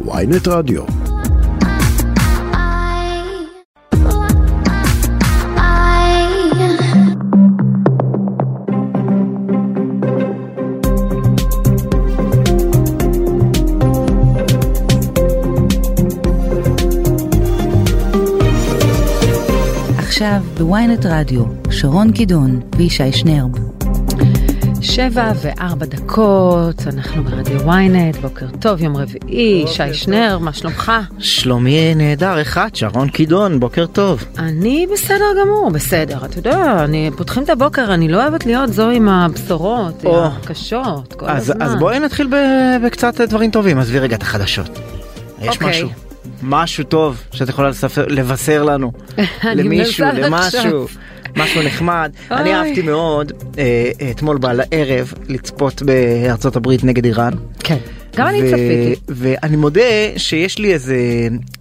ויינט 0.00 0.48
רדיו. 0.48 0.82
עכשיו 19.98 20.42
בוויינט 20.58 21.06
רדיו, 21.06 21.44
שרון 21.70 22.12
קידון 22.12 22.60
וישי 22.76 23.12
שנרב. 23.12 23.73
שבע 24.84 25.32
וארבע 25.42 25.86
דקות, 25.86 26.82
אנחנו 26.86 27.24
ברדיו 27.24 27.60
ynet, 27.60 28.20
בוקר 28.20 28.46
טוב, 28.60 28.82
יום 28.82 28.96
רביעי, 28.96 29.64
שי 29.66 29.94
שנר, 29.94 30.38
מה 30.38 30.52
שלומך? 30.52 30.92
שלומי 31.18 31.94
נהדר 31.94 32.42
אחד, 32.42 32.68
שרון 32.74 33.08
קידון, 33.08 33.60
בוקר 33.60 33.86
טוב. 33.86 34.24
אני 34.38 34.86
בסדר 34.92 35.24
גמור, 35.42 35.70
בסדר, 35.70 36.24
אתה 36.24 36.38
יודע, 36.38 36.84
אני 36.84 37.10
פותחים 37.16 37.42
את 37.42 37.50
הבוקר, 37.50 37.94
אני 37.94 38.08
לא 38.08 38.22
אוהבת 38.22 38.46
להיות 38.46 38.72
זו 38.72 38.90
עם 38.90 39.08
הבשורות, 39.08 40.04
או. 40.04 40.24
הקשות, 40.26 41.12
כל 41.12 41.26
אז, 41.26 41.50
הזמן. 41.50 41.62
אז 41.62 41.74
בואי 41.74 41.98
נתחיל 41.98 42.26
ב, 42.26 42.36
בקצת 42.86 43.20
דברים 43.20 43.50
טובים, 43.50 43.78
עזבי 43.78 43.98
רגע 43.98 44.16
את 44.16 44.22
החדשות. 44.22 44.78
יש 45.42 45.48
אוקיי. 45.48 45.70
משהו, 45.70 45.88
משהו 46.42 46.84
טוב 46.84 47.22
שאת 47.32 47.48
יכולה 47.48 47.68
לספר, 47.68 48.04
לבשר 48.08 48.62
לנו, 48.62 48.92
למישהו, 49.56 50.06
למשהו. 50.14 50.86
משהו 51.36 51.62
נחמד. 51.62 52.12
אני 52.30 52.54
אהבתי 52.54 52.82
מאוד 52.82 53.32
אה, 53.58 53.90
אתמול 54.10 54.38
בערב 54.38 55.12
לצפות 55.28 55.82
בארצות 55.82 56.56
הברית 56.56 56.84
נגד 56.84 57.04
איראן. 57.04 57.32
כן, 57.58 57.76
גם 58.16 58.26
אני 58.26 58.38
צפיתי. 58.38 58.94
ואני 59.08 59.56
מודה 59.56 59.80
שיש 60.16 60.58
לי 60.58 60.72
איזה, 60.72 60.96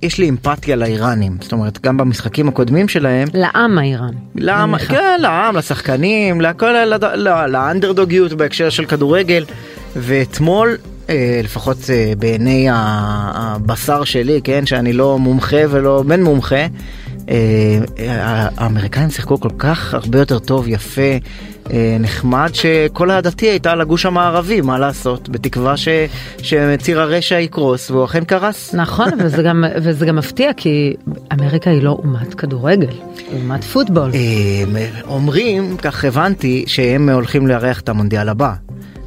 יש 0.02 0.18
לי 0.18 0.30
אמפתיה 0.30 0.76
לאיראנים, 0.76 1.38
זאת 1.42 1.52
אומרת 1.52 1.82
גם 1.82 1.98
במשחקים 1.98 2.48
הקודמים 2.48 2.88
שלהם. 2.88 3.28
לעם 3.34 3.78
האיראני. 3.78 4.18
לעם. 4.36 4.78
כן, 4.78 5.22
לעם, 5.22 5.56
לשחקנים, 5.56 6.42
לכל, 6.42 6.86
לא, 7.16 7.46
לאנדרדוגיות 7.46 8.34
בהקשר 8.34 8.70
של 8.70 8.86
כדורגל. 8.86 9.46
ואתמול, 9.96 10.78
אה, 11.10 11.42
לפחות 11.44 11.78
אה, 11.90 12.14
בעיני 12.20 12.68
הבשר 12.72 14.04
שלי, 14.04 14.42
כן, 14.44 14.66
שאני 14.66 14.94
לא 14.94 15.20
מומחה 15.20 15.58
ולא 15.70 16.04
בן 16.08 16.22
מומחה, 16.24 16.56
אה, 16.56 16.62
אה, 16.62 16.68
האמריקאים 18.58 19.10
שיחקו 19.10 19.40
כל 19.40 19.50
כך 19.58 19.94
הרבה 19.94 20.20
יותר 20.20 20.40
טוב, 20.40 20.68
יפה, 20.68 21.02
אה, 21.72 21.98
נחמד, 22.00 22.50
שכל 22.54 23.12
אהדתי 23.12 23.46
הייתה 23.46 23.76
לגוש 23.76 24.06
המערבי, 24.06 24.62
מה 24.62 24.80
לעשות, 24.80 25.30
בתקווה 25.30 25.78
ש, 25.78 25.88
שציר 26.38 27.02
הרשע 27.02 27.40
יקרוס, 27.40 27.92
והוא 27.92 28.06
אכן 28.06 28.24
קרס. 28.24 28.74
נכון, 28.74 29.10
וזה 29.20 29.44
גם, 29.44 29.64
וזה 29.76 30.06
גם 30.06 30.16
מפתיע, 30.16 30.54
כי 30.58 30.94
אמריקה 31.34 31.70
היא 31.70 31.84
לא 31.84 31.98
אומת 32.04 32.34
כדורגל, 32.34 32.88
היא 33.32 33.42
אומת 33.42 33.64
פוטבול. 33.64 34.12
אה, 34.14 34.90
אומרים, 35.08 35.78
כך 35.78 36.06
הבנתי, 36.06 36.64
שהם 36.68 37.10
הולכים 37.10 37.48
לארח 37.48 37.80
את 37.80 37.90
המונדיאל 37.90 38.30
הבא. 38.30 38.54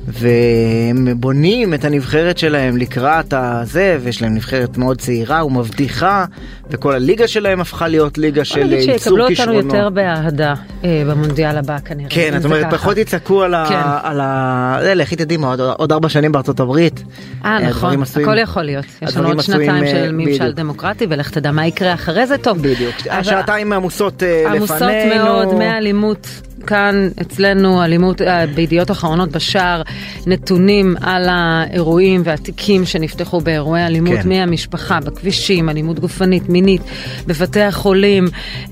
והם 0.09 1.09
בונים 1.17 1.75
את 1.75 1.85
הנבחרת 1.85 2.39
שלהם 2.39 2.77
לקראת 2.77 3.35
הזה, 3.37 3.99
ויש 4.03 4.23
להם 4.23 4.35
נבחרת 4.35 4.79
מאוד 4.79 4.99
צעירה 5.01 5.45
ומבטיחה, 5.45 6.25
וכל 6.71 6.93
הליגה 6.93 7.29
שלהם 7.29 7.61
הפכה 7.61 7.89
להיות 7.89 8.19
ליגה 8.19 8.37
בוא 8.37 8.45
של 8.45 8.65
נגיד 8.65 8.73
ייצור 8.73 8.97
שיקבלו 8.99 9.23
אותנו 9.23 9.29
כישרונות. 9.37 9.65
יותר 9.65 9.89
באהדה 9.89 10.55
אה, 10.85 11.03
במונדיאל 11.11 11.59
הבא 11.59 11.77
כנראה. 11.85 12.11
כן, 12.11 12.35
את 12.37 12.45
אומרת. 12.45 12.67
פחות 12.75 12.97
יצעקו 12.97 13.43
על 13.43 13.55
ה... 13.55 13.67
כן. 13.69 14.09
על 14.09 14.21
ה... 14.21 14.79
זה, 14.83 14.95
לכי 14.95 15.17
תדעי 15.17 15.37
מה, 15.37 15.49
עוד- 15.49 15.61
עוד 15.61 15.93
ארבע 15.93 16.09
שנים 16.09 16.33
בארצות 16.33 16.61
הברית. 16.61 17.03
אה 17.45 17.57
הדברים 17.57 17.71
נכון, 17.71 18.03
עשויים- 18.03 18.29
הכל 18.29 18.39
יכול 18.39 18.63
להיות. 18.63 18.85
יש 19.03 19.17
לנו 19.17 19.29
עוד 19.29 19.43
שנתיים 19.43 19.85
אה, 19.85 19.91
של 19.91 20.13
ממשל 20.13 20.39
בדיוק. 20.43 20.57
דמוקרטי 20.57 21.07
ולך 21.11 21.31
תדע 21.31 21.51
מה 21.53 21.67
יקרה 21.67 21.95
אחרי 21.95 22.27
זה 22.27 22.39
טוב. 22.39 22.59
בדיוק. 22.59 22.95
השעתיים 23.11 23.73
עמוסות 23.73 24.23
אה, 24.23 24.43
לפנינו. 24.43 24.57
עמוסות 24.57 24.83
מאוד 25.25 25.55
מאלימות 25.55 26.27
כאן 26.67 27.09
אצלנו, 27.21 27.85
אלימות 27.85 28.23
אה, 28.23 28.47
בידיעות 28.47 28.91
אחרונות 28.91 29.31
בשער, 29.31 29.83
נתונים 30.27 30.97
על 31.01 31.29
האירועים 31.29 32.23
והתיקים 32.25 32.85
שנפתחו 32.85 33.41
באירועי 33.41 33.87
אלימות 33.87 34.19
כן. 34.23 34.29
מהמשפחה, 34.29 35.01
בכבישים, 35.01 35.69
אלימות 35.69 35.99
גופנית, 35.99 36.49
מינית, 36.49 36.83
בבתי 37.27 37.63
החולים, 37.63 38.25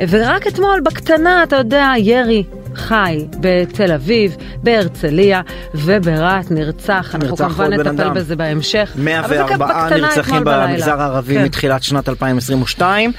ורק 0.09 0.47
אתמול 0.47 0.81
בקטנה, 0.85 1.43
אתה 1.43 1.57
יודע, 1.57 1.93
ירי. 1.99 2.45
חי 2.77 3.27
בתל 3.41 3.93
אביב, 3.93 4.37
בהרצליה 4.63 5.41
וברהט 5.75 6.51
נרצח, 6.51 7.11
אנחנו 7.15 7.29
נרצח 7.29 7.45
כמובן 7.45 7.73
עוד 7.73 7.87
בן 7.87 7.95
נטפל. 7.95 8.09
בזה 8.11 8.37
בהמשך. 8.37 8.93
אבל 8.97 9.29
זה 9.29 9.43
ככה 9.49 9.57
104 9.57 9.67
בקטנה 9.67 9.97
נרצחים. 10.09 10.43
במגזר 10.45 11.01
הערבי 11.01 11.35
כן. 11.35 11.45
מתחילת 11.45 11.83
שנת 11.83 12.09
2022 12.09 13.13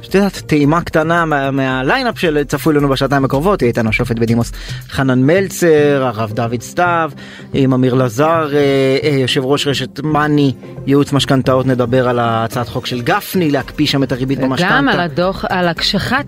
ואת 0.00 0.14
יודעת 0.14 0.42
טעימה 0.46 0.80
קטנה 0.82 1.24
מה- 1.24 1.50
מהליינאפ 1.50 2.18
של 2.18 2.44
צפוי 2.44 2.74
לנו 2.74 2.88
בשעתיים 2.88 3.24
הקרובות 3.24 3.62
יהיה 3.62 3.68
איתנו 3.68 3.88
השופט 3.88 4.18
בדימוס 4.18 4.52
חנן 4.90 5.22
מלצר 5.22 5.66
הרב 6.14 6.32
דוד 6.32 6.62
סתיו 6.62 7.10
עם 7.54 7.72
אמיר 7.72 7.94
לזר 7.94 8.48
אה, 8.54 8.58
אה, 9.02 9.16
יושב 9.18 9.44
ראש 9.44 9.66
רשת 9.66 10.00
מאני 10.02 10.52
ייעוץ 10.86 11.12
משכנתאות 11.12 11.66
נדבר 11.66 12.08
על 12.08 12.18
הצעת 12.22 12.68
חוק 12.68 12.86
של 12.86 13.00
גפני 13.02 13.50
להקפיא 13.50 13.86
שם 13.86 14.02
את 14.02 14.12
הריבית 14.12 14.38
וגם 14.38 14.88
על. 14.88 15.00
הדוח, 15.00 15.44
על 15.48 15.68
הקשחת 15.68 16.26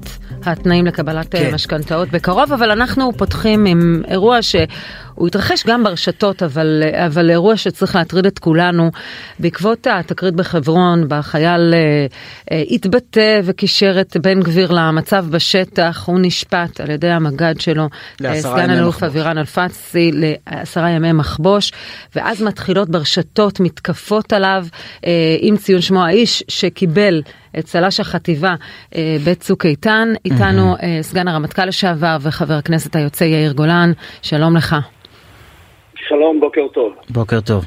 התנאים 0.59 0.87
לקבלת 0.87 1.33
כן. 1.33 1.39
כן. 1.39 1.55
משכנתאות 1.55 2.09
בקרוב, 2.09 2.53
אבל 2.53 2.71
אנחנו 2.71 3.13
פותחים 3.17 3.67
עם 3.67 4.03
אירוע 4.09 4.43
שהוא 4.43 5.27
התרחש 5.27 5.67
גם 5.67 5.85
ברשתות, 5.85 6.43
אבל, 6.43 6.83
אבל 7.07 7.31
אירוע 7.31 7.57
שצריך 7.57 7.97
להטריד 7.97 8.27
את 8.27 8.39
כולנו. 8.39 8.91
בעקבות 9.39 9.87
התקרית 9.91 10.35
בחברון, 10.35 11.09
בה 11.09 11.23
חייל 11.23 11.75
אה, 11.75 12.07
אה, 12.53 12.63
התבטא 12.71 13.41
וקישר 13.45 14.01
את 14.01 14.17
בן 14.17 14.41
גביר 14.41 14.73
למצב 14.73 15.27
בשטח, 15.31 16.05
הוא 16.07 16.19
נשפט 16.23 16.81
על 16.81 16.91
ידי 16.91 17.11
המג"ד 17.11 17.61
שלו, 17.61 17.89
אה, 18.25 18.41
סגן 18.41 18.71
אלוף. 18.71 19.03
אבירן 19.03 19.39
אלפסי, 19.39 20.11
לעשרה 20.13 20.91
ימי 20.91 21.13
מחבוש, 21.13 21.73
ואז 22.17 22.43
מתחילות 22.43 22.89
ברשתות 22.89 23.61
מתקפות 23.61 24.33
עליו 24.33 24.67
אה, 25.07 25.37
עם 25.41 25.57
ציון 25.57 25.81
שמו 25.81 26.05
האיש 26.05 26.45
שקיבל 26.49 27.23
צל"ש 27.63 28.01
החטיבה 28.01 28.55
אה, 28.95 29.17
בצוק 29.27 29.67
איתן. 29.67 30.09
איתנו 30.25 30.75
אה, 30.83 30.99
סגן 31.03 31.29
הרמטכ"ל 31.29 31.65
לשעבר 31.65 32.17
וחבר 32.21 32.55
הכנסת 32.55 32.97
היוצא 32.97 33.25
יאיר 33.25 33.53
גולן, 33.53 33.93
שלום 34.23 34.57
לך. 34.57 34.77
שלום, 36.09 36.41
בוקר 36.41 36.69
טוב. 36.73 36.93
בוקר 37.11 37.41
טוב. 37.41 37.65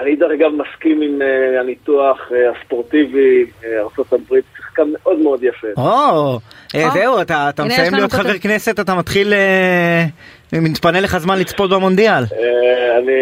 אני 0.00 0.16
דרך 0.16 0.30
אגב 0.30 0.50
מסכים 0.52 1.00
עם 1.02 1.18
uh, 1.22 1.60
הניתוח 1.60 2.18
uh, 2.30 2.34
הספורטיבי, 2.56 3.44
uh, 3.60 3.64
ארה"ב 3.64 4.34
שיחקה 4.56 4.82
מאוד 4.92 5.18
מאוד 5.18 5.42
יפה. 5.42 5.66
או, 5.76 6.38
אה. 6.74 6.90
זהו, 6.90 7.20
אתה 7.22 7.64
מסיים 7.64 7.94
להיות. 7.94 8.12
חבר 8.12 8.38
כנסת, 8.38 8.80
אתה 8.80 8.94
מתחיל, 8.94 9.32
אה, 9.32 10.04
מתפנה 10.60 11.00
לך 11.00 11.18
זמן 11.18 11.38
לצפות 11.38 11.70
במונדיאל. 11.70 12.24
Uh, 12.24 12.32
אני 12.98 13.12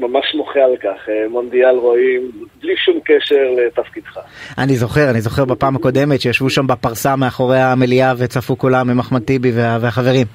ממש 0.00 0.24
מוחה 0.34 0.60
על 0.60 0.76
כך, 0.76 1.06
uh, 1.06 1.30
מונדיאל 1.30 1.76
רואים 1.76 2.30
בלי 2.62 2.72
שום 2.84 3.00
קשר 3.04 3.66
לתפקידך. 3.66 4.18
אני 4.58 4.76
זוכר, 4.76 5.10
אני 5.10 5.20
זוכר 5.20 5.44
בפעם 5.44 5.76
הקודמת 5.76 6.20
שישבו 6.20 6.50
שם 6.50 6.66
בפרסה 6.66 7.16
מאחורי 7.16 7.60
המליאה 7.60 8.12
וצפו 8.18 8.58
כולם 8.58 8.90
עם 8.90 8.98
אחמד 8.98 9.22
טיבי 9.22 9.52
וה- 9.54 9.78
והחברים. 9.80 10.26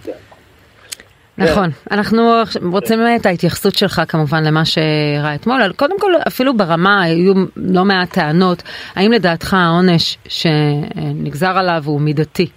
נכון, 1.38 1.70
אנחנו 1.92 2.44
רוצים 2.72 3.00
את 3.16 3.26
ההתייחסות 3.26 3.76
שלך 3.76 4.02
כמובן 4.08 4.44
למה 4.44 4.66
שאירע 4.66 5.36
אתמול, 5.36 5.62
אבל 5.62 5.74
קודם 5.74 6.00
כל 6.00 6.12
אפילו 6.28 6.58
ברמה 6.58 7.04
היו 7.04 7.34
לא 7.56 7.86
מעט 7.86 8.14
טענות, 8.14 8.64
האם 8.96 9.12
לדעתך 9.12 9.54
העונש 9.54 10.18
שנגזר 10.28 11.58
עליו 11.58 11.82
הוא 11.86 12.02
מידתי? 12.02 12.48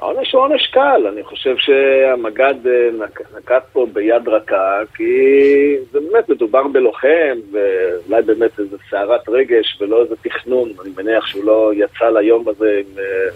העונש 0.00 0.32
הוא 0.32 0.42
עונש 0.42 0.66
קל, 0.66 1.06
אני 1.12 1.22
חושב 1.24 1.54
שהמג"ד 1.56 2.66
אה, 2.66 2.88
נק- 2.98 3.36
נקט 3.38 3.62
פה 3.72 3.86
ביד 3.92 4.28
רכה, 4.28 4.78
כי 4.96 5.04
זה 5.92 5.98
באמת 6.00 6.28
מדובר 6.28 6.62
בלוחם, 6.72 7.38
ואולי 7.52 8.22
באמת 8.22 8.58
איזה 8.58 8.76
סערת 8.90 9.28
רגש 9.28 9.78
ולא 9.80 10.02
איזה 10.02 10.14
תכנון, 10.22 10.68
אני 10.82 10.90
מניח 10.96 11.26
שהוא 11.26 11.44
לא 11.44 11.70
יצא 11.74 12.08
ליום 12.10 12.48
הזה 12.48 12.80
עם 12.80 12.98
אה, 12.98 13.28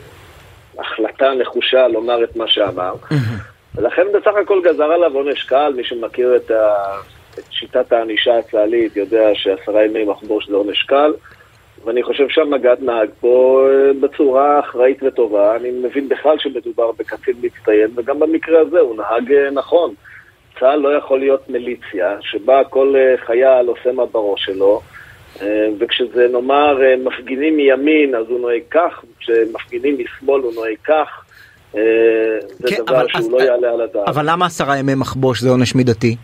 החלטה 0.83 1.33
נחושה 1.35 1.89
לומר 1.89 2.25
את 2.25 2.37
מה 2.37 2.49
שאמר. 2.49 2.95
ולכן 3.75 4.07
בסך 4.15 4.33
הכל 4.43 4.61
גזר 4.65 4.85
עליו 4.85 5.15
עונש 5.15 5.43
קל, 5.43 5.73
מי 5.77 5.85
שמכיר 5.85 6.37
את, 6.37 6.51
ה... 6.51 6.75
את 7.39 7.45
שיטת 7.51 7.93
הענישה 7.93 8.39
הצה"לית 8.39 8.97
יודע 8.97 9.29
שעשרה 9.35 9.85
ימי 9.85 10.05
מחבוש 10.05 10.49
זה 10.49 10.57
עונש 10.57 10.83
קל, 10.83 11.13
ואני 11.85 12.03
חושב 12.03 12.29
שהמג"ד 12.29 12.77
נהג 12.81 13.09
פה 13.21 13.67
אה, 13.71 13.93
בצורה 14.01 14.61
אחראית 14.61 15.03
וטובה. 15.03 15.57
אני 15.57 15.71
מבין 15.71 16.09
בכלל 16.09 16.37
שמדובר 16.39 16.93
בקצין 16.93 17.35
מצטיין, 17.43 17.91
וגם 17.97 18.21
במקרה 18.21 18.61
הזה 18.61 18.81
הוא 18.81 18.97
נהג 18.97 19.33
אה, 19.33 19.51
נכון. 19.51 19.95
צה"ל 20.61 20.77
לא 20.81 20.97
יכול 20.97 21.19
להיות 21.19 21.51
מיליציה, 21.51 22.17
שבה 22.21 22.65
כל 22.71 22.95
אה, 22.97 23.15
חייל 23.27 23.67
עושה 23.67 23.93
מה 23.93 24.07
בראש 24.07 24.45
שלו, 24.45 24.81
וכשזה 25.79 26.29
נאמר 26.33 26.79
מפגינים 27.05 27.57
מימין 27.57 28.15
אז 28.15 28.25
הוא 28.29 28.41
נוהג 28.41 28.63
כך, 28.71 29.05
כשמפגינים 29.19 29.97
משמאל 29.99 30.41
הוא 30.43 30.53
נוהג 30.55 30.77
כך. 30.85 31.25
זה 31.73 31.79
כן, 32.69 32.83
דבר 32.87 33.07
שהוא 33.09 33.19
אז- 33.19 33.31
לא 33.31 33.43
יעלה 33.43 33.73
על 33.73 33.81
הדעת. 33.81 34.09
אבל 34.09 34.23
למה 34.31 34.47
עשרה 34.47 34.79
ימי 34.79 34.95
מחבוש 34.95 35.41
זה 35.41 35.51
עונש 35.51 35.75
מידתי? 35.75 36.17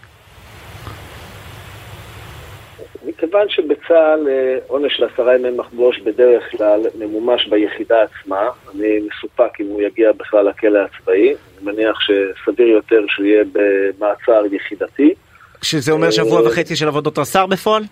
מכיוון 3.25 3.49
שבצה"ל 3.49 4.29
אה, 4.29 4.59
עונש 4.67 4.97
של 4.97 5.05
עשרה 5.05 5.35
ימי 5.35 5.51
מחבוש 5.51 5.99
בדרך 5.99 6.51
כלל 6.51 6.81
ממומש 6.99 7.47
ביחידה 7.47 8.03
עצמה, 8.03 8.49
אני 8.75 8.99
מסופק 8.99 9.61
אם 9.61 9.67
הוא 9.67 9.83
יגיע 9.83 10.13
בכלל 10.13 10.49
לכלא 10.49 10.79
הצבאי, 10.79 11.29
אני 11.29 11.73
מניח 11.73 11.99
שסביר 12.01 12.67
יותר 12.67 13.01
שהוא 13.09 13.27
יהיה 13.27 13.45
במעצר 13.53 14.43
יחידתי. 14.53 15.15
שזה 15.63 15.93
אומר 15.93 16.11
שבוע 16.11 16.41
וחצי 16.41 16.77
של 16.77 16.89
עבודות 16.89 17.19
רס"ר 17.19 17.47
בפועל? 17.47 17.83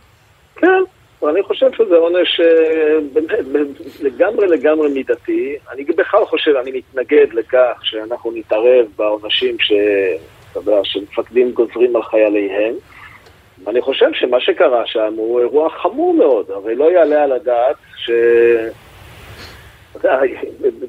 כן, 0.57 0.83
ואני 1.23 1.43
חושב 1.43 1.67
שזה 1.73 1.97
עונש 1.97 2.41
באמת 3.13 3.39
לגמרי 4.03 4.47
לגמרי 4.47 4.89
מידתי. 4.89 5.57
אני 5.73 5.85
בכלל 5.85 6.25
חושב, 6.25 6.53
אני 6.63 6.71
מתנגד 6.73 7.33
לכך 7.33 7.81
שאנחנו 7.83 8.33
נתערב 8.35 8.87
בעונשים 8.97 9.57
ש... 9.61 9.73
שמפקדים 10.85 11.51
גוזרים 11.53 11.97
על 11.97 12.03
חייליהם. 12.03 12.75
אני 13.67 13.81
חושב 13.81 14.13
שמה 14.13 14.41
שקרה 14.41 14.87
שם 14.87 15.15
הוא 15.17 15.41
אירוע 15.41 15.71
חמור 15.71 16.15
מאוד, 16.15 16.51
הרי 16.51 16.75
לא 16.75 16.93
יעלה 16.93 17.23
על 17.25 17.33
הדעת 17.33 17.77
ש... 17.97 18.11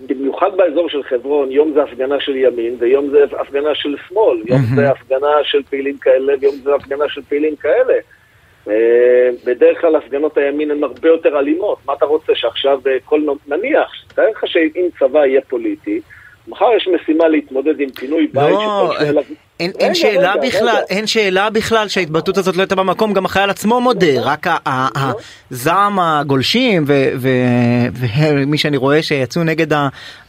במיוחד 0.07 0.57
באזור 0.57 0.89
של 0.89 1.03
חברון, 1.03 1.51
יום 1.51 1.73
זה 1.73 1.83
הפגנה 1.83 2.19
של 2.19 2.35
ימין 2.35 2.75
ויום 2.79 3.09
זה 3.09 3.23
הפגנה 3.39 3.75
של 3.75 3.95
שמאל, 4.07 4.41
יום 4.45 4.61
זה 4.75 4.89
הפגנה 4.89 5.43
של 5.43 5.63
פעילים 5.63 5.97
כאלה 5.97 6.33
ויום 6.41 6.55
זה 6.55 6.75
הפגנה 6.75 7.09
של 7.09 7.21
פעילים 7.21 7.55
כאלה. 7.55 7.93
אה, 8.67 9.29
בדרך 9.45 9.81
כלל 9.81 9.95
הפגנות 9.95 10.37
הימין 10.37 10.71
הן 10.71 10.83
הרבה 10.83 11.07
יותר 11.07 11.39
אלימות, 11.39 11.77
מה 11.85 11.93
אתה 11.93 12.05
רוצה 12.05 12.35
שעכשיו 12.35 12.79
אה, 12.87 12.97
כל... 13.05 13.21
נניח, 13.47 13.91
תאר 14.15 14.29
לך 14.29 14.47
שאם 14.47 14.87
צבא 14.99 15.25
יהיה 15.25 15.41
פוליטי, 15.41 16.01
מחר 16.49 16.65
יש 16.77 16.87
משימה 16.95 17.27
להתמודד 17.27 17.79
עם 17.79 17.89
פינוי 17.89 18.27
בית. 18.33 18.43
לא, 18.43 18.93
אין, 19.59 19.71
אין 19.79 19.95
שאלה 19.95 20.33
רגע, 20.33 20.47
בכלל, 20.47 20.67
רגע. 20.69 20.79
אין 20.89 21.07
שאלה 21.07 21.49
בכלל 21.49 21.87
שההתבטאות 21.87 22.37
הזאת 22.37 22.55
לא 22.55 22.61
הייתה 22.61 22.75
במקום, 22.75 23.13
גם 23.13 23.25
החייל 23.25 23.49
עצמו 23.49 23.81
מודה, 23.81 24.21
רק 24.21 24.47
הזעם 25.51 25.99
הגולשים 25.99 26.83
ומי 26.87 28.57
שאני 28.57 28.77
רואה 28.77 29.03
שיצאו 29.03 29.43
נגד 29.43 29.67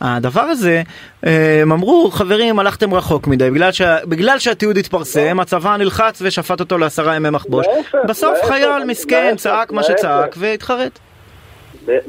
הדבר 0.00 0.40
הזה, 0.40 0.82
הם 1.62 1.72
אמרו, 1.72 2.10
חברים, 2.10 2.58
הלכתם 2.58 2.94
רחוק 2.94 3.26
מדי, 3.26 3.50
בגלל, 3.50 3.72
שה, 3.72 3.96
בגלל 4.06 4.38
שהתיעוד 4.38 4.76
התפרסם, 4.76 5.40
הצבא 5.40 5.76
נלחץ 5.76 6.22
ושפט 6.22 6.60
אותו 6.60 6.78
לעשרה 6.78 7.16
ימי 7.16 7.30
מחבוש. 7.30 7.66
בסוף 8.08 8.38
חייל 8.44 8.84
מסכן 8.86 9.34
צעק 9.36 9.72
מה 9.72 9.82
שצעק 9.82 10.34
והתחרט. 10.38 10.98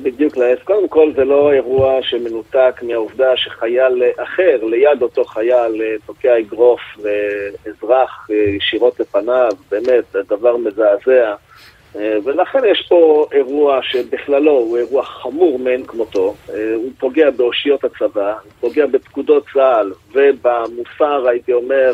בדיוק 0.03 0.37
להפך. 0.37 0.63
קודם 0.63 0.87
כל 0.87 1.11
זה 1.15 1.25
לא 1.25 1.53
אירוע 1.53 2.01
שמנותק 2.01 2.79
מהעובדה 2.81 3.37
שחייל 3.37 4.03
אחר, 4.17 4.63
ליד 4.63 5.01
אותו 5.01 5.25
חייל, 5.25 5.81
אה, 5.81 5.95
תוקע 6.05 6.39
אגרוף 6.39 6.81
לאזרח 6.97 8.27
אה, 8.31 8.35
ישירות 8.35 8.99
לפניו, 8.99 9.51
באמת, 9.71 10.03
זה 10.11 10.19
דבר 10.29 10.57
מזעזע. 10.57 11.33
אה, 11.95 12.17
ולכן 12.23 12.59
יש 12.71 12.85
פה 12.89 13.27
אירוע 13.31 13.79
שבכללו 13.83 14.51
הוא 14.51 14.77
אירוע 14.77 15.03
חמור 15.03 15.59
מאין 15.59 15.85
כמותו, 15.85 16.35
הוא 16.75 16.91
פוגע 16.99 17.29
באושיות 17.29 17.83
הצבא, 17.83 18.31
הוא 18.31 18.51
פוגע 18.59 18.85
בפקודות 18.85 19.45
צה"ל 19.53 19.91
ובמוסר, 20.13 21.27
הייתי 21.27 21.53
אומר, 21.53 21.91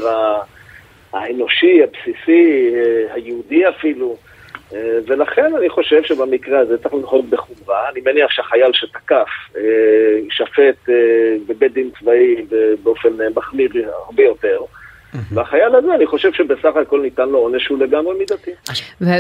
האנושי, 1.13 1.83
הבסיסי, 1.83 2.71
היהודי 3.13 3.69
אפילו. 3.69 4.17
אה, 4.73 4.99
ולכן 5.07 5.55
אני 5.57 5.69
חושב 5.69 6.03
שבמקרה 6.03 6.59
הזה 6.59 6.77
צריך 6.77 6.93
לנהוג 6.93 7.29
בחומרה. 7.29 7.89
אני 7.91 8.01
מניח 8.05 8.31
שהחייל 8.31 8.71
שתקף 8.73 9.27
אה, 9.57 9.61
יישפט 10.23 10.89
אה, 10.89 10.95
בבית 11.47 11.73
דין 11.73 11.89
צבאי 11.99 12.45
באופן 12.83 13.09
מחמיר 13.35 13.71
הרבה 14.05 14.23
יותר. 14.23 14.59
והחייל 15.31 15.75
הזה, 15.75 15.95
אני 15.95 16.05
חושב 16.05 16.33
שבסך 16.33 16.75
הכל 16.81 17.01
ניתן 17.01 17.29
לו 17.29 17.39
עונש 17.39 17.63
שהוא 17.63 17.79
לגמרי 17.79 18.17
מידתי. 18.17 18.51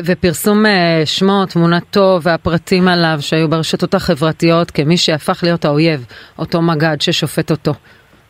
ופרסום 0.05 0.63
שמו, 1.05 1.45
תמונתו 1.45 2.19
והפרטים 2.21 2.87
עליו 2.87 3.17
שהיו 3.19 3.49
ברשתות 3.49 3.93
החברתיות 3.93 4.71
כמי 4.71 4.97
שהפך 4.97 5.39
להיות 5.43 5.65
האויב, 5.65 6.05
אותו 6.39 6.61
מג"ד 6.61 7.01
ששופט 7.01 7.51
אותו. 7.51 7.71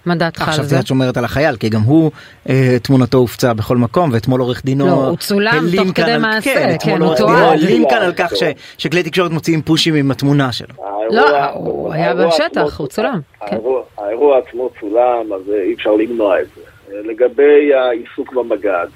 מה 0.07 0.15
דעתך 0.15 0.48
על 0.48 0.54
זה? 0.54 0.62
עכשיו 0.62 0.80
את 0.80 0.88
שומרת 0.88 1.18
על 1.18 1.25
החייל, 1.25 1.56
כי 1.56 1.69
גם 1.69 1.81
הוא, 1.81 2.12
אה, 2.50 2.77
תמונתו 2.83 3.18
הופצה 3.18 3.54
בכל 3.54 3.77
מקום, 3.77 4.09
ואתמול 4.13 4.42
עורך 4.42 4.65
דינו... 4.65 4.86
לא, 4.86 4.92
הוא 4.92 5.18
צולם 5.18 5.65
תוך 5.75 5.88
כדי 5.95 6.18
מעשה, 6.18 6.54
כן, 6.54 6.75
כן, 6.80 7.01
הוא 7.01 7.15
תואר. 7.15 7.50
הלין 7.50 7.89
כאן 7.89 8.01
על 8.01 8.13
כך 8.13 8.31
שכלי 8.77 9.04
תקשורת 9.04 9.31
מוציאים 9.31 9.62
פושים 9.62 9.95
עם 9.95 10.12
התמונה 10.12 10.51
שלו. 10.51 10.75
לא, 11.12 11.45
הוא 11.54 11.94
היה 11.94 12.15
בשטח, 12.15 12.80
הוא 12.80 12.88
צולם. 12.88 13.19
כן. 13.48 13.57
האירוע 13.98 14.39
עצמו 14.39 14.69
צולם, 14.80 15.33
אז 15.36 15.42
אי 15.68 15.74
אפשר 15.74 15.92
למנוע 15.92 16.42
את 16.42 16.48
זה. 16.56 16.62
לגבי 17.04 17.74
העיסוק 17.74 18.33
במג"ד, 18.33 18.88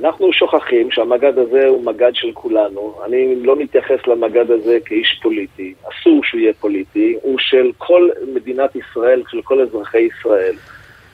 אנחנו 0.00 0.32
שוכחים 0.32 0.90
שהמג"ד 0.90 1.38
הזה 1.38 1.66
הוא 1.66 1.84
מג"ד 1.84 2.10
של 2.14 2.32
כולנו. 2.34 2.94
אני 3.06 3.36
לא 3.36 3.56
מתייחס 3.56 4.06
למג"ד 4.06 4.50
הזה 4.50 4.78
כאיש 4.84 5.20
פוליטי. 5.22 5.74
אסור 5.82 6.24
שהוא 6.24 6.40
יהיה 6.40 6.52
פוליטי. 6.52 7.16
הוא 7.22 7.38
של 7.38 7.70
כל 7.78 8.08
מדינת 8.34 8.76
ישראל, 8.76 9.22
של 9.30 9.42
כל 9.42 9.60
אזרחי 9.60 9.98
ישראל. 10.00 10.54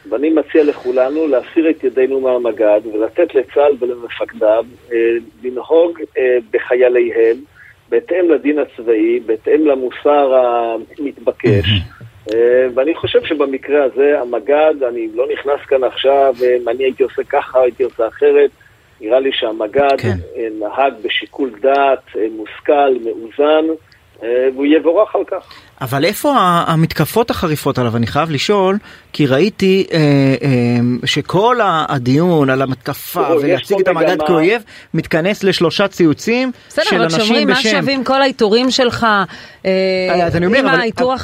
ואני 0.09 0.31
מציע 0.31 0.65
לכולנו 0.65 1.29
להסיר 1.29 1.71
את 1.71 1.85
ידינו 1.85 2.21
מהמג"ד 2.21 2.81
ולתת 2.93 3.35
לצה"ל 3.35 3.73
ולמפקדיו 3.79 4.65
אה, 4.93 4.97
לנהוג 5.43 5.99
אה, 6.19 6.39
בחייליהם 6.51 7.37
בהתאם 7.89 8.31
לדין 8.31 8.59
הצבאי, 8.59 9.21
בהתאם 9.21 9.67
למוסר 9.67 10.35
המתבקש. 10.35 11.69
אה, 12.35 12.67
ואני 12.75 12.95
חושב 12.95 13.25
שבמקרה 13.25 13.85
הזה 13.85 14.21
המג"ד, 14.21 14.75
אני 14.89 15.09
לא 15.15 15.27
נכנס 15.33 15.61
כאן 15.69 15.85
עכשיו, 15.85 16.35
אם 16.61 16.69
אני 16.69 16.85
הייתי 16.85 17.03
עושה 17.03 17.23
ככה, 17.25 17.61
הייתי 17.61 17.83
עושה 17.83 18.09
אחרת. 18.09 18.51
נראה 19.01 19.21
לי 19.21 19.33
שהמג"ד 19.33 20.01
כן. 20.01 20.17
נהג 20.59 20.93
בשיקול 21.03 21.51
דעת 21.61 22.17
אה, 22.17 22.27
מושכל, 22.37 22.95
מאוזן, 23.05 23.67
אה, 24.23 24.49
והוא 24.55 24.67
יבורך 24.67 25.15
על 25.15 25.25
כך. 25.25 25.68
אבל 25.81 26.05
איפה 26.05 26.35
המתקפות 26.67 27.31
החריפות 27.31 27.79
עליו? 27.79 27.97
אני 27.97 28.07
חייב 28.07 28.31
לשאול, 28.31 28.79
כי 29.13 29.27
ראיתי 29.27 29.87
אה, 29.93 29.99
אה, 29.99 30.49
שכל 31.05 31.59
הדיון 31.63 32.51
על 32.51 32.63
המתקפה 32.63 33.29
ולהציג 33.43 33.81
את 33.81 33.89
המג"ד 33.89 34.23
כאויב 34.27 34.63
מתכנס 34.95 35.45
לשלושה 35.45 35.89
ציוצים 35.89 36.53
של 36.69 36.79
אנשים 36.79 36.89
בשם... 36.89 36.97
בסדר, 36.97 36.99
אבל 36.99 37.09
כשאומרים 37.09 37.49
מה 37.49 37.63
שווים 37.63 38.05
כל 38.05 38.23
העיטורים 38.23 38.71
שלך, 38.71 39.07
אה, 39.67 40.27
אז 40.27 40.37
אני 40.37 40.47
אומר, 40.47 40.61
אבל, 40.61 40.81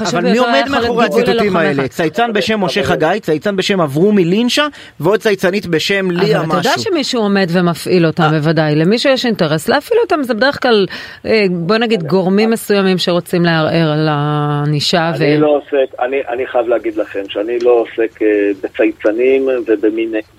אבל 0.06 0.30
מי 0.30 0.38
עומד 0.38 0.64
מאחורי 0.70 1.06
הציטוטים 1.06 1.56
האלה? 1.56 1.88
צייצן 1.88 2.32
בשם 2.32 2.60
משה 2.60 2.82
חגי, 2.84 3.20
צייצן 3.22 3.56
בשם 3.56 3.80
אברומי 3.80 4.24
לינשה, 4.24 4.66
ועוד 5.00 5.20
צייצנית 5.20 5.66
בשם 5.66 6.10
ליה 6.10 6.42
משהו. 6.42 6.52
אבל 6.52 6.60
אתה 6.60 6.68
יודע 6.68 6.78
שמישהו 6.78 7.22
עומד 7.22 7.48
ומפעיל 7.52 8.06
אותם 8.06 8.30
בוודאי, 8.30 8.74
למישהו 8.74 9.12
יש 9.12 9.26
אינטרס 9.26 9.68
להפעיל 9.68 10.00
אותם, 10.04 10.22
זה 10.22 10.34
בדרך 10.34 10.62
כלל, 10.62 10.86
אה, 11.26 11.46
בוא 11.50 11.76
נגיד, 11.76 12.02
גורמים 12.02 12.50
מסוימים 12.50 12.98
שרוצים 12.98 13.44
לערער 13.44 13.92
על 13.92 14.08
ה... 14.08 14.43
הענישה. 14.50 15.10
אני 15.16 15.36
ו... 15.36 15.40
לא 15.40 15.48
עוסק, 15.48 15.94
אני, 16.00 16.20
אני 16.28 16.46
חייב 16.46 16.68
להגיד 16.68 16.96
לכם 16.96 17.22
שאני 17.28 17.58
לא 17.58 17.70
עוסק 17.70 18.22
uh, 18.22 18.24
בצייצנים 18.62 19.48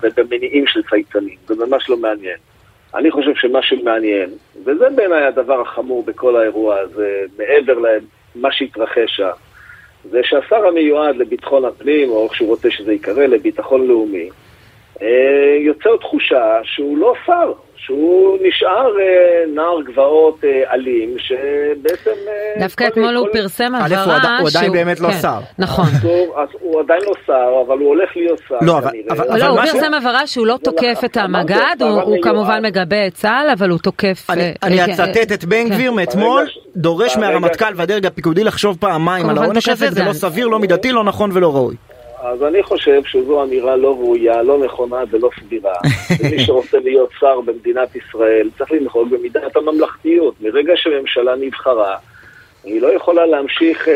ובמניעים 0.02 0.66
של 0.66 0.82
צייצנים, 0.90 1.36
זה 1.46 1.66
ממש 1.66 1.90
לא 1.90 1.96
מעניין. 1.96 2.36
אני 2.94 3.10
חושב 3.10 3.34
שמה 3.34 3.62
שמעניין, 3.62 4.30
וזה 4.64 4.84
בעיניי 4.94 5.24
הדבר 5.24 5.60
החמור 5.60 6.04
בכל 6.06 6.36
האירוע 6.36 6.78
הזה, 6.78 7.20
מעבר 7.38 7.78
למה 7.78 8.48
שהתרחש 8.52 9.16
שם, 9.16 9.30
זה 10.10 10.20
שהשר 10.24 10.66
המיועד 10.66 11.16
לביטחון 11.16 11.64
הפנים, 11.64 12.10
או 12.10 12.24
איך 12.24 12.34
שהוא 12.34 12.48
רוצה 12.48 12.70
שזה 12.70 12.92
ייקרא, 12.92 13.26
לביטחון 13.26 13.86
לאומי, 13.86 14.28
אה, 14.28 14.30
יוצר 15.60 15.96
תחושה 15.96 16.58
שהוא 16.62 16.98
לא 16.98 17.14
שר, 17.26 17.52
שהוא 17.86 18.38
נשאר 18.42 18.98
אה, 19.00 19.54
נער 19.54 19.82
גבעות 19.82 20.44
אה, 20.44 20.74
אלים, 20.74 21.16
שבעצם... 21.18 22.10
דווקא 22.58 22.86
אתמול 22.86 23.16
הוא 23.16 23.28
פרסם 23.32 23.74
הבהרה 23.74 24.04
שהוא... 24.04 24.38
הוא 24.40 24.48
עדיין 24.48 24.72
באמת 24.72 25.00
לא 25.00 25.08
כן, 25.08 25.18
שר. 25.20 25.38
נכון. 25.58 25.86
הוא 26.60 26.80
עדיין 26.80 27.00
לא 27.06 27.12
שר, 27.26 27.62
אבל 27.66 27.78
הוא 27.78 27.88
הולך 27.88 28.16
להיות 28.16 28.40
שר. 28.48 28.58
לא, 28.62 28.78
אבל... 28.78 28.90
לא, 29.38 29.46
הוא 29.46 29.60
פרסם 29.60 29.94
הבהרה 29.94 30.26
שהוא 30.26 30.46
לא 30.46 30.58
תוקף 30.64 31.00
את 31.04 31.16
המג"ד, 31.16 31.76
הוא 31.82 32.22
כמובן 32.22 32.66
מגבה 32.66 33.06
את 33.06 33.14
צה"ל, 33.14 33.50
אבל 33.50 33.70
הוא 33.70 33.78
תוקף... 33.78 34.26
אני 34.62 34.84
אצטט 34.84 35.32
את 35.32 35.44
בן 35.44 35.68
גביר 35.68 35.90
כן. 35.90 35.96
מאתמול, 35.96 36.46
דורש 36.76 37.16
מהרמטכ"ל 37.16 37.72
והדרג 37.76 38.06
הפיקודי 38.06 38.44
לחשוב 38.44 38.76
פעמיים 38.80 39.30
על 39.30 39.38
העונש 39.38 39.68
הזה, 39.68 39.90
זה 39.90 40.04
לא 40.04 40.12
סביר, 40.12 40.46
לא 40.46 40.58
מידתי, 40.58 40.92
לא 40.92 41.04
נכון 41.04 41.30
ולא 41.34 41.54
ראוי. 41.54 41.76
אז 42.26 42.42
אני 42.42 42.62
חושב 42.62 43.02
שזו 43.04 43.42
אמירה 43.42 43.76
לא 43.76 43.94
ראויה, 43.94 44.42
לא 44.42 44.58
נכונה 44.64 44.96
ולא 45.10 45.30
סבירה. 45.40 45.74
ומי 46.20 46.44
שרוצה 46.44 46.78
להיות 46.78 47.10
שר 47.20 47.40
במדינת 47.40 47.96
ישראל 47.96 48.50
צריך 48.58 48.72
לנהוג 48.72 49.10
במידת 49.10 49.56
הממלכתיות. 49.56 50.34
מרגע 50.40 50.72
שממשלה 50.76 51.36
נבחרה, 51.36 51.96
היא 52.64 52.82
לא 52.82 52.94
יכולה 52.94 53.26
להמשיך 53.26 53.88
uh, 53.88 53.90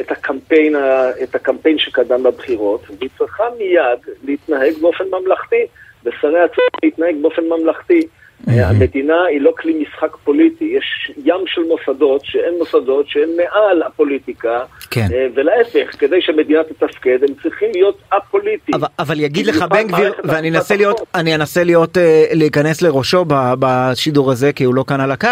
את, 0.00 0.10
הקמפיין, 0.10 0.76
את 1.22 1.34
הקמפיין 1.34 1.78
שקדם 1.78 2.26
לבחירות, 2.26 2.80
והיא 2.98 3.10
צריכה 3.18 3.44
מיד 3.58 4.16
להתנהג 4.24 4.72
באופן 4.80 5.04
ממלכתי, 5.10 5.66
ושרי 6.04 6.40
הצבא 6.40 6.62
להתנהג 6.82 7.14
באופן 7.22 7.42
ממלכתי. 7.44 8.06
המדינה 8.46 9.24
היא 9.30 9.40
לא 9.40 9.52
כלי 9.58 9.82
משחק 9.82 10.16
פוליטי, 10.24 10.64
יש 10.64 11.12
ים 11.24 11.44
של 11.46 11.60
מוסדות 11.60 12.24
שהן 12.24 12.54
מוסדות 12.58 13.08
שהן 13.08 13.28
מעל 13.36 13.82
הפוליטיקה, 13.82 14.58
כן. 14.90 15.06
אה, 15.12 15.26
ולהפך, 15.34 15.96
כדי 15.98 16.22
שהמדינה 16.22 16.60
תתפקד, 16.64 17.18
הם 17.28 17.34
צריכים 17.42 17.68
להיות 17.74 17.98
א-פוליטיים. 18.10 18.74
אבל, 18.74 18.88
אבל 18.98 19.20
יגיד 19.20 19.46
לך 19.46 19.62
בן 19.70 19.86
גביר, 19.86 20.12
ואני 20.24 20.50
אנסה 20.50 20.76
להיות. 20.76 21.00
אני 21.14 21.34
אנסה 21.34 21.64
להיות, 21.64 21.98
אה, 21.98 22.24
להיכנס 22.32 22.82
לראשו 22.82 23.24
בשידור 23.58 24.32
הזה, 24.32 24.52
כי 24.52 24.64
הוא 24.64 24.74
לא 24.74 24.84
כאן 24.86 25.00
על 25.00 25.10
הקו, 25.10 25.28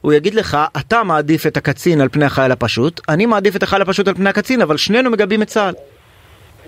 הוא 0.00 0.12
יגיד 0.12 0.34
לך, 0.34 0.58
אתה 0.80 1.02
מעדיף 1.02 1.46
את 1.46 1.56
הקצין 1.56 2.00
על 2.00 2.08
פני 2.08 2.24
החייל 2.24 2.52
הפשוט, 2.52 3.00
אני 3.08 3.26
מעדיף 3.26 3.56
את 3.56 3.62
החייל 3.62 3.82
הפשוט 3.82 4.08
על 4.08 4.14
פני 4.14 4.28
הקצין, 4.28 4.60
אבל 4.62 4.76
שנינו 4.76 5.10
מגבים 5.10 5.42
את 5.42 5.48
צה"ל. 5.48 5.74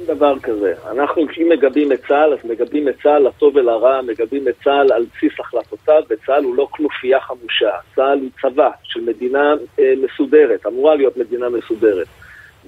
דבר 0.07 0.39
כזה. 0.43 0.73
אנחנו, 0.91 1.23
אם 1.23 1.49
מגבים 1.49 1.93
את 1.93 2.01
צה"ל, 2.09 2.33
אז 2.33 2.39
מגבים 2.51 2.89
את 2.89 2.95
צה"ל 3.03 3.23
לטוב 3.29 3.57
ולרע, 3.57 4.01
מגבים 4.03 4.49
את 4.49 4.55
צה"ל 4.65 4.93
על 4.93 5.05
בסיס 5.17 5.33
החלטותיו, 5.41 6.03
וצה"ל 6.11 6.45
הוא 6.45 6.57
לא 6.57 6.69
כנופיה 6.77 7.21
חמושה. 7.21 7.71
צה"ל 7.95 8.19
הוא 8.19 8.29
צבא 8.43 8.71
של 8.83 9.01
מדינה 9.01 9.55
אה, 9.79 9.93
מסודרת, 10.05 10.67
אמורה 10.67 10.95
להיות 10.95 11.17
מדינה 11.17 11.47
מסודרת. 11.49 12.07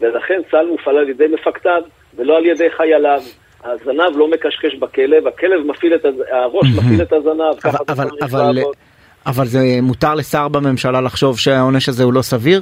ולכן 0.00 0.40
צה"ל 0.50 0.66
מופעל 0.66 0.99
על 0.99 1.09
ידי 1.09 1.26
מפקדיו, 1.26 1.83
ולא 2.16 2.37
על 2.37 2.47
ידי 2.47 2.71
חייליו. 2.76 3.21
הזנב 3.64 4.16
לא 4.16 4.30
מקשקש 4.30 4.75
בכלב, 4.75 5.26
הכלב 5.26 5.66
מפעיל 5.66 5.95
את, 5.95 6.04
הז- 6.04 6.25
הראש 6.30 6.66
מפעיל 6.76 7.02
את 7.02 7.12
הזנב, 7.12 7.40
אבל, 7.40 7.61
ככה 7.61 7.78
זה 7.87 7.92
אבל, 7.92 8.09
צריך 8.11 8.35
אבל, 8.35 8.52
לעבוד. 8.52 8.75
אבל 9.26 9.47
זה 9.47 9.59
מותר 9.83 10.14
לשר 10.14 10.49
בממשלה 10.49 11.00
לחשוב 11.00 11.38
שהעונש 11.38 11.88
הזה 11.88 12.04
הוא 12.04 12.12
לא 12.12 12.23
סביר? 12.23 12.61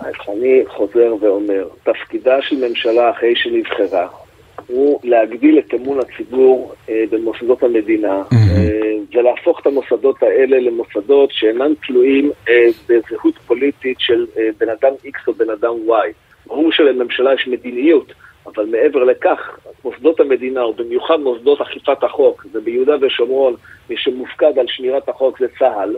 אז 0.00 0.14
אני 0.28 0.62
חוזר 0.66 1.14
ואומר, 1.20 1.68
תפקידה 1.82 2.42
של 2.42 2.68
ממשלה 2.68 3.10
אחרי 3.10 3.36
שנבחרה 3.36 4.08
הוא 4.66 5.00
להגדיל 5.04 5.58
את 5.58 5.74
אמון 5.74 5.98
הציבור 6.00 6.74
אה, 6.88 7.04
במוסדות 7.10 7.62
המדינה 7.62 8.22
אה, 8.32 8.78
ולהפוך 9.14 9.60
את 9.60 9.66
המוסדות 9.66 10.22
האלה 10.22 10.60
למוסדות 10.60 11.30
שאינם 11.32 11.74
תלויים 11.86 12.30
אה, 12.48 12.66
בזהות 12.88 13.38
פוליטית 13.46 14.00
של 14.00 14.26
אה, 14.38 14.48
בן 14.58 14.68
אדם 14.68 14.92
X 15.06 15.18
או 15.28 15.32
בן 15.32 15.50
אדם 15.50 15.74
Y. 15.88 16.12
ברור 16.46 16.72
שלממשלה 16.72 17.34
יש 17.34 17.48
מדיניות, 17.48 18.12
אבל 18.46 18.66
מעבר 18.66 19.04
לכך, 19.04 19.58
מוסדות 19.84 20.20
המדינה, 20.20 20.66
ובמיוחד 20.66 21.20
מוסדות 21.20 21.60
אכיפת 21.60 22.04
החוק, 22.04 22.46
זה 22.52 22.60
ביהודה 22.60 22.92
ושומרון, 23.00 23.54
מי 23.90 23.96
שמופקד 23.96 24.58
על 24.58 24.66
שמירת 24.68 25.08
החוק 25.08 25.38
זה 25.38 25.46
צה"ל, 25.58 25.96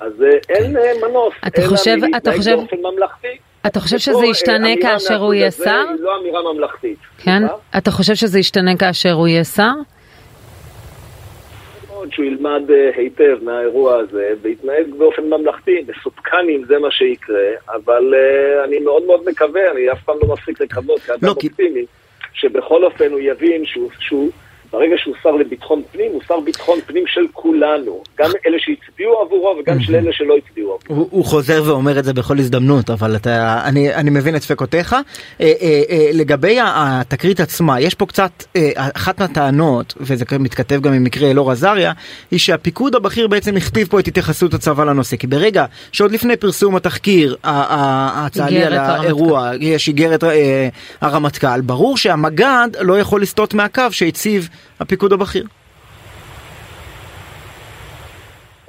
אז 0.00 0.22
אה, 0.22 0.28
אין 0.48 0.76
אה, 0.76 0.82
מנוס, 1.08 1.34
אתה 1.46 1.62
אלא 1.62 1.68
חושב- 1.70 1.96
אתה 2.16 2.32
חושב- 2.32 2.50
באופן 2.56 2.76
ממלכתי. 2.76 3.28
אתה 3.66 3.80
חושב 3.80 3.98
שזה 3.98 4.18
אה, 4.18 4.26
ישתנה 4.26 4.68
כאשר 4.82 5.16
הוא 5.16 5.34
יהיה 5.34 5.50
שר? 5.50 5.84
היא 5.90 6.00
לא 6.00 6.20
אמירה 6.20 6.52
ממלכתית. 6.52 6.98
כן? 7.24 7.42
אתה 7.78 7.90
חושב 7.90 8.14
שזה 8.14 8.38
ישתנה 8.38 8.76
כאשר 8.76 9.12
הוא 9.12 9.28
יהיה 9.28 9.44
שר? 9.44 9.70
מאוד 11.88 12.12
שהוא 12.12 12.24
ילמד 12.26 12.70
אה, 12.70 12.90
היטב 12.96 13.36
מהאירוע 13.42 13.96
הזה 13.96 14.30
ויתנהג 14.42 14.94
באופן 14.98 15.22
ממלכתי, 15.22 15.84
מסופקני 15.88 16.58
זה 16.66 16.78
מה 16.78 16.90
שיקרה, 16.90 17.36
אבל 17.74 18.14
אה, 18.14 18.64
אני 18.64 18.78
מאוד 18.78 19.02
מאוד 19.04 19.20
מקווה, 19.30 19.70
אני 19.70 19.92
אף 19.92 20.02
פעם 20.04 20.16
לא 20.22 20.34
מפסיק 20.34 20.60
לקוות 20.60 21.00
כאדם 21.00 21.18
לא, 21.28 21.34
כי- 21.40 21.46
אופטימי, 21.48 21.84
שבכל 22.34 22.84
אופן 22.84 23.10
הוא 23.12 23.20
יבין 23.22 23.66
שהוא, 23.66 23.90
ברגע 24.74 24.94
שהוא 24.98 25.14
שר 25.22 25.30
לביטחון 25.30 25.82
פנים, 25.92 26.12
הוא 26.12 26.20
שר 26.28 26.40
ביטחון 26.40 26.78
פנים 26.86 27.04
של 27.06 27.20
כולנו, 27.32 28.02
גם 28.18 28.30
אלה 28.46 28.56
שהצביעו 28.58 29.20
עבורו 29.20 29.56
וגם 29.60 29.80
של 29.80 29.94
אלה 29.94 30.12
שלא 30.12 30.34
הצביעו 30.36 30.78
עבורו. 30.84 31.00
הוא, 31.00 31.08
הוא 31.10 31.24
חוזר 31.24 31.62
ואומר 31.66 31.98
את 31.98 32.04
זה 32.04 32.12
בכל 32.12 32.38
הזדמנות, 32.38 32.90
אבל 32.90 33.16
אתה, 33.16 33.60
אני, 33.64 33.94
אני 33.94 34.10
מבין 34.10 34.36
את 34.36 34.42
ספקותיך. 34.42 34.92
אה, 34.92 34.98
אה, 35.40 35.82
אה, 35.90 36.10
לגבי 36.12 36.58
התקרית 36.64 37.40
עצמה, 37.40 37.80
יש 37.80 37.94
פה 37.94 38.06
קצת, 38.06 38.30
אה, 38.56 38.70
אחת 38.76 39.20
מהטענות, 39.20 39.94
וזה 40.00 40.24
מתכתב 40.38 40.80
גם 40.80 40.92
עם 40.92 41.04
מקרה 41.04 41.30
אלאור 41.30 41.50
עזריה, 41.50 41.92
היא 42.30 42.38
שהפיקוד 42.38 42.94
הבכיר 42.94 43.28
בעצם 43.28 43.56
הכתיב 43.56 43.88
פה 43.88 44.00
את 44.00 44.08
התייחסות 44.08 44.54
הצבא 44.54 44.84
לנושא. 44.84 45.16
כי 45.16 45.26
ברגע 45.26 45.64
שעוד 45.92 46.12
לפני 46.12 46.36
פרסום 46.36 46.76
התחקיר 46.76 47.36
הצה"לי 47.42 48.64
על 48.64 48.72
האירוע, 48.72 49.50
יש 49.60 49.88
איגרת 49.88 50.24
אה, 50.24 50.68
הרמטכ"ל, 51.00 51.60
ברור 51.60 51.96
שהמג"ד 51.96 52.68
לא 52.80 52.98
יכול 52.98 53.22
לסטות 53.22 53.54
מהקו 53.54 53.82
שהציב 53.90 54.48
הפיקוד 54.80 55.12
הבכיר. 55.12 55.44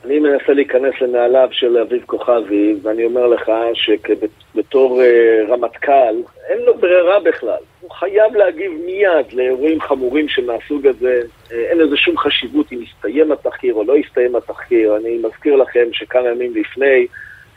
אני 0.06 0.20
מנסה 0.20 0.54
להיכנס 0.54 0.94
לנעליו 1.02 1.48
של 1.52 1.78
אביב 1.78 2.04
כוכבי, 2.06 2.76
ואני 2.82 3.06
אומר 3.06 3.28
לך 3.28 3.52
שבתור 3.74 5.02
אה, 5.02 5.42
רמטכ"ל, 5.50 6.16
אין 6.50 6.58
לו 6.66 6.78
ברירה 6.78 7.20
בכלל. 7.20 7.58
הוא 7.82 7.92
חייב 7.92 8.36
להגיב 8.36 8.72
מיד 8.86 9.34
לאירועים 9.34 9.82
חמורים 9.82 10.30
שמהסוג 10.30 10.88
הזה. 10.88 11.22
אה, 11.52 11.58
אין 11.58 11.78
לזה 11.78 11.98
שום 11.98 12.18
חשיבות 12.18 12.72
אם 12.74 12.82
יסתיים 12.82 13.32
התחקיר 13.32 13.74
או 13.74 13.84
לא 13.84 13.98
יסתיים 13.98 14.36
התחקיר. 14.36 14.98
אני 14.98 15.18
מזכיר 15.18 15.56
לכם 15.56 15.86
שכמה 15.92 16.30
ימים 16.30 16.56
לפני, 16.56 17.08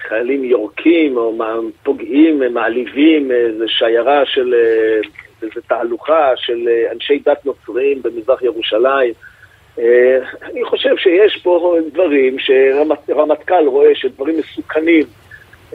חיילים 0.09 0.45
יורקים 0.45 1.16
או 1.16 1.38
פוגעים, 1.83 2.42
אה, 2.42 2.49
מעליבים 2.49 3.30
איזו 3.30 3.64
שיירה 3.68 4.26
של, 4.26 4.54
איזו 5.42 5.61
תהלוכה 5.68 6.33
של 6.37 6.68
אה, 6.68 6.92
אנשי 6.92 7.18
דת 7.18 7.47
נוצרים 7.47 8.02
במזרח 8.02 8.42
ירושלים. 8.42 9.12
אה, 9.78 10.18
אני 10.42 10.64
חושב 10.64 10.97
שיש 10.97 11.40
פה 11.42 11.76
דברים 11.92 12.37
שרמטכ"ל 12.38 13.66
רואה 13.66 13.95
שדברים 13.95 14.38
מסוכנים 14.38 15.04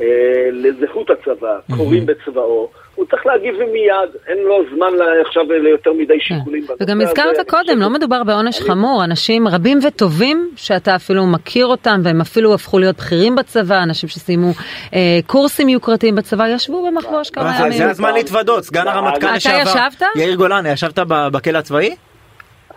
אה, 0.02 0.50
לזהות 0.52 1.10
הצבא, 1.10 1.60
קורים 1.78 2.06
בצבאו, 2.06 2.70
הוא 2.96 3.06
צריך 3.12 3.26
להגיב 3.26 3.56
מיד, 3.56 3.94
אין 4.28 4.38
לו 4.38 4.64
זמן 4.76 4.88
עכשיו 5.28 5.44
ליותר 5.64 5.94
מדי 5.94 6.20
שיקולים. 6.20 6.68
כן. 6.68 6.74
וגם 6.80 7.02
הזה. 7.02 7.10
הזכרת 7.10 7.50
קודם, 7.50 7.80
לא 7.80 7.90
מדובר 7.90 8.24
בעונש 8.24 8.60
חמור, 8.62 9.04
אנשים 9.04 9.48
רבים 9.48 9.80
וטובים 9.88 10.50
שאתה 10.56 10.96
אפילו 10.96 11.26
מכיר 11.28 11.66
אותם 11.66 12.02
והם 12.04 12.22
אפילו 12.22 12.54
הפכו 12.54 12.80
להיות 12.80 12.98
בכירים 12.98 13.36
בצבא, 13.36 13.84
אנשים 13.84 14.10
שסיימו 14.10 14.52
אה, 14.94 15.00
קורסים 15.28 15.70
יוקרתיים 15.70 16.16
בצבא, 16.16 16.48
ישבו 16.48 16.88
במחבוש 16.88 17.30
כמה 17.30 17.52
זה- 17.58 17.64
ימים. 17.64 17.78
זה 17.78 17.90
הזמן 17.90 18.14
להתוודות, 18.14 18.64
סגן 18.64 18.88
הרמטכ"ל 18.88 19.26
אתה 19.28 19.36
לשעבר. 19.36 19.60
ישבת? 19.62 20.02
יאיר 20.16 20.36
גולן, 20.36 20.66
ישבת 20.66 21.00
בכלא 21.08 21.58
הצבאי? 21.58 21.96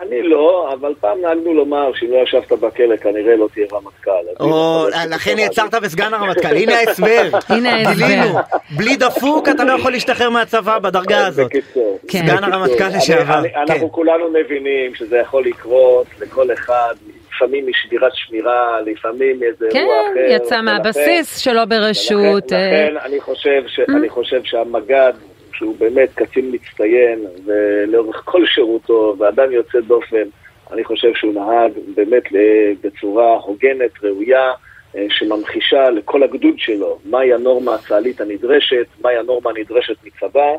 אני 0.01 0.23
לא, 0.23 0.69
אבל 0.73 0.93
פעם 0.99 1.21
נהגנו 1.21 1.53
לומר 1.53 1.91
שאם 1.95 2.11
לא 2.11 2.17
ישבת 2.17 2.51
בכלא 2.51 2.97
כנראה 2.97 3.35
לא 3.35 3.47
תהיה 3.53 3.65
רמטכ"ל. 3.73 4.09
או, 4.39 4.85
חבר 4.91 5.15
לכן 5.15 5.35
יצרת 5.39 5.73
בסגן 5.75 6.13
הרמטכ"ל, 6.13 6.55
הנה 6.55 6.73
ההסבר. 6.75 7.29
הנה 7.55 7.75
ההסבר. 7.75 8.39
בלי 8.77 8.95
דפוק 8.95 9.49
אתה 9.49 9.63
לא 9.63 9.73
יכול 9.73 9.91
להשתחרר 9.91 10.29
מהצבא 10.29 10.79
בדרגה 10.79 11.27
הזאת. 11.27 11.45
בקיצור, 11.45 11.99
כן. 12.07 12.19
סגן 12.27 12.43
הרמטכ"ל 12.43 12.97
לשעבר, 12.97 13.41
כן. 13.43 13.59
אנחנו 13.71 13.91
כולנו 13.91 14.25
מבינים 14.29 14.95
שזה 14.95 15.17
יכול 15.17 15.45
לקרות 15.45 16.07
לכל 16.21 16.53
אחד, 16.53 16.93
לפעמים 17.35 17.67
משדירת 17.69 18.11
שמירה, 18.15 18.77
לפעמים 18.85 19.39
מאיזה 19.39 19.65
כן, 19.71 19.79
אירוע 19.79 19.95
אחר. 20.13 20.19
יצא 20.35 20.53
ולכן- 20.55 20.65
מהבסיס 20.65 21.37
שלא 21.37 21.65
ברשות. 21.65 22.43
ולכן- 22.43 22.55
אה, 22.55 22.89
לכן 22.89 23.05
אני 23.05 23.19
חושב 23.21 23.61
ש- 23.67 23.89
אני 23.97 24.09
חושב 24.09 24.39
שהמג"ד, 24.43 25.13
שהוא 25.57 25.75
באמת 25.79 26.09
קצין 26.15 26.51
מצטיין, 26.53 27.25
ולאורך 27.45 28.21
כל 28.25 28.45
שירותו, 28.45 29.15
ואדם 29.19 29.51
יוצא 29.51 29.79
דופן, 29.79 30.23
אני 30.71 30.83
חושב 30.83 31.13
שהוא 31.15 31.33
נהג 31.33 31.71
באמת 31.95 32.31
ל- 32.31 32.73
בצורה 32.83 33.37
הוגנת, 33.37 33.91
ראויה, 34.03 34.51
אה, 34.95 35.05
שממחישה 35.09 35.89
לכל 35.89 36.23
הגדוד 36.23 36.53
שלו 36.57 36.99
מהי 37.05 37.33
הנורמה 37.33 37.75
הצה"לית 37.75 38.21
הנדרשת, 38.21 38.85
מהי 39.01 39.17
הנורמה 39.17 39.49
הנדרשת 39.49 39.95
מצבא, 40.03 40.55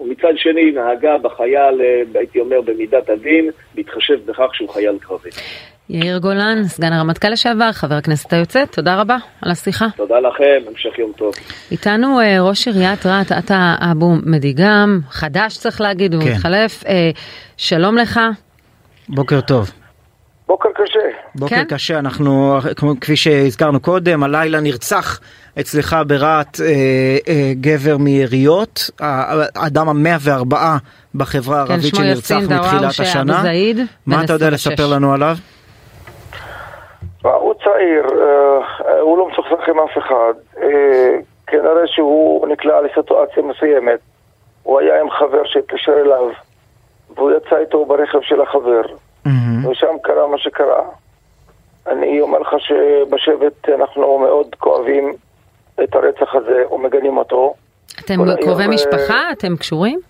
ומצד 0.00 0.32
שני 0.36 0.70
נהגה 0.70 1.18
בחייל, 1.18 1.80
אה, 1.82 2.02
הייתי 2.14 2.40
אומר, 2.40 2.60
במידת 2.60 3.10
הדין, 3.10 3.50
בהתחשב 3.74 4.20
בכך 4.26 4.54
שהוא 4.54 4.68
חייל 4.68 4.98
קרבי. 5.00 5.30
יאיר 5.90 6.18
גולן, 6.18 6.64
סגן 6.68 6.92
הרמטכ"ל 6.92 7.28
לשעבר, 7.28 7.72
חבר 7.72 7.94
הכנסת 7.94 8.32
היוצא, 8.32 8.64
תודה 8.64 9.00
רבה 9.00 9.16
על 9.42 9.50
השיחה. 9.50 9.86
תודה 9.96 10.14
לכם, 10.20 10.68
המשך 10.70 10.98
יום 10.98 11.12
טוב. 11.16 11.34
איתנו 11.70 12.20
אה, 12.20 12.40
ראש 12.40 12.68
עיריית 12.68 13.06
רהט, 13.06 13.32
אתה 13.32 13.74
אבו 13.92 14.10
מדיגם, 14.26 15.00
חדש 15.10 15.58
צריך 15.58 15.80
להגיד, 15.80 16.14
הוא 16.14 16.22
כן. 16.22 16.32
מתחלף. 16.32 16.84
אה, 16.86 17.10
שלום 17.56 17.96
לך. 17.96 18.20
בוקר 19.08 19.40
טוב. 19.40 19.70
בוקר 20.46 20.68
קשה. 20.74 20.98
בוקר 21.34 21.56
כן? 21.56 21.64
קשה, 21.64 21.98
אנחנו, 21.98 22.58
כמו- 22.76 23.00
כפי 23.00 23.16
שהזכרנו 23.16 23.80
קודם, 23.80 24.22
הלילה 24.22 24.60
נרצח 24.60 25.20
אצלך 25.60 25.96
ברהט 26.06 26.60
אה, 26.60 26.66
אה, 27.28 27.52
גבר 27.60 27.96
מיריות, 27.96 28.90
האדם 29.54 29.88
המאה 29.88 30.16
וארבעה 30.20 30.78
בחברה 31.14 31.64
כן, 31.66 31.72
הערבית 31.72 31.94
שמו 31.94 32.04
שנרצח 32.04 32.38
מתחילת 32.48 33.00
השנה. 33.00 33.34
אבו 33.34 33.42
זעיד, 33.42 33.78
מה 34.06 34.24
אתה 34.24 34.32
יודע 34.32 34.46
26. 34.46 34.66
לספר 34.66 34.86
לנו 34.86 35.14
עליו? 35.14 35.36
הוא 37.22 37.54
צעיר, 37.54 38.06
אה, 38.22 39.00
הוא 39.00 39.18
לא 39.18 39.28
מסוכסך 39.28 39.68
עם 39.68 39.80
אף 39.80 39.98
אחד. 39.98 40.34
אה, 40.62 41.16
כנראה 41.46 41.86
שהוא 41.86 42.48
נקלע 42.48 42.80
לסיטואציה 42.80 43.42
מסוימת. 43.42 43.98
הוא 44.62 44.80
היה 44.80 45.00
עם 45.00 45.10
חבר 45.10 45.44
שהתקשר 45.44 46.00
אליו, 46.00 46.28
והוא 47.14 47.32
יצא 47.32 47.56
איתו 47.56 47.84
ברכב 47.84 48.18
של 48.22 48.40
החבר. 48.40 48.82
ושם 49.70 49.96
קרה 50.02 50.26
מה 50.26 50.38
שקרה. 50.38 50.82
אני 51.86 52.20
אומר 52.20 52.38
לך 52.38 52.48
שבשבט 52.58 53.68
אנחנו 53.68 54.18
מאוד 54.18 54.46
כואבים 54.58 55.12
את 55.84 55.94
הרצח 55.94 56.34
הזה 56.34 56.62
ומגנים 56.70 57.16
אותו. 57.16 57.54
אתם 58.00 58.20
היום, 58.22 58.36
קרובי 58.36 58.62
אה, 58.62 58.68
משפחה? 58.68 59.32
אתם 59.32 59.56
קשורים? 59.56 60.00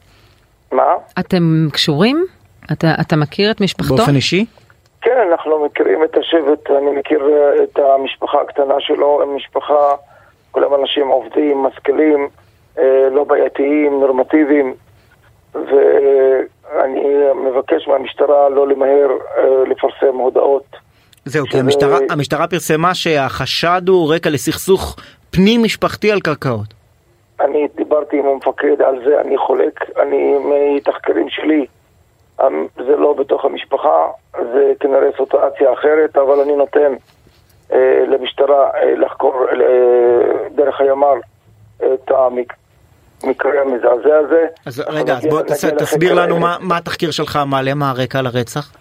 מה? 0.72 0.92
אתם 1.18 1.68
קשורים? 1.72 2.24
אתה, 2.72 2.94
אתה 3.00 3.16
מכיר 3.16 3.50
את 3.50 3.60
משפחתו? 3.60 3.96
באופן 3.96 4.14
אישי? 4.14 4.46
כן, 5.02 5.18
אנחנו 5.30 5.64
מכירים 5.64 6.04
את 6.04 6.16
השבט, 6.16 6.70
אני 6.70 6.90
מכיר 6.90 7.20
אה, 7.28 7.64
את 7.64 7.78
המשפחה 7.78 8.40
הקטנה 8.40 8.74
שלו, 8.80 9.22
הם 9.22 9.36
משפחה, 9.36 9.94
כולם 10.50 10.74
אנשים 10.74 11.08
עובדים, 11.08 11.62
משכילים, 11.62 12.28
אה, 12.78 13.08
לא 13.10 13.24
בעייתיים, 13.24 14.00
נורמטיביים, 14.00 14.74
ואני 15.54 17.04
מבקש 17.34 17.88
מהמשטרה 17.88 18.48
לא 18.48 18.68
למהר 18.68 19.08
אה, 19.38 19.44
לפרסם 19.66 20.16
הודעות. 20.16 20.76
זהו, 21.24 21.46
כי 21.46 21.58
המשטרה, 21.58 21.98
המשטרה 22.10 22.46
פרסמה 22.46 22.94
שהחשד 22.94 23.82
הוא 23.88 24.14
רקע 24.14 24.30
לסכסוך 24.30 24.96
פנים 25.30 25.62
משפחתי 25.62 26.12
על 26.12 26.20
קרקעות. 26.20 26.74
אני 27.40 27.68
דיברתי 27.76 28.18
עם 28.18 28.26
המפקד 28.26 28.82
על 28.82 29.04
זה, 29.04 29.20
אני 29.20 29.38
חולק, 29.38 29.80
אני 30.02 30.34
מתחקרים 30.76 31.26
שלי, 31.30 31.66
זה 32.86 32.96
לא 32.96 33.12
בתוך 33.12 33.44
המשפחה, 33.44 34.06
זה 34.52 34.72
כנראה 34.80 35.08
סיטואציה 35.16 35.72
אחרת, 35.72 36.16
אבל 36.16 36.40
אני 36.40 36.56
נותן 36.56 36.92
אה, 37.72 38.04
למשטרה 38.08 38.70
אה, 38.74 38.94
לחקור 38.96 39.34
אה, 39.50 39.56
דרך 40.54 40.80
הימ"ר 40.80 41.14
את 41.78 42.10
המק- 42.10 42.52
המקרה 43.24 43.60
המזעזע 43.60 44.16
הזה. 44.18 44.46
אז 44.66 44.84
רגע, 44.88 45.12
אז 45.12 45.26
בוא 45.26 45.42
תס- 45.42 45.64
תסביר 45.78 46.14
לנו. 46.14 46.38
מה, 46.40 46.56
מה 46.60 46.76
התחקיר 46.76 47.10
שלך 47.10 47.38
מעלה, 47.46 47.74
מה 47.74 47.90
הרקע 47.90 48.22
לרצח. 48.22 48.72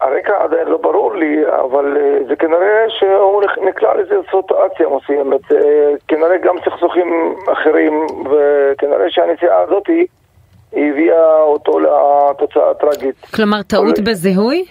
הרקע 0.00 0.32
עדיין 0.44 0.68
לא 0.68 0.76
ברור 0.76 1.14
לי, 1.14 1.36
אבל 1.64 1.96
אה, 1.96 2.18
זה 2.28 2.36
כנראה 2.36 2.84
שהוא 2.88 3.42
נקלע 3.68 3.94
לאיזו 3.94 4.14
סיטואציה 4.30 4.86
מסוימת. 4.88 5.52
אה, 5.52 5.58
כנראה 6.08 6.36
גם 6.38 6.54
סכסוכים 6.64 7.34
אחרים, 7.52 8.06
וכנראה 8.30 9.10
שהנסיעה 9.10 9.58
הזאת 9.60 9.86
הביאה 10.72 11.40
אותו 11.42 11.78
לתוצאה 11.80 12.70
הטראגית. 12.70 13.16
כלומר, 13.34 13.62
טעות 13.62 13.96
כל- 13.96 14.02
בזיהוי? 14.02 14.64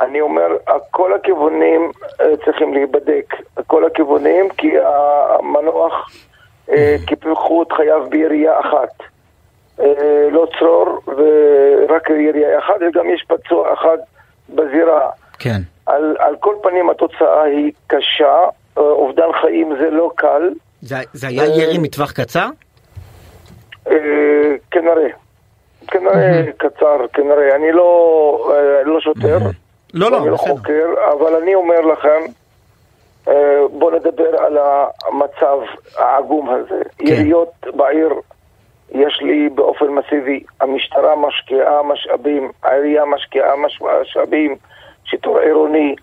אני 0.00 0.20
אומר, 0.20 0.46
כל 0.90 1.12
הכיוונים 1.14 1.90
אה, 2.20 2.26
צריכים 2.44 2.74
להיבדק, 2.74 3.34
כל 3.66 3.84
הכיוונים, 3.86 4.48
כי 4.48 4.70
המנוח 4.78 6.10
אה, 6.70 6.96
קיפחו 7.06 7.62
את 7.62 7.72
חייו 7.72 8.06
בירייה 8.10 8.60
אחת. 8.60 9.02
אה, 9.80 9.84
לא 10.32 10.46
צרור 10.58 11.00
ורק 11.06 12.10
ירייה 12.10 12.58
אחת, 12.58 12.74
וגם 12.80 13.10
יש 13.10 13.24
פצוע 13.28 13.72
אחד 13.74 13.98
בזירה. 14.48 15.10
כן. 15.38 15.60
על, 15.86 16.16
על 16.18 16.36
כל 16.40 16.54
פנים 16.62 16.90
התוצאה 16.90 17.42
היא 17.42 17.72
קשה, 17.86 18.36
אובדן 18.76 19.28
חיים 19.40 19.72
זה 19.80 19.90
לא 19.90 20.10
קל, 20.14 20.50
זה, 20.82 20.96
זה 21.12 21.28
היה 21.28 21.44
ירי 21.44 21.78
מטווח 21.78 22.12
קצר? 22.12 22.48
אה, 23.88 23.94
כנראה. 24.70 25.08
כנראה 25.88 26.42
קצר, 26.56 27.06
כנראה. 27.12 27.54
אני 27.56 27.72
לא, 27.72 28.50
אה, 28.54 28.82
לא 28.84 29.00
שוטר. 29.00 29.38
לא, 29.94 30.10
לא, 30.10 30.18
אני 30.18 30.30
לא. 30.30 30.36
חוקר, 30.36 30.86
אבל 31.12 31.36
אני 31.42 31.54
אומר 31.54 31.80
לכם, 31.80 32.20
אה, 33.28 33.34
בואו 33.72 33.96
נדבר 33.96 34.36
על 34.38 34.58
המצב 35.06 35.58
העגום 35.96 36.50
הזה. 36.50 36.82
כן. 36.98 37.06
יריות 37.06 37.52
בעיר 37.74 38.14
יש 38.90 39.18
לי 39.22 39.48
באופן 39.48 39.86
מסיבי. 39.86 40.42
המשטרה 40.60 41.16
משקיעה 41.16 41.82
משאבים, 41.82 42.50
העירייה 42.62 43.04
משקיעה 43.04 43.56
מש- 43.56 43.80
משאבים, 44.02 44.56
שיטור 45.04 45.38
עירוני, 45.38 45.94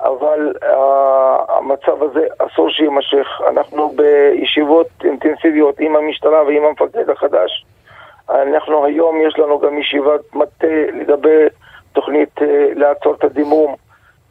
אבל 0.00 0.52
אה, 0.62 1.36
המצב 1.48 2.02
הזה 2.02 2.26
אסור 2.38 2.70
שיימשך. 2.70 3.26
אנחנו 3.50 3.88
בישיבות 3.96 4.86
אינטנסיביות 5.04 5.80
עם 5.80 5.96
המשטרה 5.96 6.44
ועם 6.44 6.62
המפקד 6.64 7.10
החדש. 7.10 7.64
אנחנו 8.28 8.84
היום, 8.84 9.20
יש 9.28 9.38
לנו 9.38 9.58
גם 9.58 9.78
ישיבת 9.78 10.34
מטה 10.34 10.66
לגבי 11.00 11.46
תוכנית 11.92 12.42
אה, 12.42 12.68
לעצור 12.74 13.14
את 13.14 13.24
הדימום. 13.24 13.74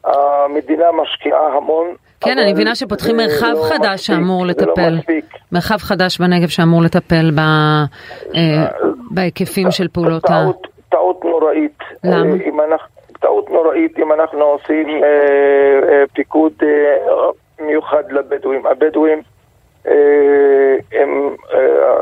המדינה 0.05 0.85
משקיעה 0.91 1.47
המון. 1.57 1.87
כן, 2.21 2.37
אני 2.39 2.53
מבינה 2.53 2.75
שפותחים 2.75 3.17
מרחב 3.17 3.53
לא 3.53 3.63
חדש 3.69 3.93
מספיק, 3.93 4.15
שאמור 4.15 4.41
זה 4.41 4.51
לטפל. 4.51 4.89
לא 4.89 4.97
מספיק. 4.97 5.25
מרחב 5.51 5.77
חדש 5.77 6.19
בנגב 6.19 6.47
שאמור 6.47 6.81
לטפל 6.81 7.31
ב- 7.35 7.39
אה, 8.35 8.65
בהיקפים 9.11 9.71
של 9.71 9.87
פעולות 9.87 10.25
ה... 10.25 10.27
טעות, 10.27 10.67
טעות 10.89 11.25
נוראית. 11.25 11.77
למה? 12.03 12.35
אם 12.45 12.61
אנחנו, 12.61 12.94
טעות 13.19 13.49
נוראית 13.49 13.99
אם 13.99 14.13
אנחנו 14.13 14.43
עושים 14.43 15.03
אה, 15.03 15.09
אה, 15.89 16.03
פיקוד 16.13 16.53
אה, 16.63 17.65
מיוחד 17.65 18.11
לבדואים. 18.11 18.65
הבדואים, 18.65 19.21
אה, 19.87 19.93
הם, 20.91 21.35
אה, 21.53 21.59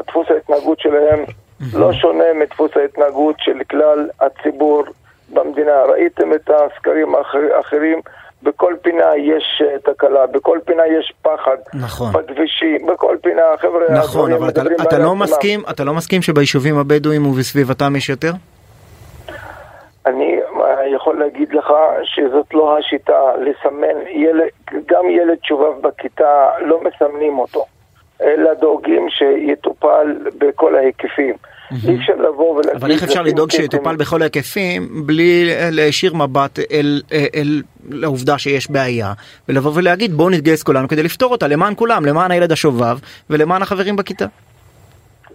דפוס 0.08 0.28
ההתנהגות 0.32 0.80
שלהם 0.80 1.20
לא 1.74 1.94
שונה 1.94 2.24
מדפוס 2.40 2.72
ההתנהגות 2.76 3.36
של 3.40 3.58
כלל 3.70 4.10
הציבור 4.22 4.84
במדינה. 5.34 5.82
ראיתם 5.90 6.34
את 6.34 6.50
הסקרים 6.50 7.16
האחר- 7.16 7.54
האחרים, 7.58 8.00
בכל 8.44 8.74
פינה 8.82 9.06
יש 9.18 9.64
תקלה, 9.86 10.28
בכל 10.28 10.60
פינה 10.66 10.84
יש 10.88 11.14
פחד. 11.22 11.58
נכון. 11.74 12.12
בכבישים, 12.14 12.86
בכל 12.86 13.18
פינה, 13.24 13.42
חבר'ה, 13.60 13.86
נכון, 13.98 14.32
אבל 14.34 14.50
אתה, 14.50 14.62
מדברים 14.64 14.78
אתה 14.88 14.98
לא. 14.98 15.16
מסכים, 15.16 15.62
אתה 15.70 15.84
לא 15.84 15.94
מסכים 15.94 16.22
שביישובים 16.22 16.78
הבדואים 16.78 17.26
ובסביבתם 17.28 17.96
יש 17.96 18.10
יותר? 18.10 18.32
אני 20.06 20.40
יכול 20.96 21.20
להגיד 21.20 21.54
לך 21.54 21.74
שזאת 22.04 22.54
לא 22.54 22.78
השיטה 22.78 23.32
לסמן 23.42 24.08
ילד, 24.08 24.50
גם 24.86 25.10
ילד 25.10 25.38
שובב 25.44 25.82
בכיתה 25.82 26.50
לא 26.62 26.80
מסמנים 26.84 27.40
אותו, 27.40 27.66
אלא 28.22 28.54
דואגים 28.54 29.08
שיטופל 29.10 30.18
בכל 30.38 30.76
ההיקפים. 30.76 31.36
אי 31.88 31.96
אפשר 31.96 32.16
לבוא 32.16 32.56
ולהגיד... 32.56 32.76
אבל 32.76 32.92
איך 32.92 33.04
אפשר 33.04 33.22
לדאוג 33.22 33.52
שיטופל 33.52 33.96
בכל 33.96 34.22
ההיקפים 34.22 35.06
בלי 35.06 35.50
להישיר 35.72 36.14
מבט 36.14 36.60
אל, 36.72 37.02
אל 37.36 37.62
לעובדה 37.90 38.38
שיש 38.38 38.72
בעיה 38.72 39.14
ולבוא 39.50 39.72
ולהגיד 39.76 40.14
בואו 40.14 40.30
נתגייס 40.30 40.64
כולנו 40.64 40.88
כדי 40.88 41.04
לפתור 41.04 41.32
אותה 41.32 41.48
למען 41.48 41.74
כולם, 41.76 42.06
למען 42.06 42.32
הילד 42.32 42.52
השובב 42.52 42.98
ולמען 43.30 43.62
החברים 43.62 43.96
בכיתה. 43.96 44.26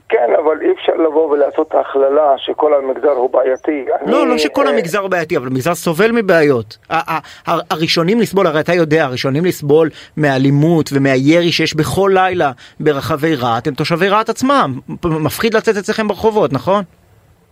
כן, 0.09 0.33
אבל 0.44 0.61
אי 0.62 0.73
אפשר 0.73 0.92
לבוא 0.92 1.31
ולעשות 1.31 1.75
הכללה 1.75 2.35
שכל 2.37 2.75
המגזר 2.75 3.11
הוא 3.11 3.31
בעייתי. 3.31 3.85
לא, 4.07 4.23
אני, 4.23 4.31
לא 4.31 4.38
שכל 4.38 4.66
אה, 4.66 4.73
המגזר 4.73 5.07
בעייתי, 5.07 5.37
אבל 5.37 5.47
המגזר 5.47 5.75
סובל 5.75 6.12
מבעיות. 6.12 6.79
הראשונים 7.47 8.21
לסבול, 8.21 8.47
הרי 8.47 8.61
אתה 8.61 8.73
יודע, 8.75 9.05
הראשונים 9.05 9.44
לסבול 9.44 9.88
מאלימות 10.16 10.90
ומהירי 10.92 11.53
שיש 11.53 11.75
בכל 11.77 12.11
לילה 12.14 12.51
ברחבי 12.81 13.35
רהט, 13.35 13.66
הם 13.66 13.75
תושבי 13.75 14.09
רהט 14.09 14.29
עצמם. 14.29 14.79
מפחיד 15.05 15.55
לצאת 15.55 15.77
אצלכם 15.77 16.09
ברחובות, 16.09 16.53
נכון? 16.53 16.83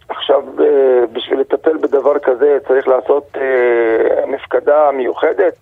עכשיו, 0.09 0.41
אה, 0.61 0.67
בשביל 1.13 1.41
לטפל 1.41 1.77
בדבר 1.83 2.19
כזה 2.23 2.59
צריך 2.69 2.89
לעשות 2.89 3.37
אה, 3.37 3.43
מפקדה 4.27 4.91
מיוחדת. 4.97 5.55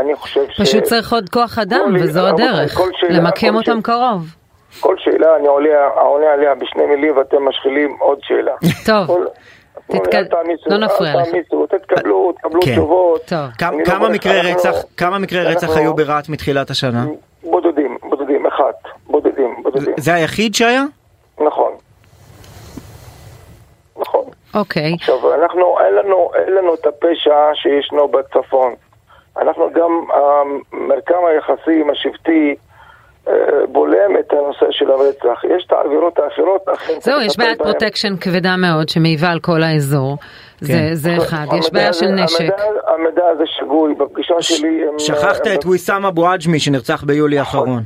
אני 0.00 0.14
חושב 0.14 0.40
ש... 0.50 0.60
פשוט 0.60 0.82
צריך 0.82 1.12
עוד 1.12 1.28
כוח 1.28 1.58
אדם, 1.58 1.80
כל- 1.84 2.02
וזו 2.02 2.20
רבותיי, 2.24 2.48
הדרך. 2.48 2.80
למקם 3.10 3.54
אותם 3.56 3.82
קרוב. 3.82 4.39
כל 4.80 4.96
שאלה 4.98 5.36
אני 5.36 5.46
עולה, 5.48 5.88
עונה 5.88 6.32
עליה 6.32 6.54
בשני 6.54 6.86
מילים 6.86 7.16
ואתם 7.16 7.48
משחילים 7.48 7.96
עוד 8.00 8.18
שאלה. 8.22 8.54
טוב, 8.86 9.06
כל- 9.06 9.26
לא 10.66 10.78
נפריע 10.78 11.14
לך. 11.16 11.28
תתקבלו, 11.70 12.32
תקבלו 12.32 12.60
כן. 12.62 12.72
תשובות. 12.72 13.20
טוב. 13.28 13.38
כמה- 13.58 13.68
אני 13.70 13.78
לא 13.78 13.84
כמה 13.84 14.08
מקרי 14.08 14.40
רצח, 14.52 14.74
כמה 14.96 15.18
מקרי 15.18 15.44
רצח 15.44 15.62
אנחנו- 15.68 15.80
היו 15.80 15.94
ברהט 15.94 16.28
מתחילת 16.28 16.70
השנה? 16.70 17.04
בודדים, 17.42 17.98
בודדים, 18.02 18.46
אחד, 18.46 18.72
בודדים, 19.06 19.62
בודדים. 19.62 19.94
זה 19.98 20.14
היחיד 20.14 20.54
שהיה? 20.54 20.84
נכון. 21.46 21.72
נכון. 23.98 24.24
אוקיי. 24.54 24.94
עכשיו, 24.94 25.34
אנחנו, 25.34 25.76
אין 26.34 26.54
לנו, 26.54 26.74
את 26.74 26.86
הפשע 26.86 27.34
שישנו 27.54 28.08
בצפון. 28.08 28.74
אנחנו 29.36 29.70
גם, 29.74 30.04
המרקם 30.14 31.14
היחסים 31.28 31.90
השבטי 31.90 32.54
אה, 32.54 32.69
בולם 33.68 34.16
את 34.20 34.32
הנושא 34.32 34.66
של 34.70 34.90
הרצח. 34.90 35.44
יש 35.56 35.64
את 35.66 35.72
העבירות 35.72 36.18
האחרות, 36.18 36.68
אכן 36.68 36.92
זהו, 37.00 37.20
יש 37.20 37.38
בעיית. 37.38 37.62
פרוטקשן 37.62 38.16
כבדה 38.20 38.56
מאוד 38.56 38.88
שמעיבה 38.88 39.28
על 39.30 39.40
כל 39.40 39.62
האזור. 39.62 40.16
זה 40.60 40.72
כן. 40.72 40.94
זה 40.94 41.16
אחד. 41.16 41.46
יש 41.58 41.72
בעיה 41.72 41.92
של 41.92 42.06
נשק. 42.06 42.44
המידע, 42.86 43.26
הזה 43.26 43.44
שגוי, 43.46 43.94
בפגישה 43.94 44.34
שלי... 44.40 44.84
הם- 44.88 44.98
שכחת 44.98 45.46
את 45.46 45.66
ויסאם 45.66 46.04
אבו 46.06 46.28
עג'מי 46.28 46.58
שנרצח 46.60 47.04
ביולי 47.04 47.38
האחרון. 47.38 47.82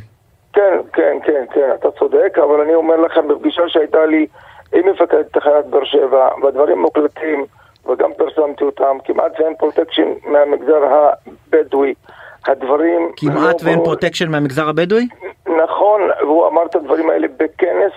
כן, 0.53 0.77
כן, 0.93 1.17
כן, 1.27 1.45
כן, 1.55 1.71
אתה 1.81 1.89
צודק, 1.99 2.39
אבל 2.45 2.61
אני 2.61 2.75
אומר 2.75 2.97
לכם, 2.97 3.29
בפגישה 3.29 3.63
שהייתה 3.69 4.07
לי 4.07 4.27
עם 4.75 4.89
מפקד 4.89 5.23
תחנת 5.23 5.67
באר 5.71 5.85
שבע, 5.85 6.29
והדברים 6.43 6.79
מוקלטים, 6.79 7.45
וגם 7.91 8.11
פרסמתי 8.17 8.65
אותם, 8.65 8.97
כמעט 9.05 9.41
ואין 9.41 9.55
פרוטקשן 9.59 10.09
מהמגזר 10.25 10.81
הבדואי. 11.53 11.95
הדברים... 12.47 13.11
כמעט 13.17 13.63
לא 13.63 13.67
ואין 13.67 13.75
ברור. 13.75 13.85
פרוטקשן 13.85 14.31
מהמגזר 14.31 14.69
הבדואי? 14.69 15.07
נכון, 15.47 16.01
והוא 16.21 16.49
אמר 16.49 16.67
את 16.67 16.77
הדברים 16.77 17.11
האלה 17.11 17.27
בכנס 17.37 17.93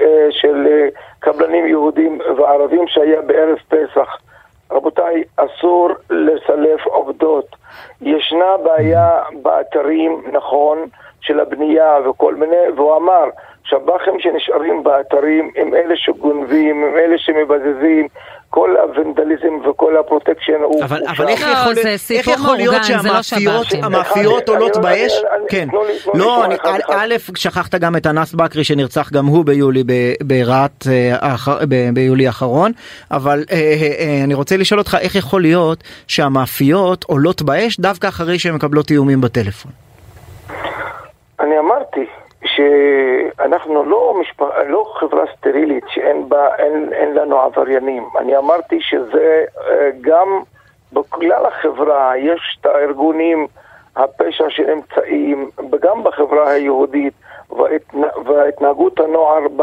אה, 0.00 0.26
של 0.30 0.66
אה, 0.70 0.88
קבלנים 1.18 1.66
יהודים 1.66 2.18
וערבים 2.36 2.84
שהיה 2.86 3.20
בערב 3.22 3.58
פסח. 3.68 4.16
רבותיי, 4.70 5.24
אסור 5.36 5.90
לסלף 6.10 6.86
עובדות. 6.86 7.56
ישנה 8.00 8.56
בעיה 8.64 9.22
באתרים, 9.42 10.22
נכון, 10.32 10.78
של 11.20 11.40
הבנייה 11.40 11.98
וכל 12.10 12.34
מיני, 12.34 12.70
והוא 12.76 12.96
אמר, 12.96 13.24
שב"חים 13.64 14.20
שנשארים 14.20 14.82
באתרים 14.82 15.50
הם 15.56 15.74
אלה 15.74 15.96
שגונבים, 15.96 16.84
הם 16.84 16.96
אלה 16.96 17.18
שמבזזים, 17.18 18.08
כל 18.50 18.76
הוונדליזם 18.76 19.68
וכל 19.70 19.96
הפרוטקשן 19.96 20.52
הוא... 20.64 20.84
אבל, 20.84 21.00
הוא 21.00 21.08
אבל. 21.10 21.28
איך 21.28 21.42
לא, 21.46 21.52
יכול, 21.52 21.74
זה 21.74 21.88
איך 22.14 22.26
יכול 22.28 22.56
להיות 22.56 22.74
מאורגן, 22.74 23.02
זה 23.02 23.08
לא 23.08 23.22
שהמאפיות 23.22 23.64
שב"חים. 23.64 23.84
המאפיות 23.84 24.48
אני- 24.48 24.56
עולות 24.56 24.76
אני- 24.76 24.82
באש? 24.84 25.12
אני- 25.12 25.36
אני- 25.38 25.48
כן. 25.48 25.68
תנו 25.70 25.84
לי- 25.84 25.98
תנו 26.04 26.12
לי 26.14 26.18
לא, 26.18 26.42
שנייה 26.60 26.74
אני. 26.74 27.14
א', 27.14 27.34
שכחת 27.36 27.74
גם 27.74 27.96
את 27.96 28.06
אנס 28.06 28.32
בכרי 28.34 28.64
שנרצח 28.64 29.12
גם 29.12 29.26
הוא 29.26 29.44
ביולי 29.44 29.84
ברהט 30.22 30.86
אה, 30.90 31.34
ביולי 31.94 32.26
האחרון, 32.26 32.72
אבל 33.10 33.44
אה, 33.52 33.56
אה, 33.56 34.20
אני 34.24 34.34
רוצה 34.34 34.56
לשאול 34.56 34.80
אותך 34.80 34.96
איך 35.00 35.14
יכול 35.14 35.42
להיות 35.42 35.78
שהמאפיות 36.06 37.04
עולות 37.04 37.42
באש 37.42 37.80
דווקא 37.80 38.06
אחרי 38.08 38.38
שהן 38.38 38.54
מקבלות 38.54 38.90
איומים 38.90 39.20
בטלפון. 39.20 39.72
אני 41.40 41.58
אמרתי 41.58 42.00
שאנחנו 42.44 43.84
לא, 43.84 44.14
משפ... 44.20 44.42
לא 44.66 44.84
חברה 44.94 45.24
סטרילית 45.36 45.84
שאין 45.88 46.28
בה, 46.28 46.56
אין, 46.56 46.92
אין 46.92 47.14
לנו 47.14 47.40
עבריינים. 47.40 48.08
אני 48.18 48.36
אמרתי 48.36 48.80
שזה 48.80 49.44
אה, 49.68 49.90
גם 50.00 50.42
בכלל 50.92 51.46
החברה 51.46 52.16
יש 52.16 52.58
את 52.60 52.66
הארגונים, 52.66 53.46
הפשע 53.96 54.44
שנמצאים, 54.48 55.50
וגם 55.72 56.04
בחברה 56.04 56.50
היהודית, 56.50 57.14
וההתנה... 57.50 58.06
והתנהגות 58.24 59.00
הנוער 59.00 59.42
ב... 59.56 59.62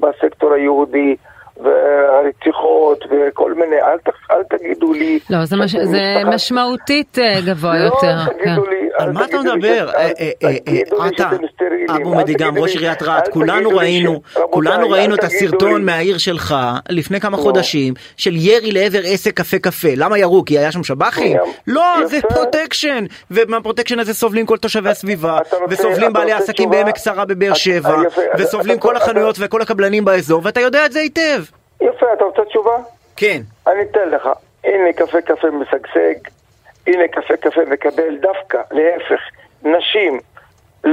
בסקטור 0.00 0.52
היהודי. 0.52 1.16
והרציחות 1.62 3.04
וכל 3.10 3.54
מיני, 3.54 3.76
אל, 3.76 3.98
ת, 3.98 4.08
אל 4.30 4.58
תגידו 4.58 4.92
לי... 4.92 5.18
לא, 5.30 5.44
זה, 5.44 5.56
מש... 5.56 5.76
זה 5.76 6.00
משמעותית 6.26 7.18
אה, 7.18 7.40
גבוה 7.46 7.78
לא, 7.78 7.84
יותר. 7.84 8.16
תגידו 8.24 8.62
כן. 8.64 8.70
לי, 8.70 8.88
על 8.98 9.06
אל 9.08 9.12
מה 9.12 9.24
אתה 9.24 9.36
מדבר? 9.38 9.86
שאתם- 9.86 9.98
אה, 9.98 10.50
אה, 10.68 11.08
אתה, 11.08 11.30
אבו 11.96 12.14
מדיגם, 12.14 12.58
ראש 12.58 12.74
עיריית 12.74 13.02
רהט, 13.02 13.28
כולנו 13.28 13.70
ראינו, 13.70 14.20
כולנו 14.50 14.90
ראינו 14.90 15.14
את 15.14 15.24
הסרטון 15.24 15.84
מהעיר 15.84 16.18
שלך 16.18 16.54
לפני 16.90 17.20
כמה 17.20 17.36
לא. 17.36 17.42
חודשים 17.42 17.94
של 18.16 18.32
ירי 18.36 18.72
לעבר 18.72 19.00
עסק 19.04 19.36
קפה 19.36 19.58
קפה. 19.58 19.88
למה 19.96 20.18
ירו? 20.18 20.44
כי 20.44 20.58
היה 20.58 20.72
שם 20.72 20.84
שב"חים? 20.84 21.36
יפה. 21.36 21.44
לא, 21.66 21.82
זה 22.06 22.18
פרוטקשן, 22.28 23.04
ומהפרוטקשן 23.30 23.98
הזה 23.98 24.14
סובלים 24.14 24.46
כל 24.46 24.56
תושבי 24.56 24.90
הסביבה, 24.90 25.38
אתה 25.48 25.56
וסובלים 25.68 26.10
אתה 26.10 26.18
בעלי 26.18 26.32
עסקים? 26.32 26.70
בעמק 26.70 26.98
שרה 26.98 27.24
בבאר 27.24 27.48
אתה- 27.48 27.58
שבע, 27.58 27.96
אתה- 28.06 28.42
וסובלים 28.42 28.72
אתה- 28.76 28.82
כל 28.82 28.96
אתה- 28.96 29.04
החנויות 29.04 29.36
וכל 29.38 29.62
הקבלנים 29.62 30.04
באזור, 30.04 30.40
ואתה 30.44 30.60
יודע 30.60 30.86
את 30.86 30.92
זה 30.92 31.00
היטב. 31.00 31.43
יפה, 31.84 32.12
אתה 32.12 32.24
רוצה 32.24 32.44
תשובה? 32.44 32.76
כן. 33.16 33.40
אני 33.66 33.82
אתן 33.82 34.08
לך. 34.08 34.28
הנה 34.64 34.92
קפה 34.92 35.20
קפה 35.20 35.50
משגשג, 35.50 36.14
הנה 36.86 37.08
קפה 37.08 37.36
קפה 37.36 37.60
מקבל 37.64 38.16
דווקא, 38.16 38.58
להפך, 38.70 39.20
נשים 39.62 40.20
אה, 40.86 40.90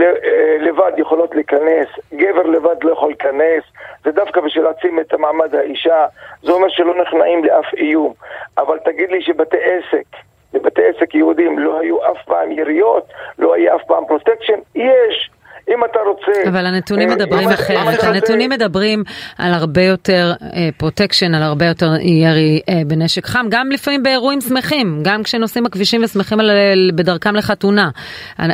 לבד 0.59 0.91
יכולות 0.97 1.35
להיכנס, 1.35 1.87
גבר 2.13 2.43
לבד 2.43 2.83
לא 2.83 2.91
יכול 2.91 3.07
להיכנס, 3.09 3.63
זה 4.03 4.11
דווקא 4.11 4.41
בשביל 4.41 4.63
להעצים 4.63 4.99
את 4.99 5.13
מעמד 5.13 5.55
האישה, 5.55 6.05
זה 6.43 6.51
אומר 6.51 6.69
שלא 6.69 7.01
נכנעים 7.01 7.45
לאף 7.45 7.73
איום. 7.77 8.13
אבל 8.57 8.79
תגיד 8.85 9.11
לי 9.11 9.21
שבתי 9.21 9.57
עסק, 9.57 10.05
בבתי 10.53 10.81
עסק 10.85 11.15
יהודים 11.15 11.59
לא 11.59 11.79
היו 11.79 12.11
אף 12.11 12.25
פעם 12.25 12.51
יריות, 12.51 13.05
לא 13.39 13.53
היה 13.53 13.75
אף 13.75 13.81
פעם 13.87 14.05
פרוטקשן, 14.07 14.59
יש. 14.75 15.29
אם 15.73 15.85
אתה 15.85 15.99
רוצה... 15.99 16.31
אבל 16.49 16.65
הנתונים 16.65 17.09
אה, 17.09 17.15
מדברים 17.15 17.47
אחרת, 17.49 17.99
אתה- 17.99 18.07
הנתונים 18.07 18.49
מדברים 18.49 19.03
על 19.37 19.53
הרבה 19.53 19.81
יותר 19.81 20.31
פרוטקשן, 20.77 21.35
על 21.35 21.43
הרבה 21.43 21.65
יותר 21.65 21.85
ירי 22.01 22.61
אה, 22.69 22.81
בנשק 22.87 23.25
חם, 23.25 23.45
גם 23.49 23.69
לפעמים 23.71 24.03
באירועים 24.03 24.41
שמחים, 24.41 24.99
גם 25.03 25.23
כשנוסעים 25.23 25.63
בכבישים 25.63 26.03
ושמחים 26.03 26.39
על, 26.39 26.49
בדרכם 26.95 27.35
לחתונה. 27.35 27.89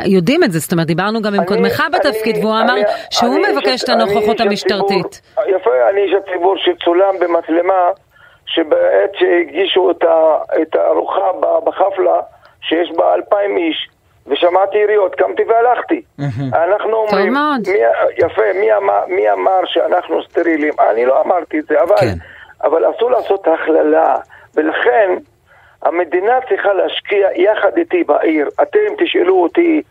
יודעים 0.06 0.44
את 0.44 0.52
זה, 0.52 0.58
זאת 0.58 0.72
אומרת, 0.72 0.86
דיברנו 0.86 1.22
גם 1.22 1.34
עם 1.34 1.44
קודמך 1.44 1.82
בתפקיד, 1.92 2.34
אני- 2.36 2.44
והוא 2.44 2.54
אמר 2.60 2.72
אני- 2.74 2.82
שהוא 3.10 3.34
אני 3.36 3.52
מבקש 3.52 3.68
איש- 3.68 3.84
את 3.84 3.88
הנוכחות 3.88 4.40
המשטרתית. 4.40 5.06
הציבור- 5.36 5.56
יפה, 5.60 5.70
אני 5.90 6.00
איש 6.00 6.10
הציבור 6.22 6.54
שצולם 6.58 7.14
במצלמה, 7.20 7.74
שבעת 8.46 9.12
שהגישו 9.18 9.90
את, 9.90 10.04
הארוחה 10.74 11.20
בחפלה, 11.66 12.20
שיש 12.60 12.88
בה 12.96 13.14
אלפיים 13.14 13.56
איש, 13.56 13.88
ושמעתי 14.30 14.78
יריות, 14.78 15.14
קמתי 15.14 15.42
והלכתי. 15.42 16.02
אנחנו 16.52 16.96
אומרים, 16.96 17.32
מאוד. 17.32 17.68
מי, 17.68 17.78
יפה, 18.18 18.42
מי 18.60 18.76
אמר, 18.76 19.00
מי 19.08 19.32
אמר 19.32 19.60
שאנחנו 19.64 20.22
סטרילים? 20.22 20.72
אני 20.90 21.06
לא 21.06 21.22
אמרתי 21.22 21.58
את 21.58 21.64
זה, 21.64 21.82
אבל, 21.82 21.96
כן. 21.96 22.14
אבל 22.62 22.90
אסור 22.90 23.10
לעשות 23.10 23.48
הכללה, 23.48 24.16
ולכן 24.54 25.14
המדינה 25.82 26.38
צריכה 26.48 26.72
להשקיע 26.72 27.28
יחד 27.34 27.76
איתי 27.76 28.04
בעיר. 28.04 28.48
אתם 28.62 29.04
תשאלו 29.04 29.42
אותי, 29.42 29.82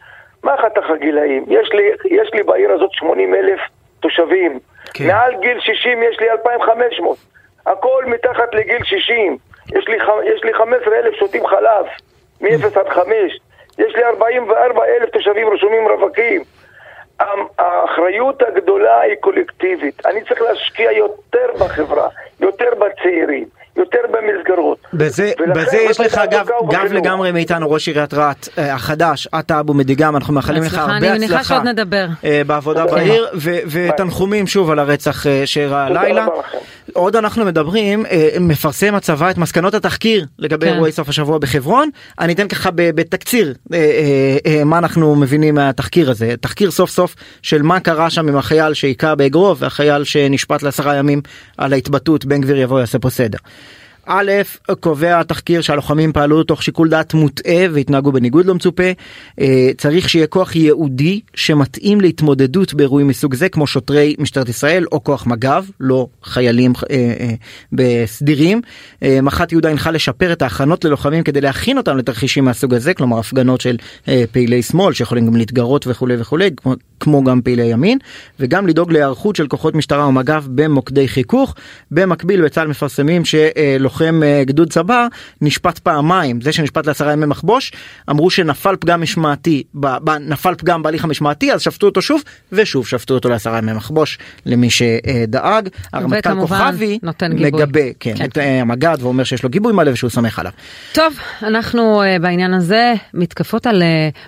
מה 0.43 0.57
חתך 0.57 0.89
הגילאים? 0.89 1.45
יש 1.47 1.69
לי, 1.73 1.83
יש 2.05 2.29
לי 2.33 2.43
בעיר 2.43 2.71
הזאת 2.71 2.93
80 2.93 3.35
אלף 3.35 3.59
תושבים. 3.99 4.59
כן. 4.93 5.07
מעל 5.07 5.35
גיל 5.41 5.59
60 5.59 6.03
יש 6.03 6.19
לי 6.19 6.31
2,500. 6.31 7.17
הכל 7.65 8.03
מתחת 8.07 8.53
לגיל 8.53 8.83
60. 8.83 9.37
יש 9.75 9.87
לי, 9.87 9.97
יש 10.25 10.43
לי 10.43 10.53
15 10.53 10.95
אלף 10.95 11.13
שותים 11.13 11.47
חלב, 11.47 11.85
מ-0 12.41 12.79
עד 12.79 12.89
5. 12.89 13.39
יש 13.77 13.95
לי 13.95 14.03
44 14.03 14.85
אלף 14.85 15.09
תושבים 15.09 15.49
רשומים 15.49 15.87
רווקים. 15.87 16.43
האחריות 17.59 18.41
הגדולה 18.41 18.99
היא 18.99 19.15
קולקטיבית. 19.15 20.05
אני 20.05 20.23
צריך 20.23 20.41
להשקיע 20.41 20.91
יותר 20.91 21.47
בחברה, 21.59 22.09
יותר 22.39 22.69
בצעירים, 22.79 23.45
יותר 23.77 23.99
במסגרות. 24.11 24.77
בזה, 24.93 25.31
בזה 25.55 25.77
יש 25.77 25.99
לך 25.99 26.21
גב, 26.31 26.45
גב 26.47 26.63
ובחינוך. 26.63 26.93
לגמרי 26.93 27.31
מאיתנו 27.31 27.71
ראש 27.71 27.87
עיריית 27.87 28.13
רהט 28.13 28.47
אה, 28.57 28.73
החדש, 28.73 29.27
אתה 29.39 29.59
אבו 29.59 29.73
מדיגם, 29.73 30.15
אנחנו 30.15 30.33
מאחלים 30.33 30.63
לך 30.63 30.73
הרבה 30.73 30.97
אני 30.97 31.09
מניחה 31.09 31.35
הצלחה 31.35 31.43
שעוד 31.43 31.67
נדבר. 31.67 32.07
אה, 32.23 32.41
בעבודה 32.47 32.83
תודה 32.83 32.95
בעיר, 32.95 33.27
ותנחומים 33.71 34.47
שוב 34.47 34.71
על 34.71 34.79
הרצח 34.79 35.27
אה, 35.27 35.41
שאירע 35.45 35.79
הלילה. 35.79 36.25
עוד 36.93 37.15
אנחנו 37.15 37.45
מדברים, 37.45 38.05
מפרסם 38.39 38.95
הצבא 38.95 39.29
את 39.29 39.37
מסקנות 39.37 39.73
התחקיר 39.73 40.25
לגבי 40.39 40.65
כן. 40.65 40.73
אירועי 40.73 40.91
סוף 40.91 41.09
השבוע 41.09 41.37
בחברון. 41.37 41.89
אני 42.19 42.33
אתן 42.33 42.47
ככה 42.47 42.71
ב- 42.71 42.89
בתקציר 42.89 43.53
מה 44.65 44.77
אנחנו 44.77 45.15
מבינים 45.15 45.55
מהתחקיר 45.55 46.11
הזה. 46.11 46.33
תחקיר 46.41 46.71
סוף 46.71 46.89
סוף 46.89 47.15
של 47.41 47.61
מה 47.61 47.79
קרה 47.79 48.09
שם 48.09 48.27
עם 48.27 48.37
החייל 48.37 48.73
שהיכה 48.73 49.15
באגרוף 49.15 49.61
והחייל 49.61 50.03
שנשפט 50.03 50.63
לעשרה 50.63 50.95
ימים 50.95 51.21
על 51.57 51.73
ההתבטאות 51.73 52.25
בן 52.25 52.41
גביר 52.41 52.57
יבוא 52.57 52.79
יעשה 52.79 52.99
פה 52.99 53.09
סדר. 53.09 53.37
א', 54.07 54.31
קובע 54.79 55.19
התחקיר 55.19 55.61
שהלוחמים 55.61 56.13
פעלו 56.13 56.43
תוך 56.43 56.63
שיקול 56.63 56.89
דעת 56.89 57.13
מוטעה 57.13 57.65
והתנהגו 57.71 58.11
בניגוד 58.11 58.45
למצופה. 58.45 58.83
אה, 59.41 59.69
צריך 59.77 60.09
שיהיה 60.09 60.27
כוח 60.27 60.55
ייעודי 60.55 61.21
שמתאים 61.33 62.01
להתמודדות 62.01 62.73
באירועים 62.73 63.07
מסוג 63.07 63.35
זה 63.35 63.49
כמו 63.49 63.67
שוטרי 63.67 64.15
משטרת 64.19 64.49
ישראל 64.49 64.85
או 64.91 65.03
כוח 65.03 65.27
מג"ב, 65.27 65.63
לא 65.79 66.07
חיילים 66.23 66.73
אה, 66.89 66.95
אה, 67.19 67.33
בסדירים. 67.71 68.61
מח"ט 69.23 69.51
יהודה 69.51 69.69
הנחה 69.69 69.91
לשפר 69.91 70.33
את 70.33 70.41
ההכנות 70.41 70.85
ללוחמים 70.85 71.23
כדי 71.23 71.41
להכין 71.41 71.77
אותם 71.77 71.97
לתרחישים 71.97 72.45
מהסוג 72.45 72.73
הזה, 72.73 72.93
כלומר 72.93 73.19
הפגנות 73.19 73.61
של 73.61 73.77
פעילי 74.31 74.61
שמאל 74.61 74.93
שיכולים 74.93 75.27
גם 75.27 75.35
להתגרות 75.35 75.87
וכולי 75.87 76.15
וכולי, 76.19 76.49
כמו, 76.99 77.23
גם 77.23 77.41
פעילי 77.41 77.63
ימין, 77.65 77.97
וגם 78.39 78.67
לדאוג 78.67 78.91
להיערכות 78.91 79.35
של 79.35 79.47
כוחות 79.47 79.75
משטרה 79.75 80.07
ומג"ב 80.07 80.43
במוקדי 80.47 81.07
חיכוך. 81.07 81.55
במקביל 81.91 82.45
בצה"ל 82.45 82.67
מפרסמים 82.67 83.21
שלוחם 83.25 84.21
אה, 84.23 84.43
גדוד 84.45 84.71
צבא 84.71 85.07
נשפט 85.41 85.79
פעמיים, 85.79 86.41
זה 86.41 86.51
שנשפט 86.51 86.87
לעשרה 86.87 87.13
ימי 87.13 87.25
מחבוש, 87.25 87.71
אמרו 88.09 88.29
שנפל 88.29 88.75
פגם 88.79 89.01
משמעתי, 89.01 89.63
נפל 90.19 90.55
פגם 90.55 90.83
בהליך 90.83 91.03
המשמעתי, 91.03 91.53
אז 91.53 91.61
שפטו 91.61 91.85
אותו 91.85 92.01
שוב, 92.01 92.21
ושוב 92.51 92.87
שפטו 92.87 93.13
אותו 93.13 93.29
לעשרה 93.29 93.57
ימי 93.57 93.73
מחבוש 93.73 94.17
למי 94.45 94.69
שדאג. 94.69 95.69
הרמטכ"ל 95.93 96.41
כוכבי. 96.41 96.99
מגבה 97.45 97.81
כן, 97.99 98.13
כן. 98.17 98.25
את 98.25 98.37
אה, 98.37 98.61
המג"ד 98.61 98.97
ואומר 98.99 99.23
שיש 99.23 99.43
לו 99.43 99.49
גיבוי 99.49 99.73
מלא 99.73 99.91
ושהוא 99.91 100.09
סומך 100.09 100.39
עליו. 100.39 100.51
טוב, 100.93 101.13
אנחנו 101.43 102.03
uh, 102.03 102.21
בעניין 102.21 102.53
הזה, 102.53 102.93
מתקפות 103.13 103.67
על 103.67 103.83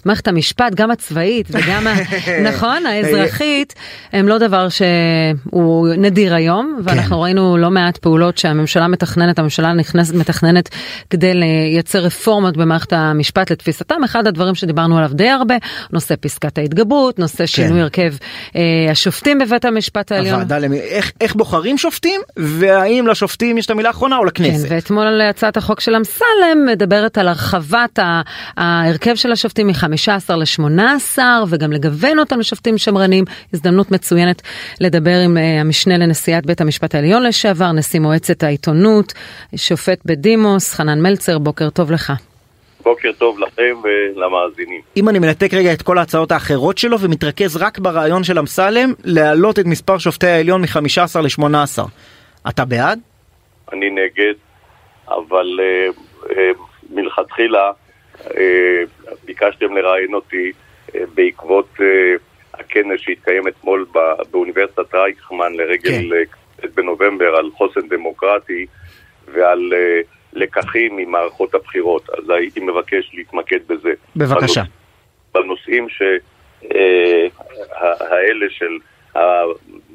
מערכת 0.06 0.28
המשפט, 0.28 0.76
גם 0.76 0.92
הצבאית 0.92 1.48
וגם. 1.52 1.88
נכון, 2.60 2.86
האזרחית, 2.86 3.74
הם 4.14 4.28
לא 4.28 4.38
דבר 4.38 4.68
שהוא 4.70 5.88
נדיר 5.98 6.36
היום, 6.36 6.80
ואנחנו 6.84 7.16
כן. 7.18 7.24
ראינו 7.24 7.58
לא 7.58 7.70
מעט 7.70 7.98
פעולות 7.98 8.38
שהממשלה 8.38 8.88
מתכננת, 8.88 9.40
הממשלה 9.40 9.74
נכנסת, 9.74 10.14
מתכננת 10.14 10.70
כדי 11.10 11.34
לייצר 11.34 12.00
רפורמות 12.00 12.58
במערכת 12.58 12.94
המשפט 12.94 13.52
לתפיסתם. 13.52 14.04
אחד 14.04 14.28
הדברים 14.28 14.56
שדיברנו 14.56 14.98
עליו 14.98 15.10
די 15.14 15.30
הרבה, 15.30 15.56
נושא 15.92 16.16
פסקת 16.20 16.58
ההתגברות, 16.58 17.20
נושא 17.20 17.46
שינוי 17.46 17.82
הרכב 17.82 18.14
uh, 18.48 18.56
השופטים 18.92 19.40
בבית 19.40 19.66
המשפט 19.66 20.12
העליון. 20.12 20.34
הוועדה 20.34 20.60
למי... 20.60 20.80
איך, 20.80 21.12
איך 21.22 21.36
בוחרים 21.36 21.78
שופטים 21.78 22.22
והאם 22.38 23.08
לשופטים 23.08 23.58
יש 23.58 23.66
את 23.66 23.72
המילה 23.72 23.90
האחרונה 23.90 24.18
או 24.18 24.22
כן, 24.22 24.28
לכנסת. 24.28 24.68
ואתמול 24.70 25.08
על 25.08 25.22
הצעת 25.22 25.58
החוק 25.58 25.80
של 25.80 25.96
אמסלם 25.96 26.66
מדברת 26.66 27.18
על 27.18 27.28
הרחבת 27.28 28.00
ההרכב 28.58 29.16
של 29.16 29.32
השופטים 29.32 29.68
מ-15 29.68 30.36
ל-18 30.36 31.20
וגם 31.48 31.72
לגוון 31.72 32.20
אותם 32.20 32.40
לשופטים 32.50 32.78
שמרנים. 32.78 33.24
הזדמנות 33.54 33.92
מצוינת 33.92 34.42
לדבר 34.82 35.16
עם 35.26 35.38
אה, 35.38 35.62
המשנה 35.62 35.98
לנשיאת 35.98 36.46
בית 36.46 36.62
המשפט 36.62 36.96
העליון 36.96 37.24
לשעבר, 37.24 37.72
נשיא 37.72 38.00
מועצת 38.00 38.44
העיתונות, 38.44 39.14
שופט 39.56 40.00
בדימוס, 40.06 40.74
חנן 40.74 41.02
מלצר, 41.02 41.40
בוקר 41.40 41.70
טוב 41.70 41.92
לך. 41.92 42.14
בוקר 42.84 43.12
טוב 43.18 43.40
לכם 43.40 43.76
ולמאזינים. 43.84 44.82
אם 44.98 45.10
אני 45.10 45.20
מנתק 45.20 45.54
רגע 45.54 45.74
את 45.74 45.82
כל 45.82 45.98
ההצעות 45.98 46.32
האחרות 46.32 46.78
שלו 46.78 47.00
ומתרכז 47.00 47.58
רק 47.58 47.80
ברעיון 47.80 48.24
של 48.24 48.40
אמסלם 48.40 48.94
להעלות 49.04 49.60
את 49.60 49.66
מספר 49.66 49.98
שופטי 49.98 50.28
העליון 50.28 50.62
מ-15 50.62 51.20
ל-18, 51.22 51.82
אתה 52.50 52.66
בעד? 52.66 53.00
אני 53.74 53.90
נגד, 53.90 54.34
אבל 55.08 55.60
אה, 55.60 55.88
אה, 56.38 56.52
מלכתחילה 56.90 57.72
אה, 58.38 58.84
ביקשתם 59.26 59.78
לראיין 59.78 60.14
אותי 60.14 60.52
אה, 60.96 61.02
בעקבות 61.14 61.68
אה, 61.82 61.86
הכנס 62.70 63.00
שהתקיים 63.00 63.48
אתמול 63.48 63.86
בא, 63.92 64.14
באוניברסיטת 64.32 64.96
רייכמן 64.96 65.54
לרגל 65.54 65.90
כן. 65.90 66.32
כן. 66.62 66.68
בנובמבר 66.76 67.36
על 67.36 67.50
חוסן 67.58 67.88
דמוקרטי 67.90 68.66
ועל 69.26 69.74
אה, 69.74 70.02
לקחים 70.34 70.96
ממערכות 70.98 71.56
הבחירות. 71.56 72.10
אז 72.10 72.30
הייתי 72.30 72.60
מבקש 72.60 73.12
להתמקד 73.14 73.60
בזה. 73.68 73.90
בבקשה. 74.16 74.62
בנוש- 74.62 74.70
בנושאים 75.34 75.90
ש... 75.90 76.02
אה, 76.76 77.28
האלה 78.00 78.46
של 78.50 78.78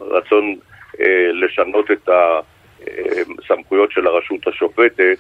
הרצון 0.01 0.57
אה, 1.01 1.07
לשנות 1.33 1.91
את 1.91 2.09
הסמכויות 3.39 3.91
של 3.93 4.07
הרשות 4.07 4.47
השופטת, 4.47 5.17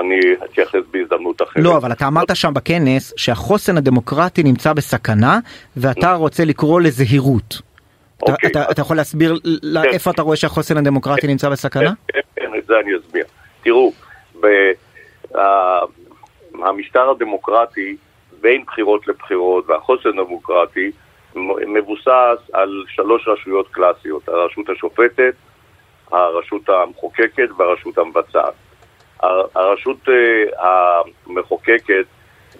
אני 0.00 0.20
אתייחס 0.44 0.80
בהזדמנות 0.90 1.42
אחרת. 1.42 1.64
לא, 1.64 1.76
אבל 1.76 1.92
אתה 1.92 2.06
אמרת 2.06 2.36
שם 2.36 2.54
בכנס 2.54 3.12
שהחוסן 3.16 3.76
הדמוקרטי 3.76 4.42
נמצא 4.42 4.72
בסכנה, 4.72 5.38
ואתה 5.76 6.12
רוצה 6.14 6.44
לקרוא 6.44 6.80
לזהירות. 6.80 7.60
אתה- 8.16 8.32
אוקיי, 8.32 8.50
אתה- 8.50 8.60
אז- 8.64 8.70
אתה 8.70 8.80
יכול 8.80 8.96
להסביר 8.96 9.38
כן. 9.62 9.84
איפה 9.92 10.10
אתה 10.10 10.22
רואה 10.22 10.36
שהחוסן 10.36 10.76
הדמוקרטי 10.76 11.26
נמצא 11.26 11.48
בסכנה? 11.48 11.92
כן, 12.08 12.20
כן, 12.36 12.50
את 12.58 12.66
זה 12.66 12.74
אני 12.84 12.90
אסביר. 13.00 13.24
תראו, 13.62 13.92
ב- 14.40 14.72
המשטר 16.54 17.10
הדמוקרטי 17.10 17.96
בין 18.40 18.64
בחירות 18.66 19.08
לבחירות 19.08 19.64
והחוסן 19.70 20.08
הדמוקרטי 20.08 20.90
מבוסס 21.66 22.50
על 22.52 22.84
שלוש 22.88 23.28
רשויות 23.28 23.68
קלאסיות, 23.70 24.28
הרשות 24.28 24.68
השופטת, 24.68 25.34
הרשות 26.12 26.68
המחוקקת 26.68 27.48
והרשות 27.58 27.98
המבצעת. 27.98 28.52
הר- 29.24 29.46
הרשות 29.54 30.08
אה, 30.08 31.00
המחוקקת 31.26 32.04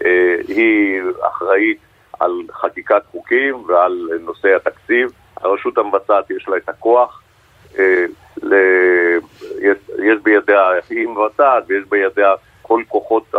אה, 0.05 0.35
היא 0.49 1.01
אחראית 1.21 1.79
על 2.21 2.31
חקיקת 2.53 3.03
חוקים 3.11 3.65
ועל 3.69 4.09
נושא 4.21 4.57
התקציב. 4.57 5.11
הרשות 5.37 5.79
המבצעת 5.79 6.31
יש 6.31 6.49
לה 6.49 6.57
את 6.57 6.69
הכוח, 6.69 7.23
אה. 7.79 8.05
יש, 9.99 10.19
בידיה, 10.23 10.69
היא 10.91 11.09
מבצעת 11.09 11.65
ויש 11.67 11.85
בידיה 11.89 12.33
כל 12.63 12.83
כוחות 12.89 13.35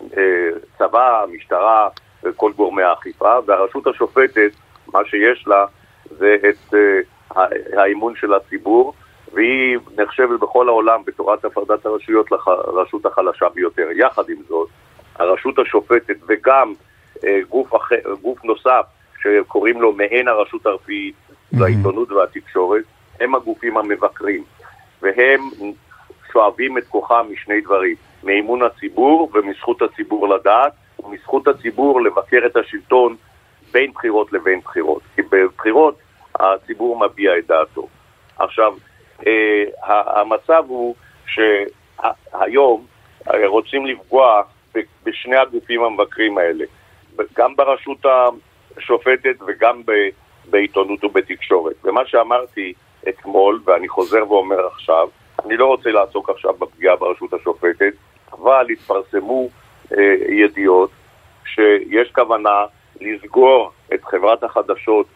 הצבא, 0.00 1.22
המשטרה 1.22 1.88
וכל 2.24 2.52
גורמי 2.56 2.82
האכיפה, 2.82 3.34
והרשות 3.46 3.86
השופטת, 3.86 4.50
מה 4.92 4.98
שיש 5.04 5.44
לה 5.46 5.64
זה 6.10 6.36
את 6.48 6.74
האמון 7.72 8.14
של 8.16 8.34
הציבור, 8.34 8.94
והיא 9.32 9.78
נחשבת 9.96 10.40
בכל 10.40 10.68
העולם 10.68 11.00
בתורת 11.06 11.44
הפרדת 11.44 11.86
הרשויות 11.86 12.26
לרשות 12.30 13.06
החלשה 13.06 13.48
ביותר. 13.54 13.88
יחד 13.96 14.30
עם 14.30 14.36
זאת, 14.48 14.68
הרשות 15.16 15.58
השופטת 15.58 16.16
וגם 16.26 16.72
אה, 17.24 17.40
גוף, 17.48 17.76
אחר, 17.76 18.14
גוף 18.22 18.44
נוסף 18.44 18.84
שקוראים 19.22 19.82
לו 19.82 19.92
מעין 19.92 20.28
הרשות 20.28 20.66
הרביעית, 20.66 21.14
זו 21.52 21.64
העיתונות 21.64 22.12
והתקשורת, 22.12 22.84
הם 23.20 23.34
הגופים 23.34 23.76
המבקרים, 23.76 24.44
והם 25.02 25.40
שואבים 26.32 26.78
את 26.78 26.86
כוחם 26.88 27.26
משני 27.30 27.60
דברים, 27.60 27.96
מאמון 28.22 28.62
הציבור 28.62 29.30
ומזכות 29.34 29.82
הציבור 29.82 30.28
לדעת, 30.28 30.72
ומזכות 31.04 31.48
הציבור 31.48 32.00
לבקר 32.00 32.38
את 32.46 32.56
השלטון 32.56 33.16
בין 33.72 33.92
בחירות 33.92 34.32
לבין 34.32 34.60
בחירות. 34.60 35.02
כי 35.14 35.22
בבחירות 35.22 35.98
הציבור 36.40 37.00
מביע 37.06 37.38
את 37.38 37.46
דעתו. 37.46 37.88
עכשיו, 38.38 38.72
המצב 39.86 40.64
הוא 40.68 40.94
שהיום 41.26 42.86
אה, 43.28 43.46
רוצים 43.46 43.86
לפגוע 43.86 44.42
בשני 45.04 45.36
הגופים 45.36 45.82
המבקרים 45.82 46.38
האלה, 46.38 46.64
גם 47.36 47.56
ברשות 47.56 48.06
השופטת 48.76 49.36
וגם 49.46 49.82
ב- 49.84 50.08
בעיתונות 50.50 51.04
ובתקשורת. 51.04 51.74
ומה 51.84 52.06
שאמרתי 52.06 52.72
אתמול, 53.08 53.60
ואני 53.64 53.88
חוזר 53.88 54.32
ואומר 54.32 54.66
עכשיו, 54.66 55.08
אני 55.44 55.56
לא 55.56 55.66
רוצה 55.66 55.90
לעסוק 55.90 56.30
עכשיו 56.30 56.54
בפגיעה 56.54 56.96
ברשות 56.96 57.32
השופטת, 57.32 57.92
אבל 58.32 58.66
התפרסמו 58.70 59.48
אה, 59.98 60.14
ידיעות 60.28 60.90
שיש 61.44 62.10
כוונה 62.14 62.64
לסגור 63.00 63.70
את 63.94 64.04
חברת 64.04 64.42
החדשות 64.42 65.06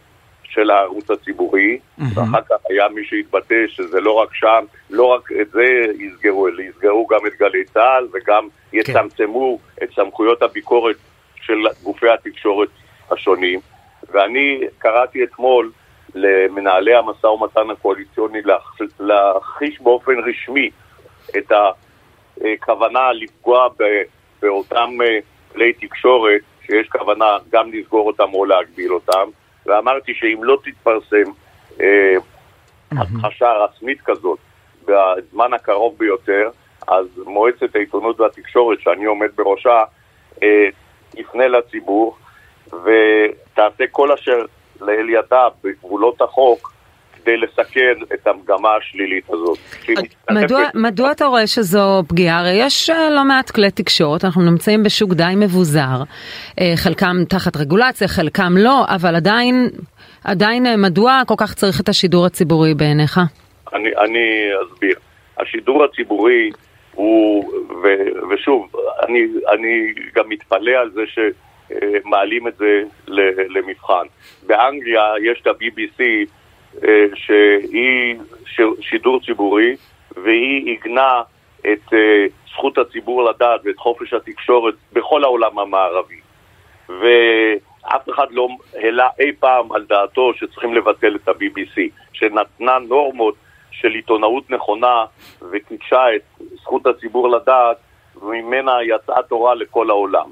של 0.45 0.71
הערוץ 0.71 1.11
הציבורי, 1.11 1.79
ואחר 2.15 2.41
כך 2.51 2.57
היה 2.71 2.89
מי 2.89 3.05
שהתבטא 3.05 3.55
שזה 3.69 4.01
לא 4.01 4.13
רק 4.13 4.35
שם, 4.35 4.65
לא 4.91 5.05
רק 5.07 5.33
את 5.41 5.51
זה 5.51 5.65
יסגרו, 5.99 6.49
אלא 6.49 6.63
יסגרו 6.63 7.07
גם 7.07 7.27
את 7.27 7.33
גלי 7.41 7.65
צה"ל 7.65 8.09
וגם 8.13 8.49
יצמצמו 8.73 9.59
את 9.83 9.89
סמכויות 9.95 10.43
הביקורת 10.43 10.97
של 11.43 11.55
גופי 11.83 12.09
התקשורת 12.11 12.69
השונים. 13.11 13.61
ואני 14.13 14.61
קראתי 14.79 15.25
אתמול 15.25 15.73
למנהלי 16.15 16.95
המשא 16.95 17.27
ומתן 17.27 17.71
הקואליציוני 17.71 18.39
להכ- 18.43 19.01
להכחיש 19.01 19.81
באופן 19.81 20.13
רשמי 20.29 20.71
את 21.39 21.53
הכוונה 22.45 23.13
לפגוע 23.13 23.69
באותם 24.43 24.91
אה, 25.03 25.19
כלי 25.53 25.73
תקשורת 25.73 26.41
שיש 26.67 26.89
כוונה 26.89 27.37
גם 27.53 27.73
לסגור 27.73 28.07
אותם 28.07 28.35
או 28.35 28.45
להגביל 28.45 28.93
אותם, 28.93 29.29
ואמרתי 29.67 30.15
שאם 30.15 30.45
לא 30.45 30.59
תתפרסם 30.65 31.31
אה, 31.81 32.15
הכחשה 32.91 33.53
רשמית 33.53 34.01
כזאת 34.05 34.39
בזמן 34.85 35.53
הקרוב 35.53 35.99
ביותר, 35.99 36.51
אז 36.89 37.07
מועצת 37.27 37.75
העיתונות 37.77 38.21
והתקשורת, 38.21 38.81
שאני 38.81 39.05
עומד 39.05 39.29
בראשה, 39.37 39.85
אה, 40.43 40.69
תפנה 41.11 41.49
לציבור 41.49 42.17
ותעשה 42.67 43.85
כל 43.91 44.13
אשר 44.13 44.45
לאל 44.81 45.11
ידה 45.11 45.49
בגבולות 45.65 46.21
החוק 46.21 46.74
כדי 47.25 47.37
לסכל 47.37 48.05
את 48.15 48.27
המגמה 48.27 48.69
השלילית 48.77 49.31
הזאת. 49.31 49.59
שהיא 49.85 49.97
מדוע, 50.31 50.61
מדוע 50.75 51.13
אתה 51.13 51.25
רואה 51.25 51.47
שזו 51.47 52.03
פגיעה? 52.09 52.39
הרי 52.39 52.53
יש 52.53 52.91
אה, 52.91 53.11
לא 53.11 53.25
מעט 53.25 53.51
כלי 53.51 53.71
תקשורת, 53.71 54.25
אנחנו 54.25 54.43
נמצאים 54.43 54.83
בשוק 54.83 55.13
די 55.13 55.33
מבוזר, 55.37 56.03
אה, 56.61 56.73
חלקם 56.77 57.17
תחת 57.29 57.57
רגולציה, 57.57 58.09
חלקם 58.09 58.53
לא, 58.57 58.85
אבל 58.89 59.17
עדיין, 59.17 59.69
עדיין 60.25 60.67
אה, 60.67 60.77
מדוע 60.77 61.23
כל 61.27 61.35
כך 61.39 61.55
צריך 61.55 61.81
את 61.81 61.89
השידור 61.89 62.27
הציבורי 62.27 62.75
בעיניך? 62.75 63.21
אני, 63.75 63.89
אני 63.97 64.51
אסביר. 64.63 64.97
השידור 65.39 65.85
הציבורי 65.85 66.51
הוא, 66.95 67.53
ו, 67.83 67.87
ושוב, 68.31 68.73
אני, 69.09 69.27
אני 69.53 69.93
גם 70.15 70.29
מתפלא 70.29 70.71
על 70.71 70.91
זה 70.91 71.03
שמעלים 71.07 72.49
את 72.49 72.57
זה 72.57 72.83
למבחן. 73.49 74.07
באנגליה 74.47 75.03
יש 75.23 75.41
את 75.41 75.47
ה-BBC 75.47 76.01
אה, 76.01 76.23
שהיא 77.15 78.17
ש- 78.47 78.81
שידור 78.81 79.21
ציבורי 79.21 79.77
והיא 80.17 80.67
עיגנה 80.67 81.23
את 81.61 81.93
אה, 81.93 82.27
זכות 82.51 82.79
הציבור 82.79 83.25
לדעת 83.25 83.61
ואת 83.65 83.79
חופש 83.79 84.13
התקשורת 84.13 84.75
בכל 84.93 85.25
העולם 85.25 85.59
המערבי. 85.59 86.21
ואף 86.89 88.11
אחד 88.11 88.27
לא 88.31 88.49
העלה 88.75 89.09
אי 89.21 89.33
פעם 89.33 89.73
על 89.73 89.85
דעתו 89.85 90.35
שצריכים 90.35 90.75
לבטל 90.75 91.17
את 91.17 91.29
ה-BBC, 91.29 91.81
שנתנה 92.13 92.79
נורמות 92.79 93.35
של 93.71 93.91
עיתונאות 93.91 94.51
נכונה 94.51 95.05
וקידשה 95.51 96.15
את 96.17 96.23
זכות 96.63 96.87
הציבור 96.87 97.29
לדעת, 97.29 97.77
וממנה 98.23 98.83
יצאה 98.83 99.23
תורה 99.23 99.55
לכל 99.55 99.91
העולם. 99.91 100.27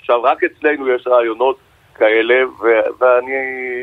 עכשיו, 0.00 0.22
רק 0.22 0.38
אצלנו 0.44 0.88
יש 0.88 1.06
רעיונות 1.06 1.56
כאלה, 1.94 2.34
ו- 2.48 2.90
ואני 3.00 3.32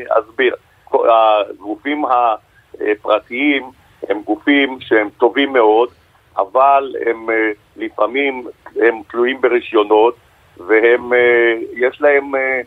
אסביר. 0.08 0.54
הגופים 0.94 2.04
הפרטיים 2.04 3.70
הם 4.08 4.22
גופים 4.24 4.80
שהם 4.80 5.08
טובים 5.18 5.52
מאוד, 5.52 5.88
אבל 6.36 6.94
הם 7.06 7.30
אה, 7.30 7.50
לפעמים 7.76 8.46
הם 8.76 9.02
תלויים 9.10 9.40
ברישיונות, 9.40 10.16
והם, 10.56 11.12
אה, 11.12 11.54
יש 11.72 12.00
להם 12.00 12.34
אה, 12.34 12.60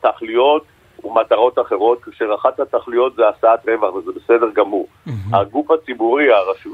תכליות 0.00 0.64
ומטרות 1.04 1.58
אחרות, 1.58 2.02
כאשר 2.04 2.34
אחת 2.34 2.60
התכליות 2.60 3.14
זה 3.14 3.22
השאת 3.28 3.68
רווח, 3.68 3.94
וזה 3.94 4.10
בסדר 4.12 4.50
גמור. 4.54 4.86
הגוף 5.32 5.70
הציבורי, 5.70 6.32
הרשו, 6.32 6.70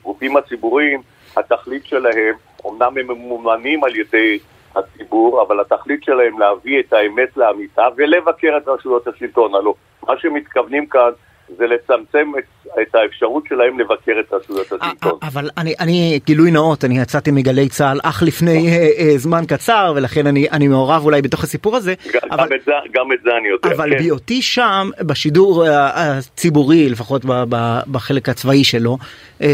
הגופים 0.00 0.36
הציבוריים, 0.36 1.00
התכלית 1.36 1.86
שלהם, 1.86 2.34
אמנם 2.66 2.98
הם 2.98 3.08
ממומנים 3.08 3.84
על 3.84 3.96
ידי 3.96 4.38
הציבור, 4.76 5.42
אבל 5.42 5.60
התכלית 5.60 6.04
שלהם 6.04 6.38
להביא 6.38 6.80
את 6.80 6.92
האמת 6.92 7.36
לאמיתה 7.36 7.86
ולבקר 7.96 8.56
את 8.56 8.68
רשויות 8.68 9.06
השלטון. 9.06 9.54
הלוא 9.54 9.74
מה 10.08 10.18
שמתכוונים 10.18 10.86
כאן 10.86 11.10
זה 11.48 11.64
לצמצם 11.66 12.32
את, 12.38 12.44
את 12.82 12.94
האפשרות 12.94 13.44
שלהם 13.48 13.78
לבקר 13.78 14.12
את 14.20 14.32
רשויות 14.32 14.66
השלטון. 14.72 15.18
אבל 15.22 15.50
אני, 15.58 15.74
אני, 15.80 16.20
גילוי 16.26 16.50
נאות, 16.50 16.84
אני 16.84 16.98
יצאתי 16.98 17.30
מגלי 17.30 17.68
צה"ל 17.68 18.00
אך 18.02 18.22
לפני 18.22 18.68
אה, 18.68 18.88
אה, 18.98 19.18
זמן 19.18 19.44
קצר, 19.48 19.92
ולכן 19.96 20.26
אני, 20.26 20.46
אני 20.52 20.68
מעורב 20.68 21.04
אולי 21.04 21.22
בתוך 21.22 21.44
הסיפור 21.44 21.76
הזה. 21.76 21.94
גם, 22.14 22.20
אבל, 22.30 22.44
גם, 22.44 22.52
את 22.56 22.64
זה, 22.64 22.72
גם 22.92 23.12
את 23.12 23.18
זה 23.24 23.30
אני 23.40 23.48
יודע. 23.48 23.76
אבל 23.76 23.90
כן. 23.90 23.98
בהיותי 23.98 24.42
שם, 24.42 24.90
בשידור 25.00 25.66
אה, 25.66 26.18
הציבורי, 26.18 26.88
לפחות 26.88 27.24
ב, 27.24 27.44
ב, 27.48 27.78
בחלק 27.92 28.28
הצבאי 28.28 28.64
שלו, 28.64 28.98
אה, 29.42 29.48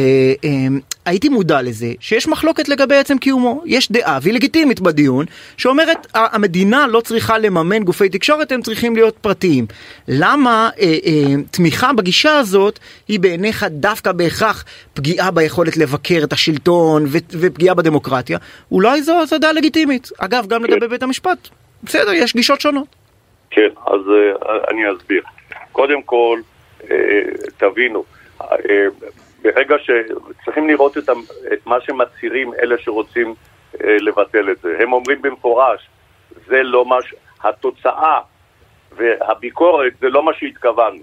אה, 0.44 0.50
הייתי 1.04 1.28
מודע 1.28 1.62
לזה 1.62 1.92
שיש 2.00 2.28
מחלוקת 2.28 2.68
לגבי 2.68 2.96
עצם 2.96 3.18
קיומו. 3.18 3.62
יש 3.66 3.92
דעה, 3.92 4.18
והיא 4.22 4.34
לגיטימית 4.34 4.80
בדיון, 4.80 5.24
שאומרת 5.56 6.06
המדינה 6.14 6.86
לא 6.86 7.00
צריכה 7.00 7.38
לממן 7.38 7.84
גופי 7.84 8.08
תקשורת, 8.08 8.52
הם 8.52 8.62
צריכים 8.62 8.96
להיות 8.96 9.16
פרטיים. 9.18 9.66
למה 10.08 10.70
אה, 10.80 10.96
אה, 11.06 11.34
תמיכה 11.50 11.79
בגישה 11.96 12.38
הזאת 12.38 12.78
היא 13.08 13.20
בעיניך 13.20 13.64
דווקא 13.70 14.12
בהכרח 14.12 14.64
פגיעה 14.94 15.30
ביכולת 15.30 15.76
לבקר 15.76 16.20
את 16.24 16.32
השלטון 16.32 17.04
ו- 17.06 17.38
ופגיעה 17.40 17.74
בדמוקרטיה? 17.74 18.38
אולי 18.72 19.02
זו, 19.02 19.26
זו 19.26 19.38
דעה 19.38 19.52
לגיטימית. 19.52 20.10
אגב, 20.18 20.46
גם 20.46 20.62
כן. 20.62 20.70
לגבי 20.70 20.88
בית 20.88 21.02
המשפט. 21.02 21.48
בסדר, 21.82 22.12
יש 22.12 22.36
גישות 22.36 22.60
שונות. 22.60 22.88
כן, 23.50 23.68
אז 23.86 24.00
uh, 24.00 24.70
אני 24.70 24.80
אסביר. 24.96 25.22
קודם 25.72 26.02
כל, 26.02 26.40
uh, 26.80 26.84
תבינו, 27.56 28.04
uh, 28.40 28.44
ברגע 29.42 29.76
שצריכים 29.78 30.68
לראות 30.68 30.98
את, 30.98 31.08
את 31.52 31.66
מה 31.66 31.76
שמצהירים 31.80 32.54
אלה 32.62 32.76
שרוצים 32.78 33.34
לבטל 33.80 34.50
את 34.50 34.56
זה. 34.62 34.76
הם 34.80 34.92
אומרים 34.92 35.22
במפורש, 35.22 35.88
זה 36.46 36.62
לא 36.62 36.84
מה 36.84 36.96
ש... 37.02 37.14
התוצאה 37.44 38.20
והביקורת 38.96 39.92
זה 40.00 40.08
לא 40.08 40.22
מה 40.22 40.32
שהתכוונו. 40.34 41.00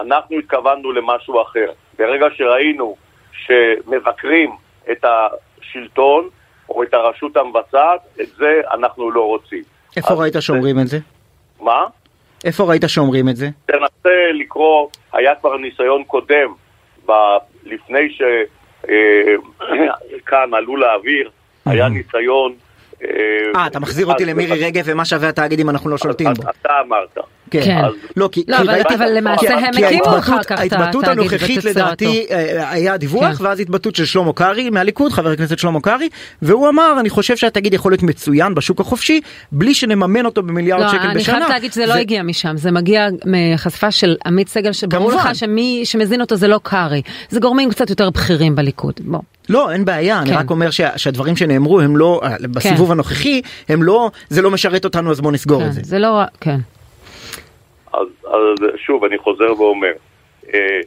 אנחנו 0.00 0.38
התכוונו 0.38 0.92
למשהו 0.92 1.42
אחר. 1.42 1.66
ברגע 1.98 2.26
שראינו 2.36 2.96
שמבקרים 3.32 4.50
את 4.92 5.04
השלטון 5.04 6.28
או 6.68 6.82
את 6.82 6.94
הרשות 6.94 7.36
המבצעת, 7.36 8.00
את 8.20 8.28
זה 8.38 8.60
אנחנו 8.74 9.10
לא 9.10 9.26
רוצים. 9.26 9.62
איפה 9.96 10.14
ראית 10.14 10.32
זה- 10.32 10.40
שאומרים 10.40 10.78
את 10.80 10.86
זה? 10.88 10.98
מה? 11.60 11.84
איפה 12.44 12.64
ראית 12.64 12.82
שאומרים 12.86 13.28
את 13.28 13.36
זה? 13.36 13.46
תנסה 13.66 14.32
לקרוא, 14.34 14.88
היה 15.12 15.34
כבר 15.34 15.56
ניסיון 15.56 16.04
קודם, 16.04 16.52
ב, 17.06 17.12
לפני 17.64 18.16
שכאן 18.84 20.54
עלו 20.58 20.76
לאוויר, 20.76 21.30
היה 21.66 21.88
ניסיון... 21.88 22.54
אה, 23.56 23.66
אתה 23.66 23.80
מחזיר 23.80 24.06
אותי 24.06 24.24
למירי 24.24 24.64
רגב 24.64 24.82
ומה 24.86 25.04
שווה 25.04 25.28
התאגיד 25.28 25.60
אם 25.60 25.70
אנחנו 25.70 25.90
לא 25.90 25.98
שולטים 25.98 26.34
בו. 26.34 26.42
אתה 26.42 26.68
אמרת. 26.86 27.18
כן. 27.50 27.62
כן. 27.64 27.80
לא, 28.16 28.28
כי 28.32 28.44
לא, 28.48 28.56
אבל- 28.94 29.16
למעשה 29.16 29.40
כי- 29.46 29.52
הם 29.52 29.64
הקימו 29.64 29.86
ההתבטאות- 29.86 30.18
אחר 30.18 30.42
כך 30.42 30.52
את 30.52 30.58
ההתבטאות 30.72 31.04
התאגיד 31.04 31.18
הנוכחית 31.20 31.58
ותצורתו. 31.58 31.78
לדעתי 31.80 32.26
אה, 32.30 32.70
היה 32.70 32.96
דיווח 32.96 33.38
כן. 33.38 33.44
ואז 33.44 33.60
התבטאות 33.60 33.94
של 33.96 34.04
שלמה 34.04 34.32
קרעי 34.32 34.70
מהליכוד, 34.70 35.12
חבר 35.12 35.30
הכנסת 35.30 35.58
שלמה 35.58 35.80
קרעי, 35.80 36.08
והוא 36.42 36.68
אמר 36.68 36.96
אני 37.00 37.10
חושב 37.10 37.36
שהתאגיד 37.36 37.74
יכול 37.74 37.92
להיות 37.92 38.02
מצוין 38.02 38.54
בשוק 38.54 38.80
החופשי 38.80 39.20
בלי 39.52 39.74
שנממן 39.74 40.26
אותו 40.26 40.42
במיליארד 40.42 40.80
לא, 40.82 40.88
שקל 40.88 40.98
אני 40.98 41.14
בשנה. 41.14 41.34
חייבת 41.34 41.50
להגיד 41.50 41.72
שזה 41.72 41.86
לא 41.86 41.94
הגיע 41.94 42.22
משם, 42.22 42.56
זה 42.56 42.70
מגיע 42.70 43.08
מחשיפה 43.26 43.90
של 43.90 44.16
עמית 44.26 44.48
סגל, 44.48 44.72
שברור. 44.72 45.12
לך 45.12 45.28
שמי 45.34 45.80
שמזין 45.84 46.20
אותו 46.20 46.36
זה 46.36 46.48
לא 46.48 46.60
קרעי, 46.62 47.02
זה 47.28 47.40
גורמים 47.40 47.70
קצת 47.70 47.90
יותר 47.90 48.10
בכירים 48.10 48.54
בליכוד, 48.56 48.94
בוא. 49.04 49.20
לא, 49.48 49.72
אין 49.72 49.84
בעיה, 49.84 50.18
אני 50.22 50.30
כן. 50.30 50.36
רק 50.36 50.50
אומר 50.50 50.70
שה- 50.70 50.98
שהדברים 50.98 51.36
שנאמרו 51.36 51.80
הם 51.80 51.96
לא, 51.96 52.20
אה, 52.24 52.36
בסיבוב 52.54 52.92
הנוכחי, 52.92 53.42
הם 53.68 53.82
לא, 53.82 54.10
זה 54.28 54.42
לא 54.42 54.50
משרת 54.50 54.84
אותנו 54.84 55.10
אז 55.10 55.20
בוא 55.20 55.32
נסגור 55.32 55.60
כן, 55.60 55.66
את 55.66 55.72
זה. 55.72 55.80
זה 55.84 55.98
לא, 55.98 56.20
כן. 56.40 56.56
אז, 57.92 58.06
אז 58.26 58.66
שוב, 58.76 59.04
אני 59.04 59.18
חוזר 59.18 59.60
ואומר, 59.60 59.92
אה, 60.54 60.80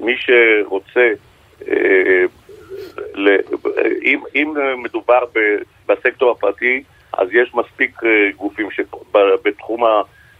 מי 0.00 0.12
שרוצה, 0.16 1.08
אה, 1.68 2.24
ל, 3.14 3.28
אם, 4.02 4.20
אם 4.34 4.54
מדובר 4.82 5.20
ב, 5.34 5.38
בסקטור 5.92 6.30
הפרטי, 6.30 6.82
אז 7.12 7.28
יש 7.32 7.54
מספיק 7.54 8.04
אה, 8.04 8.08
גופים 8.36 8.70
ש, 8.70 8.80
ב, 9.12 9.18
בתחום 9.44 9.80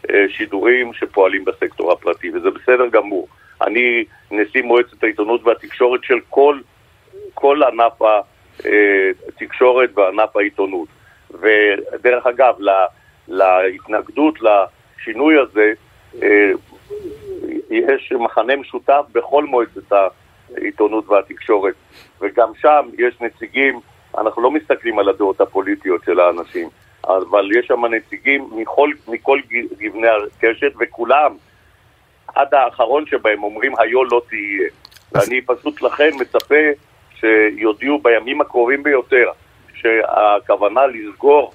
השידורים 0.09 0.92
שפועלים 0.94 1.44
בסקטור 1.44 1.92
הפרטי, 1.92 2.31
וזה 2.31 2.49
בסדר 2.51 2.87
גמור. 2.92 3.29
אני 3.62 4.05
נשיא 4.31 4.62
מועצת 4.62 5.03
העיתונות 5.03 5.46
והתקשורת 5.46 6.05
של 6.05 6.18
כל, 6.29 6.59
כל 7.40 7.62
ענף 7.62 8.03
התקשורת 9.29 9.90
וענף 9.94 10.37
העיתונות. 10.37 10.88
ודרך 11.31 12.26
אגב, 12.26 12.55
לה, 12.59 12.87
להתנגדות 13.29 14.38
לשינוי 14.40 15.35
הזה, 15.38 15.72
אה, 16.22 16.50
יש 17.70 18.12
מחנה 18.12 18.57
משותף 18.57 19.03
בכל 19.12 19.44
מועצת 19.44 19.92
העיתונות 20.57 21.09
והתקשורת, 21.09 21.74
וגם 22.20 22.53
שם 22.61 22.88
יש 22.98 23.20
נציגים, 23.20 23.81
אנחנו 24.18 24.42
לא 24.42 24.50
מסתכלים 24.50 24.98
על 24.98 25.09
הדעות 25.09 25.40
הפוליטיות 25.40 26.05
של 26.05 26.20
האנשים, 26.20 26.68
אבל 27.05 27.59
יש 27.59 27.66
שם 27.66 27.87
נציגים 27.87 28.50
מכל, 28.53 28.90
מכל 29.09 29.40
גווני 29.81 30.09
הקשת, 30.09 30.72
וכולם, 30.81 31.33
עד 32.35 32.55
האחרון 32.55 33.07
שבהם 33.07 33.42
אומרים, 33.42 33.72
היו 33.79 34.05
לא 34.05 34.22
תהיה. 34.29 34.68
ואני 35.12 35.40
פשוט 35.40 35.83
לכן 35.83 36.11
מצפה 36.20 36.55
שיודיעו 37.20 37.98
בימים 37.98 38.40
הקרובים 38.40 38.83
ביותר 38.83 39.24
שהכוונה 39.74 40.80
לסגור 40.87 41.52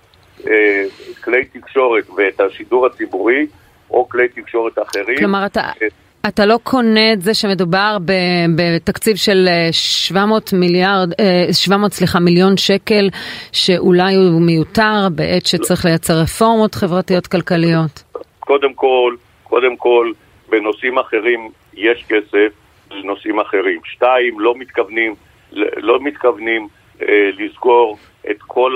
אה, 0.47 0.83
כלי 1.23 1.45
תקשורת 1.45 2.09
ואת 2.17 2.39
השידור 2.39 2.85
הציבורי 2.85 3.47
או 3.89 4.09
כלי 4.09 4.27
תקשורת 4.27 4.79
אחרים. 4.79 5.17
כלומר, 5.17 5.45
אתה... 5.45 5.61
אה, 5.81 5.87
אתה 6.27 6.45
לא 6.45 6.59
קונה 6.63 7.13
את 7.13 7.21
זה 7.21 7.33
שמדובר 7.33 7.97
בתקציב 8.55 9.15
של 9.15 9.47
אה, 9.47 9.69
700 9.71 10.53
מיליארד, 10.53 11.13
אה, 11.19 11.53
700 11.53 11.93
סליחה 11.93 12.19
מיליון 12.19 12.57
שקל 12.57 13.09
שאולי 13.51 14.15
הוא 14.15 14.41
מיותר 14.41 15.07
בעת 15.15 15.45
שצריך 15.45 15.85
לייצר 15.85 16.13
רפורמות 16.13 16.75
חברתיות 16.75 17.27
כלכליות. 17.27 18.03
קודם 18.39 18.73
כל, 18.73 19.15
קודם 19.43 19.77
כל, 19.77 20.11
בנושאים 20.49 20.97
אחרים 20.99 21.49
יש 21.73 22.05
כסף 22.09 22.53
לנושאים 22.91 23.39
אחרים. 23.39 23.79
שתיים, 23.85 24.39
לא 24.39 24.53
מתכוונים, 24.57 25.15
לא 25.77 25.99
מתכוונים 26.01 26.67
אה, 27.01 27.29
לסגור 27.37 27.97
את 28.31 28.41
כל 28.41 28.75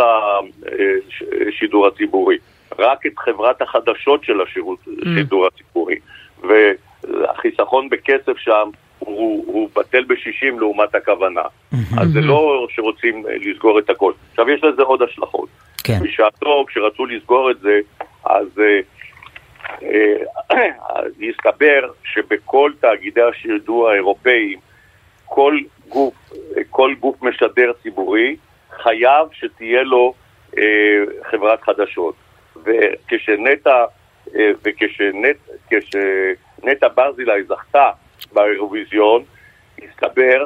השידור 1.48 1.88
הציבורי, 1.88 2.38
רק 2.80 3.06
את 3.06 3.20
חברת 3.20 3.62
החדשות 3.62 4.24
של 4.24 4.42
השידור 4.42 5.48
הציבורי. 5.48 5.96
והחיסכון 6.44 7.89
בכסף 7.89 8.38
שם 8.38 8.70
הוא, 9.00 9.44
הוא 9.48 9.70
בטל 9.76 10.04
בשישים 10.04 10.60
לעומת 10.60 10.96
הכוונה. 10.96 11.42
אז 11.98 12.10
זה 12.13 12.22
לא 12.22 12.68
שרוצים 12.70 13.28
אה, 13.28 13.34
לסגור 13.42 13.80
את 13.80 13.89
הכל. 13.89 14.13
עכשיו, 14.30 14.50
יש 14.50 14.63
לזה 14.63 14.82
עוד 14.82 15.02
השלכות. 15.02 15.50
כן. 15.84 16.00
בשעתו, 16.04 16.65
כשרצו 16.68 17.06
לסגור 17.06 17.52
את 17.52 17.60
זה, 17.60 17.80
אז 18.26 18.48
אה, 18.60 18.80
אה, 20.52 20.68
הסתבר 21.30 21.92
שבכל 22.04 22.72
תאגידי 22.80 23.22
השידור 23.22 23.89
האירופאיים, 23.89 24.60
כל 25.26 25.58
גוף, 25.89 26.13
אה, 26.58 26.62
כל 26.69 26.93
גוף 26.99 27.21
משדר 27.21 27.71
ציבורי 27.84 28.36
חייב 28.84 29.28
שתהיה 29.32 29.84
לו 29.84 30.13
אה, 30.58 30.63
חברת 31.32 31.62
חדשות. 31.62 32.15
וכשנטע 32.63 33.86
אה, 34.36 34.52
וכשנטע 34.63 36.88
ברזילי 36.95 37.43
זכתה 37.43 37.91
באירוויזיון, 38.34 39.23
הסתבר, 39.84 40.45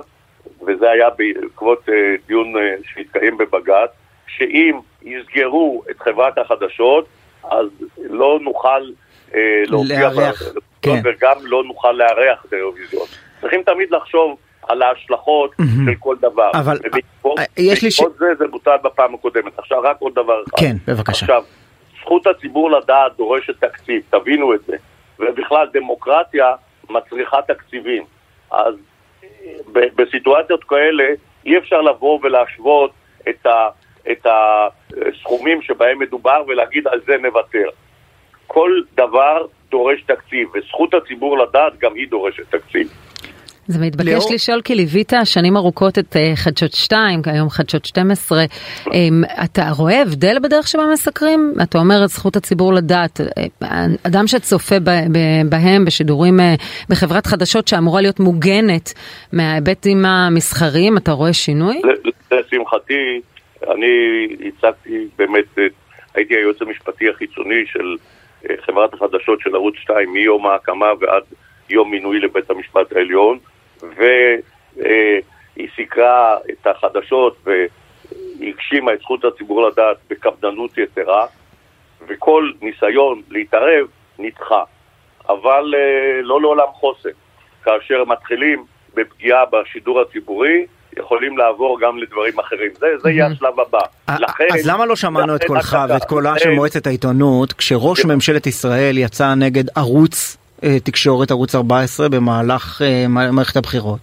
וזה 0.67 0.91
היה 0.91 1.10
בעקבות 1.10 1.89
אה, 1.89 2.15
דיון 2.27 2.58
אה, 2.58 2.75
שהתקיים 2.93 3.38
בבג"ץ, 3.38 3.89
שאם 4.27 4.79
יסגרו 5.01 5.84
את 5.91 6.01
חברת 6.01 6.38
החדשות, 6.38 7.08
אז 7.43 7.67
לא 7.97 8.39
נוכל 8.41 8.91
אה, 9.36 9.63
להופיע, 9.65 9.99
לארח, 9.99 10.43
ב- 10.43 10.60
כן. 10.82 11.01
וגם 11.03 11.38
לא 11.43 11.63
נוכל 11.63 11.91
לארח 11.91 12.45
את 12.45 12.53
האירוויזיון. 12.53 13.08
צריכים 13.41 13.63
תמיד 13.63 13.91
לחשוב 13.91 14.38
על 14.67 14.82
ההשלכות 14.82 15.52
של 15.86 15.95
כל 15.99 16.15
דבר. 16.21 16.52
אבל, 16.54 16.78
ובעקבות 16.84 17.39
אה, 17.39 17.43
יש 17.58 17.84
לי 17.84 17.91
ש- 17.91 18.02
זה 18.19 18.36
זה 18.39 18.47
בוטל 18.47 18.76
בפעם 18.84 19.13
הקודמת. 19.13 19.60
עכשיו 19.60 19.82
רק 19.82 19.97
עוד 19.99 20.13
דבר 20.15 20.43
אחד. 20.43 20.58
כן, 20.60 20.76
בבקשה. 20.88 21.26
עכשיו, 21.26 21.43
זכות 22.02 22.28
הציבור 22.28 22.71
לדעת 22.71 23.17
דורשת 23.17 23.60
תקציב, 23.65 24.02
תבינו 24.10 24.54
את 24.54 24.60
זה. 24.67 24.76
ובכלל, 25.19 25.67
דמוקרטיה 25.73 26.52
מצריכה 26.89 27.38
תקציבים. 27.47 28.04
אז 28.52 28.76
ב- 29.73 30.02
בסיטואציות 30.02 30.63
כאלה 30.63 31.04
אי 31.45 31.58
אפשר 31.58 31.82
לבוא 31.82 32.19
ולהשוות 32.23 32.91
את, 33.30 33.45
ה, 33.45 33.67
את 34.12 34.26
הסכומים 35.10 35.62
שבהם 35.62 35.99
מדובר 35.99 36.43
ולהגיד 36.47 36.88
על 36.88 36.99
זה 37.06 37.17
נוותר. 37.17 37.67
כל 38.47 38.71
דבר 38.95 39.45
דורש 39.71 40.02
תקציב, 40.02 40.47
וזכות 40.56 40.93
הציבור 40.93 41.38
לדעת 41.38 41.80
גם 41.80 41.95
היא 41.95 42.08
דורשת 42.10 42.56
תקציב. 42.56 42.88
זה 43.67 43.80
מתבקש 43.86 44.08
לאור... 44.08 44.34
לשאול 44.34 44.62
כי 44.62 44.76
ליווית 44.76 45.13
שנים 45.23 45.58
ארוכות 45.58 46.00
את 46.00 46.15
uh, 46.15 46.35
חדשות 46.35 46.73
2, 46.73 47.21
כיום 47.23 47.50
חדשות 47.50 47.85
12. 47.85 48.44
Um, 48.44 48.94
אמ, 48.94 49.23
אתה 49.44 49.62
רואה 49.77 50.02
הבדל 50.02 50.40
בדרך 50.44 50.67
שבה 50.67 50.83
מסקרים? 50.94 51.54
אתה 51.63 51.77
אומר 51.77 52.04
את 52.04 52.10
זכות 52.10 52.35
הציבור 52.35 52.73
לדעת. 52.73 53.21
אה, 53.21 53.85
אדם 54.08 54.27
שצופה 54.27 54.75
בהם 55.50 55.85
בשידורים 55.85 56.40
uh, 56.40 56.44
בחברת 56.90 57.27
חדשות 57.27 57.67
שאמורה 57.67 58.02
להיות 58.02 58.19
מוגנת 58.19 58.94
מההיבטים 59.33 60.06
המסחריים, 60.06 60.98
אתה 60.98 61.12
רואה 61.12 61.33
שינוי? 61.33 61.81
לשמחתי, 62.31 63.21
אני 63.71 64.27
הצגתי 64.48 65.08
באמת, 65.17 65.46
הייתי 66.15 66.35
היועץ 66.35 66.62
המשפטי 66.62 67.10
החיצוני 67.10 67.63
של 67.65 67.96
חברת 68.65 68.94
החדשות 68.94 69.40
של 69.40 69.56
ערוץ 69.56 69.75
2 69.75 70.13
מיום 70.13 70.46
ההקמה 70.46 70.88
ועד 71.00 71.23
יום 71.69 71.92
מינוי 71.92 72.19
לבית 72.19 72.50
המשפט 72.50 72.92
העליון. 72.96 73.40
והיא 73.96 75.67
סיקרה 75.75 76.38
את 76.50 76.67
החדשות 76.67 77.38
והגשימה 77.46 78.94
את 78.94 79.00
זכות 79.00 79.25
הציבור 79.25 79.67
לדעת 79.67 79.98
בקפדנות 80.10 80.77
יתרה, 80.77 81.25
וכל 82.08 82.52
ניסיון 82.62 83.21
להתערב 83.29 83.88
נדחה. 84.19 84.63
אבל 85.29 85.73
אה, 85.77 86.21
לא 86.21 86.42
לעולם 86.42 86.67
חוסן. 86.73 87.10
כאשר 87.63 88.04
מתחילים 88.06 88.65
בפגיעה 88.94 89.44
בשידור 89.46 90.02
הציבורי, 90.02 90.65
יכולים 90.98 91.38
לעבור 91.38 91.79
גם 91.81 91.98
לדברים 91.98 92.40
אחרים. 92.40 92.71
זה, 92.79 92.88
זה 93.04 93.10
יהיה 93.10 93.27
השלב 93.27 93.60
הבא. 93.60 93.79
לכן... 94.19 94.48
אז 94.54 94.67
למה 94.67 94.86
לא 94.86 94.96
שמענו 94.96 95.36
את 95.36 95.44
קולך 95.44 95.77
ואת 95.90 96.04
קולה 96.04 96.40
של 96.40 96.50
מועצת 96.50 96.88
העיתונות 96.88 97.54
כשראש 97.54 98.02
כן. 98.02 98.12
ממשלת 98.12 98.48
ישראל 98.48 98.98
יצא 98.98 99.34
נגד 99.34 99.63
ערוץ 99.75 100.38
תקשורת 100.84 101.32
ערוץ 101.32 101.56
14 101.56 102.10
במהלך 102.10 102.82
אה, 102.82 103.06
מערכת 103.10 103.56
הבחירות. 103.56 104.00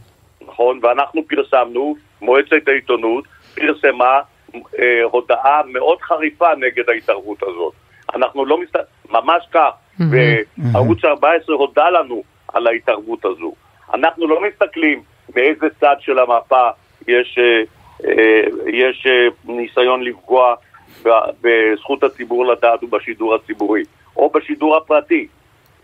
נכון, 0.48 0.80
ואנחנו 0.82 1.22
פרסמנו, 1.28 1.96
מועצת 2.20 2.68
העיתונות 2.68 3.24
פרסמה 3.54 4.20
אה, 4.54 5.02
הודעה 5.02 5.60
מאוד 5.72 5.98
חריפה 6.00 6.48
נגד 6.56 6.88
ההתערבות 6.88 7.42
הזאת. 7.42 7.72
אנחנו 8.14 8.44
לא 8.44 8.60
מסת... 8.60 8.76
ממש 9.10 9.44
כך, 9.52 9.70
וערוץ 10.72 11.04
14 11.04 11.56
הודה 11.56 11.90
לנו 11.90 12.22
על 12.48 12.66
ההתערבות 12.66 13.24
הזו. 13.24 13.52
אנחנו 13.94 14.28
לא 14.28 14.40
מסתכלים 14.48 15.02
מאיזה 15.36 15.66
צד 15.80 15.96
של 16.00 16.18
המפה 16.18 16.68
יש, 17.08 17.38
אה, 17.38 17.62
אה, 18.08 18.40
יש 18.72 19.06
אה, 19.06 19.52
ניסיון 19.54 20.02
לפגוע 20.02 20.54
בזכות 21.40 22.02
הציבור 22.02 22.46
לדעת 22.46 22.82
ובשידור 22.82 23.34
הציבורי, 23.34 23.82
או 24.16 24.30
בשידור 24.30 24.76
הפרטי. 24.76 25.26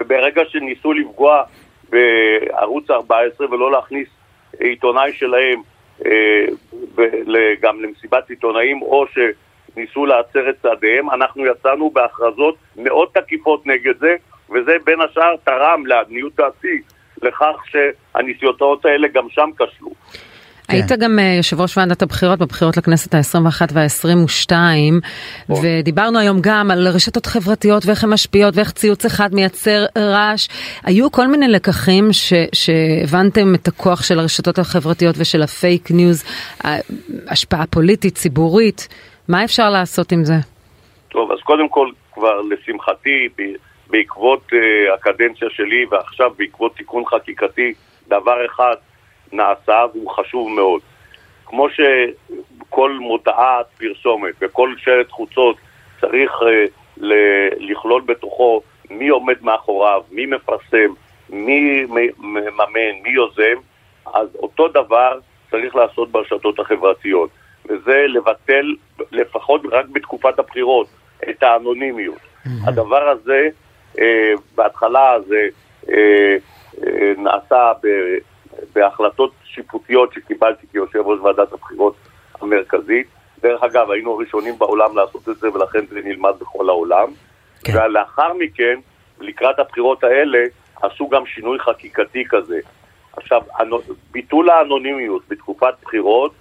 וברגע 0.01 0.42
שניסו 0.49 0.92
לפגוע 0.92 1.42
בערוץ 1.90 2.90
14 2.90 3.47
ולא 3.51 3.72
להכניס 3.72 4.09
עיתונאי 4.61 5.12
שלהם 5.12 5.62
אה, 6.07 6.47
גם 7.61 7.82
למסיבת 7.82 8.30
עיתונאים, 8.30 8.82
או 8.82 9.05
שניסו 9.07 10.07
להצר 10.07 10.51
את 10.51 10.55
צעדיהם, 10.62 11.11
אנחנו 11.11 11.47
יצאנו 11.47 11.90
בהכרזות 11.90 12.57
מאוד 12.76 13.09
תקיפות 13.12 13.66
נגד 13.66 13.99
זה, 13.99 14.16
וזה 14.51 14.76
בין 14.84 15.01
השאר 15.01 15.36
תרם 15.44 15.86
לעניות 15.86 16.34
דעתי 16.36 16.82
לכך 17.22 17.62
שהניסיונות 17.66 18.84
האלה 18.84 19.09
גם 19.09 19.28
שם 19.30 19.51
כשלו. 19.59 19.90
כן. 20.68 20.74
היית 20.74 20.92
גם 20.92 21.18
אה, 21.18 21.34
יושב 21.36 21.60
ראש 21.60 21.76
ועדת 21.76 22.02
הבחירות 22.02 22.38
בבחירות 22.38 22.76
לכנסת 22.76 23.14
ה-21 23.14 23.60
וה-22, 23.72 24.52
ודיברנו 25.62 26.18
היום 26.18 26.38
גם 26.40 26.70
על 26.70 26.88
רשתות 26.88 27.26
חברתיות 27.26 27.86
ואיך 27.86 28.04
הן 28.04 28.10
משפיעות 28.10 28.56
ואיך 28.56 28.72
ציוץ 28.72 29.04
אחד 29.04 29.34
מייצר 29.34 29.84
רעש. 29.98 30.48
היו 30.84 31.12
כל 31.12 31.26
מיני 31.26 31.48
לקחים 31.48 32.12
ש, 32.12 32.32
שהבנתם 32.52 33.54
את 33.54 33.68
הכוח 33.68 34.02
של 34.02 34.18
הרשתות 34.18 34.58
החברתיות 34.58 35.14
ושל 35.18 35.42
הפייק 35.42 35.90
ניוז, 35.90 36.24
השפעה 37.28 37.66
פוליטית, 37.66 38.14
ציבורית, 38.14 38.88
מה 39.28 39.44
אפשר 39.44 39.70
לעשות 39.70 40.12
עם 40.12 40.24
זה? 40.24 40.34
טוב, 41.08 41.32
אז 41.32 41.38
קודם 41.40 41.68
כל, 41.68 41.88
כבר 42.14 42.40
לשמחתי, 42.40 43.28
בעקבות 43.90 44.42
אה, 44.53 44.94
הקדנציה 44.94 45.48
שלי 45.50 45.84
ועכשיו 45.90 46.30
בעקבות 46.38 46.76
תיקון 46.76 47.04
חקיקתי, 47.06 47.74
דבר 48.08 48.46
אחד 48.46 48.74
נעשה 49.33 49.85
והוא 49.95 50.11
חשוב 50.11 50.49
מאוד. 50.51 50.81
כמו 51.47 51.66
שכל 51.70 52.93
מודעת 52.93 53.66
פרסומת 53.79 54.35
וכל 54.41 54.74
שלט 54.79 55.11
חוצות 55.11 55.57
צריך 56.01 56.33
ל- 56.97 57.70
לכלול 57.70 58.03
בתוכו 58.07 58.62
מי 58.91 59.09
עומד 59.09 59.37
מאחוריו, 59.43 60.03
מי 60.11 60.27
מפרסם, 60.27 60.93
מי 61.31 61.85
מממן, 62.18 63.03
מי 63.03 63.11
יוזם, 63.11 63.61
אז 64.14 64.29
אותו 64.35 64.68
דבר 64.68 65.18
צריך 65.51 65.77
לעשות 65.77 66.11
ברשתות 66.11 66.59
החברתיות, 66.59 67.31
וזה 67.68 68.05
לבטל 68.09 68.74
לפחות 69.12 69.61
רק 69.72 69.87
בתקופת 69.93 70.39
הבחירות 70.39 70.87
את 71.31 71.43
האנונימיות. 71.43 72.16
Mm-hmm. 72.16 72.68
הדבר 72.68 73.09
הזה, 73.09 73.49
אה, 73.99 74.33
בהתחלה 74.55 75.16
זה 75.27 75.49
אה, 75.91 76.37
אה, 76.87 77.12
נעשה 77.18 77.72
ב, 77.83 77.87
בהחלטות 78.74 79.32
שיפוטיות 79.44 80.12
שקיבלתי 80.12 80.66
כיושב 80.72 80.98
ראש 80.98 81.20
ועדת 81.20 81.52
הבחירות 81.52 81.96
המרכזית. 82.40 83.07
דרך 83.42 83.62
אגב, 83.62 83.90
היינו 83.90 84.12
הראשונים 84.12 84.59
בעולם 84.59 84.96
לעשות 84.96 85.28
את 85.28 85.36
זה 85.36 85.52
ולכן 85.52 85.86
זה 85.86 86.00
נלמד 86.04 86.32
בכל 86.40 86.68
העולם. 86.68 87.09
כן. 87.64 87.72
ולאחר 87.72 88.32
מכן, 88.34 88.78
לקראת 89.20 89.59
הבחירות 89.59 90.04
האלה, 90.04 90.38
עשו 90.82 91.09
גם 91.09 91.26
שינוי 91.26 91.59
חקיקתי 91.59 92.24
כזה. 92.28 92.61
עכשיו, 93.16 93.42
ביטול 94.11 94.50
האנונימיות 94.50 95.22
בתקופת 95.28 95.74
בחירות 95.82 96.32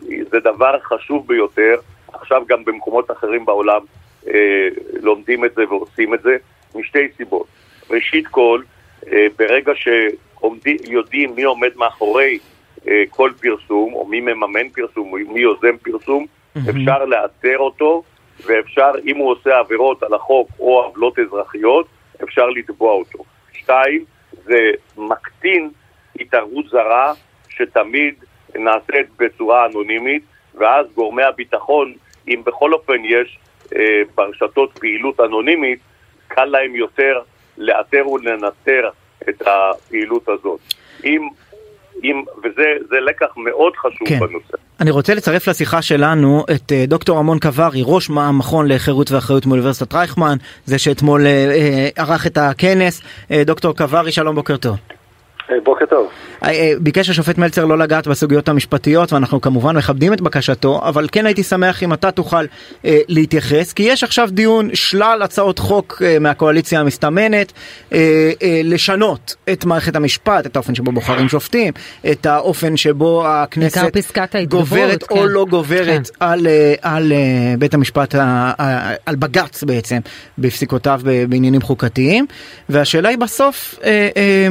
זה 0.00 0.40
דבר 0.40 0.78
חשוב 0.80 1.28
ביותר. 1.28 1.74
עכשיו 2.12 2.42
גם 2.48 2.64
במקומות 2.64 3.10
אחרים 3.10 3.44
בעולם 3.44 3.80
אה, 4.28 4.68
לומדים 5.02 5.44
את 5.44 5.54
זה 5.54 5.64
ועושים 5.68 6.14
את 6.14 6.22
זה, 6.22 6.36
משתי 6.74 7.08
סיבות. 7.16 7.46
ראשית 7.90 8.26
כל, 8.28 8.62
אה, 9.12 9.26
ברגע 9.38 9.72
ש... 9.74 9.88
עומדים, 10.44 10.76
יודעים 10.88 11.34
מי 11.34 11.42
עומד 11.42 11.70
מאחורי 11.76 12.38
אה, 12.88 13.02
כל 13.10 13.30
פרסום, 13.40 13.94
או 13.94 14.06
מי 14.06 14.20
מממן 14.20 14.68
פרסום, 14.68 15.12
או 15.12 15.18
מי 15.32 15.40
יוזם 15.40 15.76
פרסום, 15.82 16.24
mm-hmm. 16.24 16.70
אפשר 16.70 17.04
לאתר 17.04 17.58
אותו, 17.58 18.02
ואפשר, 18.46 18.90
אם 19.04 19.16
הוא 19.16 19.30
עושה 19.30 19.58
עבירות 19.58 20.02
על 20.02 20.14
החוק 20.14 20.48
או 20.60 20.82
עוולות 20.82 21.18
אזרחיות, 21.18 21.86
אפשר 22.22 22.46
לתבוע 22.46 22.92
אותו. 22.92 23.24
שתיים, 23.52 24.04
זה 24.44 24.70
מקטין 24.96 25.70
התערבות 26.20 26.68
זרה 26.68 27.12
שתמיד 27.48 28.14
נעשית 28.54 29.06
בצורה 29.18 29.66
אנונימית, 29.66 30.22
ואז 30.54 30.86
גורמי 30.94 31.22
הביטחון, 31.22 31.92
אם 32.28 32.42
בכל 32.46 32.72
אופן 32.72 33.04
יש 33.04 33.38
אה, 33.76 34.02
ברשתות 34.14 34.78
פעילות 34.78 35.20
אנונימית, 35.20 35.78
קל 36.28 36.44
להם 36.44 36.74
יותר 36.74 37.20
לאתר 37.58 38.08
ולנטר 38.08 38.90
את 39.28 39.42
הפעילות 39.46 40.28
הזאת. 40.28 40.60
אם, 41.04 41.28
אם, 42.04 42.22
וזה 42.38 43.00
לקח 43.00 43.26
מאוד 43.36 43.72
חשוב 43.76 44.08
כן. 44.08 44.18
בנושא. 44.20 44.56
אני 44.80 44.90
רוצה 44.90 45.14
לצרף 45.14 45.48
לשיחה 45.48 45.82
שלנו 45.82 46.44
את 46.54 46.72
uh, 46.72 46.88
דוקטור 46.88 47.18
המון 47.18 47.38
קברי, 47.38 47.82
ראש 47.84 48.10
המכון 48.10 48.68
לחירות 48.68 49.10
ואחריות 49.10 49.46
מאוניברסיטת 49.46 49.94
רייכמן, 49.94 50.36
זה 50.64 50.78
שאתמול 50.78 51.20
uh, 51.20 51.24
uh, 51.24 52.02
ערך 52.02 52.26
את 52.26 52.38
הכנס. 52.38 53.02
דוקטור 53.46 53.76
קברי, 53.76 54.12
שלום, 54.12 54.34
בוקר 54.34 54.56
טוב. 54.56 54.76
אה, 55.50 55.56
בוקר 55.64 55.86
טוב. 55.86 56.08
אה, 56.42 56.48
אה, 56.48 56.72
ביקש 56.80 57.10
השופט 57.10 57.38
מלצר 57.38 57.64
לא 57.64 57.78
לגעת 57.78 58.06
בסוגיות 58.06 58.48
המשפטיות 58.48 59.12
ואנחנו 59.12 59.40
כמובן 59.40 59.76
מכבדים 59.76 60.12
את 60.12 60.20
בקשתו 60.20 60.80
אבל 60.84 61.06
כן 61.12 61.26
הייתי 61.26 61.42
שמח 61.42 61.82
אם 61.82 61.92
אתה 61.92 62.10
תוכל 62.10 62.44
אה, 62.84 63.00
להתייחס 63.08 63.72
כי 63.72 63.82
יש 63.82 64.04
עכשיו 64.04 64.28
דיון 64.32 64.74
שלל 64.74 65.22
הצעות 65.22 65.58
חוק 65.58 66.02
אה, 66.04 66.18
מהקואליציה 66.18 66.80
המסתמנת 66.80 67.52
אה, 67.92 67.98
אה, 68.42 68.60
לשנות 68.64 69.34
את 69.52 69.64
מערכת 69.64 69.96
המשפט 69.96 70.46
את 70.46 70.56
האופן 70.56 70.74
שבו 70.74 70.92
בוחרים 70.92 71.28
שופטים 71.28 71.72
את 72.10 72.26
האופן 72.26 72.76
שבו 72.76 73.26
הכנסת 73.26 74.08
גוברת 74.48 75.02
כן. 75.02 75.14
או 75.14 75.26
לא 75.26 75.46
גוברת 75.50 76.10
כן. 76.18 76.26
על, 76.26 76.46
על 76.82 77.12
בית 77.58 77.74
המשפט 77.74 78.14
על 79.06 79.16
בג"ץ 79.16 79.64
בעצם 79.64 79.98
בפסיקותיו 80.38 81.00
בעניינים 81.28 81.60
חוקתיים 81.60 82.26
והשאלה 82.68 83.08
היא 83.08 83.18
בסוף 83.18 83.74
אה, 83.84 84.08
אה, 84.16 84.48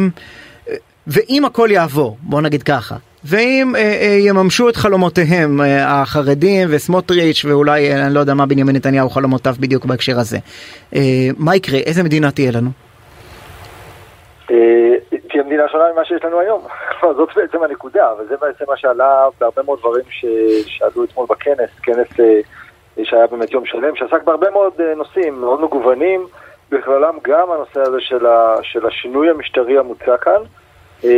ואם 1.08 1.45
הכל 1.45 1.68
יעבור, 1.72 2.18
בוא 2.22 2.41
נגיד 2.41 2.64
ככה, 2.64 2.95
ואם 3.26 3.76
אה, 3.76 3.82
אה, 3.82 4.18
יממשו 4.20 4.70
את 4.70 4.76
חלומותיהם 4.76 5.62
אה, 5.62 6.01
החרדים 6.01 6.68
וסמוטריץ' 6.72 7.45
ואולי 7.45 7.91
אה, 7.91 8.06
אני 8.06 8.14
לא 8.14 8.20
יודע 8.20 8.34
מה 8.34 8.45
בנימין 8.45 8.76
נתניהו 8.76 9.10
חלומותיו 9.10 9.54
בדיוק 9.60 9.86
בהקשר 9.86 10.20
הזה, 10.20 10.38
אה, 10.95 11.01
מה 11.38 11.56
יקרה? 11.56 11.80
איזה 11.80 12.04
מדינה 12.04 12.32
תהיה 12.32 12.51
לנו? 12.51 12.70
אה, 14.51 15.18
תהיה 15.30 15.43
מדינה 15.43 15.64
שונה 15.72 15.84
ממה 15.93 16.06
שיש 16.06 16.24
לנו 16.24 16.39
היום. 16.39 16.62
זאת 17.18 17.30
בעצם 17.36 17.64
הנקודה, 17.64 18.10
וזה 18.20 18.36
בעצם 18.41 18.66
מה 18.68 18.78
שעלה 18.78 19.28
בהרבה 19.39 19.64
מאוד 19.64 19.80
דברים 19.80 20.04
שעלו 20.66 21.04
אתמול 21.04 21.26
בכנס, 21.30 21.70
כנס 21.84 22.20
אה, 22.20 22.39
שהיה 23.04 23.28
באמת 23.28 23.51
יום 23.51 23.66
שלם, 23.66 23.95
שעסק 23.95 24.24
בהרבה 24.24 24.49
מאוד 24.49 24.74
נושאים 24.95 25.41
מאוד 25.41 25.62
מגוונים, 25.62 26.28
בכללם 26.72 27.18
גם 27.24 27.51
הנושא 27.51 27.82
הזה 27.82 27.97
של, 27.99 28.26
ה, 28.26 28.56
של 28.62 28.88
השינוי 28.88 29.30
המשטרי 29.30 29.78
המוצע 29.78 30.18
כאן. 30.18 30.41
אה, 31.06 31.10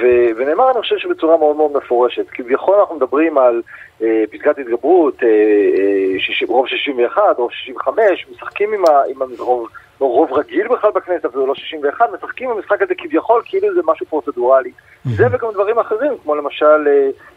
ו- 0.00 0.30
ונאמר, 0.36 0.70
אני 0.70 0.80
חושב 0.80 0.98
שבצורה 0.98 1.36
מאוד 1.36 1.56
מאוד 1.56 1.72
מפורשת. 1.76 2.26
כביכול 2.30 2.74
אנחנו 2.74 2.96
מדברים 2.96 3.38
על 3.38 3.62
אה, 4.02 4.24
פסקת 4.32 4.58
התגברות, 4.58 5.22
אה, 5.22 5.28
אה, 5.28 6.46
רוב 6.48 6.66
61, 6.66 7.22
רוב 7.38 7.50
65, 7.52 8.26
משחקים 8.32 8.72
עם, 8.74 8.84
ה- 8.84 9.02
עם 9.08 9.22
הרוב, 9.38 9.68
לא 10.00 10.06
רוב 10.06 10.32
רגיל 10.32 10.68
בכלל 10.68 10.90
בכנסת, 10.90 11.24
אפילו 11.24 11.46
לא 11.46 11.54
61, 11.54 12.12
משחקים 12.12 12.50
במשחק 12.50 12.82
הזה 12.82 12.94
כביכול 12.98 13.42
כאילו 13.44 13.74
זה 13.74 13.80
משהו 13.84 14.06
פרוצדורלי. 14.06 14.70
זה 15.16 15.26
וגם 15.32 15.48
דברים 15.52 15.78
אחרים, 15.78 16.12
כמו 16.22 16.34
למשל 16.34 16.88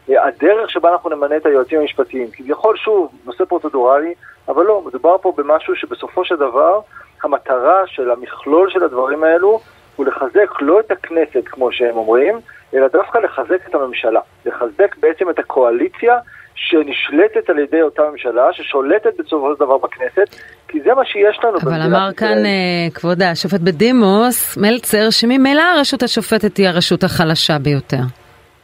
אה, 0.09 0.27
הדרך 0.27 0.69
שבה 0.69 0.91
אנחנו 0.91 1.09
נמנה 1.09 1.37
את 1.37 1.45
היועצים 1.45 1.79
המשפטיים. 1.79 2.27
כביכול, 2.31 2.77
שוב, 2.77 3.11
נושא 3.25 3.45
פרוצדורלי, 3.45 4.13
אבל 4.47 4.63
לא, 4.65 4.81
מדובר 4.85 5.17
פה 5.17 5.33
במשהו 5.37 5.75
שבסופו 5.75 6.25
של 6.25 6.35
דבר, 6.35 6.79
המטרה 7.23 7.81
של 7.87 8.11
המכלול 8.11 8.69
של 8.69 8.83
הדברים 8.83 9.23
האלו 9.23 9.59
הוא 9.95 10.05
לחזק 10.05 10.61
לא 10.61 10.79
את 10.79 10.91
הכנסת, 10.91 11.43
כמו 11.45 11.71
שהם 11.71 11.95
אומרים, 11.95 12.39
אלא 12.73 12.87
דווקא 12.87 13.17
לחזק 13.17 13.67
את 13.69 13.75
הממשלה. 13.75 14.19
לחזק 14.45 14.95
בעצם 14.99 15.29
את 15.29 15.39
הקואליציה 15.39 16.17
שנשלטת 16.55 17.49
על 17.49 17.59
ידי 17.59 17.81
אותה 17.81 18.01
ממשלה, 18.11 18.53
ששולטת 18.53 19.19
בסופו 19.19 19.53
של 19.53 19.65
דבר 19.65 19.77
בכנסת, 19.77 20.35
כי 20.67 20.81
זה 20.81 20.93
מה 20.93 21.05
שיש 21.05 21.39
לנו 21.43 21.57
אבל 21.63 21.81
אמר 21.81 21.85
ישראל. 21.85 22.13
כאן 22.13 22.45
אה, 22.45 22.89
כבוד 22.93 23.21
השופט 23.21 23.59
בדימוס, 23.59 24.57
מלצר, 24.57 25.09
שממילא 25.09 25.61
הרשות 25.61 26.03
השופטת 26.03 26.57
היא 26.57 26.67
הרשות 26.67 27.03
החלשה 27.03 27.57
ביותר. 27.59 27.97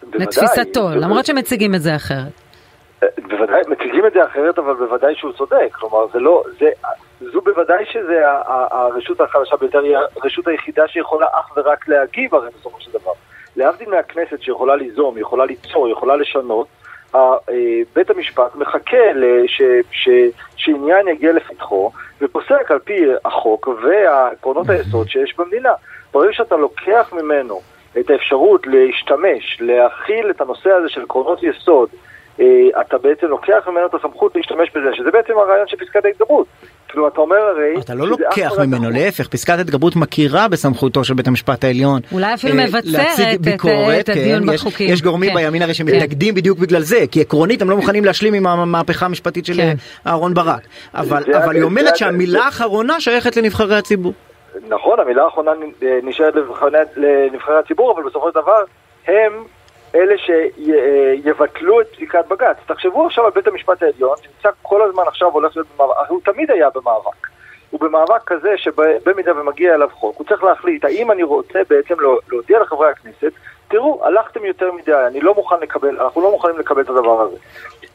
בוודאי, 0.04 0.28
לתפיסתו. 0.28 0.90
למרות 0.96 1.26
שמציגים 1.26 1.76
את 1.76 1.82
זה 1.82 1.96
אחרת. 1.96 2.49
בוודאי, 3.28 3.62
מציגים 3.68 4.06
את 4.06 4.14
זה 4.14 4.26
אחרת, 4.26 4.60
אבל 4.60 4.74
בוודאי 4.74 5.16
שהוא 5.16 5.32
צודק. 5.34 5.70
כלומר, 5.72 6.08
זה 6.14 6.20
לא, 6.20 6.44
זה, 6.60 6.70
זו 7.20 7.42
בוודאי 7.42 7.86
שזה 7.86 8.22
הרשות 8.72 9.22
החלשה 9.22 9.58
ביותר, 9.58 9.80
היא 9.80 9.98
הרשות 9.98 10.48
היחידה 10.48 10.88
שיכולה 10.88 11.26
אך 11.32 11.58
ורק 11.58 11.88
להגיב 11.88 12.36
הרי 12.36 12.50
בסופו 12.60 12.82
של 12.82 12.92
דבר. 12.92 13.12
להבדיל 13.56 13.90
מהכנסת 13.90 14.42
שיכולה 14.42 14.76
ליזום, 14.76 15.18
יכולה 15.18 15.46
ליצור, 15.46 15.90
יכולה 15.90 16.16
לשנות, 16.16 16.68
אה, 17.16 17.22
בית 17.96 18.10
המשפט 18.10 18.56
מחכה 18.56 18.98
ש, 19.92 20.10
שעניין 20.56 21.08
יגיע 21.08 21.32
לפתחו 21.32 21.92
ופוסק 22.22 22.72
על 22.72 22.80
פי 22.80 23.06
החוק 23.26 23.68
ועקרונות 23.84 24.70
היסוד 24.70 25.10
שיש 25.10 25.36
במדינה. 25.38 25.74
ברגע 26.14 26.34
שאתה 26.34 26.56
לוקח 26.56 27.14
ממנו 27.14 27.62
את 28.00 28.10
האפשרות 28.10 28.68
להשתמש, 28.68 29.58
להכיל 29.62 30.30
את 30.30 30.42
הנושא 30.42 30.70
הזה 30.70 30.90
של 30.90 31.04
עקרונות 31.04 31.44
יסוד, 31.44 31.90
אתה 32.82 32.98
בעצם 32.98 33.28
לוקח 33.28 33.68
ממנו 33.68 33.86
את 33.86 33.94
הסמכות 33.94 34.36
להשתמש 34.36 34.70
בזה, 34.76 34.88
שזה 34.94 35.12
בעצם 35.12 35.34
הרעיון 35.38 35.68
של 35.68 35.78
פסקת 35.78 36.06
ההתגברות. 36.06 36.48
כאילו, 36.88 37.08
אתה 37.08 37.22
אומר 37.22 37.36
הרי... 37.38 37.80
אתה 37.80 37.94
לא 37.94 38.08
לוקח 38.08 38.52
ממנו, 38.60 38.76
החוק. 38.88 38.98
להפך, 38.98 39.28
פסקת 39.28 39.60
התגברות 39.60 39.96
מכירה 39.96 40.48
בסמכותו 40.48 41.04
של 41.04 41.14
בית 41.14 41.28
המשפט 41.28 41.64
העליון. 41.64 42.02
אולי 42.12 42.34
אפילו 42.34 42.60
אה, 42.60 42.66
מבצרת 42.66 43.30
את- 44.00 44.10
הדיון 44.10 44.44
כן, 44.48 44.54
יש- 44.54 44.62
בחוקים. 44.62 44.90
יש 44.94 45.02
גורמים 45.02 45.30
כן. 45.30 45.36
בימין 45.36 45.62
הרי 45.62 45.72
כן. 45.72 45.78
שמתנגדים 45.78 46.36
בדיוק 46.36 46.60
בגלל 46.60 46.82
זה, 46.82 47.00
כי 47.12 47.22
עקרונית 47.22 47.62
הם 47.62 47.70
לא 47.70 47.76
מוכנים 47.76 48.06
להשלים 48.06 48.34
עם 48.34 48.48
המהפכה 48.48 49.06
המשפטית 49.06 49.46
של 49.46 49.54
כן. 49.54 49.74
אה, 50.08 50.12
אהרן 50.12 50.34
ברק. 50.34 50.62
אבל 50.94 51.24
זה- 51.26 51.44
אבל 51.44 51.56
היא 51.56 51.64
אומרת 51.64 51.98
שהמילה 51.98 52.46
האחרונה 52.46 53.00
שייכת 53.00 53.38
לנבחרי 53.38 53.76
הציבור. 53.76 54.14
נכון, 54.70 55.00
המילה 55.00 55.24
האחרונה 55.24 55.52
אה, 55.84 56.00
נשארת 56.04 56.34
לנבחרי 56.98 57.58
הציבור, 57.60 57.92
אבל 57.92 58.10
בסופו 58.10 58.30
של 58.32 58.42
דבר 58.42 58.64
הם 59.08 59.34
אלה 59.96 60.16
שיבטלו 60.18 61.82
את 61.82 61.88
פסיקת 61.88 62.26
בג"ץ. 62.28 62.58
תחשבו 62.66 63.06
עכשיו 63.06 63.26
על 63.26 63.32
בית 63.32 63.48
המשפט 63.48 63.84
העליון, 63.84 64.16
שנמצא 64.22 64.50
כל 64.62 64.82
הזמן 64.82 65.04
עכשיו 65.08 65.28
הולך 65.28 65.58
להיות 65.58 65.68
במאבק, 65.76 66.10
הוא 66.10 66.22
תמיד 66.26 66.52
היה 66.52 66.70
במאבק. 66.76 67.28
הוא 67.70 67.80
במאבק 67.80 68.24
כזה 68.26 68.54
שבמידה 68.58 69.42
ומגיע 69.42 69.76
אליו 69.76 69.90
חוק, 69.94 70.18
הוא 70.18 70.28
צריך 70.28 70.44
להחליט 70.44 70.86
האם 70.86 71.12
אני 71.12 71.24
רוצה 71.24 71.60
בעצם 71.70 71.96
להודיע 72.32 72.60
לחברי 72.60 72.90
הכנסת, 72.90 73.32
תראו, 73.68 74.06
הלכתם 74.06 74.46
יותר 74.46 74.72
מדי, 74.72 74.94
אני 75.08 75.22
לא 75.22 75.36
מוכן 75.36 75.56
לקבל, 75.62 76.02
אנחנו 76.02 76.22
לא 76.22 76.32
מוכנים 76.32 76.60
לקבל 76.60 76.82
את 76.82 76.90
הדבר 76.90 77.22
הזה. 77.22 77.38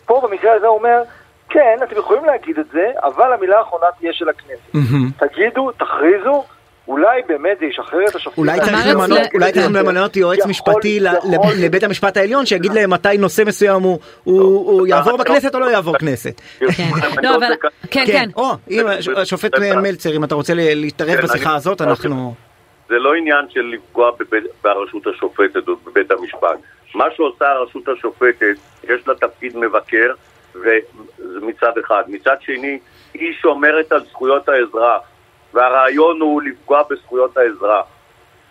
פה 0.06 0.20
במקרה 0.22 0.52
הזה 0.52 0.66
הוא 0.66 0.78
אומר, 0.78 1.02
כן, 1.48 1.78
אתם 1.82 1.96
יכולים 1.96 2.24
להגיד 2.24 2.58
את 2.58 2.66
זה, 2.72 2.92
אבל 3.02 3.32
המילה 3.32 3.58
האחרונה 3.58 3.86
תהיה 3.98 4.12
של 4.12 4.28
הכנסת. 4.28 4.76
תגידו, 5.18 5.72
תכריזו, 5.72 6.44
אולי 6.88 7.22
באמת 7.28 7.56
זה 7.60 7.66
ישחרר 7.66 8.04
את 8.08 8.14
השופטים. 8.14 8.44
אולי 8.44 8.60
צריך 8.60 8.86
למנות, 8.86 9.18
כן. 9.54 9.72
למנות 9.72 10.16
יועץ 10.16 10.46
משפטי 10.46 11.00
לבית 11.58 11.82
המשפט 11.82 12.16
העליון 12.16 12.46
שיגיד 12.46 12.72
להם 12.74 12.90
מתי 12.90 13.18
נושא 13.18 13.42
מסוים 13.46 13.82
הוא- 13.82 13.98
הוא 14.24 14.86
יעבור 14.86 15.16
בכנסת 15.18 15.54
או 15.54 15.60
לא 15.60 15.70
יעבור 15.70 15.98
כנסת. 15.98 16.40
כן. 16.58 16.64
אני 17.18 17.26
לא, 17.28 17.38
כן, 17.90 18.04
כן. 18.06 18.28
או, 18.36 18.50
אם 18.70 18.86
הש- 18.86 19.08
השופט 19.08 19.54
מלצר, 19.82 20.16
אם 20.16 20.24
אתה 20.24 20.34
רוצה 20.34 20.52
להתערב 20.56 21.16
כן, 21.16 21.22
בשיחה 21.22 21.54
הזאת, 21.54 21.80
אנחנו... 21.82 22.34
זה 22.88 22.94
לא 22.98 23.14
עניין 23.14 23.44
של 23.50 23.60
לפגוע 23.74 24.10
ברשות 24.64 25.06
השופטת 25.06 25.68
או 25.68 25.72
בבית 25.86 26.10
המשפט. 26.10 26.58
מה 26.94 27.04
שעושה 27.16 27.44
הרשות 27.48 27.82
השופטת, 27.88 28.54
יש 28.84 29.08
לה 29.08 29.14
תפקיד 29.14 29.56
מבקר, 29.56 30.12
וזה 30.54 30.78
מצד 31.42 31.72
אחד. 31.84 32.02
מצד 32.08 32.36
שני, 32.40 32.78
היא 33.14 33.32
שומרת 33.42 33.92
על 33.92 34.00
זכויות 34.10 34.48
האזרח, 34.48 35.00
והרעיון 35.54 36.20
הוא 36.20 36.42
לפגוע 36.42 36.82
בזכויות 36.90 37.36
האזרח. 37.36 37.86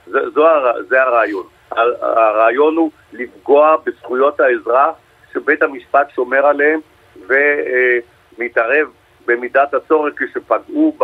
זה, 0.08 0.30
זו, 0.30 0.46
זה 0.88 1.02
הרעיון. 1.02 1.46
הר- 1.72 2.06
הרעיון 2.06 2.78
הוא 2.78 2.92
לפגוע 3.14 3.76
בזכויות 3.86 4.40
האזרח 4.40 4.96
שבית 5.34 5.62
המשפט 5.64 6.10
שומר 6.16 6.46
עליהם 6.46 6.80
ומתערב 7.28 8.88
במידת 9.26 9.74
הצורך 9.74 10.14
כשפגעו 10.18 10.98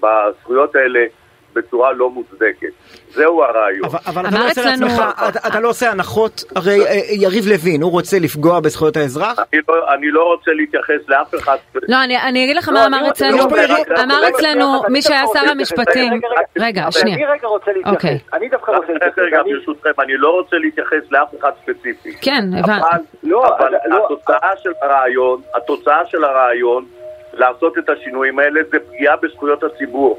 בזכויות 0.00 0.76
האלה 0.76 1.04
בצורה 1.54 1.92
לא 1.92 2.10
מוצדקת. 2.10 2.68
זהו 3.14 3.42
הרעיון. 3.42 3.84
אבל, 3.84 3.98
אבל 4.06 4.26
אתה 4.26 4.36
אמר 4.36 4.44
לא 4.44 4.50
עושה 4.50 4.60
אצלנו- 4.60 4.86
לעצמך, 4.86 5.02
אתה, 5.28 5.48
אתה 5.48 5.60
לא 5.60 5.68
עושה 5.68 5.90
הנחות, 5.90 6.44
הרי 6.56 6.86
אה, 6.86 6.94
יריב 7.10 7.46
לוין, 7.46 7.82
הוא 7.82 7.90
רוצה 7.90 8.18
לפגוע 8.18 8.60
בזכויות 8.60 8.96
האזרח, 8.96 9.38
אני 9.38 9.60
לא, 9.68 9.94
אני 9.94 10.10
לא 10.10 10.22
רוצה 10.24 10.50
להתייחס 10.52 11.08
לאף 11.08 11.34
אחד. 11.34 11.56
לא, 11.88 12.04
אני, 12.04 12.18
אני 12.22 12.44
אגיד 12.44 12.56
לך 12.56 12.68
לא, 12.68 12.74
מה 12.74 12.86
אני 12.86 12.96
אמר 12.96 13.06
רוצה- 13.08 13.26
אצלנו, 13.28 13.42
אמר 13.44 13.56
רגע, 13.56 13.74
אצלנו 14.28 14.72
רגע, 14.80 14.88
מי 14.88 15.02
שהיה 15.02 15.22
שר 15.32 15.50
המשפטים. 15.50 16.20
רגע, 16.58 16.86
שנייה, 16.90 17.16
אני 17.16 17.24
רגע 17.26 17.48
רוצה 17.48 17.70
אוקיי. 17.86 18.10
להתייחס. 18.10 18.34
אני 18.34 18.48
דווקא 18.48 18.70
רוצה 18.70 18.92
להתייחס. 18.92 19.18
רגע, 19.18 19.42
ברשותכם, 19.42 19.90
אני 20.00 20.16
לא 20.16 20.28
רוצה 20.30 20.56
להתייחס 20.58 21.10
לאף 21.10 21.28
אחד 21.40 21.50
ספציפי. 21.62 22.12
כן, 22.20 22.44
הבנתי. 22.58 22.86
אבל, 22.90 22.98
לא, 23.22 23.44
לא. 23.86 24.04
התוצאה 24.06 24.50
של 24.62 24.70
הרעיון, 24.82 25.40
התוצאה 25.54 26.06
של 26.06 26.24
הרעיון 26.24 26.84
לעשות 27.34 27.78
את 27.78 27.88
השינויים 27.88 28.38
האלה 28.38 28.60
זה 28.70 28.76
פגיעה 28.88 29.16
בזכויות 29.16 29.62
הציבור. 29.64 30.18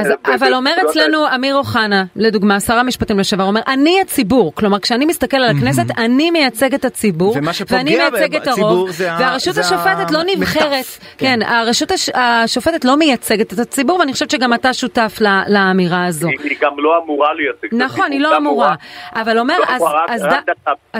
אז, 0.00 0.06
זה- 0.06 0.14
אבל 0.24 0.38
זה- 0.38 0.56
אומר 0.56 0.70
זכויות 0.76 0.90
אצלנו 0.90 1.34
אמיר 1.34 1.56
אוחנה, 1.56 2.04
לדוגמה, 2.16 2.60
שר 2.60 2.74
המשפטים 2.74 3.18
לשעבר, 3.18 3.44
אומר, 3.44 3.60
אני 3.68 4.00
הציבור. 4.00 4.54
כלומר, 4.54 4.78
כשאני 4.78 5.06
מסתכל 5.06 5.36
על 5.36 5.56
הכנסת, 5.56 5.84
אני 5.98 6.30
מייצג 6.30 6.74
את 6.74 6.84
הציבור, 6.84 7.36
ואני 7.70 7.96
מייצג 7.96 8.36
את 8.36 8.46
הרוב, 8.46 8.90
זה 8.90 9.12
ה- 9.12 9.16
והרשות 9.20 9.54
זה 9.54 9.60
השופטת 9.60 10.10
לא 10.10 10.18
המחטף. 10.20 10.36
נבחרת. 10.38 10.84
כן. 11.18 11.40
כן, 11.40 11.42
הרשות 11.42 11.90
הש- 11.90 12.10
השופטת 12.14 12.84
לא 12.84 12.96
מייצגת 12.96 13.52
את 13.52 13.58
הציבור, 13.58 13.98
ואני 13.98 14.12
חושבת 14.12 14.30
שגם 14.30 14.54
אתה 14.54 14.72
שותף 14.72 15.18
ל- 15.20 15.42
לאמירה 15.48 16.06
הזו. 16.06 16.28
היא 16.28 16.38
היא 16.42 16.56
גם 16.60 16.72
לא 16.78 17.02
אמורה 17.04 17.34
לייצג 17.34 17.66
את 17.66 17.72
נכון, 17.72 18.12
היא 18.12 18.20
הציבור, 18.20 18.30
לא 18.32 18.36
אמורה. 18.36 18.74
אבל 19.14 19.38
אומר, 19.38 19.58
לא 19.58 19.64
אז- 19.68 19.82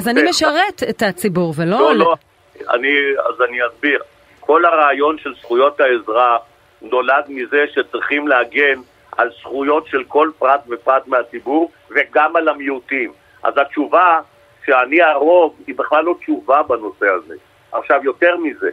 אני. 0.08 0.22
משרת 0.30 0.82
את 0.88 1.02
הציבור, 1.02 1.54
ולא... 1.56 1.78
לא, 1.78 1.96
לא, 1.96 2.14
אני, 2.74 2.88
אז 3.18 3.40
אני 3.48 3.58
אסביר. 3.74 3.98
כל 4.40 4.64
הרעיון 4.64 5.16
של 5.22 5.30
זכויות 5.40 5.80
האזרח 5.80 6.40
נולד 6.82 7.24
מזה 7.28 7.64
שצריכים 7.74 8.28
להגן 8.28 8.80
על 9.16 9.30
זכויות 9.40 9.86
של 9.86 10.04
כל 10.04 10.30
פרט 10.38 10.60
ופרט 10.68 11.06
מהציבור 11.06 11.70
וגם 11.90 12.36
על 12.36 12.48
המיעוטים. 12.48 13.12
אז 13.42 13.54
התשובה 13.56 14.20
שאני 14.66 15.02
הרוב 15.02 15.56
היא 15.66 15.74
בכלל 15.78 16.04
לא 16.04 16.14
תשובה 16.20 16.62
בנושא 16.62 17.06
הזה. 17.08 17.34
עכשיו, 17.72 18.00
יותר 18.04 18.36
מזה, 18.36 18.70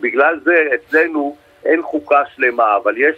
בגלל 0.00 0.40
זה 0.44 0.64
אצלנו 0.74 1.36
אין 1.64 1.82
חוקה 1.82 2.22
שלמה, 2.34 2.76
אבל 2.76 2.94
יש 2.96 3.16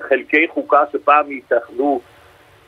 חלקי 0.00 0.48
חוקה 0.48 0.82
שפעם 0.92 1.32
יתאחדו 1.32 2.00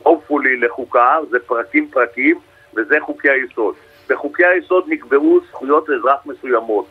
hopefully 0.04 0.60
לחוקה, 0.60 1.18
זה 1.30 1.38
פרקים 1.46 1.88
פרקים, 1.90 2.38
וזה 2.76 2.96
חוקי 3.00 3.30
היסוד. 3.30 3.74
בחוקי 4.08 4.46
היסוד 4.46 4.84
נקבעו 4.88 5.40
זכויות 5.48 5.90
אזרח 5.90 6.26
מסוימות. 6.26 6.86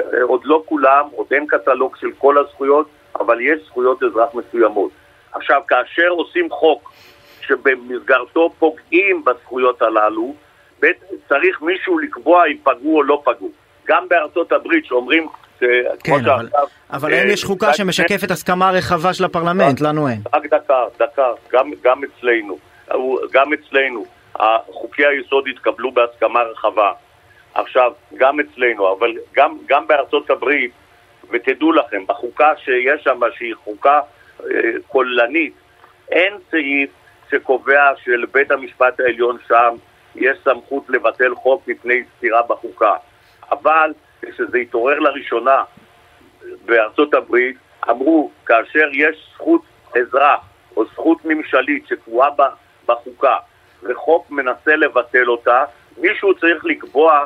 אה, 0.00 0.22
עוד 0.22 0.40
לא 0.44 0.62
כולם, 0.66 1.04
עוד 1.12 1.26
אין 1.30 1.46
קטלוג 1.46 1.96
של 1.96 2.08
כל 2.18 2.38
הזכויות, 2.38 2.88
אבל 3.20 3.40
יש 3.40 3.60
זכויות 3.66 4.02
אזרח 4.02 4.28
מסוימות. 4.34 4.90
עכשיו, 5.32 5.60
כאשר 5.68 6.08
עושים 6.08 6.50
חוק 6.50 6.92
שבמסגרתו 7.46 8.50
פוגעים 8.58 9.24
בזכויות 9.24 9.82
הללו, 9.82 10.34
בית, 10.80 10.96
צריך 11.28 11.62
מישהו 11.62 11.98
לקבוע 11.98 12.46
אם 12.46 12.56
פגעו 12.62 12.96
או 12.96 13.02
לא 13.02 13.22
פגעו. 13.24 13.50
גם 13.88 14.08
בארצות 14.08 14.52
הברית 14.52 14.84
שאומרים, 14.86 15.26
ש- 15.60 15.64
כמו 16.04 16.14
כן, 16.16 16.24
אבל- 16.30 16.42
שעכשיו... 16.42 16.66
אבל 16.92 17.12
אה, 17.14 17.20
האם 17.20 17.28
יש 17.30 17.44
חוקה 17.44 17.72
שמשקפת 17.74 18.30
הסכמה 18.30 18.70
רחבה 18.70 19.14
של 19.14 19.24
הפרלמנט? 19.24 19.80
לנו 19.80 20.08
אין. 20.08 20.20
רק 20.34 20.46
דקה, 20.46 20.84
דקה, 20.98 21.26
גם, 21.52 21.70
גם 21.82 22.00
אצלנו, 22.04 22.58
הוא- 22.92 23.18
גם 23.32 23.50
אצלנו, 23.52 24.04
חוקי 24.72 25.06
היסוד 25.06 25.44
התקבלו 25.48 25.92
בהסכמה 25.92 26.40
רחבה. 26.42 26.92
עכשיו, 27.54 27.92
גם 28.16 28.40
אצלנו, 28.40 28.92
אבל 28.98 29.12
גם, 29.34 29.56
גם 29.66 29.86
בארצות 29.86 30.30
הברית, 30.30 30.70
ותדעו 31.30 31.72
לכם, 31.72 32.06
בחוקה 32.06 32.52
שיש 32.56 33.04
שם, 33.04 33.20
שהיא 33.32 33.54
חוקה 33.54 34.00
אה, 34.40 34.46
כוללנית, 34.86 35.52
אין 36.10 36.34
סעיף 36.50 36.90
שקובע 37.30 37.90
שלבית 38.04 38.50
המשפט 38.50 39.00
העליון 39.00 39.36
שם 39.48 39.74
יש 40.14 40.38
סמכות 40.44 40.84
לבטל 40.88 41.34
חוק 41.34 41.68
מפני 41.68 42.02
סתירה 42.16 42.42
בחוקה. 42.42 42.94
אבל 43.50 43.92
כשזה 44.22 44.58
התעורר 44.58 44.98
לראשונה 44.98 45.64
בארצות 46.64 47.14
הברית, 47.14 47.56
אמרו, 47.90 48.30
כאשר 48.46 48.88
יש 48.92 49.30
זכות 49.34 49.62
אזרח 49.96 50.40
או 50.76 50.84
זכות 50.84 51.24
ממשלית 51.24 51.86
שקבועה 51.86 52.28
בחוקה 52.86 53.36
וחוק 53.82 54.30
מנסה 54.30 54.76
לבטל 54.76 55.28
אותה, 55.28 55.64
מישהו 55.98 56.34
צריך 56.34 56.64
לקבוע 56.64 57.24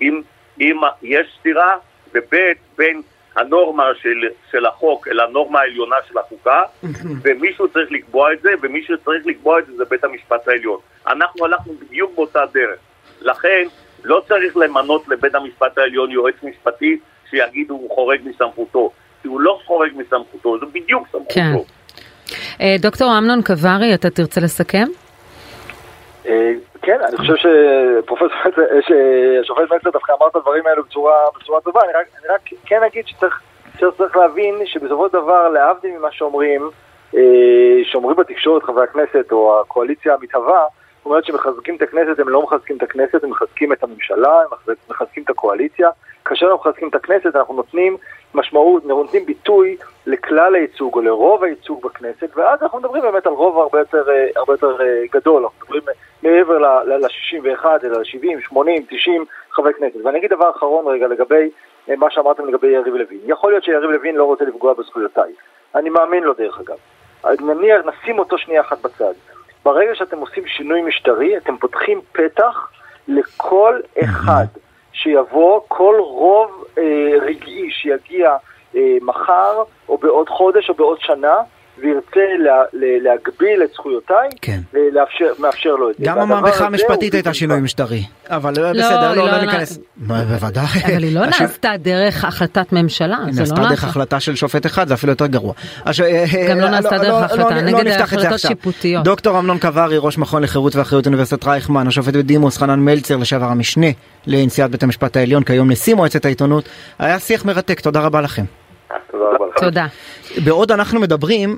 אם, 0.00 0.22
אם 0.60 0.80
יש 1.02 1.36
סתירה, 1.38 1.76
וב' 2.14 2.34
בין 2.76 3.02
הנורמה 3.36 3.84
של, 4.02 4.28
של 4.50 4.66
החוק 4.66 5.08
אל 5.08 5.20
הנורמה 5.20 5.60
העליונה 5.60 5.96
של 6.08 6.18
החוקה, 6.18 6.62
ומישהו 7.22 7.68
צריך 7.68 7.92
לקבוע 7.92 8.32
את 8.32 8.42
זה, 8.42 8.50
ומי 8.62 8.82
שצריך 8.82 9.26
לקבוע 9.26 9.58
את 9.58 9.66
זה 9.66 9.76
זה 9.76 9.84
בית 9.84 10.04
המשפט 10.04 10.48
העליון. 10.48 10.78
אנחנו 11.06 11.44
הלכנו 11.44 11.72
בדיוק 11.74 12.14
באותה 12.14 12.40
דרך. 12.52 12.78
לכן, 13.20 13.66
לא 14.04 14.22
צריך 14.28 14.56
למנות 14.56 15.08
לבית 15.08 15.34
המשפט 15.34 15.78
העליון 15.78 16.10
יועץ 16.10 16.34
משפטי 16.42 16.98
שיגיד 17.30 17.70
הוא 17.70 17.90
חורג 17.94 18.20
מסמכותו. 18.24 18.90
כי 19.22 19.28
הוא 19.28 19.40
לא 19.40 19.60
חורג 19.66 19.90
מסמכותו, 19.96 20.58
זה 20.58 20.66
בדיוק 20.66 21.08
סמכותו. 21.12 21.34
כן. 21.34 21.52
דוקטור 22.80 23.18
אמנון 23.18 23.42
קברי, 23.42 23.94
אתה 23.94 24.10
תרצה 24.10 24.40
לסכם? 24.40 24.86
אה, 26.26 26.52
כן, 26.82 27.00
אני 27.08 27.16
חושב 27.16 27.34
שפרופסור, 27.36 28.28
שהשופט 28.80 29.72
מלצר 29.72 29.90
דווקא 29.90 30.12
אמר 30.20 30.28
את 30.28 30.36
הדברים 30.36 30.66
האלו 30.66 30.82
בצורה, 30.82 31.60
טובה, 31.64 31.80
אני 31.84 31.92
רק, 32.28 32.40
כן 32.66 32.82
אגיד 32.82 33.04
שצריך 33.06 34.16
להבין 34.16 34.54
שבסופו 34.66 35.08
של 35.08 35.12
דבר, 35.12 35.48
להבדיל 35.48 35.98
ממה 35.98 36.12
שאומרים, 36.12 36.70
אה, 37.16 37.20
שאומרים 37.84 38.16
בתקשורת 38.16 38.62
חברי 38.62 38.84
הכנסת 38.84 39.32
או 39.32 39.60
הקואליציה 39.60 40.14
המתהווה, 40.14 40.64
זאת 41.00 41.06
אומרת 41.06 41.24
שמחזקים 41.24 41.76
את 41.76 41.82
הכנסת, 41.82 42.18
הם 42.18 42.28
לא 42.28 42.42
מחזקים 42.42 42.76
את 42.76 42.82
הכנסת, 42.82 43.24
הם 43.24 43.30
מחזקים 43.30 43.72
את 43.72 43.82
הממשלה, 43.82 44.40
הם 44.40 44.74
מחזקים 44.90 45.22
את 45.22 45.30
הקואליציה. 45.30 45.90
כאשר 46.24 46.46
אנחנו 46.46 46.70
מחזקים 46.70 46.88
את 46.88 46.94
הכנסת, 46.94 47.36
אנחנו 47.36 47.54
נותנים 47.54 47.96
משמעות, 48.34 48.84
נותנים 48.84 49.26
ביטוי 49.26 49.76
לכלל 50.06 50.54
הייצוג 50.54 50.94
או 50.94 51.00
לרוב 51.00 51.44
הייצוג 51.44 51.82
בכנסת, 51.82 52.36
ואז 52.36 52.62
אנחנו 52.62 52.78
מדברים 52.78 53.02
באמת 53.02 53.26
על 53.26 53.32
רוב 53.32 53.58
הרבה 53.58 53.78
יותר, 53.78 54.10
אה, 54.10 54.26
הרבה 54.36 54.52
יותר 54.52 54.76
אה, 54.80 55.02
גדול, 55.12 55.42
אנחנו 55.42 55.58
מדברים 55.64 55.82
מעבר 56.22 56.58
ל-61, 56.58 57.66
אלא 57.84 57.98
ל-70, 57.98 58.48
80, 58.48 58.82
90 58.90 59.24
חברי 59.50 59.74
כנסת. 59.74 60.04
ואני 60.04 60.18
אגיד 60.18 60.30
דבר 60.30 60.50
אחרון 60.50 60.86
רגע 60.86 61.08
לגבי 61.08 61.50
אה, 61.88 61.96
מה 61.96 62.10
שאמרתם 62.10 62.46
לגבי 62.46 62.66
יריב 62.66 62.94
לוין. 62.94 63.20
יכול 63.24 63.52
להיות 63.52 63.64
שיריב 63.64 63.90
לוין 63.90 64.16
לא 64.16 64.24
רוצה 64.24 64.44
לפגוע 64.44 64.74
בזכויותיי. 64.74 65.32
אני 65.74 65.90
מאמין 65.90 66.22
לו 66.22 66.34
דרך 66.34 66.60
אגב. 66.60 66.76
נניח, 67.40 67.80
נשים 67.86 68.18
אותו 68.18 68.38
שנייה 68.38 68.60
אחת 68.60 68.82
בצד. 68.82 69.12
ברגע 69.64 69.94
שאתם 69.94 70.18
עושים 70.18 70.46
שינוי 70.46 70.82
משטרי, 70.82 71.36
אתם 71.36 71.56
פותחים 71.56 72.00
פתח 72.12 72.70
לכל 73.08 73.80
אחד 74.04 74.46
שיבוא, 74.92 75.60
כל 75.68 75.96
רוב 75.98 76.64
אה, 76.78 77.12
רגעי 77.20 77.70
שיגיע 77.70 78.36
אה, 78.76 78.96
מחר, 79.02 79.62
או 79.88 79.98
בעוד 79.98 80.28
חודש, 80.28 80.68
או 80.70 80.74
בעוד 80.74 81.00
שנה, 81.00 81.36
וירצה 81.78 82.20
לה, 82.38 82.62
להגביל 82.72 83.62
את 83.64 83.70
זכויותיי, 83.74 84.28
כן. 84.42 84.60
לאפשר, 84.92 85.24
מאפשר 85.38 85.70
לו 85.70 85.90
את 85.90 85.94
זה. 85.98 86.04
גם 86.04 86.18
המהפכה 86.18 86.66
המשפטית 86.66 87.14
הייתה 87.14 87.34
שינוי 87.34 87.60
משטרי, 87.60 88.02
אבל 88.28 88.54
לא, 88.56 88.72
בסדר, 88.72 89.14
לא, 89.14 89.16
לא, 89.16 89.32
לא 89.32 89.40
ניכנס. 89.40 89.78
בוודאי. 89.96 90.64
אבל 90.86 91.02
היא 91.02 91.14
לא 91.14 91.26
נעשתה 91.26 91.72
דרך 91.78 92.24
החלטת 92.24 92.72
ממשלה, 92.72 93.16
זה 93.16 93.22
לא 93.22 93.26
נעשה. 93.26 93.40
נעשתה 93.40 93.68
דרך 93.68 93.84
החלטה 93.84 94.20
של 94.20 94.34
שופט 94.34 94.66
אחד, 94.66 94.88
זה 94.88 94.94
אפילו 94.94 95.12
יותר 95.12 95.26
גרוע. 95.26 95.52
גם 96.48 96.60
לא 96.60 96.68
נעשתה 96.68 96.98
דרך 96.98 97.22
החלטה, 97.24 97.54
נגד 97.54 98.00
החלטות 98.00 98.38
שיפוטיות. 98.38 99.04
דוקטור 99.04 99.38
אמנון 99.38 99.58
קברי, 99.58 99.96
ראש 99.98 100.18
מכון 100.18 100.42
לחירות 100.42 100.76
ואחריות 100.76 101.06
אוניברסיטת 101.06 101.44
רייכמן, 101.46 101.86
השופט 101.86 102.14
בדימוס 102.14 102.58
חנן 102.58 102.80
מלצר, 102.80 103.16
לשעבר 103.16 103.46
המשנה 103.46 103.86
לנשיאת 104.26 104.70
בית 104.70 104.82
המשפט 104.82 105.16
העליון, 105.16 105.42
כיום 105.42 105.70
נשיא 105.70 105.94
מועצת 105.94 106.24
העיתונות, 106.24 106.68
היה 106.98 107.18
שיח 107.18 107.44
מרתק, 107.44 107.80
תודה 107.80 108.00
רבה 108.00 108.20
לכם. 108.20 108.44
תודה 109.10 109.24
רבה 109.24 109.46
לכם. 109.46 109.60
תודה. 109.60 109.86
בעוד 110.44 110.72
אנחנו 110.72 111.00
מדברים, 111.00 111.56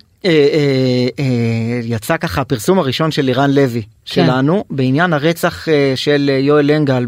יצא 1.83 2.17
ככה 2.17 2.41
הפרסום 2.41 2.79
הראשון 2.79 3.11
של 3.11 3.23
לירן 3.23 3.51
לוי 3.51 3.83
כן. 3.83 3.89
שלנו 4.05 4.65
בעניין 4.71 5.13
הרצח 5.13 5.69
אה, 5.69 5.93
של 5.97 6.31
יואל 6.41 6.71
אנגל 6.71 7.07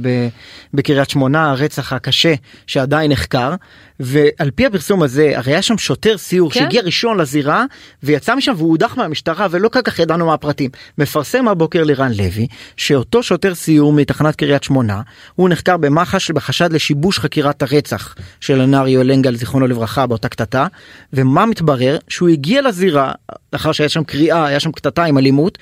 בקריית 0.74 1.10
שמונה, 1.10 1.50
הרצח 1.50 1.92
הקשה 1.92 2.34
שעדיין 2.66 3.10
נחקר, 3.12 3.54
ועל 4.00 4.50
פי 4.50 4.66
הפרסום 4.66 5.02
הזה, 5.02 5.32
הרי 5.34 5.52
היה 5.52 5.62
שם 5.62 5.78
שוטר 5.78 6.18
סיור 6.18 6.50
כן? 6.50 6.60
שהגיע 6.60 6.82
ראשון 6.82 7.20
לזירה 7.20 7.64
ויצא 8.02 8.34
משם 8.34 8.52
והוא 8.56 8.70
הודח 8.70 8.96
מהמשטרה 8.96 9.46
ולא 9.50 9.68
כל 9.68 9.82
כך 9.82 9.98
ידענו 9.98 10.26
מה 10.26 10.34
הפרטים. 10.34 10.70
מפרסם 10.98 11.48
הבוקר 11.48 11.84
לירן 11.84 12.12
לוי 12.12 12.46
שאותו 12.76 13.22
שוטר 13.22 13.54
סיור 13.54 13.92
מתחנת 13.92 14.36
קריית 14.36 14.62
שמונה, 14.62 15.00
הוא 15.34 15.48
נחקר 15.48 15.76
במח"ש 15.76 16.30
בחשד 16.30 16.72
לשיבוש 16.72 17.18
חקירת 17.18 17.62
הרצח 17.62 18.14
של 18.40 18.60
הנער 18.60 18.88
יואל 18.88 19.10
אנגל 19.10 19.36
זיכרונו 19.36 19.66
לברכה 19.66 20.06
באותה 20.06 20.28
קטטה, 20.28 20.66
ומה 21.12 21.46
מתברר? 21.46 21.98
שהוא 22.08 22.28
הגיע 22.28 22.62
לזירה 22.62 23.03
לאחר 23.52 23.72
שהיה 23.72 23.88
שם 23.88 24.04
קריאה, 24.04 24.46
היה 24.46 24.60
שם 24.60 24.72
קטטה 24.72 25.04
עם 25.04 25.18
אלימות, 25.18 25.58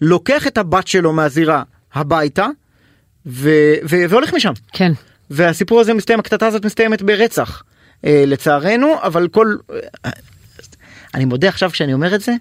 לוקח 0.00 0.46
את 0.46 0.58
הבת 0.58 0.86
שלו 0.86 1.12
מהזירה 1.12 1.62
הביתה 1.94 2.46
ו- 3.26 3.74
ו- 3.88 4.04
והולך 4.08 4.34
משם. 4.34 4.52
כן. 4.72 4.92
והסיפור 5.30 5.80
הזה 5.80 5.94
מסתיים, 5.94 6.18
הקטטה 6.18 6.46
הזאת 6.46 6.64
מסתיימת 6.64 7.02
ברצח. 7.02 7.62
אה, 8.04 8.24
לצערנו, 8.26 8.94
אבל 9.02 9.28
כל... 9.28 9.56
אה, 10.04 10.10
אני 11.14 11.24
מודה 11.24 11.48
עכשיו 11.48 11.70
כשאני 11.70 11.92
אומר 11.92 12.14
את 12.14 12.20
זה, 12.20 12.32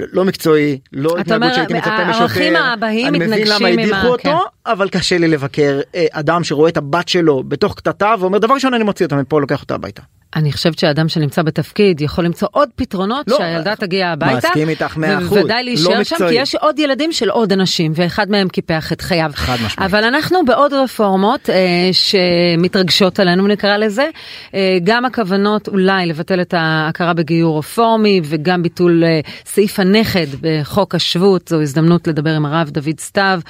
לא 0.00 0.24
מקצועי, 0.24 0.78
לא 0.92 1.18
התנהגות 1.18 1.54
שהייתי 1.54 1.74
מצפה 1.74 2.04
משוטר, 2.10 2.74
אני 3.08 3.18
מבין 3.18 3.48
למה 3.48 3.68
הדיחו 3.68 4.06
אותו, 4.06 4.22
כן. 4.22 4.70
אבל 4.72 4.88
קשה 4.88 5.18
לי 5.18 5.28
לבקר 5.28 5.80
אה, 5.94 6.06
אדם 6.10 6.44
שרואה 6.44 6.68
את 6.68 6.76
הבת 6.76 7.08
שלו 7.08 7.42
בתוך 7.42 7.74
קטטה 7.74 8.14
ואומר 8.18 8.38
דבר 8.38 8.54
ראשון 8.54 8.74
אני 8.74 8.84
מוציא 8.84 9.06
אותה 9.06 9.16
מפה 9.16 9.40
לוקח 9.40 9.62
אותה 9.62 9.74
הביתה. 9.74 10.02
אני 10.36 10.52
חושבת 10.52 10.78
שאדם 10.78 11.08
שנמצא 11.08 11.42
בתפקיד 11.42 12.00
יכול 12.00 12.24
למצוא 12.24 12.48
עוד 12.52 12.68
פתרונות 12.76 13.28
לא, 13.28 13.38
שהילדה 13.38 13.76
תגיע 13.76 14.08
הביתה. 14.08 14.48
מסכים 14.48 14.68
איתך 14.68 14.96
מאה 14.96 15.18
אחוז, 15.18 15.32
ובוודאי 15.32 15.64
להישאר 15.64 15.98
לא 15.98 16.04
שם 16.04 16.16
כי 16.28 16.34
יש 16.34 16.54
עוד 16.54 16.78
ילדים 16.78 17.12
של 17.12 17.30
עוד 17.30 17.52
אנשים 17.52 17.92
ואחד 17.94 18.30
מהם 18.30 18.48
קיפח 18.48 18.92
את 18.92 19.00
חייו. 19.00 19.30
חד 19.34 19.52
משמעית. 19.54 19.92
אבל 19.92 20.04
אנחנו 20.04 20.44
בעוד 20.44 20.72
רפורמות 20.72 21.50
אה, 21.50 21.90
שמתרגשות 21.92 23.20
עלינו 23.20 23.46
נקרא 23.46 23.76
לזה. 23.76 24.08
אה, 24.54 24.78
גם 24.84 25.04
הכוונות 25.04 25.68
אולי 25.68 26.06
לבטל 26.06 26.40
את 26.40 26.54
ההכרה 26.56 27.14
בגיור 27.14 27.58
רפורמי 27.58 28.20
וגם 28.24 28.62
ביטול 28.62 29.04
אה, 29.04 29.20
סעיף 29.46 29.80
הנכד 29.80 30.26
בחוק 30.40 30.94
השבות. 30.94 31.48
זו 31.48 31.62
הזדמנות 31.62 32.06
לדבר 32.06 32.34
עם 32.34 32.46
הרב 32.46 32.70
דוד 32.70 33.00
סתיו, 33.00 33.40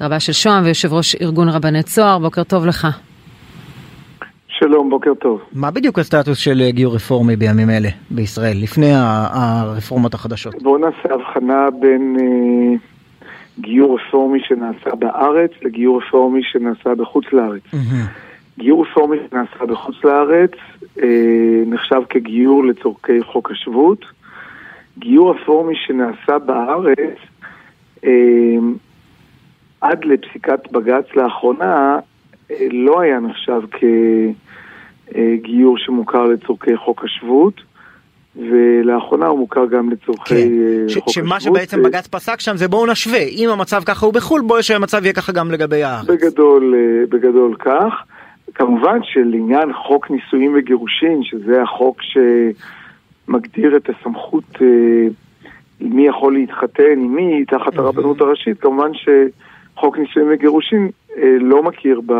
רבה 0.00 0.20
של 0.20 0.32
שוהם 0.32 0.64
ויושב 0.64 0.92
ראש 0.92 1.16
ארגון 1.20 1.48
רבני 1.48 1.82
צוהר. 1.82 2.18
בוקר 2.18 2.44
טוב 2.44 2.66
לך. 2.66 2.88
שלום, 4.58 4.90
בוקר 4.90 5.14
טוב. 5.14 5.40
מה 5.52 5.70
בדיוק 5.70 5.98
הסטטוס 5.98 6.38
של 6.38 6.60
אה, 6.60 6.70
גיור 6.70 6.94
רפורמי 6.94 7.36
בימים 7.36 7.70
אלה 7.70 7.88
בישראל, 8.10 8.56
לפני 8.62 8.90
הרפורמות 8.94 10.14
החדשות? 10.14 10.62
בואו 10.62 10.78
נעשה 10.78 11.14
הבחנה 11.14 11.68
בין 11.80 12.16
אה, 12.20 12.76
גיור 13.58 13.98
רפורמי 13.98 14.40
שנעשה 14.40 14.94
בארץ 14.94 15.50
לגיור 15.62 15.98
רפורמי 15.98 16.42
שנעשה 16.42 16.94
בחוץ 16.94 17.24
לארץ. 17.32 17.62
Mm-hmm. 17.72 18.58
גיור 18.58 18.86
רפורמי 18.86 19.16
שנעשה 19.30 19.66
בחוץ 19.66 19.96
לארץ 20.04 20.50
אה, 21.02 21.62
נחשב 21.66 22.00
כגיור 22.08 22.64
לצורכי 22.64 23.22
חוק 23.22 23.50
השבות. 23.50 24.04
גיור 24.98 25.30
רפורמי 25.30 25.74
שנעשה 25.86 26.38
בארץ, 26.38 27.18
אה, 28.04 28.10
עד 29.80 30.04
לפסיקת 30.04 30.72
בג"ץ 30.72 31.04
לאחרונה, 31.16 31.98
לא 32.70 33.00
היה 33.00 33.20
נחשב 33.20 33.60
כ... 33.70 33.84
אה, 35.16 35.34
גיור 35.42 35.78
שמוכר 35.78 36.24
לצורכי 36.24 36.76
חוק 36.76 37.04
השבות. 37.04 37.54
ולאחרונה 38.36 39.26
הוא 39.26 39.38
מוכר 39.38 39.66
גם 39.66 39.90
לצורכי 39.90 40.34
כן. 40.34 40.34
אה, 40.34 40.88
ש- 40.88 40.94
חוק 40.94 41.08
השבות. 41.08 41.26
שמה 41.26 41.40
שבעצם 41.40 41.82
בג"ץ 41.82 42.06
פסק 42.06 42.40
שם 42.40 42.56
זה 42.56 42.68
בואו 42.68 42.86
נשווה, 42.86 43.18
אם 43.18 43.48
המצב 43.52 43.82
ככה 43.86 44.06
הוא 44.06 44.14
בחו"ל, 44.14 44.40
בואו 44.40 44.62
שהמצב 44.62 45.04
יהיה 45.04 45.12
ככה 45.12 45.32
גם 45.32 45.50
לגבי 45.50 45.82
הארץ. 45.82 46.06
בגדול, 46.06 46.74
אה, 46.74 47.06
בגדול 47.08 47.54
כך. 47.58 47.92
כמובן 48.54 48.98
שלעניין 49.02 49.72
חוק 49.72 50.10
נישואים 50.10 50.54
וגירושין, 50.56 51.22
שזה 51.22 51.62
החוק 51.62 51.98
שמגדיר 52.02 53.76
את 53.76 53.88
הסמכות 53.90 54.44
מי 55.80 56.06
יכול 56.06 56.34
להתחתן 56.34 56.92
עם 56.92 57.14
מי 57.14 57.44
תחת 57.44 57.78
הרבנות 57.78 58.20
הראשית, 58.20 58.60
כמובן 58.60 58.90
שחוק 58.94 59.98
נישואים 59.98 60.28
וגירושין 60.32 60.88
לא 61.40 61.62
מכיר 61.62 62.00
ב... 62.06 62.12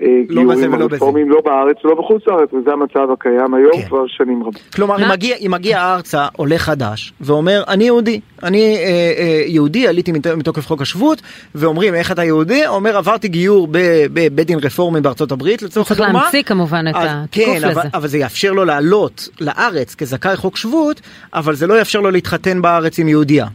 אה, 0.00 0.06
לא 0.28 0.42
בזה 0.42 0.52
גיורים 0.54 0.72
ולא 0.72 0.86
בזה. 0.86 0.94
הרפורמיים, 0.96 1.30
לא 1.30 1.40
בארץ 1.44 1.84
ולא 1.84 1.94
בחוץ 1.94 2.22
לארץ, 2.26 2.52
וזה 2.52 2.72
המצב 2.72 3.10
הקיים 3.12 3.54
היום 3.54 3.72
כן. 3.82 3.88
כבר 3.88 4.06
שנים 4.06 4.42
רבות. 4.42 4.60
כלומר, 4.74 5.04
אם? 5.04 5.10
מגיע, 5.10 5.36
אם 5.46 5.50
מגיע 5.50 5.92
ארצה 5.94 6.26
עולה 6.36 6.58
חדש 6.58 7.12
ואומר, 7.20 7.62
אני 7.68 7.84
יהודי, 7.84 8.20
אני 8.42 8.76
אה, 8.76 8.82
אה, 9.18 9.42
יהודי, 9.46 9.88
עליתי 9.88 10.12
מת- 10.12 10.26
מתוקף 10.26 10.66
חוק 10.66 10.82
השבות, 10.82 11.22
ואומרים, 11.54 11.94
איך 11.94 12.12
אתה 12.12 12.24
יהודי? 12.24 12.66
אומר, 12.66 12.96
עברתי 12.96 13.28
גיור 13.28 13.68
בבית 13.70 14.46
דין 14.46 14.58
רפורמי 14.62 15.00
בארצות 15.00 15.32
הברית, 15.32 15.62
לצורך 15.62 15.88
צריך 15.88 16.00
הדוגמה. 16.00 16.20
להמציא 16.22 16.42
כמובן 16.42 16.84
את 16.90 16.94
התיקוף 16.98 17.54
כן, 17.54 17.56
לזה. 17.56 17.72
אבל, 17.80 17.88
אבל 17.94 18.08
זה 18.08 18.18
יאפשר 18.18 18.52
לו 18.52 18.64
לעלות 18.64 19.28
לארץ 19.40 19.94
כזכאי 19.94 20.36
חוק 20.36 20.56
שבות, 20.56 21.00
אבל 21.34 21.54
זה 21.54 21.66
לא 21.66 21.78
יאפשר 21.78 22.00
לו 22.00 22.10
להתחתן 22.10 22.62
בארץ 22.62 22.98
עם 22.98 23.08
יהודייה. 23.08 23.46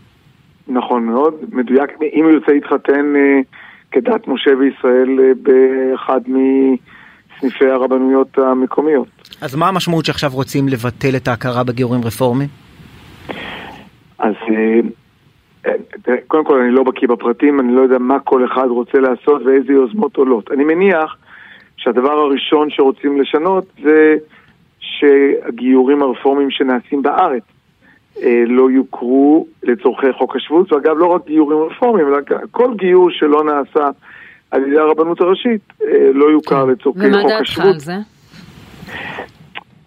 נכון 0.68 1.06
מאוד, 1.06 1.34
מדויק, 1.52 1.90
אם 2.14 2.24
הוא 2.24 2.32
ירצה 2.32 2.52
להתחתן 2.52 3.14
אה, 3.16 3.40
כדת 3.92 4.28
משה 4.28 4.52
וישראל 4.60 5.20
אה, 5.20 5.32
באחד 5.42 6.22
מסניפי 6.28 7.66
הרבנויות 7.66 8.38
המקומיות. 8.38 9.08
אז 9.42 9.56
מה 9.56 9.68
המשמעות 9.68 10.06
שעכשיו 10.06 10.30
רוצים 10.34 10.68
לבטל 10.68 11.16
את 11.16 11.28
ההכרה 11.28 11.64
בגיורים 11.64 12.02
רפורמיים? 12.04 12.50
אז 14.20 14.34
אה, 14.50 14.80
אה, 15.68 16.16
קודם 16.28 16.46
כל 16.46 16.62
אני 16.62 16.72
לא 16.72 16.84
בקיא 16.84 17.08
בפרטים, 17.08 17.60
אני 17.60 17.76
לא 17.76 17.82
יודע 17.82 17.98
מה 17.98 18.20
כל 18.20 18.46
אחד 18.46 18.68
רוצה 18.70 19.00
לעשות 19.00 19.42
ואיזה 19.46 19.74
יוזמות 19.74 20.16
עולות. 20.16 20.52
אני 20.52 20.64
מניח 20.64 21.18
שהדבר 21.78 22.12
הראשון 22.12 22.70
שרוצים 22.70 23.22
לשנות 23.22 23.66
זה 23.84 24.16
שהגיורים 24.80 26.02
הרפורמיים 26.02 26.52
שנעשים 26.52 27.02
בארץ 27.02 27.44
לא 28.48 28.72
יוכרו 28.72 29.48
לצורכי 29.64 30.14
חוק 30.14 30.36
השבות, 30.36 30.74
ואגב 30.74 30.98
לא 30.98 31.06
רק 31.06 31.26
גיורים 31.26 31.60
רפורמיים, 31.60 32.08
אלא 32.08 32.18
כל 32.52 32.74
גיור 32.76 33.12
שלא 33.12 33.44
נעשה 33.44 33.90
על 34.52 34.68
ידי 34.68 34.80
הרבנות 34.80 35.22
הראשית 35.22 35.62
אה, 35.82 36.10
לא 36.14 36.26
יוכר 36.32 36.66
לצורכי 36.66 37.08
ומה 37.08 37.22
חוק 37.22 37.32
דעתך 37.32 37.42
השבות. 37.42 37.66
על 37.66 37.80
זה? 37.80 37.94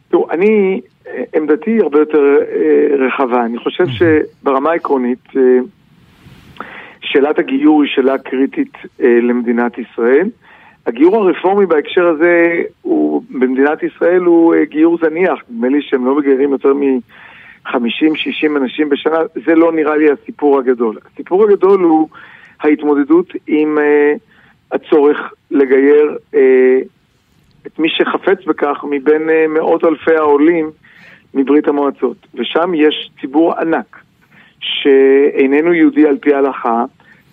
תראו, 0.08 0.30
אני, 0.30 0.80
אה, 1.06 1.22
עמדתי 1.36 1.78
הרבה 1.80 1.98
יותר 1.98 2.22
אה, 2.40 3.06
רחבה. 3.06 3.44
אני 3.44 3.58
חושב 3.58 3.84
שברמה 3.86 4.70
העקרונית, 4.70 5.24
אה, 5.36 5.58
שאלת 7.00 7.38
הגיור 7.38 7.82
היא 7.82 7.90
שאלה 7.94 8.18
קריטית 8.18 8.72
אה, 9.00 9.18
למדינת 9.22 9.78
ישראל. 9.78 10.28
הגיור 10.86 11.16
הרפורמי 11.16 11.66
בהקשר 11.66 12.06
הזה, 12.06 12.62
הוא, 12.82 13.22
במדינת 13.30 13.82
ישראל 13.82 14.20
הוא 14.20 14.54
אה, 14.54 14.64
גיור 14.64 14.98
זניח. 15.02 15.38
נדמה 15.50 15.68
לי 15.68 15.82
שהם 15.82 16.06
לא 16.06 16.18
מגיירים 16.18 16.52
יותר 16.52 16.72
מ-50-60 17.66 18.56
אנשים 18.56 18.88
בשנה. 18.88 19.18
זה 19.46 19.54
לא 19.54 19.72
נראה 19.72 19.96
לי 19.96 20.06
הסיפור 20.10 20.58
הגדול. 20.58 20.98
הסיפור 21.12 21.44
הגדול 21.44 21.80
הוא 21.80 22.08
ההתמודדות 22.60 23.32
עם 23.46 23.78
אה, 23.78 24.12
הצורך 24.72 25.32
לגייר 25.50 26.16
אה, 26.34 26.78
את 27.66 27.78
מי 27.78 27.88
שחפץ 27.88 28.44
בכך 28.46 28.84
מבין 28.90 29.30
אה, 29.30 29.46
מאות 29.48 29.84
אלפי 29.84 30.16
העולים 30.16 30.70
מברית 31.34 31.68
המועצות. 31.68 32.26
ושם 32.34 32.72
יש 32.74 33.10
ציבור 33.20 33.54
ענק 33.54 33.96
שאיננו 34.60 35.74
יהודי 35.74 36.06
על 36.06 36.18
פי 36.18 36.34
ההלכה, 36.34 36.84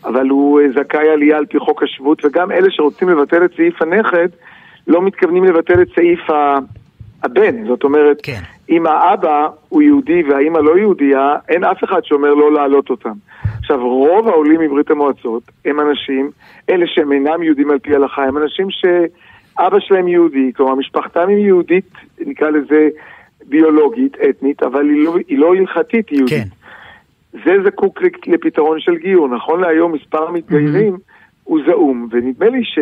אבל 0.03 0.30
הוא 0.30 0.61
אה, 0.61 0.65
זכאי 0.71 1.09
עלייה 1.09 1.38
על 1.38 1.45
פי 1.45 1.59
חוק 1.59 1.84
השבות, 1.84 2.25
וגם 2.25 2.51
אלה 2.51 2.67
שרוצים 2.69 3.09
לבטל 3.09 3.45
את 3.45 3.51
סעיף 3.55 3.82
הנכד, 3.82 4.28
לא 4.88 5.01
מתכוונים 5.01 5.43
לבטל 5.43 5.82
את 5.82 5.88
סעיף 5.95 6.30
ה... 6.30 6.57
הבן. 7.23 7.67
זאת 7.67 7.84
אומרת, 7.84 8.17
כן. 8.23 8.41
אם 8.70 8.88
האבא 8.88 9.47
הוא 9.70 9.82
יהודי 9.82 10.24
והאימא 10.24 10.57
לא 10.57 10.78
יהודייה, 10.78 11.36
אין 11.49 11.63
אף 11.63 11.84
אחד 11.84 11.99
שאומר 12.03 12.34
לא 12.34 12.53
להעלות 12.53 12.89
אותם. 12.89 13.13
עכשיו, 13.59 13.88
רוב 13.88 14.28
העולים 14.28 14.61
מברית 14.61 14.91
המועצות 14.91 15.43
הם 15.65 15.80
אנשים, 15.80 16.32
אלה 16.70 16.86
שהם 16.88 17.11
אינם 17.11 17.43
יהודים 17.43 17.72
על 17.72 17.80
פי 17.80 17.93
ההלכה, 17.93 18.24
הם 18.24 18.38
אנשים 18.38 18.68
שאבא 18.70 19.80
שלהם 19.80 20.07
יהודי, 20.07 20.51
כלומר 20.55 20.76
משפחתם 20.76 21.30
היא 21.30 21.38
יהודית, 21.38 21.91
נקרא 22.20 22.49
לזה 22.49 22.89
ביולוגית, 23.45 24.18
אתנית, 24.30 24.63
אבל 24.63 24.89
היא 24.89 25.03
לא, 25.03 25.15
היא 25.28 25.38
לא 25.38 25.55
הלכתית 25.55 26.11
יהודית. 26.11 26.43
כן. 26.43 26.47
זה 27.45 27.51
זקוק 27.65 28.01
לפתרון 28.28 28.80
של 28.80 28.95
גיור. 28.95 29.28
נכון 29.28 29.61
להיום 29.61 29.91
מספר 29.91 30.28
המתגיירים 30.28 30.97
הוא 31.43 31.59
זעום, 31.65 32.07
ונדמה 32.11 32.49
לי 32.49 32.63
ש... 32.63 32.80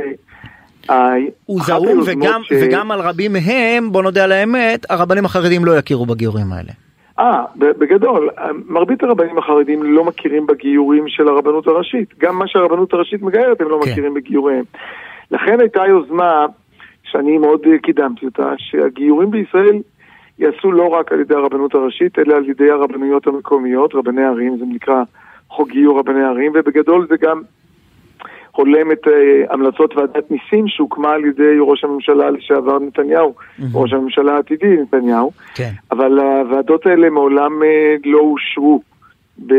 הוא 1.45 1.61
זעום 1.63 2.01
וגם, 2.05 2.41
ש- 2.43 2.51
וגם 2.61 2.91
על 2.91 2.99
רבים 2.99 3.33
מהם, 3.33 3.91
בוא 3.91 4.03
נודה 4.03 4.23
על 4.23 4.31
האמת, 4.31 4.85
הרבנים 4.89 5.25
החרדים 5.25 5.65
לא 5.65 5.77
יכירו 5.77 6.05
בגיורים 6.05 6.53
האלה. 6.53 6.71
אה, 7.19 7.43
בגדול, 7.59 8.29
מרבית 8.65 9.03
הרבנים 9.03 9.37
החרדים 9.37 9.83
לא 9.83 10.03
מכירים 10.03 10.47
בגיורים 10.47 11.03
של 11.07 11.27
הרבנות 11.27 11.67
הראשית. 11.67 12.13
גם 12.19 12.39
מה 12.39 12.47
שהרבנות 12.47 12.93
הראשית 12.93 13.21
מגיירת 13.21 13.61
הם 13.61 13.69
לא 13.69 13.79
כן. 13.83 13.91
מכירים 13.91 14.13
בגיוריהם. 14.13 14.63
לכן 15.31 15.59
הייתה 15.59 15.81
יוזמה, 15.89 16.45
שאני 17.03 17.37
מאוד 17.37 17.61
אה, 17.71 17.77
קידמתי 17.77 18.25
אותה, 18.25 18.53
שהגיורים 18.57 19.31
בישראל 19.31 19.79
ייעשו 20.39 20.71
לא 20.71 20.87
רק 20.87 21.11
על 21.11 21.19
ידי 21.19 21.33
הרבנות 21.33 21.75
הראשית, 21.75 22.19
אלא 22.19 22.35
על 22.35 22.49
ידי 22.49 22.71
הרבנויות 22.71 23.27
המקומיות, 23.27 23.95
רבני 23.95 24.23
ערים, 24.23 24.57
זה 24.57 24.65
נקרא 24.67 25.03
חוק 25.49 25.69
גיור 25.69 25.99
רבני 25.99 26.23
ערים, 26.23 26.51
ובגדול 26.55 27.07
זה 27.09 27.15
גם 27.21 27.41
הולם 28.55 28.91
את 28.91 29.07
אה, 29.07 29.13
המלצות 29.53 29.95
ועדת 29.97 30.31
ניסים 30.31 30.67
שהוקמה 30.67 31.11
על 31.13 31.25
ידי 31.25 31.43
ראש 31.61 31.83
הממשלה 31.83 32.29
לשעבר 32.31 32.79
נתניהו, 32.79 33.33
ראש 33.73 33.93
הממשלה 33.93 34.35
העתידי 34.35 34.75
נתניהו. 34.81 35.31
כן. 35.55 35.71
אבל 35.91 36.19
הוועדות 36.19 36.85
האלה 36.85 37.09
מעולם 37.09 37.51
אה, 37.63 37.67
לא 38.05 38.19
אושרו 38.19 38.81
ב... 39.47 39.53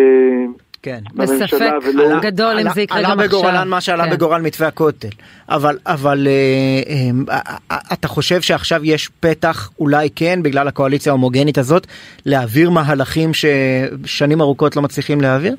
כן. 0.82 0.99
בממשלה 1.14 1.47
בספק 1.47 1.88
ולא- 1.94 2.20
גדול 2.20 2.53
אם 2.53 2.59
עלה- 2.59 2.70
זה 2.74 2.80
יקרה 2.82 2.99
עלה 2.99 3.09
גם 3.11 3.20
עכשיו. 3.20 3.28
בגורלן 3.40 3.68
מה 3.68 3.80
שעלה 3.80 4.05
כן. 4.05 4.11
בגורל 4.11 4.40
מתווה 4.42 4.68
הכותל. 4.68 5.09
אבל, 5.49 5.78
אבל 5.86 6.26
אה, 6.30 6.92
אה, 7.34 7.40
אה, 7.70 7.76
אתה 7.92 8.09
חושב 8.09 8.40
שעכשיו 8.40 8.80
יש 8.84 9.09
פתח, 9.20 9.70
אולי 9.80 10.09
כן, 10.16 10.38
בגלל 10.42 10.68
הקואליציה 10.68 11.12
ההומוגנית 11.12 11.59
הזאת, 11.59 11.86
להעביר 12.26 12.70
מהלכים 12.70 13.30
ששנים 13.34 14.40
ארוכות 14.40 14.76
לא 14.76 14.82
מצליחים 14.82 15.20
להעביר? 15.20 15.55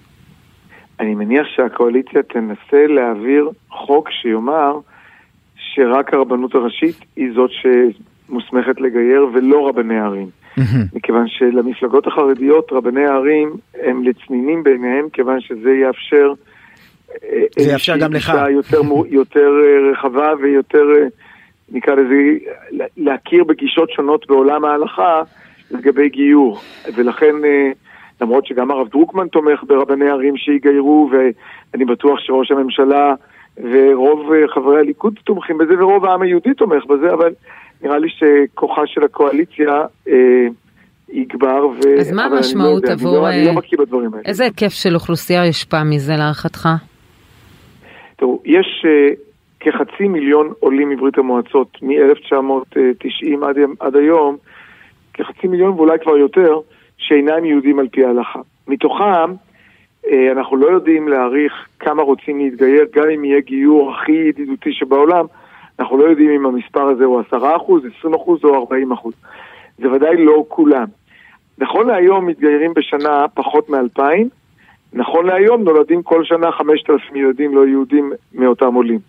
אני 0.99 1.15
מניח 1.15 1.47
שהקואליציה 1.55 2.23
תנסה 2.23 2.87
להעביר 2.87 3.49
חוק 3.69 4.09
שיאמר 4.11 4.79
שרק 5.55 6.13
הרבנות 6.13 6.55
הראשית 6.55 6.95
היא 7.15 7.29
זאת 7.35 7.51
שמוסמכת 7.51 8.81
לגייר 8.81 9.27
ולא 9.33 9.67
רבני 9.67 9.99
ערים. 9.99 10.29
מכיוון 10.93 11.27
שלמפלגות 11.27 12.07
החרדיות 12.07 12.71
רבני 12.71 13.05
הערים 13.05 13.55
הם 13.83 14.03
לצנינים 14.03 14.63
בעיניהם, 14.63 15.09
כיוון 15.13 15.41
שזה 15.41 15.71
יאפשר... 15.71 16.33
אה, 17.23 17.43
זה 17.59 17.71
יאפשר 17.71 17.97
גם 17.97 18.13
לך. 18.13 18.33
יותר, 18.51 18.81
יותר 19.09 19.49
אה, 19.63 19.91
רחבה 19.91 20.33
ויותר, 20.41 20.85
אה, 20.97 21.07
נקרא 21.71 21.95
לזה, 21.95 22.15
להכיר 22.97 23.43
בגישות 23.43 23.89
שונות 23.91 24.27
בעולם 24.27 24.65
ההלכה 24.65 25.21
לגבי 25.71 26.09
גיור. 26.09 26.59
ולכן, 26.95 27.35
למרות 28.21 28.45
שגם 28.45 28.71
הרב 28.71 28.87
דרוקמן 28.87 29.27
תומך 29.27 29.63
ברבני 29.67 30.09
ערים 30.09 30.37
שיגיירו, 30.37 31.09
ואני 31.11 31.85
בטוח 31.85 32.19
שראש 32.19 32.51
הממשלה 32.51 33.13
ורוב 33.57 34.33
אה, 34.33 34.47
חברי 34.47 34.79
הליכוד 34.79 35.19
תומכים 35.23 35.57
בזה, 35.57 35.73
ורוב 35.79 36.05
העם 36.05 36.21
היהודי 36.21 36.53
תומך 36.53 36.85
בזה, 36.85 37.13
אבל 37.13 37.33
נראה 37.81 37.97
לי 37.97 38.07
שכוחה 38.09 38.81
של 38.85 39.03
הקואליציה 39.03 39.85
אה, 40.07 40.47
יגבר. 41.09 41.67
ו... 41.67 41.99
אז 41.99 42.11
מה 42.11 42.29
לא 42.29 42.35
המשמעות 42.35 42.83
יודע, 42.83 42.93
עבור, 42.93 43.09
אני 43.09 43.21
לא, 43.21 43.29
אני 43.29 43.47
אה, 43.47 43.53
לא 43.53 43.59
בקיא 43.61 43.77
בדברים 43.77 44.13
האלה. 44.13 44.23
איזה 44.25 44.43
היקף 44.43 44.73
של 44.73 44.95
אוכלוסייה 44.95 45.45
יושפע 45.45 45.83
מזה 45.83 46.13
להערכתך? 46.17 46.69
תראו, 48.15 48.41
יש 48.45 48.85
uh, 48.85 49.15
כחצי 49.59 50.07
מיליון 50.07 50.53
עולים 50.59 50.89
מברית 50.89 51.17
המועצות 51.17 51.77
מ-1990 51.81 53.45
עד, 53.45 53.57
עד 53.79 53.95
היום, 53.95 54.37
כחצי 55.13 55.47
מיליון 55.47 55.71
ואולי 55.71 55.99
כבר 56.03 56.17
יותר, 56.17 56.59
שאינם 56.97 57.45
יהודים 57.45 57.79
על 57.79 57.87
פי 57.87 58.05
ההלכה. 58.05 58.39
מתוכם, 58.67 59.33
uh, 60.05 60.09
אנחנו 60.31 60.57
לא 60.57 60.67
יודעים 60.67 61.07
להעריך 61.07 61.53
כמה 61.79 62.03
רוצים 62.03 62.39
להתגייר, 62.39 62.85
גם 62.95 63.09
אם 63.15 63.25
יהיה 63.25 63.39
גיור 63.39 63.91
הכי 63.91 64.11
ידידותי 64.11 64.73
שבעולם, 64.73 65.25
אנחנו 65.79 65.97
לא 65.97 66.03
יודעים 66.03 66.29
אם 66.29 66.45
המספר 66.45 66.81
הזה 66.81 67.05
הוא 67.05 67.21
10%, 67.31 67.35
20% 68.03 68.07
או 68.43 68.67
40%. 69.03 69.09
זה 69.77 69.91
ודאי 69.91 70.25
לא 70.25 70.45
כולם. 70.47 70.85
נכון 71.57 71.87
להיום 71.87 72.25
מתגיירים 72.25 72.73
בשנה 72.73 73.25
פחות 73.33 73.69
מ-2,000, 73.69 74.01
נכון 74.93 75.25
להיום 75.25 75.63
נולדים 75.63 76.03
כל 76.03 76.23
שנה 76.23 76.51
5,000 76.51 77.15
ילדים 77.15 77.55
לא 77.55 77.67
יהודים 77.67 78.11
מאותם 78.33 78.73
עולים. 78.73 78.99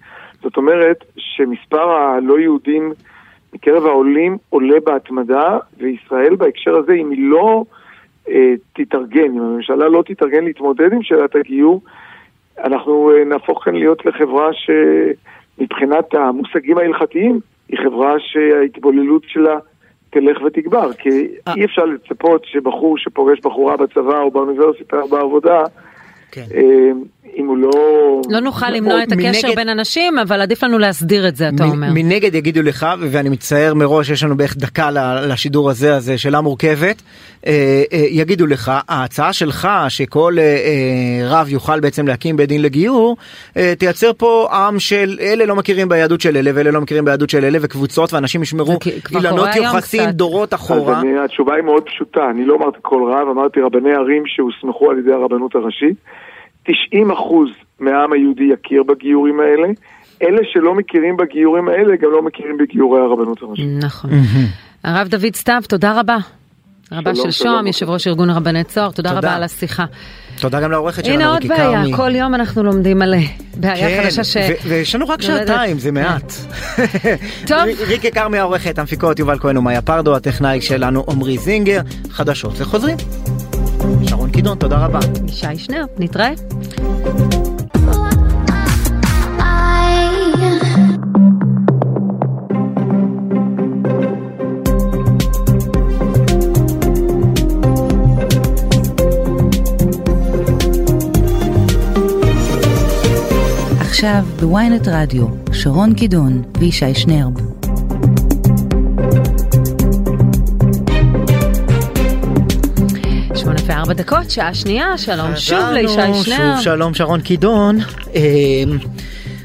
זאת 0.42 0.56
אומרת 0.56 1.04
שמספר 1.16 1.90
הלא 1.90 2.38
יהודים 2.38 2.92
מקרב 3.54 3.86
העולים 3.86 4.36
עולה 4.48 4.80
בהתמדה, 4.84 5.58
וישראל 5.78 6.36
בהקשר 6.36 6.76
הזה, 6.76 6.92
אם 6.92 7.10
היא 7.10 7.30
לא 7.30 7.64
אה, 7.68 7.77
תתארגן, 8.72 9.24
אם 9.24 9.40
הממשלה 9.40 9.88
לא 9.88 10.02
תתארגן 10.06 10.44
להתמודד 10.44 10.92
עם 10.92 11.02
שאלת 11.02 11.36
הגיור, 11.36 11.80
אנחנו 12.64 13.10
אה, 13.12 13.24
נהפוך 13.24 13.64
כאן 13.64 13.74
להיות 13.74 14.06
לחברה 14.06 14.48
שמבחינת 14.52 16.14
המושגים 16.14 16.78
ההלכתיים, 16.78 17.40
היא 17.68 17.78
חברה 17.78 18.14
שההתבוללות 18.18 19.22
שלה 19.26 19.58
תלך 20.10 20.42
ותגבר, 20.46 20.92
כי 20.92 21.28
אה. 21.48 21.54
אי 21.56 21.64
אפשר 21.64 21.84
לצפות 21.84 22.44
שבחור 22.44 22.98
שפוגש 22.98 23.40
בחורה 23.40 23.76
בצבא 23.76 24.20
או 24.20 24.30
באוניברסיטה 24.30 25.00
או 25.00 25.08
בעבודה, 25.08 25.62
כן. 26.32 26.44
אה, 27.34 27.40
אם 27.40 27.46
הוא 27.46 27.58
לא... 27.58 27.70
לא 28.30 28.40
נוכל 28.40 28.70
למנוע 28.70 29.02
את 29.02 29.12
הקשר 29.12 29.26
מנגד- 29.48 29.56
בין 29.56 29.68
אנשים, 29.68 30.18
אבל 30.18 30.40
עדיף 30.40 30.62
לנו 30.62 30.78
להסדיר 30.78 31.28
את 31.28 31.36
זה, 31.36 31.48
אתה 31.48 31.66
מ- 31.66 31.70
אומר. 31.70 31.86
מנגד 31.94 32.34
יגידו 32.34 32.62
לך 32.62 32.86
ואני 33.00 33.28
מצטער 33.28 33.74
מראש 33.74 34.10
יש 34.10 34.22
לנו 34.24 34.36
בערך 34.36 34.56
דקה 34.56 34.90
ל- 34.90 34.98
לשידור 35.32 35.70
הזה 35.70 35.96
הזה 35.96 36.18
שאלה 36.18 36.40
מורכבת 36.40 37.02
אה, 37.46 37.52
אה, 37.92 38.04
יגידו 38.10 38.46
לך 38.46 38.72
ההצעה 38.88 39.32
שלך 39.32 39.68
שכל 39.88 40.34
אה, 40.38 40.42
אה, 40.42 41.28
רב 41.30 41.48
יוכל 41.48 41.80
בעצם 41.80 42.06
להקים 42.08 42.36
בית 42.36 42.48
דין 42.48 42.62
לגיור 42.62 43.16
אה, 43.56 43.72
תייצר 43.78 44.10
פה 44.16 44.48
עם 44.52 44.78
של 44.78 45.18
אלה 45.20 45.46
לא 45.46 45.56
מכירים 45.56 45.88
ביהדות 45.88 46.20
של 46.20 46.36
אלה 46.36 46.50
ואלה 46.54 46.70
לא 46.70 46.80
מכירים 46.80 47.04
ביהדות 47.04 47.30
של 47.30 47.44
אלה 47.44 47.58
וקבוצות 47.62 48.12
ואנשים 48.14 48.42
ישמרו 48.42 48.78
אילנות 49.16 49.48
יוחסין 49.56 50.04
קצת. 50.04 50.14
דורות 50.14 50.54
אז 50.54 50.60
אחורה. 50.60 51.00
אני, 51.00 51.18
התשובה 51.24 51.54
היא 51.54 51.62
מאוד 51.64 51.82
פשוטה, 51.82 52.20
אני 52.30 52.44
לא 52.44 52.56
אמרתי 52.56 52.78
כל 52.82 53.02
רב, 53.12 53.28
אמרתי 53.28 53.60
רבני 53.60 53.94
ערים 53.94 54.22
שהוסמכו 54.26 54.90
על 54.90 54.98
ידי 54.98 55.12
הרבנות 55.12 55.54
הראשית. 55.54 55.96
90 56.88 57.10
אחוז 57.10 57.48
מהעם 57.80 58.12
היהודי 58.12 58.44
יכיר 58.44 58.82
בגיורים 58.82 59.40
האלה. 59.40 59.68
אלה 60.22 60.38
שלא 60.52 60.74
מכירים 60.74 61.16
בגיורים 61.16 61.68
האלה 61.68 61.96
גם 61.96 62.10
לא 62.10 62.22
מכירים 62.22 62.56
בגיורי 62.58 63.00
הרבנות 63.00 63.42
הראשית. 63.42 63.66
נכון. 63.82 64.10
הרב 64.84 65.08
דוד 65.08 65.34
סתיו, 65.34 65.62
תודה 65.68 66.00
רבה. 66.00 66.16
רבה 66.92 67.14
של 67.14 67.30
שוהם, 67.30 67.66
יושב 67.66 67.90
ראש 67.90 68.06
ארגון 68.06 68.30
רבני 68.30 68.64
צוהר, 68.64 68.90
תודה 68.90 69.08
תודה. 69.08 69.18
רבה 69.18 69.36
על 69.36 69.42
השיחה. 69.42 69.84
תודה 70.40 70.60
גם 70.60 70.70
לעורכת 70.70 71.04
שלנו 71.04 71.20
הנה 71.20 71.32
עוד 71.32 71.46
בעיה. 71.46 71.82
כל 71.96 72.14
יום 72.14 72.34
אנחנו 72.34 72.62
לומדים 72.62 73.02
על 73.02 73.14
אה, 73.14 73.20
בעיה 73.54 73.88
כן, 73.88 74.02
חדשה 74.04 74.24
ש... 74.24 74.36
ויש 74.68 74.94
לנו 74.94 75.08
רק 75.08 75.24
נולדת. 75.24 75.46
שעתיים 75.46 75.78
זה 75.78 75.92
מעט. 75.92 76.32
טוב. 77.48 77.58
ריקי 77.88 78.10
כרמי 78.10 78.38
העורכת, 78.38 78.78
המפיקות 78.78 79.18
יובל 79.18 79.38
כהן 79.38 79.56
ומאיה 79.56 79.82
פרדו, 79.82 80.16
הטכנאי 80.16 80.60
שלנו 80.60 81.04
עמרי 81.10 81.38
זינגר, 81.38 81.80
חדשות 82.10 82.52
וחוזרים. 82.56 82.96
שרון 84.06 84.30
קידון, 84.30 84.58
תודה 84.58 84.86
רבה. 84.86 84.98
ישי 85.28 85.56
שנר, 85.56 85.84
נתראה. 85.98 86.32
עכשיו 103.80 104.24
בוויינט 104.40 104.88
רדיו, 104.88 105.26
שרון 105.52 105.94
קידון 105.94 106.42
וישי 106.58 106.94
שנרב. 106.94 107.57
שמונה 113.38 113.58
וארבע 113.66 113.92
דקות, 113.92 114.30
שעה 114.30 114.54
שנייה, 114.54 114.98
שלום 114.98 115.36
שוב 115.36 115.68
לישי 115.72 115.94
שנר. 115.94 116.14
שוב 116.22 116.60
שלום 116.60 116.94
שרון 116.94 117.20
קידון. 117.20 117.78
אה, 118.14 118.22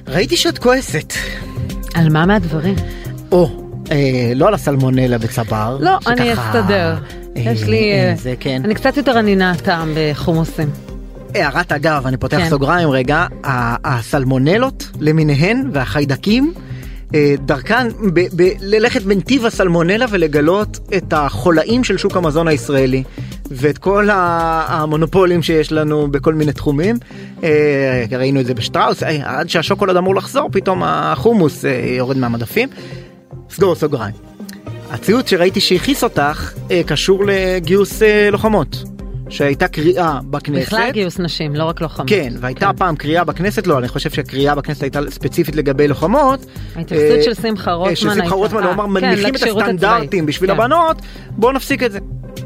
ראיתי 0.07 0.37
שאת 0.37 0.57
כועסת. 0.57 1.13
על 1.93 2.09
מה 2.09 2.25
מהדברים? 2.25 2.75
או, 3.31 3.49
אה, 3.91 4.31
לא 4.35 4.47
על 4.47 4.53
הסלמונלה 4.53 5.17
בצבר. 5.17 5.77
לא, 5.81 5.97
שככה, 6.01 6.13
אני 6.13 6.33
אסתדר. 6.33 6.95
אה, 7.37 7.41
יש 7.41 7.63
לי... 7.63 7.91
אה, 7.91 8.13
זה 8.15 8.33
כן. 8.39 8.61
אני 8.65 8.75
קצת 8.75 8.97
יותר 8.97 9.17
ענינה 9.17 9.53
טעם 9.63 9.93
בחומוסים. 9.95 10.69
הערת 11.35 11.71
אגב, 11.71 12.07
אני 12.07 12.17
פותח 12.17 12.37
כן. 12.37 12.49
סוגריים 12.49 12.89
רגע, 12.89 13.25
הסלמונלות 13.83 14.89
למיניהן 14.99 15.69
והחיידקים, 15.73 16.53
דרכן 17.45 17.87
ב- 18.13 18.27
ב- 18.35 18.51
ללכת 18.61 19.01
בנתיב 19.01 19.45
הסלמונלה 19.45 20.05
ולגלות 20.09 20.79
את 20.97 21.13
החולאים 21.13 21.83
של 21.83 21.97
שוק 21.97 22.17
המזון 22.17 22.47
הישראלי 22.47 23.03
ואת 23.51 23.77
כל 23.77 24.07
המונופולים 24.11 25.41
שיש 25.43 25.71
לנו 25.71 26.07
בכל 26.11 26.33
מיני 26.33 26.51
תחומים. 26.53 26.95
אה, 27.43 28.05
ראינו 28.11 28.39
את 28.39 28.45
זה 28.45 28.53
בשטראוס, 28.53 29.03
אה, 29.03 29.39
עד 29.39 29.49
שהשוקולד 29.49 29.97
אמור 29.97 30.15
לחזור 30.15 30.49
פתאום 30.51 30.83
החומוס 30.85 31.65
אה, 31.65 31.71
יורד 31.97 32.17
מהמדפים. 32.17 32.69
סגור 33.49 33.75
סוגריים. 33.75 34.15
הציוץ 34.91 35.29
שראיתי 35.29 35.59
שהכעיס 35.59 36.03
אותך 36.03 36.53
קשור 36.85 37.23
לגיוס 37.27 38.01
לוחמות. 38.31 38.83
שהייתה 39.29 39.67
קריאה 39.67 40.19
בכנסת. 40.29 40.67
בכלל 40.67 40.89
גיוס 40.91 41.19
נשים, 41.19 41.55
לא 41.55 41.63
רק 41.63 41.81
לוחמות. 41.81 42.09
כן, 42.09 42.33
והייתה 42.39 42.71
פעם 42.77 42.95
קריאה 42.95 43.23
בכנסת, 43.23 43.67
לא, 43.67 43.79
אני 43.79 43.87
חושב 43.87 44.09
שהקריאה 44.09 44.55
בכנסת 44.55 44.83
הייתה 44.83 44.99
ספציפית 45.09 45.55
לגבי 45.55 45.87
לוחמות. 45.87 46.45
ההתייחסות 46.75 47.17
אה, 47.17 47.23
של 47.23 47.33
שמחה 47.33 47.71
רוטמן 47.73 47.95
של 47.95 48.01
שמחה 48.09 48.21
הייתה- 48.21 48.35
רוטמן, 48.35 48.63
הוא 48.63 48.71
אמר, 48.71 48.85
כן, 48.85 48.91
מנמיכים 48.91 49.35
את 49.35 49.43
הסטנדרטים. 49.43 50.25
בשביל 50.25 50.49
כן. 50.53 50.55
הבנות, 50.59 50.97
בואו 51.31 51.51
נפסיק 51.51 51.83
את 51.83 51.91
זה. 51.91 51.99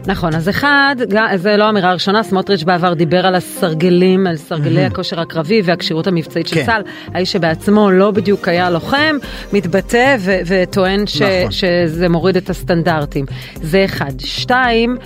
נכון, 0.07 0.35
אז 0.35 0.49
אחד, 0.49 0.95
זה 1.35 1.57
לא 1.57 1.69
אמירה 1.69 1.93
ראשונה, 1.93 2.23
סמוטריץ' 2.23 2.63
בעבר 2.63 2.93
דיבר 2.93 3.25
על 3.25 3.35
הסרגלים, 3.35 4.27
על 4.27 4.37
סרגלי 4.37 4.85
הכושר 4.85 5.19
הקרבי 5.19 5.61
והכשירות 5.63 6.07
המבצעית 6.07 6.47
של 6.47 6.55
כן. 6.55 6.65
צה"ל, 6.65 6.81
האיש 7.13 7.31
שבעצמו 7.31 7.91
לא 7.91 8.11
בדיוק 8.11 8.47
היה 8.47 8.69
לוחם, 8.69 9.15
מתבטא 9.53 10.17
וטוען 10.45 11.01
נכון. 11.01 11.51
שזה 11.51 12.09
מוריד 12.09 12.37
את 12.37 12.49
הסטנדרטים. 12.49 13.25
זה 13.61 13.85
אחד. 13.85 14.11
שתיים, 14.19 14.97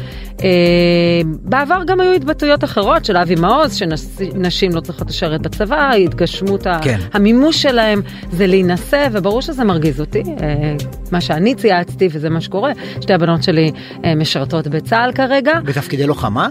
אה, 0.43 1.21
בעבר 1.25 1.81
גם 1.87 1.99
היו 1.99 2.11
התבטאויות 2.11 2.63
אחרות 2.63 3.05
של 3.05 3.17
אבי 3.17 3.35
מעוז, 3.35 3.75
שנשים 3.75 4.75
לא 4.75 4.79
צריכות 4.79 5.09
לשרת 5.09 5.41
בצבא, 5.41 5.91
התגשמות 5.91 6.67
כן. 6.81 6.97
המימוש 7.13 7.61
שלהם 7.61 8.01
זה 8.31 8.47
להינשא, 8.47 9.07
וברור 9.11 9.41
שזה 9.41 9.63
מרגיז 9.63 9.99
אותי. 9.99 10.23
אה, 10.41 10.75
מה 11.11 11.21
שאני 11.21 11.55
צייצתי, 11.55 12.09
וזה 12.11 12.29
מה 12.29 12.41
שקורה, 12.41 12.71
שתי 13.01 13.13
הבנות 13.13 13.43
שלי 13.43 13.71
אה, 14.05 14.15
משרתות 14.15 14.67
בצה"ל 14.91 15.11
כרגע. 15.11 15.59
בתפקידי 15.59 16.07
לוחמה? 16.07 16.49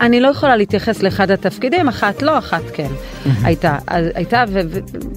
אני 0.00 0.20
לא 0.20 0.28
יכולה 0.28 0.56
להתייחס 0.56 1.02
לאחד 1.02 1.30
התפקידים, 1.30 1.88
אחת 1.88 2.22
לא, 2.22 2.38
אחת 2.38 2.62
כן. 2.72 2.88
הייתה, 3.42 3.78
הייתה, 4.14 4.44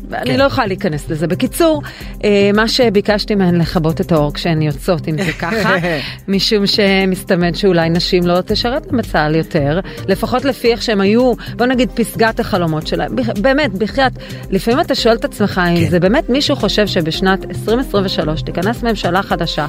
ואני 0.09 0.25
כן. 0.31 0.39
לא 0.39 0.43
יכולה 0.43 0.67
להיכנס 0.67 1.09
לזה. 1.09 1.27
בקיצור, 1.27 1.81
אה, 2.23 2.49
מה 2.53 2.67
שביקשתי 2.67 3.35
מהן 3.35 3.61
לכבות 3.61 4.01
את 4.01 4.11
האור 4.11 4.33
כשהן 4.33 4.61
יוצאות, 4.61 5.07
אם 5.07 5.23
זה 5.23 5.31
ככה, 5.33 5.75
משום 6.27 6.67
שמסתמן 6.67 7.53
שאולי 7.53 7.89
נשים 7.89 8.27
לא 8.27 8.41
תשרתנה 8.45 8.97
בצה"ל 8.97 9.35
יותר, 9.35 9.79
לפחות 10.07 10.45
לפי 10.45 10.71
איך 10.71 10.81
שהן 10.81 11.01
היו, 11.01 11.33
בוא 11.55 11.65
נגיד 11.65 11.89
פסגת 11.93 12.39
החלומות 12.39 12.87
שלהם. 12.87 13.15
בכ- 13.15 13.39
באמת, 13.41 13.73
בחייאת, 13.73 14.11
לפעמים 14.49 14.79
אתה 14.79 14.95
שואל 14.95 15.15
את 15.15 15.25
עצמך 15.25 15.61
אם 15.69 15.83
כן. 15.83 15.89
זה 15.89 15.99
באמת 15.99 16.29
מישהו 16.29 16.55
חושב 16.55 16.87
שבשנת 16.87 17.45
2023 17.45 18.41
תיכנס 18.41 18.83
ממשלה 18.83 19.23
חדשה 19.23 19.65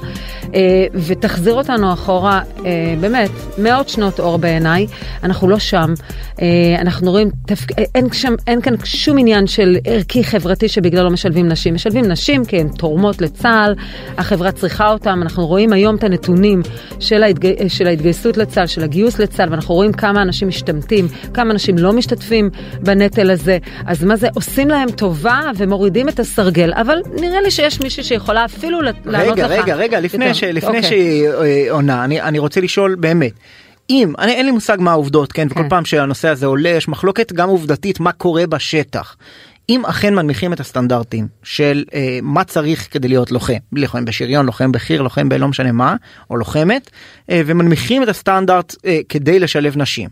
אה, 0.55 0.61
ותחזיר 1.07 1.55
אותנו 1.55 1.93
אחורה, 1.93 2.41
אה, 2.67 2.95
באמת, 3.01 3.31
מאות 3.59 3.89
שנות 3.89 4.21
אור 4.21 4.39
בעיניי. 4.39 4.87
אנחנו 5.23 5.49
לא 5.49 5.59
שם, 5.59 5.95
אה, 6.43 6.47
אנחנו 6.81 7.11
רואים, 7.11 7.31
תפק... 7.47 7.79
אה, 7.79 7.85
אין, 7.95 8.13
שם, 8.13 8.35
אין 8.47 8.61
כאן 8.61 8.75
שום 8.85 9.19
עניין 9.19 9.47
של 9.47 9.77
ערכי 9.85 10.25
חברתי 10.25 10.69
שבגללו 10.69 11.11
משלבים 11.11 11.49
נשים. 11.49 11.75
משלבים 11.75 12.05
נשים 12.05 12.45
כי 12.45 12.57
הן 12.61 12.69
תורמות 12.69 13.21
לצה"ל, 13.21 13.75
החברה 14.19 14.53
צריכה 14.53 14.91
אותן, 14.91 15.19
אנחנו 15.23 15.47
רואים 15.47 15.73
היום 15.73 15.97
את 15.97 16.05
הנתונים 16.05 16.63
של, 17.01 17.23
ההתג... 17.23 17.69
של 17.69 17.87
ההתגייסות 17.87 18.37
לצה"ל, 18.37 18.67
של 18.67 18.83
הגיוס 18.83 19.19
לצה"ל, 19.19 19.51
ואנחנו 19.51 19.75
רואים 19.75 19.93
כמה 19.93 20.23
אנשים 20.23 20.49
משתמטים, 20.49 21.09
כמה 21.35 21.53
אנשים 21.53 21.79
לא 21.79 21.93
משתתפים 21.93 22.51
בנטל 22.81 23.31
הזה. 23.31 23.59
אז 23.87 24.05
מה 24.05 24.17
זה, 24.17 24.29
עושים 24.35 24.69
להם 24.69 24.91
טובה 24.91 25.41
ומורידים 25.57 26.09
את 26.09 26.21
הסרגל, 26.21 26.73
אבל 26.73 26.99
נראה 27.21 27.41
לי 27.41 27.51
שיש 27.51 27.81
מישהי 27.81 28.03
שיכולה 28.03 28.45
אפילו 28.45 28.83
לענות 28.83 29.39
רגע, 29.39 29.47
לך. 29.47 29.53
רגע, 29.53 29.75
רגע, 29.75 30.01
לפני 30.01 30.25
יותר. 30.25 30.35
ש- 30.39 30.45
לפני 30.45 30.69
אוקיי. 30.69 30.83
שהיא 30.83 31.29
אה, 31.29 31.67
עונה, 31.71 32.05
אני 32.05 32.21
אני 32.21 32.39
רוצה 32.39 32.61
לשאול 32.61 32.95
באמת. 32.95 33.33
אם, 33.91 34.13
אני, 34.19 34.33
אין 34.33 34.47
לי 34.47 34.53
מושג 34.53 34.77
מה 34.81 34.91
העובדות, 34.91 35.33
כן, 35.33 35.47
וכל 35.51 35.63
כן. 35.63 35.69
פעם 35.69 35.85
שהנושא 35.85 36.29
הזה 36.29 36.47
עולה, 36.47 36.69
יש 36.69 36.89
מחלוקת 36.89 37.33
גם 37.33 37.49
עובדתית 37.49 38.01
מה 38.01 38.13
קורה 38.13 38.47
בשטח. 38.47 39.17
אם 39.69 39.87
אכן 39.87 40.15
מנמיכים 40.15 40.53
את 40.53 40.61
הסטנדרטים 40.61 41.29
של 41.43 41.85
אה, 41.95 42.19
מה 42.23 42.45
צריך 42.45 42.89
כדי 42.91 43.09
להיות 43.09 43.33
לוחם, 43.33 43.55
לוחם 43.73 44.05
בשריון, 44.05 44.47
לוחם 44.47 44.73
בחי"ר, 44.73 45.03
לוחם 45.03 45.29
בלא 45.29 45.49
משנה 45.49 45.73
מה, 45.73 45.97
או 46.31 46.37
לוחמת, 46.37 46.91
אה, 47.31 47.43
ומנמיכים 47.47 48.03
את 48.03 48.09
הסטנדרט 48.09 48.75
אה, 48.87 49.01
כדי 49.09 49.39
לשלב 49.39 49.79
נשים. 49.79 50.09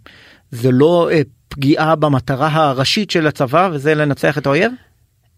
זה 0.50 0.70
לא 0.70 1.10
אה, 1.12 1.22
פגיעה 1.48 1.96
במטרה 1.96 2.48
הראשית 2.48 3.10
של 3.10 3.26
הצבא 3.26 3.70
וזה 3.72 3.94
לנצח 3.94 4.38
את 4.38 4.46
האויב? 4.46 4.72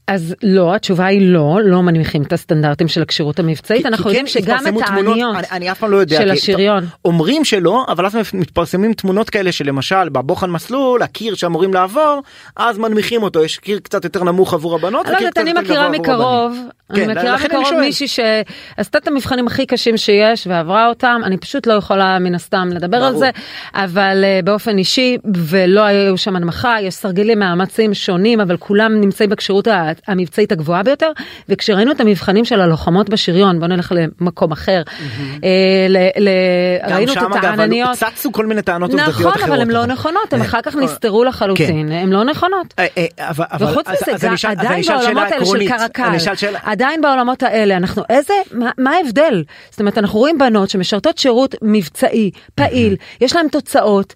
אז 0.09 0.35
לא, 0.43 0.75
התשובה 0.75 1.07
היא 1.07 1.33
לא, 1.33 1.59
לא 1.65 1.83
מנמיכים 1.83 2.23
את 2.23 2.33
הסטנדרטים 2.33 2.89
של 2.89 3.03
הכשירות 3.03 3.39
המבצעית, 3.39 3.83
כי- 3.83 3.89
אנחנו 3.89 4.05
כי 4.05 4.11
יודעים 4.11 4.27
כן 4.27 4.33
שגם 4.33 4.59
את 4.79 4.83
העניות 4.87 5.37
אני, 5.37 5.47
אני 5.53 5.71
אף 5.71 5.79
פעם 5.79 5.91
לא 5.91 5.97
יודע, 5.97 6.17
של 6.17 6.31
השריון. 6.31 6.85
אומרים 7.05 7.45
שלא, 7.45 7.85
אבל 7.89 8.07
אז 8.07 8.17
מתפרסמים 8.35 8.93
תמונות 8.93 9.31
כאלה 9.31 9.53
שלמשל 9.53 10.09
בבוחן 10.09 10.51
מסלול, 10.51 11.03
הקיר 11.03 11.35
שאמורים 11.35 11.75
לעבור, 11.75 12.23
אז 12.57 12.79
מנמיכים 12.79 13.23
אותו, 13.23 13.45
יש 13.45 13.59
קיר 13.59 13.79
קצת 13.79 14.05
יותר 14.05 14.25
נמוך 14.25 14.55
עבור 14.55 14.75
הבנות, 14.75 15.07
אני 15.07 15.13
לא 15.13 15.19
יודעת, 15.19 15.39
אני 15.39 15.53
מכירה 15.53 15.89
מקרוב, 15.89 16.53
הבנים. 16.53 16.69
אני 16.91 17.05
כן, 17.05 17.11
מכירה 17.19 17.37
אני 17.37 17.45
מקרוב 17.45 17.65
שואל. 17.69 17.81
מישהי 17.81 18.09
שעשתה 18.09 18.99
את 18.99 19.07
המבחנים 19.09 19.47
הכי 19.47 19.67
קשים 19.67 19.97
שיש 19.97 20.47
ועברה 20.47 20.89
אותם, 20.89 21.21
אני 21.25 21.37
פשוט 21.37 21.67
לא 21.67 21.73
יכולה 21.73 22.19
מן 22.19 22.35
הסתם 22.35 22.69
לדבר 22.73 22.97
על 22.97 23.03
ברור. 23.13 23.19
זה, 23.19 23.31
אבל 23.75 24.21
אה, 24.25 24.41
באופן 24.45 24.79
אישי, 24.79 25.17
ולא 25.35 25.81
היו 25.81 26.19
שם 26.19 26.37
הנמכה, 26.37 26.77
יש 26.83 26.95
סרגלים 26.95 27.39
מאמצים 27.39 27.95
שונים, 27.95 28.41
אבל 28.41 28.57
כולם 28.57 29.01
נמצאים 29.01 29.31
בכשירות 29.31 29.69
המבצעית 30.07 30.53
הגבוהה 30.53 30.83
ביותר, 30.83 31.11
וכשראינו 31.49 31.93
את 31.93 32.01
המבחנים 32.01 32.45
של 32.45 32.61
הלוחמות 32.61 33.09
בשריון, 33.09 33.61
בוא 33.61 33.67
נלך 33.69 33.93
למקום 34.21 34.53
אחר, 34.53 34.83
אה, 35.45 35.49
ל- 35.89 36.23
ל- 36.23 36.29
ראינו 36.95 37.13
את 37.13 37.19
גם 37.19 37.25
שם 37.33 37.39
אגב. 37.39 37.61
צצו 37.95 38.33
כל 38.33 38.47
מיני 38.47 38.63
טענות 38.63 38.91
עובדתיות 38.91 39.27
נכון, 39.27 39.33
אחרות. 39.33 39.49
אבל 39.49 39.61
הן 39.61 39.71
לא 39.71 39.87
נכונות, 39.87 40.33
הן 40.33 40.41
אה, 40.41 40.47
אחר 40.47 40.59
כך 40.63 40.77
אה, 40.77 40.81
נסתרו 40.81 41.25
לחלוטין, 41.25 41.69
הן 41.93 42.11
לא 42.11 42.25
נכונות. 42.25 42.75
וחוץ 43.61 43.87
מזה, 43.89 44.29
עדיין 44.49 44.83
שאלה 44.83 44.99
בעולמות 44.99 45.23
האלה 45.33 45.45
של. 45.45 45.69
קרקל, 45.69 46.03
שאלה- 46.37 46.59
עדיין 46.63 47.01
בעולמות 47.01 47.43
האלה, 47.43 47.77
אנחנו 47.77 48.03
איזה, 48.11 48.35
מה- 48.79 48.91
ההבדל? 48.91 49.45
זאת 49.71 49.81
אומרת, 49.81 49.99
אנחנו 49.99 50.19
רואים 50.19 50.39
בנות 50.39 50.71
שמשרתות 50.71 51.19
שירות 51.19 51.55
מבצעי, 51.63 52.31
פעיל, 52.55 52.97
יש 53.21 53.37
להן 53.37 53.49
תוצאות, 53.49 54.15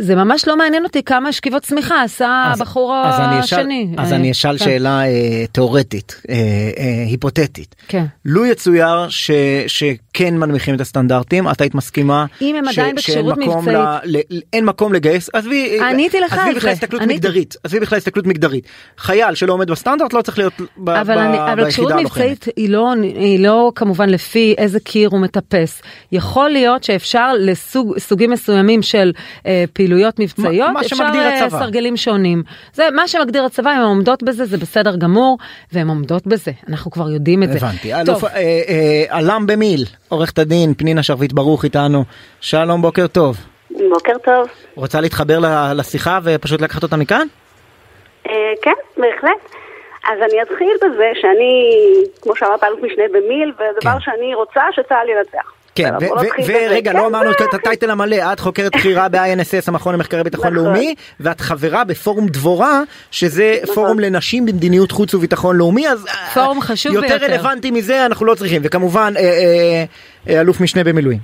זה 0.00 0.14
ממש 0.14 0.48
לא 0.48 0.56
מעניין 0.56 0.84
אותי 0.84 1.02
כמה 1.02 1.32
שכיבות 1.32 1.62
צמיחה 1.62 2.02
עשה 2.02 2.42
הבחור 2.52 2.94
השני. 2.94 3.94
אז 3.98 4.12
אני 4.12 4.30
אשאל 4.30 4.58
כן. 4.58 4.64
שאלה 4.72 5.06
אה, 5.06 5.44
תיאורטית, 5.52 6.22
אה, 6.28 6.34
אה, 6.34 7.04
היפותטית. 7.08 7.74
כן. 7.88 8.04
לו 8.24 8.46
יצויר 8.46 9.08
ש, 9.08 9.30
שכן 9.66 10.36
מנמיכים 10.36 10.74
את 10.74 10.80
הסטנדרטים, 10.80 11.48
את 11.48 11.60
היית 11.60 11.74
מסכימה 11.74 12.26
אם 12.40 12.56
הם 12.56 12.72
ש- 12.72 12.78
עדיין 12.78 12.94
בכשירות 12.94 13.38
מבצעית. 13.38 13.76
ל, 14.04 14.18
ל, 14.30 14.40
אין 14.52 14.64
מקום 14.64 14.92
לגייס, 14.92 15.30
עזבי, 15.32 15.80
עניתי 15.80 16.20
לך 16.20 16.32
עזבי 16.32 16.54
בכלל 16.54 16.70
הסתכלות 16.70 17.02
עניתי. 17.02 17.18
מגדרית, 17.18 17.56
עזבי 17.64 17.80
בכלל 17.80 17.98
הסתכלות 17.98 18.26
מגדרית. 18.26 18.64
חייל 18.98 19.34
שלא 19.34 19.52
עומד 19.52 19.70
בסטנדרט 19.70 20.12
לא 20.12 20.22
צריך 20.22 20.38
להיות 20.38 20.52
ב, 20.76 20.90
אבל, 20.90 21.14
ב, 21.14 21.18
אני, 21.18 21.52
אבל 21.52 21.70
כשירות. 21.70 21.92
מבצעית 21.92 22.46
היא 22.56 22.68
לא, 22.70 22.92
היא 23.02 23.40
לא 23.40 23.72
כמובן 23.74 24.08
לפי 24.08 24.54
איזה 24.58 24.80
קיר 24.80 25.08
הוא 25.08 25.20
מטפס. 25.20 25.82
יכול 26.12 26.50
להיות 26.50 26.84
שאפשר 26.84 27.32
לסוגים 27.96 28.30
מסוימים 28.30 28.82
של 28.82 29.12
אה, 29.46 29.64
פעילויות 29.72 30.18
מבצעיות, 30.18 30.70
מה 30.70 30.80
אפשר 30.80 30.96
שמגדיר 30.96 31.22
אה. 31.22 31.50
סרגלים 31.50 31.96
שונים. 31.96 32.42
זה 32.74 32.88
מה 32.94 33.08
שמגדיר 33.08 33.44
הצבא, 33.44 33.70
אם 33.72 33.76
הן 33.76 33.84
עומדות 33.84 34.22
בזה 34.22 34.44
זה 34.44 34.56
בסדר 34.62 34.96
גמור, 34.96 35.38
והן 35.72 35.88
עומדות 35.88 36.26
בזה, 36.26 36.50
אנחנו 36.68 36.90
כבר 36.90 37.10
יודעים 37.10 37.42
את 37.42 37.52
זה. 37.52 37.58
הבנתי. 37.66 37.94
אלוף, 37.94 38.24
אה, 38.24 38.30
אה, 38.36 39.18
אלם 39.18 39.46
במיל, 39.46 39.84
עורכת 40.08 40.38
הדין 40.38 40.74
פנינה 40.74 41.02
שרביט 41.02 41.32
ברוך 41.32 41.64
איתנו. 41.64 42.04
שלום, 42.40 42.82
בוקר 42.82 43.06
טוב. 43.06 43.36
בוקר 43.90 44.18
טוב. 44.24 44.48
רוצה 44.74 45.00
להתחבר 45.00 45.38
ל- 45.38 45.72
לשיחה 45.76 46.18
ופשוט 46.24 46.60
לקחת 46.60 46.82
אותה 46.82 46.96
מכאן? 46.96 47.26
אה, 48.28 48.32
כן, 48.62 48.74
בהחלט. 48.96 49.54
אז 50.12 50.18
אני 50.30 50.42
אתחיל 50.42 50.72
בזה 50.84 51.10
שאני, 51.20 51.74
כמו 52.22 52.36
שאמרת, 52.36 52.64
אלוף 52.64 52.78
משנה 52.82 53.04
במיל, 53.12 53.52
ודבר 53.54 53.92
כן. 53.92 54.00
שאני 54.00 54.34
רוצה 54.34 54.60
שצה"ל 54.72 55.08
ינצח. 55.08 55.52
כן. 55.74 55.90
ורגע, 56.46 56.92
כן, 56.92 56.96
לא 56.98 57.06
אמרנו 57.06 57.30
זה- 57.38 57.44
את 57.44 57.54
הטייטל 57.54 57.90
המלא, 57.90 58.32
את 58.32 58.40
חוקרת 58.40 58.72
בכירה 58.76 59.08
ב-INSS, 59.08 59.64
המכון 59.68 59.94
למחקרי 59.94 60.22
ביטחון. 60.24 60.54
לאומי, 60.54 60.94
ואת 61.20 61.40
חברה 61.40 61.84
בפורום 61.84 62.26
דבורה, 62.26 62.80
שזה 63.10 63.56
נכון. 63.62 63.74
פורום 63.74 64.00
לנשים 64.00 64.46
במדיניות 64.46 64.90
חוץ 64.92 65.14
וביטחון 65.14 65.56
לאומי, 65.56 65.88
אז 65.88 66.06
אה, 66.06 66.12
פורום 66.34 66.60
חשוב 66.60 66.92
יותר 66.92 67.06
ביותר. 67.08 67.24
רלוונטי 67.26 67.70
מזה 67.70 68.06
אנחנו 68.06 68.26
לא 68.26 68.34
צריכים, 68.34 68.62
וכמובן 68.64 69.12
אה, 69.16 69.22
אה, 70.28 70.40
אלוף 70.40 70.60
משנה 70.60 70.84
במילואים. 70.84 71.18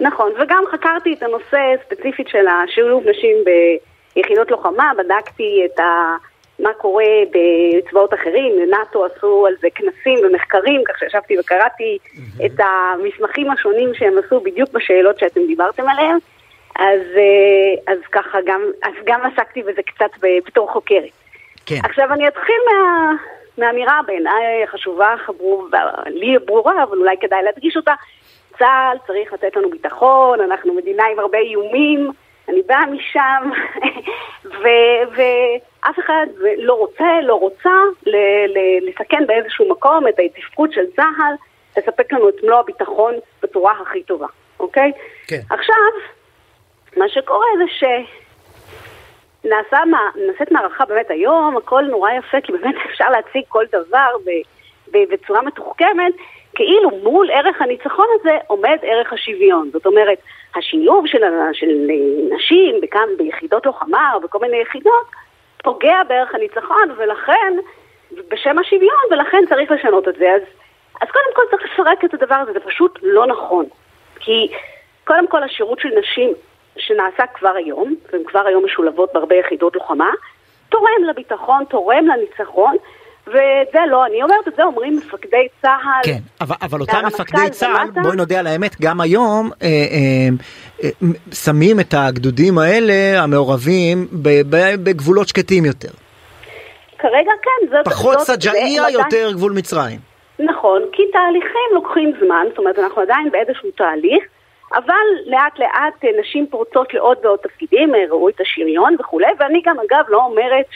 נכון, 0.00 0.32
וגם 0.42 0.62
חקרתי 0.72 1.12
את 1.18 1.22
הנושא 1.22 1.58
ספציפית 1.86 2.28
של 2.28 2.44
השילוב 2.48 3.02
נשים 3.10 3.36
ביחידות 4.16 4.50
לוחמה, 4.50 4.90
בדקתי 4.98 5.62
את 5.74 5.78
ה... 5.78 5.82
מה 6.58 6.72
קורה 6.72 7.04
בצבאות 7.30 8.14
אחרים, 8.14 8.52
נאט"ו 8.70 9.04
עשו 9.04 9.46
על 9.46 9.54
זה 9.60 9.68
כנסים 9.74 10.18
ומחקרים, 10.26 10.82
כך 10.88 10.98
שישבתי 10.98 11.38
וקראתי 11.38 11.98
את 12.44 12.60
המסמכים 12.60 13.50
השונים 13.50 13.94
שהם 13.94 14.18
עשו 14.18 14.40
בדיוק 14.40 14.70
בשאלות 14.70 15.18
שאתם 15.18 15.40
דיברתם 15.46 15.88
עליהן, 15.88 16.18
אז, 16.78 17.00
אה, 17.16 17.92
אז 17.92 17.98
ככה 18.12 18.38
גם, 18.46 18.62
אז 18.84 18.92
גם 19.04 19.20
עסקתי 19.26 19.62
בזה 19.62 19.82
קצת 19.82 20.10
בתור 20.46 20.72
חוקרת. 20.72 21.10
כן. 21.66 21.78
עכשיו 21.84 22.12
אני 22.12 22.28
אתחיל 22.28 22.56
מה, 22.72 23.12
מהאמירה 23.58 24.00
בעיניי 24.06 24.66
חשובה, 24.66 25.14
חבור, 25.26 25.68
לי 26.06 26.38
ברורה, 26.46 26.82
אבל 26.82 26.98
אולי 26.98 27.16
כדאי 27.20 27.42
להדגיש 27.42 27.76
אותה. 27.76 27.92
צה"ל 28.58 28.96
צריך 29.06 29.32
לתת 29.32 29.56
לנו 29.56 29.70
ביטחון, 29.70 30.40
אנחנו 30.40 30.74
מדינה 30.74 31.04
עם 31.12 31.18
הרבה 31.18 31.38
איומים, 31.38 32.10
אני 32.48 32.62
באה 32.62 32.86
משם, 32.86 33.50
ו- 34.62 35.02
ואף 35.16 35.98
אחד 35.98 36.26
לא 36.58 36.74
רוצה, 36.74 37.20
לא 37.22 37.34
רוצה 37.34 37.70
ל- 38.06 38.46
ל- 38.46 38.88
לסכן 38.88 39.26
באיזשהו 39.26 39.68
מקום 39.70 40.08
את 40.08 40.14
התפקוד 40.24 40.72
של 40.72 40.84
צה"ל, 40.96 41.34
לספק 41.76 42.12
לנו 42.12 42.28
את 42.28 42.34
מלוא 42.42 42.58
הביטחון 42.58 43.14
בצורה 43.42 43.72
הכי 43.82 44.02
טובה, 44.02 44.26
אוקיי? 44.60 44.92
כן. 45.28 45.40
עכשיו, 45.50 45.76
מה 46.96 47.08
שקורה 47.08 47.46
זה 47.58 47.64
ש... 47.68 47.84
נעשה, 49.44 49.78
נעשית 50.26 50.52
מערכה 50.52 50.84
באמת 50.84 51.10
היום, 51.10 51.56
הכל 51.56 51.82
נורא 51.82 52.10
יפה, 52.12 52.40
כי 52.40 52.52
באמת 52.52 52.74
אפשר 52.90 53.10
להציג 53.10 53.42
כל 53.48 53.64
דבר 53.72 54.16
ב- 54.24 54.42
ב- 54.92 55.12
בצורה 55.12 55.42
מתוחכמת, 55.42 56.12
כאילו 56.54 56.90
מול 56.90 57.30
ערך 57.30 57.62
הניצחון 57.62 58.06
הזה 58.14 58.38
עומד 58.46 58.78
ערך 58.82 59.12
השוויון. 59.12 59.70
זאת 59.72 59.86
אומרת, 59.86 60.18
השילוב 60.56 61.06
של, 61.06 61.22
של 61.52 61.90
אה, 61.90 62.36
נשים 62.36 62.80
בכאן, 62.82 63.08
ביחידות 63.18 63.66
לוחמה 63.66 64.14
או 64.14 64.20
בכל 64.20 64.38
מיני 64.38 64.56
יחידות, 64.56 65.06
פוגע 65.62 66.02
בערך 66.08 66.34
הניצחון, 66.34 66.90
ולכן, 66.96 67.52
בשם 68.28 68.58
השוויון, 68.58 69.02
ולכן 69.10 69.44
צריך 69.48 69.70
לשנות 69.70 70.08
את 70.08 70.14
זה. 70.16 70.32
אז, 70.32 70.42
אז 71.02 71.08
קודם 71.08 71.34
כל 71.34 71.42
צריך 71.50 71.72
לפרק 71.72 72.04
את 72.04 72.14
הדבר 72.14 72.34
הזה, 72.34 72.52
זה 72.52 72.60
פשוט 72.60 72.98
לא 73.02 73.26
נכון. 73.26 73.64
כי 74.20 74.48
קודם 75.04 75.26
כל 75.26 75.42
השירות 75.42 75.80
של 75.80 75.88
נשים 75.98 76.32
שנעשה 76.78 77.26
כבר 77.34 77.54
היום, 77.56 77.94
והן 78.12 78.24
כבר 78.24 78.46
היום 78.46 78.64
משולבות 78.64 79.12
בהרבה 79.12 79.36
יחידות 79.36 79.76
לוחמה, 79.76 80.10
תורם 80.68 81.04
לביטחון, 81.08 81.64
תורם 81.64 82.06
לניצחון, 82.06 82.76
ואת 83.26 83.68
זה 83.72 83.78
לא 83.90 84.06
אני 84.06 84.22
אומרת, 84.22 84.48
את 84.48 84.54
זה 84.56 84.62
אומרים 84.62 84.96
מפקדי 84.96 85.46
צה"ל. 85.62 86.00
כן, 86.12 86.18
אבל, 86.40 86.56
אבל 86.62 86.80
אותם 86.80 86.92
והרמטכ"ל 86.92 87.22
מפקדי 87.22 87.50
צה"ל, 87.50 87.86
ומטה. 87.88 88.00
בואי 88.00 88.16
נודה 88.16 88.38
על 88.40 88.46
האמת, 88.46 88.80
גם 88.80 89.00
היום 89.00 89.50
אה, 89.62 89.66
אה, 89.68 90.28
אה, 90.84 90.88
שמים 91.34 91.80
את 91.80 91.94
הגדודים 91.96 92.58
האלה, 92.58 93.22
המעורבים, 93.22 94.06
ב- 94.12 94.42
ב- 94.50 94.84
בגבולות 94.84 95.28
שקטים 95.28 95.64
יותר. 95.64 95.88
כרגע 96.98 97.32
כן, 97.42 97.66
זאת... 97.70 97.84
פחות 97.84 98.20
זה- 98.20 98.98
יותר 98.98 99.32
גבול 99.32 99.52
מצרים. 99.52 99.98
נכון, 100.38 100.82
כי 100.92 101.02
תהליכים 101.12 101.68
לוקחים 101.74 102.12
זמן, 102.24 102.46
זאת 102.48 102.58
אומרת 102.58 102.78
אנחנו 102.78 103.02
עדיין 103.02 103.30
באיזשהו 103.30 103.70
תהליך, 103.70 104.24
אבל 104.74 105.06
לאט 105.26 105.58
לאט 105.58 106.04
אה, 106.04 106.08
נשים 106.20 106.46
פורצות 106.50 106.94
לעוד 106.94 107.18
ועוד 107.24 107.38
תפקידים, 107.42 107.94
אה, 107.94 108.00
ראו 108.10 108.28
את 108.28 108.40
השריון 108.40 108.96
וכולי, 109.00 109.26
ואני 109.40 109.62
גם 109.66 109.76
אגב 109.80 110.04
לא 110.08 110.24
אומרת 110.24 110.66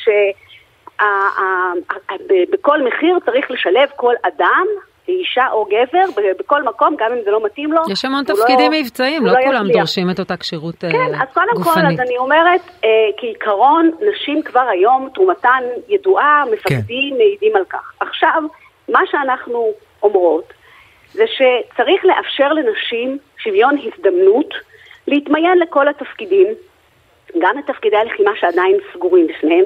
שבכל 1.01 2.83
מחיר 2.83 3.19
צריך 3.25 3.51
לשלב 3.51 3.89
כל 3.97 4.15
אדם, 4.23 4.67
אישה 5.09 5.47
או 5.53 5.65
גבר, 5.65 6.23
בכל 6.39 6.63
מקום, 6.63 6.97
גם 6.99 7.13
אם 7.13 7.19
זה 7.25 7.31
לא 7.31 7.45
מתאים 7.45 7.73
לו. 7.73 7.83
יש 7.91 8.05
המון 8.05 8.25
הוא 8.29 8.37
תפקידים 8.37 8.73
לא- 8.73 8.79
מבצעיים, 8.81 9.23
הוא 9.23 9.33
לא 9.33 9.37
כולם 9.45 9.67
יצליח. 9.67 9.77
דורשים 9.77 10.11
את 10.11 10.19
אותה 10.19 10.37
כשירות 10.37 10.85
אה, 10.85 10.91
כן, 10.91 11.15
אז 11.23 11.29
קודם 11.35 11.47
כל, 11.53 11.59
גופנית. 11.63 12.01
אז 12.01 12.07
אני 12.07 12.19
אומרת, 12.19 12.61
אה, 12.85 12.89
כעיקרון, 13.17 13.91
נשים 14.11 14.43
כבר 14.43 14.67
היום, 14.71 15.09
תרומתן 15.15 15.63
ידועה, 15.89 16.45
מפקדים 16.53 17.17
מעידים 17.19 17.57
על 17.57 17.65
כך. 17.65 17.93
עכשיו, 18.01 18.43
מה 18.89 19.01
שאנחנו 19.11 19.73
אומרות, 20.03 20.53
זה 21.13 21.25
שצריך 21.27 22.05
לאפשר 22.05 22.53
לנשים 22.53 23.19
שוויון 23.39 23.77
הזדמנות 23.85 24.55
להתמיין 25.07 25.59
לכל 25.59 25.89
התפקידים, 25.89 26.47
גם 27.39 27.59
לתפקידי 27.59 27.97
הלחימה 27.97 28.31
שעדיין 28.41 28.77
סגורים 28.95 29.27
בפניהם. 29.27 29.65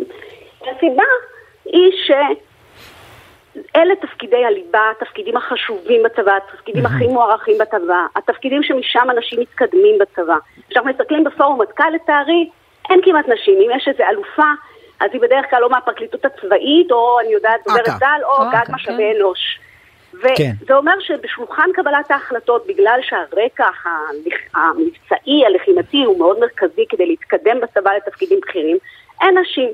והסיבה 0.66 1.04
היא 1.64 1.92
ש... 2.06 2.10
אלה 3.76 3.96
תפקידי 3.96 4.44
הליבה, 4.44 4.80
התפקידים 4.90 5.36
החשובים 5.36 6.02
בצבא, 6.02 6.32
התפקידים 6.36 6.86
הכי 6.86 7.06
מוערכים 7.06 7.58
בצבא, 7.58 8.06
התפקידים 8.16 8.62
שמשם 8.62 9.06
אנשים 9.10 9.40
מתקדמים 9.40 9.98
בצבא. 10.00 10.36
כשאנחנו 10.70 10.90
מסתכלים 10.90 11.24
בפורום 11.24 11.60
מטכ"ל 11.60 11.90
לצערי, 11.94 12.48
אין 12.90 13.00
כמעט 13.04 13.28
נשים. 13.28 13.54
אם 13.54 13.76
יש 13.76 13.88
איזו 13.88 14.02
אלופה, 14.10 14.50
אז 15.00 15.10
היא 15.12 15.20
בדרך 15.20 15.50
כלל 15.50 15.60
לא 15.60 15.70
מהפרקליטות 15.70 16.24
הצבאית, 16.24 16.92
או 16.92 17.20
אני 17.20 17.32
יודעת, 17.32 17.60
דוברת 17.68 17.88
אכ"א. 17.88 17.98
צה"ל, 17.98 18.24
או 18.24 18.42
אכ"א, 18.42 18.58
גג 18.58 18.66
כן. 18.66 18.74
משאבי 18.74 19.12
אנוש. 19.16 19.60
כן. 20.36 20.50
וזה 20.62 20.74
אומר 20.74 21.00
שבשולחן 21.00 21.70
קבלת 21.74 22.10
ההחלטות, 22.10 22.66
בגלל 22.66 23.00
שהרקע 23.02 23.66
המבצעי, 24.54 25.46
הלחימתי, 25.46 26.04
הוא 26.04 26.18
מאוד 26.18 26.38
מרכזי 26.38 26.84
כדי 26.88 27.06
להתקדם 27.06 27.60
בצבא 27.60 27.90
לתפקידים 27.92 28.40
בכירים, 28.40 28.78
אין 29.20 29.38
נשים. 29.38 29.68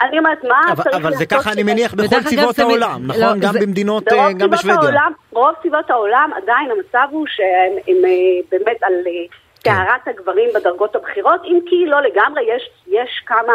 אני 0.00 0.18
אומרת, 0.18 0.44
מה 0.44 0.60
אבל, 0.72 0.82
צריך 0.84 0.96
אבל 0.96 1.14
זה 1.14 1.26
ככה 1.26 1.52
אני 1.52 1.62
מניח 1.62 1.94
בכל 1.94 2.22
צבאות 2.22 2.58
העולם, 2.58 3.06
לא, 3.06 3.14
נכון? 3.14 3.40
גם 3.40 3.52
זה- 3.52 3.58
במדינות, 3.60 4.08
אה, 4.08 4.16
ברוב 4.16 4.38
גם 4.38 4.50
בשוודיה. 4.50 4.80
העולם, 4.82 5.12
רוב 5.32 5.54
צבאות 5.62 5.90
העולם 5.90 6.30
עדיין 6.42 6.70
המצב 6.70 7.08
הוא 7.10 7.26
שהם 7.28 7.72
הם, 7.88 8.04
אה, 8.04 8.10
באמת 8.50 8.82
על 8.82 8.92
אה, 9.06 9.26
כן. 9.64 9.70
טהרת 9.70 10.08
הגברים 10.18 10.48
בדרגות 10.54 10.96
הבכירות, 10.96 11.40
אם 11.44 11.58
כי 11.66 11.86
לא 11.86 12.00
לגמרי, 12.02 12.42
יש, 12.56 12.62
יש 12.86 13.22
כמה 13.26 13.52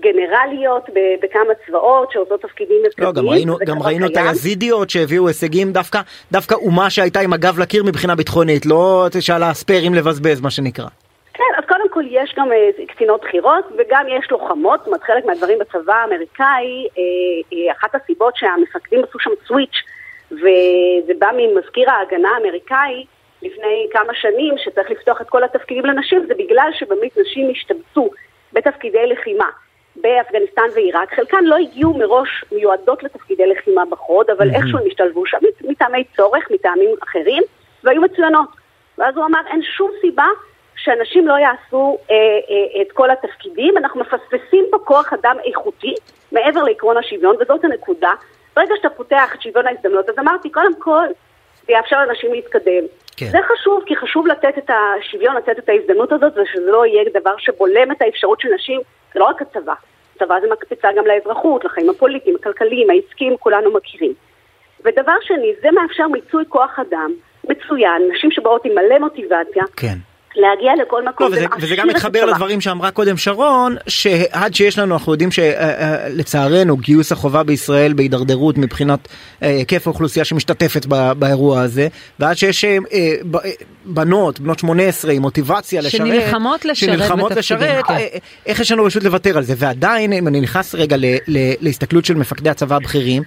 גנרליות 0.00 0.82
ב- 0.94 1.24
בכמה 1.24 1.54
צבאות 1.66 2.12
שעושות 2.12 2.40
תפקידים 2.42 2.76
מרכזיים. 2.82 3.06
לא, 3.16 3.22
גם 3.22 3.28
ראינו, 3.28 3.56
גם 3.66 3.82
ראינו 3.82 4.06
את. 4.06 4.16
היזידיות 4.16 4.90
שהביאו 4.90 5.28
הישגים 5.28 5.72
דווקא, 5.72 6.00
דווקא 6.32 6.54
אומה 6.54 6.90
שהייתה 6.90 7.20
עם 7.20 7.32
הגב 7.32 7.58
לקיר 7.58 7.84
מבחינה 7.84 8.14
ביטחונית, 8.14 8.66
לא 8.66 9.06
שעל 9.20 9.42
הספיירים 9.42 9.94
לבזבז 9.94 10.40
מה 10.40 10.50
שנקרא. 10.50 10.86
כן, 11.34 11.42
אז 11.58 11.64
קודם 11.68 11.90
כל 11.90 12.03
יש 12.14 12.34
גם 12.36 12.52
אה, 12.52 12.70
קצינות 12.88 13.24
בכירות 13.24 13.64
וגם 13.78 14.06
יש 14.08 14.30
לוחמות, 14.30 14.80
זאת 14.80 14.86
אומרת 14.86 15.02
חלק 15.02 15.24
מהדברים 15.24 15.58
בצבא 15.58 15.94
האמריקאי, 15.94 16.88
אה, 16.98 17.02
אה, 17.52 17.72
אחת 17.72 17.94
הסיבות 17.94 18.36
שהמפקדים 18.36 19.04
עשו 19.04 19.18
שם 19.18 19.30
סוויץ' 19.46 19.82
וזה 20.30 21.12
בא 21.18 21.30
ממזכיר 21.36 21.90
ההגנה 21.90 22.28
האמריקאי 22.28 23.04
לפני 23.42 23.86
כמה 23.92 24.14
שנים 24.14 24.54
שצריך 24.58 24.90
לפתוח 24.90 25.20
את 25.20 25.28
כל 25.28 25.44
התפקידים 25.44 25.86
לנשים, 25.86 26.26
זה 26.26 26.34
בגלל 26.34 26.70
שבאמת 26.72 27.18
נשים 27.18 27.50
השתבצו 27.50 28.10
בתפקידי 28.52 29.06
לחימה. 29.06 29.48
באפגניסטן 29.96 30.62
ועיראק, 30.74 31.14
חלקן 31.14 31.44
לא 31.44 31.56
הגיעו 31.56 31.98
מראש 31.98 32.44
מיועדות 32.52 33.02
לתפקידי 33.02 33.46
לחימה 33.46 33.82
בחוד, 33.90 34.30
אבל 34.30 34.50
mm-hmm. 34.50 34.54
איכשהו 34.54 34.78
הם 34.78 34.84
השתלבו 34.86 35.26
שם 35.26 35.38
מטעמי 35.64 36.04
צורך, 36.16 36.50
מטעמים 36.50 36.90
אחרים, 37.02 37.42
והיו 37.84 38.02
מצוינות. 38.02 38.48
ואז 38.98 39.16
הוא 39.16 39.24
אמר, 39.24 39.40
אין 39.46 39.62
שום 39.62 39.90
סיבה 40.00 40.26
שאנשים 40.76 41.28
לא 41.28 41.34
יעשו 41.34 41.98
אה, 42.10 42.16
אה, 42.16 42.82
את 42.82 42.92
כל 42.92 43.10
התפקידים, 43.10 43.78
אנחנו 43.78 44.00
מפספסים 44.00 44.64
פה 44.70 44.78
כוח 44.78 45.12
אדם 45.12 45.36
איכותי, 45.44 45.94
מעבר 46.32 46.62
לעקרון 46.62 46.96
השוויון, 46.96 47.36
וזאת 47.40 47.64
הנקודה. 47.64 48.12
ברגע 48.56 48.74
שאתה 48.76 48.90
פותח 48.90 49.34
את 49.34 49.42
שוויון 49.42 49.66
ההזדמנות, 49.66 50.08
אז 50.08 50.18
אמרתי, 50.18 50.50
קודם 50.50 50.80
כל, 50.80 51.06
זה 51.66 51.72
יאפשר 51.72 52.04
לאנשים 52.04 52.32
להתקדם. 52.32 52.84
כן. 53.16 53.26
זה 53.26 53.38
חשוב, 53.52 53.82
כי 53.86 53.96
חשוב 53.96 54.26
לתת 54.26 54.58
את 54.58 54.70
השוויון, 54.70 55.36
לתת 55.36 55.58
את 55.58 55.68
ההזדמנות 55.68 56.12
הזאת, 56.12 56.32
ושזה 56.32 56.70
לא 56.70 56.86
יהיה 56.86 57.04
דבר 57.14 57.34
שבולם 57.38 57.92
את 57.92 58.02
האפשרות 58.02 58.40
של 58.40 58.48
נשים, 58.54 58.80
זה 59.14 59.20
לא 59.20 59.24
רק 59.24 59.42
הצבא. 59.42 59.74
הצבא 60.16 60.34
זה 60.40 60.46
מקפיצה 60.52 60.88
גם 60.96 61.06
לאזרחות, 61.06 61.64
לחיים 61.64 61.90
הפוליטיים, 61.90 62.36
הכלכליים, 62.40 62.90
העסקיים, 62.90 63.36
כולנו 63.36 63.72
מכירים. 63.72 64.12
ודבר 64.84 65.16
שני, 65.22 65.52
זה 65.62 65.68
מאפשר 65.70 66.08
מיצוי 66.08 66.44
כוח 66.48 66.78
אדם 66.78 67.10
מצוין, 67.44 68.02
נשים 68.14 68.30
שבאות 68.30 68.64
עם 68.64 68.72
מלא 68.74 68.98
מוטיבציה. 68.98 69.64
כן. 69.76 69.96
להגיע 70.36 70.72
לכל 70.82 71.04
מקום. 71.04 71.32
לא, 71.32 71.36
וזה, 71.36 71.46
וזה 71.60 71.76
גם 71.76 71.88
מתחבר 71.88 72.24
לדברים 72.24 72.60
שאמרה 72.60 72.90
קודם 72.90 73.16
שרון, 73.16 73.76
שעד 73.86 74.54
שיש 74.54 74.78
לנו, 74.78 74.94
אנחנו 74.94 75.12
יודעים 75.12 75.30
שלצערנו 75.30 76.76
גיוס 76.76 77.12
החובה 77.12 77.42
בישראל 77.42 77.92
בהידרדרות 77.92 78.58
מבחינת 78.58 79.08
אה, 79.42 79.48
היקף 79.48 79.86
האוכלוסייה 79.86 80.24
שמשתתפת 80.24 80.86
באירוע 81.18 81.60
הזה, 81.60 81.88
ועד 82.18 82.36
שיש 82.36 82.64
אה, 82.64 82.78
בנות, 83.84 84.40
בנות 84.40 84.58
18 84.58 85.12
עם 85.12 85.22
מוטיבציה 85.22 85.80
לשרת, 85.80 86.06
שנלחמות 86.06 86.64
לשרת, 86.64 86.76
שנלחמות 86.90 87.32
לשרת 87.32 87.84
כן. 87.84 87.98
איך 88.46 88.60
יש 88.60 88.72
לנו 88.72 88.84
רשות 88.84 89.04
לוותר 89.04 89.36
על 89.36 89.42
זה, 89.42 89.54
ועדיין 89.56 90.12
אם 90.12 90.28
אני 90.28 90.40
נכנס 90.40 90.74
רגע 90.74 90.96
להסתכלות 91.60 92.04
של 92.04 92.14
מפקדי 92.14 92.50
הצבא 92.50 92.76
הבכירים, 92.76 93.22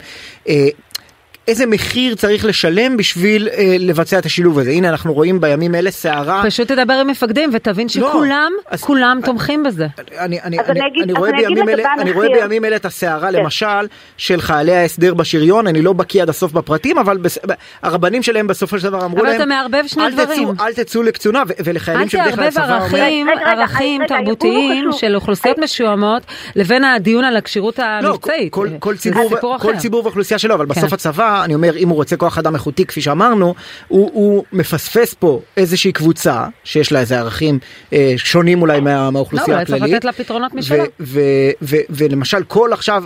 איזה 1.48 1.66
מחיר 1.66 2.16
צריך 2.16 2.46
לשלם 2.46 2.98
בשביל 2.98 3.50
אה, 3.50 3.76
לבצע 3.80 4.20
את 4.20 4.26
השילוב 4.26 4.60
הזה. 4.60 4.72
הנה 4.72 4.90
אנחנו 4.90 5.14
רואים 5.14 5.42
בימים 5.42 5.76
אלה 5.76 5.92
סערה. 5.92 6.44
פשוט 6.46 6.68
תדבר 6.72 6.94
עם 6.94 7.08
מפקדים 7.08 7.50
ותבין 7.54 7.88
לא, 7.96 8.10
שכולם, 8.10 8.52
לא, 8.56 8.62
אז, 8.70 8.82
כולם 8.82 9.20
תומכים 9.26 9.64
בזה. 9.64 9.88
אני, 9.98 10.42
אני, 10.42 10.42
אני, 10.42 10.60
אני, 10.60 10.80
אני, 11.04 11.14
רואה, 11.14 11.32
בימים 11.32 11.70
אלה, 11.70 11.94
אני 12.00 12.12
רואה 12.12 12.28
בימים 12.34 12.66
אלה 12.66 12.76
את 12.76 12.86
הסערה 12.86 13.32
כן. 13.32 13.40
למשל 13.40 13.88
של 14.18 14.42
חיילי 14.42 14.76
ההסדר 14.76 15.14
בשריון, 15.14 15.68
אני 15.68 15.82
לא 15.82 15.94
בקיא 15.94 16.22
עד 16.22 16.30
הסוף 16.30 16.52
בפרטים, 16.52 16.98
אבל 16.98 17.18
בס, 17.18 17.38
הרבנים 17.84 18.24
שלהם 18.24 18.48
בסופו 18.48 18.80
של 18.80 18.90
דבר 18.90 19.06
אמרו 19.06 19.24
להם, 19.24 19.28
אבל 19.28 19.36
אתה 19.36 19.46
מערבב 19.46 19.84
שני 19.88 20.04
אל 20.04 20.12
דברים. 20.12 20.54
תצאו, 20.54 20.66
אל 20.66 20.74
תצאו 20.74 21.04
לקצונה, 21.04 21.44
ולחיילים 21.64 22.10
שבדרך 22.10 22.36
כלל 22.36 22.44
הצבא 22.44 22.64
אומר... 22.64 22.98
אל 22.98 23.24
תערבב 23.26 23.60
ערכים 23.60 24.02
תרבותיים 24.08 24.90
של 24.92 25.16
אוכלוסיות 25.16 25.58
מסוימות 25.58 26.24
לבין 26.56 26.84
הדיון 26.84 27.24
על 27.24 27.38
הכשירות 27.38 27.80
לא, 27.80 27.86
המבצעית. 27.86 28.54
כל 29.60 29.76
ציבור 29.78 30.04
ואוכלוסייה 30.04 30.40
שלו, 30.40 30.56
אבל 30.56 30.66
בסוף 30.66 30.90
כן. 30.90 30.94
אני 31.46 31.56
אומר, 31.56 31.78
אם 31.78 31.90
הוא 31.90 31.96
רוצה 31.96 32.18
כוח 32.18 32.38
אדם 32.38 32.56
איכותי 32.56 32.86
כפי 32.86 33.02
שאמרנו, 33.02 33.56
הוא, 33.88 34.10
הוא 34.14 34.44
מפספס 34.54 35.14
פה 35.14 35.42
איזושהי 35.58 35.92
קבוצה 35.92 36.46
שיש 36.64 36.92
לה 36.92 37.00
איזה 37.00 37.20
ערכים 37.20 37.60
אה, 37.94 38.14
שונים 38.18 38.62
אולי 38.62 38.80
מה, 38.80 39.12
מהאוכלוסייה 39.12 39.58
לא, 39.58 39.62
הכללית. 39.62 39.82
לא, 39.82 39.88
צריך 39.88 39.96
לתת 39.96 40.06
לה 40.06 40.12
פתרונות 40.12 40.54
משלה. 40.54 40.84
ולמשל 41.90 42.44
כל 42.44 42.70
עכשיו, 42.74 43.04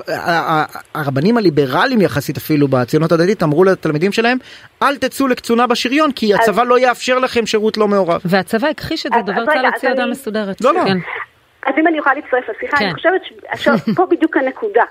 הרבנים 0.95 1.37
הליברליים 1.37 2.01
יחסית 2.01 2.37
אפילו 2.37 2.67
בציונות 2.67 3.11
הדתית 3.11 3.43
אמרו 3.43 3.63
לתלמידים 3.63 4.11
שלהם, 4.11 4.37
אל 4.83 4.97
תצאו 4.97 5.27
לקצונה 5.27 5.67
בשריון 5.67 6.11
כי 6.11 6.33
הצבא 6.33 6.63
לא 6.63 6.79
יאפשר 6.79 7.19
לכם 7.19 7.45
שירות 7.45 7.77
לא 7.77 7.87
מעורב. 7.87 8.21
והצבא 8.25 8.67
הכחיש 8.67 9.05
את 9.05 9.11
זה, 9.15 9.21
דובר 9.21 9.45
צה"ל 9.45 9.65
הוציא 9.65 9.89
הודעה 9.89 10.07
מסודרת. 10.07 10.61
לא, 10.61 10.73
לא. 10.73 10.83
כן. 10.85 10.97
אז 11.65 11.73
אם 11.79 11.87
אני 11.87 11.97
יכולה 11.97 12.15
להצטרף 12.15 12.43
לשיחה, 12.55 12.77
כן. 12.77 12.85
אני 12.85 12.93
חושבת 12.93 13.21
שפה 13.55 14.05
בדיוק 14.11 14.37
הנקודה. 14.37 14.83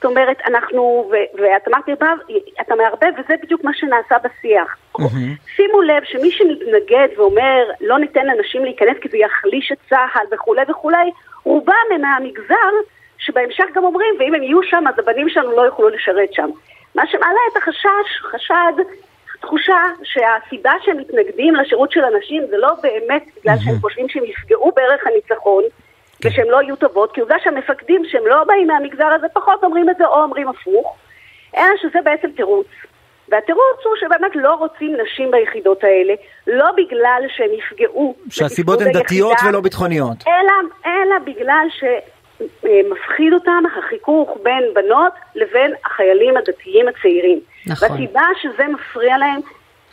זאת 0.00 0.04
אומרת, 0.04 0.36
אנחנו, 0.46 1.10
ואת 1.34 1.68
אמרת 1.68 1.88
לי, 1.88 1.94
אתה 2.60 2.74
מערבב, 2.74 3.12
וזה 3.18 3.34
בדיוק 3.42 3.64
מה 3.64 3.70
שנעשה 3.74 4.16
בשיח. 4.18 4.76
Mm-hmm. 4.98 5.54
שימו 5.56 5.82
לב 5.82 6.04
שמי 6.04 6.30
שמתנגד 6.30 7.08
ואומר, 7.16 7.70
לא 7.80 7.98
ניתן 7.98 8.26
לאנשים 8.26 8.64
להיכנס 8.64 8.96
כי 9.00 9.08
זה 9.08 9.18
יחליש 9.18 9.72
את 9.72 9.78
צה"ל 9.88 10.26
וכולי 10.32 10.62
וכולי, 10.68 11.10
רובם 11.44 11.74
הם 11.94 12.00
מהמגזר 12.00 12.72
שבהמשך 13.18 13.64
גם 13.74 13.84
אומרים, 13.84 14.14
ואם 14.18 14.34
הם 14.34 14.42
יהיו 14.42 14.62
שם, 14.62 14.84
אז 14.88 14.98
הבנים 14.98 15.28
שלנו 15.28 15.56
לא 15.56 15.62
יוכלו 15.62 15.88
לשרת 15.88 16.32
שם. 16.32 16.50
מה 16.94 17.02
שמעלה 17.06 17.40
את 17.52 17.56
החשש, 17.56 18.22
חשד, 18.22 18.82
תחושה 19.40 19.82
שהסיבה 20.02 20.72
שהם 20.84 20.98
מתנגדים 20.98 21.54
לשירות 21.54 21.92
של 21.92 22.04
אנשים 22.04 22.42
זה 22.50 22.56
לא 22.56 22.74
באמת 22.82 23.24
בגלל 23.36 23.54
שהם 23.64 23.74
חושבים 23.80 24.08
שהם 24.08 24.24
יפגעו 24.24 24.72
בערך 24.76 25.06
הניצחון, 25.06 25.64
כן. 26.20 26.28
ושהן 26.28 26.48
לא 26.48 26.62
יהיו 26.62 26.76
טובות, 26.76 27.12
כי 27.12 27.20
עובדה 27.20 27.36
שהמפקדים 27.44 28.02
שהם 28.04 28.26
לא 28.26 28.44
באים 28.44 28.66
מהמגזר 28.66 29.06
הזה 29.06 29.26
פחות 29.32 29.64
אומרים 29.64 29.90
את 29.90 29.96
זה 29.98 30.06
או 30.06 30.22
אומרים 30.22 30.48
הפוך, 30.48 30.96
אלא 31.56 31.76
שזה 31.82 31.98
בעצם 32.04 32.28
תירוץ. 32.36 32.66
והתירוץ 33.30 33.80
הוא 33.84 33.96
שבאמת 34.00 34.30
לא 34.34 34.54
רוצים 34.54 34.96
נשים 35.02 35.30
ביחידות 35.30 35.84
האלה, 35.84 36.14
לא 36.46 36.66
בגלל 36.76 37.22
שהם 37.36 37.50
יפגעו. 37.58 38.14
שהסיבות 38.30 38.80
הן 38.80 38.92
דתיות 38.92 39.36
ולא 39.48 39.60
ביטחוניות. 39.60 40.16
אלא, 40.26 40.52
אלא 40.86 41.18
בגלל 41.26 41.66
שמפחיד 41.78 43.32
אותם 43.32 43.62
החיכוך 43.78 44.38
בין 44.42 44.64
בנות 44.74 45.12
לבין 45.34 45.74
החיילים 45.84 46.36
הדתיים 46.36 46.88
הצעירים. 46.88 47.40
נכון. 47.66 47.90
והסיבה 47.90 48.22
שזה 48.42 48.64
מפריע 48.68 49.18
להם 49.18 49.40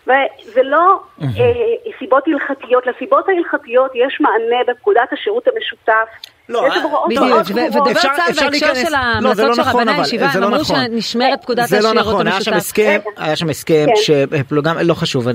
וזה 0.08 0.64
לא 0.64 1.00
mm-hmm. 1.20 1.24
אה, 1.40 1.92
סיבות 2.00 2.24
הלכתיות, 2.28 2.88
לסיבות 2.88 3.30
ההלכתיות 3.30 3.92
יש 3.96 4.22
מענה 4.22 4.64
בפקודת 4.68 5.14
השירות 5.14 5.48
המשותף. 5.48 6.08
לא, 6.50 6.66
אה, 6.66 6.70
בדיוק, 7.08 7.70
ודובר 7.70 7.94
צה"ל 7.94 8.34
בהקשר 8.36 8.76
של 8.76 8.92
לא, 8.92 8.98
ההמלצות 8.98 9.46
לא 9.46 9.54
של 9.56 9.62
נכון, 9.62 9.90
רבני 9.90 10.00
הישיבה, 10.00 10.26
הם 10.26 10.42
לא 10.42 10.48
אמרו 10.48 10.62
נכון. 10.62 10.86
שנשמרת 10.86 11.42
פקודת 11.42 11.64
השירות 11.64 11.86
המשותף. 11.86 12.00
המשותף. 12.00 12.04
זה 12.04 12.10
לא 12.10 12.12
נכון, 12.12 12.28
היה 12.28 12.42
שם 12.42 12.54
הסכם, 12.54 13.00
היה 13.18 13.36
שם 13.36 13.50
הסכם, 13.50 13.86
כן. 13.88 14.16
שפלוגה, 14.42 14.74
לא 14.74 14.94
חשוב, 14.94 15.28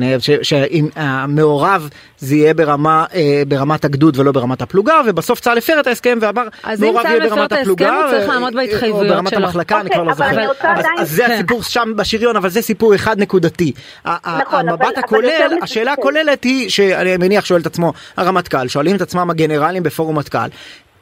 שאם 0.43 0.89
המעורב 0.97 1.89
זה 2.19 2.35
יהיה 2.35 2.55
ברמה, 2.55 3.05
אה, 3.15 3.43
ברמת 3.49 3.85
הגדוד 3.85 4.19
ולא 4.19 4.33
ברמת 4.33 4.63
הפלוגה, 4.63 5.01
ובסוף 5.07 5.41
צה"ל 5.41 5.59
הפר 5.59 5.81
את 5.81 5.87
ההסכם 5.87 6.19
ואמר, 6.21 6.49
מעורב 6.79 7.07
יהיה 7.07 7.21
ברמת 7.21 7.53
הפלוגה, 7.53 7.97
הוא 7.97 8.11
צריך 8.11 8.29
לעמוד 8.29 8.55
בהתחייבויות 8.55 9.07
שלו. 9.07 9.11
או 9.11 9.15
ברמת 9.15 9.33
המחלקה, 9.33 9.81
אני 9.81 9.91
כבר 9.91 10.03
לא 10.03 10.11
אוקיי, 10.11 10.47
זוכר. 10.47 10.71
אז 10.99 11.11
זה 11.11 11.25
כן. 11.27 11.33
הסיפור 11.33 11.63
שם 11.63 11.93
בשריון, 11.97 12.37
אבל 12.37 12.49
זה 12.49 12.63
סיפור 12.63 12.95
אחד 12.95 13.19
נקודתי. 13.19 13.73
נכון, 14.05 14.69
המבט 14.69 14.99
הכולל, 14.99 15.59
השאלה 15.63 15.93
הכוללת 15.93 16.45
היא, 16.45 16.69
שאני 16.71 17.17
מניח 17.17 17.45
שואל 17.45 17.61
את 17.61 17.67
עצמו 17.67 17.93
הרמטכ"ל, 18.17 18.69
שואלים 18.69 18.97
את 18.97 19.01
עצמם 19.01 19.31
הגנרלים 19.31 19.83
בפורום 19.83 20.19
מטכ"ל, 20.19 20.49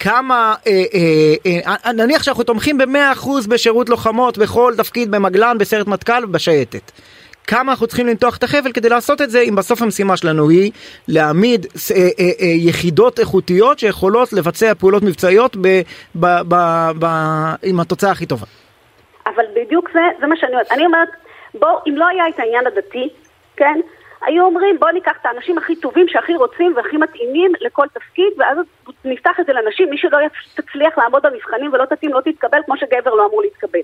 כמה, 0.01 0.55
אה, 0.67 0.73
אה, 1.47 1.77
אה, 1.87 1.93
נניח 1.93 2.23
שאנחנו 2.23 2.45
תומכים 2.45 2.79
ב-100% 2.79 3.49
בשירות 3.49 3.89
לוחמות 3.89 4.39
בכל 4.39 4.75
תפקיד 4.77 5.11
במגלן, 5.11 5.59
בסיירת 5.59 5.87
מטכ"ל 5.87 6.25
ובשייטת. 6.25 6.93
כמה 7.47 7.73
אנחנו 7.73 7.87
צריכים 7.87 8.07
למתוח 8.07 8.37
את 8.37 8.43
החבל 8.43 8.73
כדי 8.73 8.89
לעשות 8.89 9.21
את 9.21 9.31
זה, 9.31 9.41
אם 9.41 9.55
בסוף 9.55 9.83
המשימה 9.83 10.17
שלנו 10.17 10.51
היא 10.51 10.73
להעמיד 11.09 11.67
אה, 11.67 11.97
אה, 11.97 12.25
אה, 12.41 12.47
יחידות 12.47 13.21
איכותיות 13.21 13.79
שיכולות 13.79 14.33
לבצע 14.33 14.75
פעולות 14.75 15.03
מבצעיות 15.03 15.57
ב, 15.57 15.69
ב, 16.15 16.27
ב, 16.49 16.55
ב, 16.99 17.07
עם 17.63 17.81
התוצאה 17.81 18.11
הכי 18.11 18.27
טובה. 18.27 18.47
אבל 19.27 19.45
בדיוק 19.55 19.91
זה, 19.93 20.01
זה 20.21 20.27
מה 20.27 20.37
שאני 20.37 20.53
אומרת. 20.53 20.73
אני 20.73 20.87
אומרת, 20.87 21.09
בוא, 21.55 21.69
אם 21.89 21.97
לא 21.97 22.07
היה 22.07 22.29
את 22.29 22.39
העניין 22.39 22.67
הדתי, 22.67 23.09
כן? 23.57 23.81
היו 24.27 24.45
אומרים 24.45 24.79
בוא 24.79 24.91
ניקח 24.91 25.13
את 25.21 25.27
האנשים 25.27 25.59
הכי 25.59 25.77
טובים 25.77 26.09
שהכי 26.09 26.35
רוצים 26.35 26.77
והכי 26.77 26.97
מתאימים 26.97 27.53
לכל 27.61 27.87
תפקיד 27.95 28.33
ואז 28.39 28.59
נפתח 29.05 29.41
את 29.41 29.47
זה 29.47 29.53
לנשים, 29.53 29.91
מי 29.91 29.99
שלא 29.99 30.19
תצליח 30.55 30.99
לעמוד 30.99 31.27
במבחנים 31.27 31.73
ולא 31.73 31.85
תתאים 31.85 32.13
לא 32.13 32.21
תתקבל 32.21 32.59
כמו 32.67 32.77
שגבר 32.77 33.15
לא 33.15 33.27
אמור 33.27 33.43
להתקבל. 33.43 33.81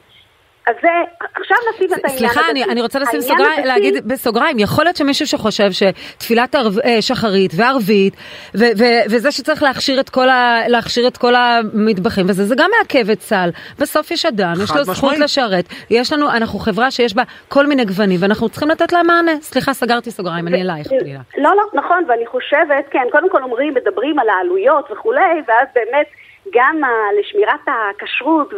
אז 0.66 0.74
זה, 0.82 0.88
עכשיו 1.34 1.56
נשים 1.74 1.86
את 1.86 2.04
העניין 2.04 2.18
סליחה, 2.18 2.50
אני, 2.50 2.64
אני 2.64 2.82
רוצה 2.82 2.98
לשים 2.98 3.20
סוגריים, 3.20 3.64
להגיד 3.64 4.08
בסוגריים, 4.08 4.58
יכול 4.58 4.84
להיות 4.84 4.96
שמישהו 4.96 5.26
שחושב 5.26 5.70
שתפילת 5.72 6.54
ערב, 6.54 6.78
אה, 6.78 7.02
שחרית 7.02 7.50
וערבית, 7.56 8.14
ו, 8.54 8.64
ו, 8.78 8.84
וזה 9.10 9.32
שצריך 9.32 9.62
להכשיר 9.62 10.00
את, 10.00 10.10
כל 10.10 10.28
ה, 10.28 10.60
להכשיר 10.68 11.08
את 11.08 11.16
כל 11.16 11.34
המטבחים, 11.34 12.26
וזה 12.28 12.44
זה 12.44 12.54
גם 12.58 12.70
מעכב 12.78 13.10
את 13.10 13.18
צה"ל. 13.18 13.50
בסוף 13.78 14.10
יש 14.10 14.26
אדם, 14.26 14.54
יש 14.64 14.70
לו 14.76 14.84
זכות 14.84 15.18
לשרת, 15.18 15.64
יש 15.90 16.12
לנו, 16.12 16.30
אנחנו 16.30 16.58
חברה 16.58 16.90
שיש 16.90 17.14
בה 17.14 17.22
כל 17.48 17.66
מיני 17.66 17.84
גוונים, 17.84 18.18
ואנחנו 18.22 18.48
צריכים 18.48 18.68
לתת 18.68 18.92
להם 18.92 19.06
מענה. 19.06 19.40
סליחה, 19.40 19.72
סגרתי 19.72 20.10
סוגריים, 20.10 20.48
אני 20.48 20.62
אלייך, 20.62 20.88
פלילה. 20.88 21.20
לא, 21.38 21.50
לא, 21.56 21.62
נכון, 21.74 22.04
ואני 22.08 22.26
חושבת, 22.26 22.84
כן, 22.90 23.06
קודם 23.12 23.30
כל 23.30 23.42
אומרים, 23.42 23.74
מדברים 23.74 24.18
על 24.18 24.28
העלויות 24.28 24.88
וכולי, 24.90 25.42
ואז 25.48 25.68
באמת... 25.74 26.06
גם 26.52 26.80
לשמירת 27.20 27.60
הכשרות, 27.66 28.52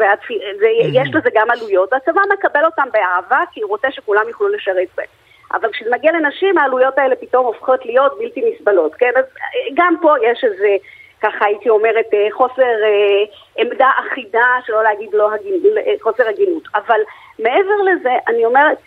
יש 0.93 1.09
לזה 1.15 1.31
גם 1.35 1.51
עלויות, 1.51 1.93
והצבא 1.93 2.21
מקבל 2.33 2.65
אותם 2.65 2.89
באהבה 2.93 3.41
כי 3.53 3.61
הוא 3.63 3.71
רוצה 3.71 3.89
שכולם 3.91 4.29
יוכלו 4.29 4.49
לשרת 4.49 4.89
בהם. 4.97 5.07
אבל 5.53 5.73
כשזה 5.73 5.91
מגיע 5.93 6.13
לנשים 6.13 6.59
העלויות 6.59 6.99
האלה 6.99 7.17
פתאום 7.17 7.47
הופכות 7.47 7.87
להיות 7.87 8.19
בלתי 8.19 8.51
נסבלות, 8.51 8.95
כן? 8.95 9.11
אז 9.17 9.25
גם 9.75 9.95
פה 10.03 10.15
יש 10.23 10.45
איזה 10.45 10.77
ככה 11.23 11.45
הייתי 11.45 11.69
אומרת, 11.69 12.07
אה, 12.15 12.27
חוסר 12.33 12.63
אה, 12.63 13.25
עמדה 13.57 13.91
אחידה, 13.99 14.47
שלא 14.67 14.83
להגיד 14.83 15.11
לא 15.13 15.35
הגין, 15.35 15.55
אה, 15.87 15.93
חוסר 16.01 16.29
הגינות. 16.29 16.63
אבל 16.75 17.01
מעבר 17.39 17.83
לזה, 17.85 18.13
אני 18.29 18.45
אומרת, 18.45 18.79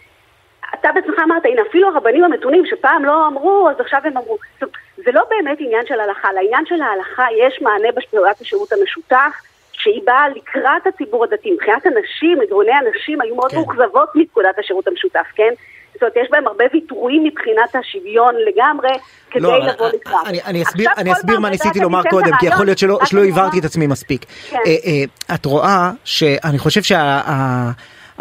אתה 0.74 0.90
בעצמך 0.96 1.20
אמרת, 1.24 1.46
הנה, 1.46 1.62
אפילו 1.70 1.88
הרבנים 1.88 2.24
המתונים 2.24 2.64
שפעם 2.66 3.06
לא 3.06 3.28
אמרו, 3.28 3.70
אז 3.70 3.80
עכשיו 3.80 4.02
הם 4.04 4.18
אמרו. 4.18 4.38
זאת, 4.62 4.70
זה 4.98 5.12
לא 5.12 5.24
באמת 5.30 5.58
עניין 5.60 5.86
של 5.86 6.00
הלכה. 6.00 6.34
לעניין 6.34 6.66
של 6.66 6.82
ההלכה 6.82 7.26
יש 7.40 7.62
מענה 7.62 7.88
בשפעת 7.96 8.42
השירות 8.42 8.74
המשותף, 8.74 9.34
שהיא 9.72 10.02
באה 10.06 10.30
לקראת 10.30 10.88
הציבור 10.88 11.24
הדתי. 11.24 11.52
מבחינת 11.52 11.86
הנשים, 11.86 12.42
ארגוני 12.42 12.72
הנשים 12.74 13.22
היו 13.22 13.36
מאוד 13.36 13.52
כן. 13.52 13.58
מאוכזבות 13.58 14.10
מפקודת 14.16 14.60
השירות 14.60 14.88
המשותף, 14.88 15.26
כן? 15.36 15.54
זאת 15.94 16.02
אומרת, 16.02 16.16
יש 16.26 16.32
בהם 16.32 16.48
הרבה 16.48 16.66
ויתורים 16.74 17.24
מבחינת 17.24 17.76
השוויון 17.76 18.36
לגמרי, 18.36 18.90
כדי 19.32 19.44
לא, 19.44 19.60
לבוא 19.60 19.88
לקראת. 19.88 20.28
אני, 20.28 20.40
אני 20.46 20.64
אסביר, 20.64 20.90
אני 20.98 21.14
אסביר 21.14 21.40
מה 21.40 21.50
ניסיתי 21.50 21.80
לומר 21.80 22.02
קודם, 22.10 22.32
כי 22.40 22.46
יכול 22.46 22.66
להיות 22.66 22.78
שלא, 22.78 23.26
הבהרתי 23.30 23.60
את 23.60 23.66
עצמי 23.66 23.88
מספיק. 23.88 24.26
כן. 24.50 24.58
אה, 24.58 24.72
אה, 24.72 25.36
את 25.36 25.46
רואה 25.46 25.92
שאני 26.04 26.60
חושב 26.60 26.82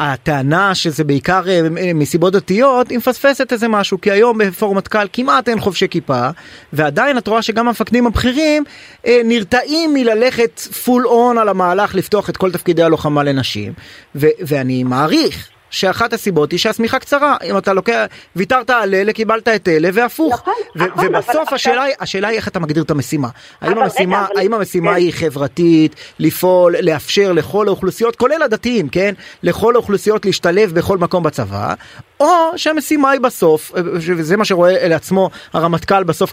שהטענה 0.00 0.74
שזה 0.74 1.04
בעיקר 1.04 1.42
אה, 1.48 1.60
מסיבות 1.94 2.32
דתיות, 2.32 2.90
היא 2.90 2.98
מפספסת 2.98 3.52
איזה 3.52 3.68
משהו, 3.68 4.00
כי 4.00 4.10
היום 4.10 4.38
בפורום 4.38 4.76
מטכ"ל 4.76 5.06
כמעט 5.12 5.48
אין 5.48 5.60
חובשי 5.60 5.88
כיפה, 5.88 6.28
ועדיין 6.72 7.18
את 7.18 7.28
רואה 7.28 7.42
שגם 7.42 7.68
המפקדים 7.68 8.06
הבכירים 8.06 8.64
אה, 9.06 9.20
נרתעים 9.24 9.94
מללכת 9.94 10.60
פול 10.60 11.06
און 11.06 11.38
על 11.38 11.48
המהלך 11.48 11.94
לפתוח 11.94 12.30
את 12.30 12.36
כל 12.36 12.52
תפקידי 12.52 12.82
הלוחמה 12.82 13.22
לנשים, 13.22 13.72
ו- 14.14 14.26
ואני 14.40 14.84
מעריך. 14.84 15.59
שאחת 15.70 16.12
הסיבות 16.12 16.50
היא 16.52 16.58
שהשמיכה 16.58 16.98
קצרה, 16.98 17.36
אם 17.44 17.58
אתה 17.58 17.72
לוקח, 17.72 18.04
ויתרת 18.36 18.70
על 18.70 18.94
אלה, 18.94 19.12
קיבלת 19.12 19.48
את 19.48 19.68
אלה, 19.68 19.88
והפוך. 19.92 20.32
נכון, 20.34 20.54
נכון, 20.76 20.90
אבל 21.06 21.16
ובסוף 21.16 21.52
השאלה 21.52 21.82
היא, 21.82 21.94
השאלה 22.00 22.28
היא 22.28 22.36
איך 22.36 22.48
אתה 22.48 22.58
מגדיר 22.60 22.82
את 22.82 22.90
המשימה. 22.90 23.28
האם 23.60 23.72
אבל 23.72 23.82
המשימה, 23.82 24.16
רגע, 24.18 24.26
אבל- 24.32 24.40
האם 24.40 24.54
המשימה 24.54 24.90
כן. 24.90 24.96
היא 24.96 25.12
חברתית, 25.12 25.94
לפעול, 26.18 26.74
לאפשר 26.80 27.32
לכל 27.32 27.66
האוכלוסיות, 27.68 28.16
כולל 28.16 28.42
הדתיים, 28.42 28.88
כן? 28.88 29.14
לכל 29.42 29.74
האוכלוסיות 29.74 30.24
להשתלב 30.26 30.72
בכל 30.74 30.98
מקום 30.98 31.22
בצבא, 31.22 31.74
או 32.20 32.26
שהמשימה 32.56 33.10
היא 33.10 33.20
בסוף, 33.20 33.72
וזה 33.74 34.36
מה 34.36 34.44
שרואה 34.44 34.88
לעצמו 34.88 35.30
הרמטכ"ל 35.52 36.04
בסוף 36.04 36.32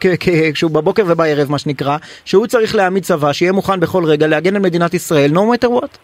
כשהוא 0.53 0.71
בבוקר 0.71 1.03
ובערב 1.07 1.51
מה 1.51 1.59
שנקרא, 1.59 1.97
שהוא 2.25 2.47
צריך 2.47 2.75
להעמיד 2.75 3.03
צבא 3.03 3.33
שיהיה 3.33 3.51
מוכן 3.51 3.79
בכל 3.79 4.05
רגע 4.05 4.27
להגן 4.27 4.55
על 4.55 4.61
מדינת 4.61 4.93
ישראל, 4.93 5.31
no 5.31 5.39
matter 5.39 5.67
what. 5.69 5.97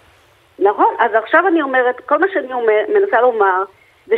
נכון, 0.60 0.96
אז 1.00 1.12
עכשיו 1.14 1.48
אני 1.48 1.62
אומרת, 1.62 2.00
כל 2.06 2.18
מה 2.18 2.28
שאני 2.34 2.54
אומר, 2.54 2.82
מנסה 2.90 3.22
לומר, 3.22 3.64
זה 4.06 4.16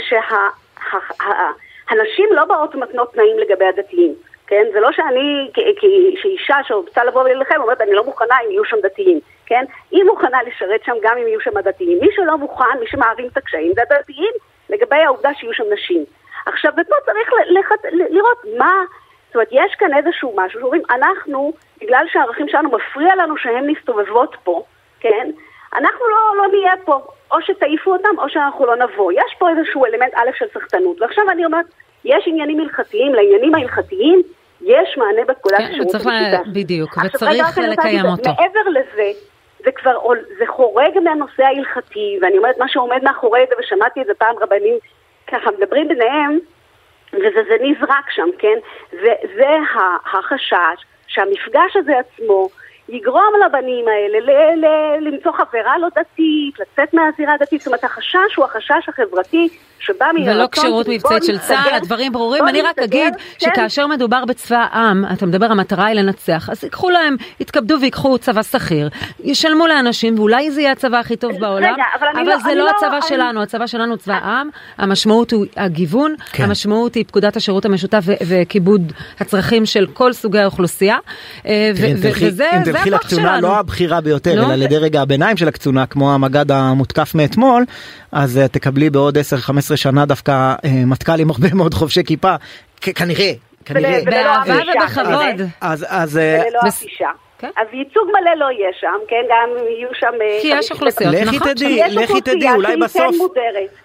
שהנשים 1.90 2.30
לא 2.32 2.46
באות 2.46 2.76
ומתנות 2.76 3.14
תנאים 3.14 3.40
לגבי 3.40 3.66
הדתיים, 3.66 4.14
כן? 4.48 4.64
זה 4.74 4.80
לא 4.80 4.92
שאני, 4.92 5.50
כ- 5.54 5.80
כ- 5.80 6.22
שאישה 6.22 6.56
שרוצה 6.64 7.04
לבוא 7.04 7.22
ולהילחם, 7.22 7.62
אומרת, 7.62 7.82
אני 7.82 7.94
לא 7.94 8.04
מוכנה 8.04 8.36
אם 8.46 8.52
יהיו 8.52 8.66
שם 8.66 8.78
דתיים, 8.84 9.20
כן? 9.46 9.66
היא 9.92 10.04
מוכנה 10.04 10.44
לשרת 10.44 10.84
שם 10.86 10.96
גם 11.02 11.18
אם 11.18 11.28
יהיו 11.28 11.42
שם 11.42 11.60
דתיים. 11.60 11.98
מי 12.02 12.08
שלא 12.16 12.38
מוכן, 12.38 12.80
מי 12.80 12.88
שמערים 12.88 13.28
את 13.28 13.38
הקשיים, 13.38 13.72
זה 13.76 13.82
הדתיים 13.82 14.32
לגבי 14.70 14.96
העובדה 14.96 15.30
שיהיו 15.34 15.54
שם 15.54 15.64
נשים. 15.74 16.06
עכשיו, 16.46 16.72
ופה 16.74 16.96
צריך 17.06 17.34
ל- 17.34 17.60
לח- 17.60 17.86
ל- 17.92 18.16
לראות 18.16 18.42
מה... 18.58 18.84
זאת 19.28 19.36
אומרת, 19.36 19.48
יש 19.52 19.76
כאן 19.76 19.98
איזשהו 19.98 20.34
משהו 20.36 20.60
שאומרים, 20.60 20.82
אנחנו, 20.90 21.54
בגלל 21.82 22.06
שהערכים 22.12 22.48
שלנו 22.50 22.70
מפריע 22.72 23.16
לנו 23.16 23.38
שהן 23.38 23.70
מסתובבות 23.70 24.36
פה, 24.44 24.64
כן? 25.00 25.32
אנחנו 25.78 26.06
לא, 26.10 26.44
לא 26.44 26.58
נהיה 26.58 26.74
פה, 26.86 27.00
או 27.32 27.42
שתעיפו 27.42 27.94
אותם 27.94 28.20
או 28.20 28.30
שאנחנו 28.30 28.66
לא 28.66 28.76
נבוא. 28.76 29.12
יש 29.12 29.36
פה 29.40 29.50
איזשהו 29.50 29.86
אלמנט 29.86 30.14
א' 30.14 30.30
של 30.38 30.46
סחטנות. 30.54 31.02
ועכשיו 31.02 31.24
אני 31.32 31.46
אומרת, 31.46 31.66
יש 32.06 32.24
עניינים 32.28 32.60
הלכתיים, 32.60 33.14
לעניינים 33.14 33.56
ההלכתיים 33.56 34.22
יש 34.62 34.98
מענה 34.98 35.22
בפקודת 35.28 35.58
כן, 35.58 35.64
השירות 35.64 35.96
המשותף. 35.96 36.48
בדיוק, 36.54 36.98
וצריך 37.06 37.58
לקיים 37.58 38.06
אותו. 38.06 38.30
מעבר 38.30 38.70
לזה, 38.70 39.12
זה 39.64 39.72
כבר 39.72 39.92
זה 40.38 40.46
חורג 40.48 41.00
מהנושא 41.04 41.44
ההלכתי, 41.44 42.20
ואני 42.22 42.38
אומרת 42.38 42.58
מה 42.58 42.68
שעומד 42.68 43.04
מאחורי 43.04 43.42
זה, 43.50 43.56
ושמעתי 43.60 44.02
את 44.02 44.06
זה 44.06 44.14
פעם 44.14 44.36
רבנים 44.42 44.76
ככה 45.28 45.52
מדברים 45.58 45.88
ביניהם, 45.88 46.40
וזה 47.14 47.42
זה 47.48 47.56
נזרק 47.62 48.10
שם, 48.12 48.28
כן? 48.40 48.58
זה, 48.92 49.14
זה 49.36 49.50
החשש 50.14 50.86
שהמפגש 51.08 51.76
הזה 51.76 51.94
עצמו 52.00 52.50
יגרום 52.90 53.34
לבנים 53.46 53.86
האלה 53.88 54.20
ל- 54.20 54.66
ל- 54.66 55.08
למצוא 55.08 55.32
חברה 55.32 55.78
לא 55.78 55.88
דתית, 55.96 56.60
לצאת 56.60 56.94
מהזירה 56.94 57.34
הדתית, 57.34 57.60
זאת 57.62 57.68
אומרת 57.68 57.84
החשש 57.84 58.36
הוא 58.38 58.46
החשש 58.46 58.90
החברתי 58.90 59.50
שבא 59.86 60.06
מן 60.16 60.30
ולא 60.30 60.48
כשירות 60.52 60.86
של 60.86 60.92
מבצעית 60.92 61.24
של 61.24 61.38
צה"ל, 61.38 61.74
הדברים 61.76 62.12
ברורים. 62.12 62.48
אני 62.48 62.62
רק 62.62 62.80
אגיד 62.80 63.14
כן. 63.40 63.48
שכאשר 63.50 63.88
מדובר 63.88 64.26
בצבא 64.26 64.66
העם, 64.72 65.06
אתה 65.14 65.26
מדבר, 65.26 65.46
המטרה 65.46 65.86
היא 65.86 65.96
לנצח, 65.96 66.50
אז 66.50 66.64
ייקחו 66.64 66.90
להם, 66.90 67.16
יתכבדו 67.40 67.76
ויקחו 67.82 68.18
צבא 68.18 68.44
שכיר, 68.44 68.90
ישלמו 69.24 69.68
לאנשים, 69.68 70.20
ואולי 70.20 70.52
זה 70.52 70.62
יהיה 70.62 70.72
הצבא 70.72 70.98
הכי 70.98 71.16
טוב 71.16 71.32
בעולם, 71.40 71.74
רגע, 71.74 71.84
אבל 72.00 72.24
לא- 72.30 72.38
זה 72.40 72.56
לא 72.56 72.66
לא- 72.66 72.72
הצבא 72.78 72.88
אני- 72.98 73.08
שלנו, 73.10 73.42
הצבא 73.42 73.68
שלנו 73.68 73.92
הוא 73.92 73.98
צבא 73.98 74.14
העם, 74.14 74.50
המשמעות 74.78 75.32
הוא 75.32 75.46
הגיוון, 75.58 76.16
כן. 76.32 76.44
המשמעות 76.44 76.96
היא 76.96 77.06
פקודת 77.08 77.36
השירות 77.38 77.66
המשותף 77.66 78.04
וכיבוד 78.28 78.92
הצרכים 79.20 79.66
של 79.66 79.88
כל 79.94 80.14
סוגי 80.14 80.40
האוכלוסייה, 80.40 80.98
אה, 81.46 81.72
וזה 81.76 82.48
אם 82.58 82.64
תלכי 82.64 82.90
לקצונה. 82.90 83.42
לא 83.42 83.58
הבכירה 83.58 84.02
ביותר, 84.02 84.36
נו, 84.36 84.54
אלא 84.54 84.56
לדרג 84.56 84.96
הביניים 84.96 85.38
של 85.38 85.48
הקצונה, 85.48 85.86
כמו 85.86 86.14
המג"ד 86.14 86.52
המותקף 86.52 87.16
מאתמול, 87.16 87.66
אז 88.12 88.38
אה, 88.38 88.48
תקבלי 88.48 88.90
בעוד 88.90 89.18
10-15 89.18 89.75
שנה 89.76 90.06
דווקא 90.06 90.32
אה, 90.66 90.70
מטכ"ל 90.86 91.20
עם 91.20 91.30
הרבה 91.30 91.48
מאוד 91.54 91.74
חובשי 91.74 92.04
כיפה, 92.04 92.36
כנראה, 92.82 93.32
כנראה. 93.66 94.00
באהבה 94.06 94.54
ובכבוד. 94.82 95.48
אז, 95.62 95.86
אז 95.90 96.18
אה, 96.18 96.42
וללא 96.48 96.60
בס- 96.66 96.82
אפישה. 96.84 97.10
כן. 97.40 97.50
אז 97.58 97.68
ייצוג 97.74 98.08
מלא 98.08 98.34
לא 98.46 98.52
יהיה 98.52 98.70
שם, 98.80 98.98
כן? 99.08 99.22
גם 99.30 99.50
יהיו 99.70 99.90
שם... 99.94 100.22
אה, 100.22 100.38
כי 100.42 100.48
יש 100.48 100.72
אוכלוסיות, 100.72 101.14
לכי 101.14 101.36
נכון, 101.38 101.54
תדעי, 101.54 101.70
יש 101.72 101.96
לכי 101.96 102.22
תדעי, 102.22 102.52
אולי 102.54 102.74
כן 102.74 102.80
בסוף. 102.80 103.16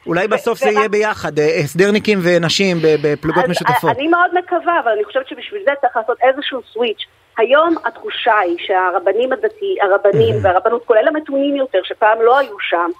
אולי 0.07 0.29
בסוף 0.29 0.59
זה 0.59 0.71
יהיה 0.71 0.89
ביחד, 0.89 1.39
אה, 1.39 1.63
סדרניקים 1.67 2.19
ונשים 2.23 2.77
בפלוגות 3.03 3.49
משותפות. 3.49 3.97
אני 3.97 4.09
מאוד 4.09 4.31
מקווה, 4.39 4.81
אבל 4.85 4.91
אני 4.93 5.05
חושבת 5.05 5.29
שבשביל 5.29 5.63
זה 5.65 5.71
צריך 5.81 5.97
לעשות 5.97 6.17
איזשהו 6.23 6.61
סוויץ'. 6.73 7.01
היום 7.39 7.75
התחושה 7.85 8.39
היא 8.39 8.57
שהרבנים 8.67 9.33
הדתי, 9.33 9.77
הרבנים 9.83 10.35
והרבנות, 10.43 10.85
כולל 10.87 11.09
המתונים 11.09 11.57
יותר, 11.57 11.79
שפעם 11.85 12.19
לא 12.23 12.39
היו 12.39 12.57
שם, 12.61 12.91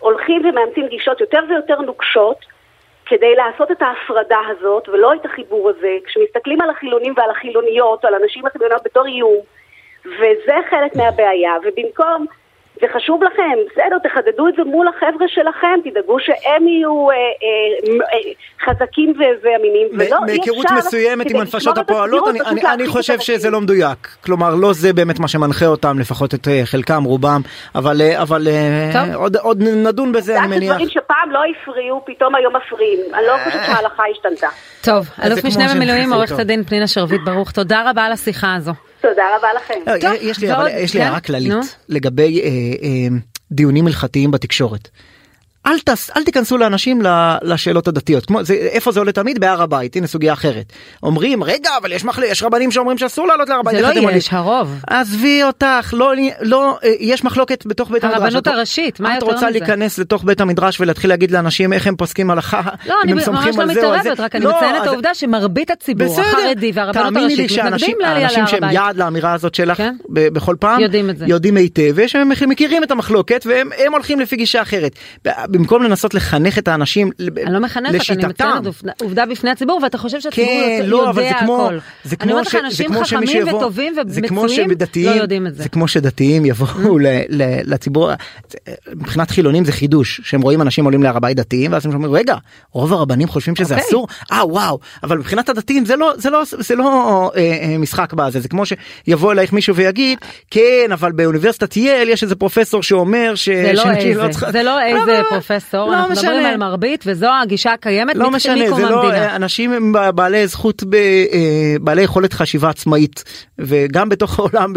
הולכים 0.00 0.42
ומאמצים 0.44 0.88
גישות 0.88 1.20
יותר 1.20 1.40
ויותר 1.48 1.80
נוקשות 1.80 2.46
כדי 3.06 3.34
לעשות 3.34 3.70
את 3.70 3.82
ההפרדה 3.82 4.38
הזאת 4.48 4.88
ולא 4.88 5.14
את 5.14 5.24
החיבור 5.24 5.70
הזה. 5.70 5.96
כשמסתכלים 6.04 6.60
על 6.60 6.70
החילונים 6.70 7.14
ועל 7.16 7.30
החילוניות, 7.30 8.04
על 8.04 8.14
הנשים 8.14 8.46
החילוניות 8.46 8.82
בתור 8.84 9.06
איום, 9.06 9.38
וזה 10.04 10.54
חלק 10.70 10.96
מהבעיה, 10.96 11.52
ובמקום, 11.64 12.26
זה 12.80 12.86
חשוב 12.94 13.24
לכם, 13.24 13.56
בסדר, 13.70 13.98
תחדדו 14.08 14.48
את 14.48 14.54
זה 14.56 14.64
מול 14.64 14.88
החבר'ה 14.88 15.28
שלכם, 15.28 15.90
תדאגו 15.90 16.20
שהם 16.20 16.68
יהיו 16.68 17.10
אה, 17.10 17.14
אה, 17.14 17.20
אה, 18.14 18.32
חזקים 18.64 19.14
ואמינים, 19.42 19.86
ולא 19.92 20.00
אי 20.00 20.04
אפשר... 20.04 20.20
מהיכרות 20.20 20.66
מסוימת 20.78 21.30
עם 21.30 21.36
הנפשות 21.36 21.78
הפועלות, 21.78 22.28
אני, 22.28 22.40
אני, 22.40 22.60
אני 22.74 22.86
חושב 22.86 23.20
שזה. 23.20 23.50
לא 23.50 23.60
מדויק. 23.60 24.08
כלומר, 24.24 24.54
לא 24.54 24.72
זה 24.72 24.92
באמת 24.92 25.20
מה 25.20 25.28
שמנחה 25.28 25.66
אותם, 25.66 25.98
לפחות 25.98 26.34
את 26.34 26.48
אה, 26.48 26.60
חלקם, 26.64 27.04
רובם, 27.04 27.40
אבל, 27.74 28.00
אה, 28.00 28.22
אבל 28.22 28.48
אה. 28.48 29.14
עוד, 29.14 29.36
עוד 29.36 29.62
נדון 29.62 30.12
בזה, 30.12 30.38
אני 30.38 30.46
מניח. 30.46 30.72
שדברים 30.72 30.88
שפעם 30.88 31.30
לא 31.30 31.40
הפריעו, 31.50 32.02
פתאום 32.06 32.34
היום 32.34 32.56
מפריעים. 32.56 33.00
אני 33.14 33.22
לא 33.26 33.36
חושבת 33.44 33.62
שההלכה 33.66 34.02
השתנתה. 34.12 34.48
טוב, 34.82 35.08
אלוף 35.24 35.44
משנה 35.44 35.74
במילואים, 35.74 36.12
עורכת. 36.14 36.38
הדין 36.38 36.64
פנינה 36.64 36.86
שרביט 36.86 37.20
ברוך, 37.24 37.50
תודה 37.50 37.90
רבה 37.90 38.02
על 38.04 38.12
השיחה 38.12 38.54
הזו. 38.54 38.72
תודה 39.00 39.22
רבה 39.36 39.48
לכם. 39.56 39.74
לא, 39.86 40.10
יש 40.20 40.38
לי, 40.38 40.48
לי 40.48 40.88
כן, 40.92 41.00
הערה 41.00 41.20
כללית. 41.20 41.76
לגבי 41.88 42.40
אה, 42.40 42.46
אה, 42.46 43.16
דיונים 43.52 43.86
הלכתיים 43.86 44.30
בתקשורת. 44.30 44.88
אל, 45.66 45.78
תס, 45.84 46.10
אל 46.16 46.24
תיכנסו 46.24 46.58
לאנשים 46.58 47.02
לשאלות 47.42 47.88
הדתיות 47.88 48.26
כמו 48.26 48.44
זה 48.44 48.54
איפה 48.54 48.92
זה 48.92 49.00
עולה 49.00 49.12
תמיד 49.12 49.38
בהר 49.40 49.62
הבית 49.62 49.96
הנה 49.96 50.06
סוגיה 50.06 50.32
אחרת 50.32 50.72
אומרים 51.02 51.44
רגע 51.44 51.70
אבל 51.80 51.92
יש 51.92 52.04
מחל... 52.04 52.22
יש 52.22 52.42
רבנים 52.42 52.70
שאומרים 52.70 52.98
שאסור 52.98 53.26
לעלות 53.26 53.48
להר 53.48 53.58
הבית 53.60 53.74
זה 53.76 53.82
לא 53.82 53.86
איך 53.88 53.92
אתם 53.96 54.02
עולים?" 54.04 54.18
יש, 54.18 54.28
הרוב. 54.32 54.80
עזבי 54.86 55.42
אותך 55.42 55.94
לא 55.96 56.12
לא 56.40 56.78
אה, 56.84 56.92
יש 57.00 57.24
מחלוקת 57.24 57.66
בתוך 57.66 57.90
בית 57.90 58.04
המדרש 58.04 58.22
הרבנות 58.22 58.42
את- 58.42 58.52
הראשית, 58.52 59.00
מה 59.00 59.08
את 59.16 59.22
יותר 59.22 59.26
רוצה 59.34 59.46
מזה? 59.50 59.58
להיכנס 59.58 59.98
לתוך 59.98 60.24
בית 60.24 60.40
המדרש 60.40 60.80
ולהתחיל 60.80 61.10
להגיד 61.10 61.30
לאנשים 61.30 61.72
איך 61.72 61.86
הם 61.86 61.96
פוסקים 61.96 62.30
הלכה 62.30 62.60
לא, 62.86 62.94
אני 63.04 63.12
ממש 63.12 63.26
לא. 63.56 63.66
מתערבת, 63.66 64.20
רק 64.20 64.34
אני 64.36 64.44
לא, 64.44 64.56
מציינת 64.56 64.76
את 64.76 64.82
אז- 64.82 64.86
העובדה 64.88 65.14
שמרבית 65.14 65.70
הציבור 65.70 66.06
בסדר, 66.12 66.22
החרדי 66.26 66.70
והרבנות 66.74 67.04
תאמיני 67.04 67.36
לי 67.36 67.42
הראשית 67.42 67.58
מתנגדים 67.64 67.96
לעלייה 68.00 68.28
להר 68.36 68.46
שהם 68.46 68.64
הבית. 68.64 68.74
יעד 68.74 68.96
לאמירה 68.96 69.32
הזאת 69.32 69.54
שלך 69.54 69.76
כן. 69.76 69.96
בכל 70.08 70.56
פעם 70.60 70.80
יודעים 71.26 71.56
את 71.56 71.60
היטב 71.60 71.92
ויש 71.94 72.16
מכירים 72.46 72.84
את 72.84 72.90
המחלוקת 72.90 73.46
והם 73.48 73.70
הם 73.78 73.92
הולכים 73.92 74.20
לפי 74.20 74.36
גישה 74.36 74.62
אחרת. 74.62 74.92
במקום 75.50 75.82
לנסות 75.82 76.14
לחנך 76.14 76.58
את 76.58 76.68
האנשים 76.68 77.10
אני 77.20 77.52
לא 77.52 77.60
מחנכת, 77.60 77.88
אני 77.90 77.98
לשיטתם. 77.98 78.28
מציינת 78.28 78.66
עובדה- 79.02 79.26
בפני 79.26 79.50
הציבור, 79.50 79.80
ואתה 79.82 79.98
חושב 79.98 80.20
שהציבור 80.20 80.46
כן, 80.50 80.74
יודע 80.78 80.86
לא, 80.90 81.10
אבל 81.10 81.22
זה 81.22 81.30
כמו, 81.40 81.64
הכל. 81.66 81.78
זה 82.04 82.16
אני 82.20 82.28
כמו, 82.28 82.32
אומרת 82.32 82.46
לך, 82.46 82.54
אנשים 82.64 82.94
חכמים 83.04 83.26
שיבוא, 83.26 83.58
וטובים 83.58 83.92
ומצויים 83.96 84.70
לא 84.96 85.10
יודעים 85.10 85.46
את 85.46 85.54
זה. 85.54 85.62
זה 85.62 85.68
כמו 85.68 85.88
שדתיים 85.88 86.44
יבואו 86.44 86.98
ל, 86.98 87.06
ל, 87.28 87.42
לציבור, 87.74 88.10
מבחינת 88.94 89.30
חילונים 89.30 89.64
זה 89.64 89.72
חידוש, 89.72 90.20
שהם 90.24 90.40
רואים 90.40 90.62
אנשים 90.62 90.84
עולים 90.84 91.02
להר 91.02 91.16
הבית 91.16 91.36
דתיים, 91.36 91.72
ואז 91.72 91.86
הם 91.86 91.92
אומרים, 91.94 92.12
רגע, 92.14 92.36
רוב 92.72 92.92
הרבנים 92.92 93.28
חושבים 93.28 93.56
שזה 93.56 93.74
אוקיי. 93.74 93.88
אסור? 93.88 94.06
אה 94.32 94.46
וואו, 94.46 94.78
אבל 95.02 95.18
מבחינת 95.18 95.48
הדתיים 95.48 95.84
זה 95.84 95.96
לא, 95.96 96.12
זה 96.16 96.30
לא, 96.30 96.42
זה 96.58 96.74
לא 96.76 96.84
אה, 97.36 97.40
אה, 97.62 97.78
משחק 97.78 98.12
בזה, 98.14 98.40
זה 98.40 98.48
כמו 98.48 98.62
שיבוא 98.66 99.32
אלייך 99.32 99.52
מישהו 99.52 99.74
ויגיד, 99.74 100.18
כן, 100.50 100.88
אבל 100.92 101.12
באוניברסיטת 101.12 101.76
יל 101.76 102.08
יש 102.08 102.22
איזה 102.22 102.34
פרופסור 102.36 102.82
שאומר 102.82 103.32
ש... 103.34 103.48
זה 103.48 103.72
לא 103.72 103.90
איזה, 103.90 104.28
צריכה- 104.28 104.52
זה 104.52 104.62
לא 104.62 104.82
איזה 104.82 105.00
אבל- 105.20 105.39
פרופסור, 105.40 105.90
לא 105.90 105.94
אנחנו 105.94 106.12
מדברים 106.12 106.36
משנה. 106.36 106.48
על 106.50 106.56
מרבית, 106.56 107.04
וזו 107.06 107.26
הגישה 107.42 107.72
הקיימת 107.72 108.16
לא 108.16 108.30
משנה, 108.30 108.54
זה 108.56 108.64
המדינה. 108.72 108.90
לא, 108.90 109.12
אה, 109.12 109.36
אנשים 109.36 109.72
הם 109.72 109.92
ב- 109.92 110.10
בעלי 110.10 110.46
זכות, 110.46 110.82
ב- 110.84 110.94
אה, 110.94 111.30
בעלי 111.80 112.02
יכולת 112.02 112.32
חשיבה 112.32 112.68
עצמאית, 112.70 113.24
וגם 113.58 114.08
בתוך 114.08 114.38
העולם, 114.38 114.72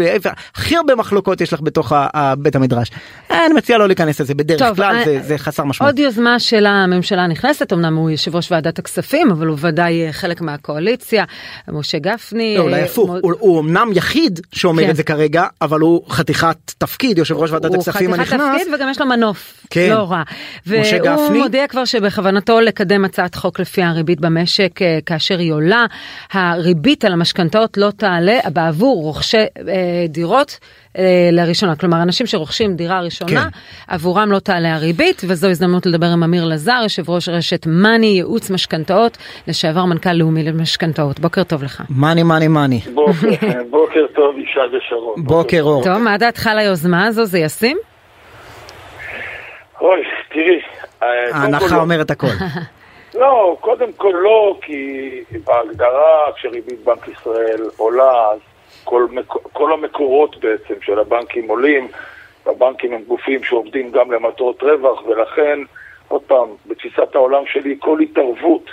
הכי 0.54 0.76
הרבה 0.76 0.94
מחלוקות 0.94 1.40
יש 1.40 1.52
לך 1.52 1.60
בתוך 1.62 1.92
בית 2.38 2.56
המדרש. 2.56 2.90
אה, 3.30 3.46
אני 3.46 3.54
מציע 3.54 3.78
לא 3.78 3.86
להיכנס 3.86 4.20
לזה, 4.20 4.34
בדרך 4.34 4.58
טוב, 4.62 4.76
כלל 4.76 4.96
אה, 4.96 5.04
זה- 5.04 5.20
זה 5.22 5.38
חסר 5.38 5.64
משמעות. 5.64 5.92
עוד 5.92 5.98
יוזמה 5.98 6.38
של 6.40 6.66
הממשלה 6.66 7.22
הנכנסת, 7.22 7.72
אמנם 7.72 7.96
הוא 7.96 8.10
יושב 8.10 8.36
ראש 8.36 8.52
ועדת 8.52 8.78
הכספים, 8.78 9.30
אבל 9.30 9.46
הוא 9.46 9.56
ודאי 9.60 10.06
אה, 10.06 10.12
חלק 10.12 10.40
מהקואליציה, 10.40 11.24
משה 11.68 11.98
גפני. 11.98 12.54
לא, 12.58 12.62
אולי 12.62 12.74
אה, 12.80 12.84
הפוך, 12.84 13.10
מ- 13.10 13.18
הוא- 13.22 13.32
הוא 13.38 13.60
אמנם 13.60 13.90
יחיד 13.94 14.40
שאומר 14.52 14.82
כן. 14.82 14.90
את 14.90 14.96
זה 14.96 15.02
כרגע, 15.02 15.44
אבל 15.62 15.80
הוא 15.80 16.02
חתיכת 16.10 16.56
תפקיד, 16.78 17.18
יושב 17.18 17.36
ראש 17.36 17.50
ועדת 17.50 17.74
הכספים 17.74 18.10
הוא 18.10 18.16
חתיכת 18.16 18.32
הנכנס. 18.32 18.60
תפקיד 18.60 18.74
וגם 18.74 18.88
יש 18.90 19.00
לו 19.00 19.06
מנוף, 19.06 19.60
כן. 19.70 19.90
לא 19.90 20.10
רע. 20.10 20.22
והוא 20.66 20.84
גפני. 21.04 21.38
מודיע 21.38 21.66
כבר 21.66 21.84
שבכוונתו 21.84 22.60
לקדם 22.60 23.04
הצעת 23.04 23.34
חוק 23.34 23.60
לפי 23.60 23.82
הריבית 23.82 24.20
במשק 24.20 24.82
אה, 24.82 24.98
כאשר 25.06 25.38
היא 25.38 25.52
עולה. 25.52 25.86
הריבית 26.32 27.04
על 27.04 27.12
המשכנתאות 27.12 27.76
לא 27.76 27.90
תעלה 27.90 28.38
בעבור 28.52 29.02
רוכשי 29.02 29.36
אה, 29.36 29.44
דירות. 30.08 30.58
אה, 30.98 31.28
לראשונה, 31.32 31.76
כלומר 31.76 32.02
אנשים 32.02 32.26
שרוכשים 32.26 32.76
דירה 32.76 33.00
ראשונה, 33.00 33.42
כן. 33.42 33.94
עבורם 33.94 34.32
לא 34.32 34.38
תעלה 34.38 34.74
הריבית, 34.74 35.22
וזו 35.28 35.48
הזדמנות 35.48 35.86
לדבר 35.86 36.06
עם 36.06 36.22
אמיר 36.22 36.44
לזר, 36.44 36.80
יושב 36.82 37.10
ראש 37.10 37.28
רשת 37.28 37.66
מאני, 37.66 38.06
ייעוץ 38.06 38.50
משכנתאות, 38.50 39.18
לשעבר 39.48 39.84
מנכ"ל 39.84 40.12
לאומי 40.12 40.42
למשכנתאות. 40.42 41.20
בוקר 41.20 41.42
טוב 41.42 41.62
לך. 41.62 41.82
מאני 41.90 42.22
מאני 42.22 42.48
מאני. 42.48 42.80
בוקר, 42.94 43.28
בוקר 43.70 44.06
טוב, 44.14 44.38
ישי 44.38 44.76
ושרון. 44.76 45.24
בוקר 45.24 45.62
אור. 45.62 45.84
טוב, 45.84 45.98
מה 45.98 46.18
דעתך 46.18 46.46
על 46.46 46.58
היוזמה 46.58 47.06
הזו? 47.06 47.24
זה 47.24 47.38
ישים? 47.38 47.76
אוי, 49.84 50.02
תראי. 50.28 50.60
אה, 51.02 51.36
ההנחה 51.36 51.76
לא. 51.76 51.80
אומרת 51.80 52.10
הכל. 52.10 52.26
לא, 53.20 53.56
קודם 53.60 53.92
כל 53.92 54.12
לא, 54.22 54.58
כי 54.60 55.10
בהגדרה 55.44 56.32
כשריבית 56.36 56.84
בנק 56.84 57.08
ישראל 57.08 57.62
עולה, 57.76 58.30
אז 58.30 58.38
כל, 58.84 59.06
כל 59.52 59.72
המקורות 59.72 60.36
בעצם 60.40 60.74
של 60.82 60.98
הבנקים 60.98 61.48
עולים, 61.48 61.88
והבנקים 62.46 62.92
הם 62.92 63.02
גופים 63.08 63.44
שעובדים 63.44 63.90
גם 63.90 64.12
למטרות 64.12 64.62
רווח, 64.62 65.06
ולכן, 65.06 65.58
עוד 66.08 66.22
פעם, 66.22 66.48
בתפיסת 66.66 67.14
העולם 67.14 67.42
שלי, 67.52 67.76
כל 67.78 68.00
התערבות 68.00 68.70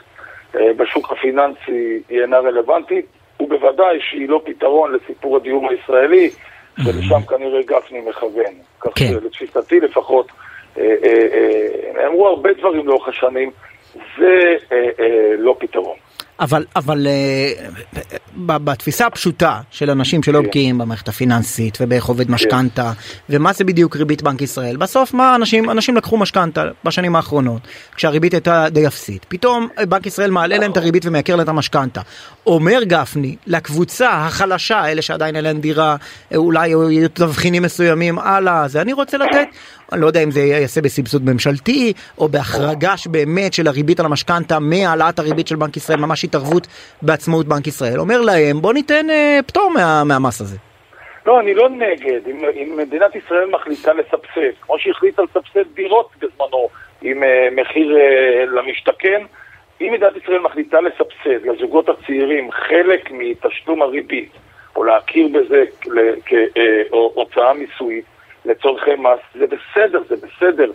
אה, 0.55 0.73
בשוק 0.77 1.11
הפיננסי 1.11 2.01
היא 2.09 2.21
אינה 2.21 2.37
רלוונטית, 2.37 3.05
ובוודאי 3.39 3.99
שהיא 4.09 4.29
לא 4.29 4.41
פתרון 4.45 4.93
לסיפור 4.93 5.37
הדיור 5.37 5.69
הישראלי, 5.69 6.29
שלשם 6.83 7.21
כנראה 7.21 7.61
גפני 7.61 8.01
מכוון. 8.09 8.53
כך 8.79 8.91
כן. 8.95 9.05
שלתפיסתי 9.07 9.79
לפחות, 9.79 10.31
אה, 10.77 10.83
אה, 10.83 11.27
אה, 11.33 12.03
נאמרו 12.03 12.27
הרבה 12.27 12.49
דברים 12.59 12.87
לאורך 12.87 13.07
השנים, 13.07 13.51
זה 13.93 14.55
אה, 14.71 14.89
אה, 14.99 15.35
לא 15.37 15.55
פתרון. 15.59 15.95
אבל 16.41 16.65
אבל 16.75 17.07
אה, 17.07 17.67
בתפיסה 18.37 19.05
הפשוטה 19.05 19.59
של 19.71 19.89
אנשים 19.89 20.23
שלא 20.23 20.39
כן. 20.39 20.47
בקיאים 20.47 20.77
במערכת 20.77 21.07
הפיננסית 21.07 21.77
ובאיך 21.81 22.05
עובד 22.05 22.31
משכנתה 22.31 22.91
ומה 23.29 23.53
זה 23.53 23.63
בדיוק 23.63 23.95
ריבית 23.95 24.21
בנק 24.21 24.41
ישראל 24.41 24.77
בסוף 24.77 25.13
מה 25.13 25.35
אנשים 25.35 25.69
אנשים 25.69 25.97
לקחו 25.97 26.17
משכנתה 26.17 26.65
בשנים 26.83 27.15
האחרונות 27.15 27.61
כשהריבית 27.95 28.33
הייתה 28.33 28.65
די 28.69 28.87
אפסית 28.87 29.25
פתאום 29.29 29.67
אה, 29.79 29.85
בנק 29.85 30.05
ישראל 30.05 30.31
מעלה 30.31 30.57
להם 30.57 30.71
את 30.71 30.77
הריבית 30.77 31.05
ומייקר 31.05 31.35
להם 31.35 31.43
את 31.43 31.49
המשכנתה. 31.49 32.01
אומר 32.45 32.83
גפני 32.83 33.35
לקבוצה 33.47 34.09
החלשה 34.09 34.91
אלה 34.91 35.01
שעדיין 35.01 35.35
אין 35.35 35.43
להם 35.43 35.59
דירה 35.59 35.95
אה, 36.31 36.37
אולי 36.37 36.69
יהיו 36.69 37.09
תבחינים 37.09 37.63
מסוימים 37.63 38.19
הלאה 38.19 38.67
זה 38.67 38.81
אני 38.81 38.93
רוצה 38.93 39.17
לתת 39.17 39.47
אני 39.93 40.01
לא 40.01 40.07
יודע 40.07 40.23
אם 40.23 40.31
זה 40.31 40.39
ייעשה 40.39 40.81
בסבסוד 40.81 41.21
ממשלתי 41.25 41.93
או 42.17 42.27
בהחרגה 42.27 42.97
שבאמת 42.97 43.53
של 43.53 43.67
הריבית 43.67 43.99
על 43.99 44.05
המשכנתה 44.05 44.59
מהעלאת 44.59 45.19
הריבית 45.19 45.47
של 45.47 45.55
בנק 45.55 45.77
ישראל 45.77 45.99
ממש 45.99 46.23
התערבות 46.23 46.67
בעצמאות 47.01 47.47
בנק 47.47 47.67
ישראל 47.67 47.99
אומר 47.99 48.21
להם 48.21 48.61
בוא 48.61 48.73
ניתן 48.73 49.09
אה, 49.09 49.39
פטור 49.47 49.71
מה, 49.75 50.03
מהמס 50.03 50.41
הזה. 50.41 50.57
לא, 51.25 51.39
אני 51.39 51.53
לא 51.53 51.69
נגד. 51.69 52.27
אם, 52.27 52.45
אם 52.55 52.77
מדינת 52.77 53.15
ישראל 53.15 53.49
מחליטה 53.49 53.93
לסבסד, 53.93 54.53
כמו 54.61 54.79
שהחליטה 54.79 55.21
לסבסד 55.21 55.73
דירות 55.73 56.09
בזמנו 56.19 56.69
עם 57.01 57.23
אה, 57.23 57.47
מחיר 57.51 57.97
אה, 57.97 58.45
למשתכן, 58.45 59.21
אם 59.81 59.93
מדינת 59.93 60.13
ישראל 60.23 60.39
מחליטה 60.39 60.77
לסבסד 60.81 61.45
לזוגות 61.45 61.89
הצעירים 61.89 62.51
חלק 62.51 63.11
מתשלום 63.11 63.81
הריבית, 63.81 64.31
או 64.75 64.83
להכיר 64.83 65.27
בזה 65.27 65.63
כהוצאה 66.25 67.53
מיסויית 67.53 68.05
לצורכי 68.45 68.95
מס, 68.95 69.19
זה 69.35 69.45
בסדר, 69.47 70.01
זה 70.09 70.15
בסדר. 70.15 70.71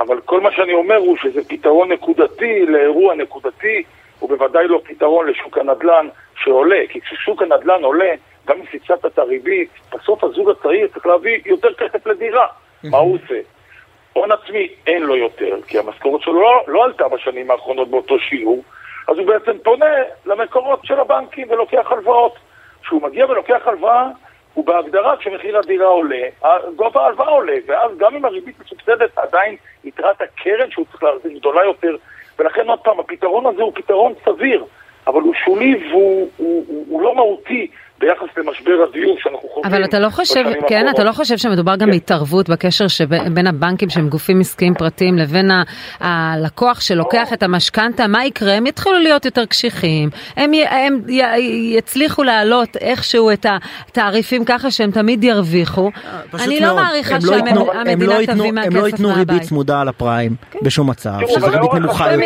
אבל 0.00 0.20
כל 0.20 0.40
מה 0.40 0.52
שאני 0.52 0.72
אומר 0.72 0.96
הוא 0.96 1.16
שזה 1.16 1.40
פתרון 1.48 1.92
נקודתי 1.92 2.66
לאירוע 2.66 3.14
נקודתי, 3.14 3.82
ובוודאי 4.22 4.68
לא 4.68 4.80
פתרון 4.84 5.26
לשוק 5.26 5.58
הנדל"ן 5.58 6.08
שעולה. 6.36 6.80
כי 6.88 7.00
כששוק 7.00 7.42
הנדל"ן 7.42 7.84
עולה, 7.84 8.12
גם 8.46 8.56
אם 8.56 8.64
סבסדת 8.72 9.06
את 9.06 9.18
הריבית, 9.18 9.70
בסוף 9.94 10.24
הזוג 10.24 10.50
הצעיר 10.50 10.88
צריך 10.88 11.06
להביא 11.06 11.38
יותר 11.46 11.74
כסף 11.74 12.06
לדירה. 12.06 12.46
מה 12.84 12.98
הוא 12.98 13.14
עושה? 13.14 13.40
הון 14.12 14.32
עצמי 14.32 14.68
אין 14.86 15.02
לו 15.02 15.16
יותר, 15.16 15.56
כי 15.66 15.78
המשכורת 15.78 16.22
שלו 16.22 16.42
לא, 16.42 16.64
לא 16.66 16.84
עלתה 16.84 17.08
בשנים 17.08 17.50
האחרונות 17.50 17.88
באותו 17.88 18.18
שיעור, 18.18 18.64
אז 19.08 19.18
הוא 19.18 19.26
בעצם 19.26 19.58
פונה 19.62 19.94
למקורות 20.26 20.80
של 20.84 21.00
הבנקים 21.00 21.50
ולוקח 21.50 21.92
הלוואות. 21.92 22.36
כשהוא 22.82 23.02
מגיע 23.02 23.26
ולוקח 23.26 23.66
הלוואה, 23.66 24.08
הוא 24.54 24.66
בהגדרה, 24.66 25.16
כשמחיר 25.16 25.58
הדירה 25.58 25.86
עולה, 25.86 26.22
גובה 26.76 27.02
ההלוואה 27.02 27.28
עולה, 27.28 27.56
ואז 27.66 27.90
גם 27.98 28.16
אם 28.16 28.24
הריבית 28.24 28.60
מסובסדת, 28.60 29.18
עדיין 29.18 29.56
יתרת 29.84 30.20
הקרן 30.20 30.70
שהוא 30.70 30.86
צריך 30.90 31.02
להחזיר 31.02 31.38
גדולה 31.38 31.64
יותר, 31.64 31.96
ולכן 32.38 32.68
עוד 32.68 32.78
פעם, 32.80 33.00
הפתרון 33.00 33.46
הזה 33.46 33.62
הוא 33.62 33.72
פתרון 33.74 34.12
סביר, 34.24 34.64
אבל 35.06 35.20
הוא 35.20 35.34
שולי 35.44 35.90
והוא 35.90 36.30
הוא, 36.36 36.64
הוא, 36.68 36.86
הוא 36.88 37.02
לא 37.02 37.14
מהותי 37.14 37.66
ביחס 38.00 38.26
למשבר 38.36 38.72
הדיור 38.90 39.16
שאנחנו 39.22 39.48
חווים. 39.48 39.64
אבל 39.66 39.84
אתה 39.84 39.98
לא 39.98 40.10
חושב, 40.10 40.34
כן, 40.44 40.46
האחרונות. 40.76 40.94
אתה 40.94 41.04
לא 41.04 41.12
חושב 41.12 41.36
שמדובר 41.36 41.76
גם 41.76 41.86
כן. 41.86 41.90
בהתערבות 41.92 42.48
בקשר 42.50 42.88
שבין 42.88 43.46
הבנקים 43.46 43.90
שהם 43.90 44.08
גופים 44.08 44.40
עסקיים 44.40 44.74
פרטיים 44.74 45.18
לבין 45.18 45.50
הלקוח 46.00 46.80
שלוקח 46.80 47.32
את 47.32 47.42
המשכנתה, 47.42 48.06
מה 48.06 48.24
יקרה? 48.24 48.52
הם 48.54 48.66
יתחילו 48.66 48.98
להיות 48.98 49.24
יותר 49.24 49.44
קשיחים, 49.46 50.10
הם, 50.36 50.54
י- 50.54 50.66
הם 50.66 51.00
י- 51.08 51.22
יצליחו 51.78 52.22
להעלות 52.22 52.76
איכשהו 52.76 53.30
את 53.30 53.46
התעריפים 53.88 54.44
ככה 54.44 54.70
שהם 54.70 54.90
תמיד 54.90 55.24
ירוויחו. 55.24 55.90
אני 56.44 56.60
לא. 56.60 56.74
מעריכה 56.76 57.14
הם 57.14 57.20
לא 57.24 57.34
ייתנו- 57.36 57.72
הם 57.72 58.02
לא 58.02 58.14
שהמדינה 58.16 58.16
תביא 58.26 58.32
הם 58.32 58.76
לא 58.76 58.82
מהכסף 58.82 58.86
ייתנו 58.86 59.08
ריבית 59.08 59.28
מהבית. 59.28 59.42
צמודה 59.48 59.80
על 59.80 59.88
הפריים 59.88 60.34
בשום 60.62 60.90
מצב, 60.90 61.10
שזו 61.28 61.46
ריבית 61.46 61.74
נמוכה 61.74 62.12
יותר. 62.12 62.24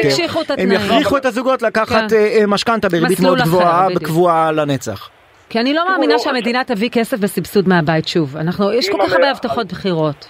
הם. 0.58 0.72
יכריחו 0.72 1.16
את 1.16 1.26
הזוגות 1.26 1.62
לקחת 1.62 2.10
כן. 2.10 2.16
אה, 2.16 2.38
אה, 2.40 2.46
משכנתה 2.46 2.88
בריבית 2.88 3.20
מאוד 3.20 3.38
גבוהה. 3.42 3.86
קבועה 4.02 4.52
לנצח. 4.52 5.08
כי 5.50 5.60
אני 5.60 5.74
לא 5.74 5.88
מאמינה 5.88 6.18
שהמדינה 6.18 6.64
תביא 6.64 6.90
כסף 6.90 7.18
בסבסוד 7.18 7.68
מהבית 7.68 8.08
שוב. 8.08 8.36
אנחנו, 8.36 8.72
יש 8.72 8.88
כל 8.88 8.98
כך 9.02 9.12
הרבה 9.12 9.30
הבטחות 9.30 9.66
בחירות. 9.66 10.28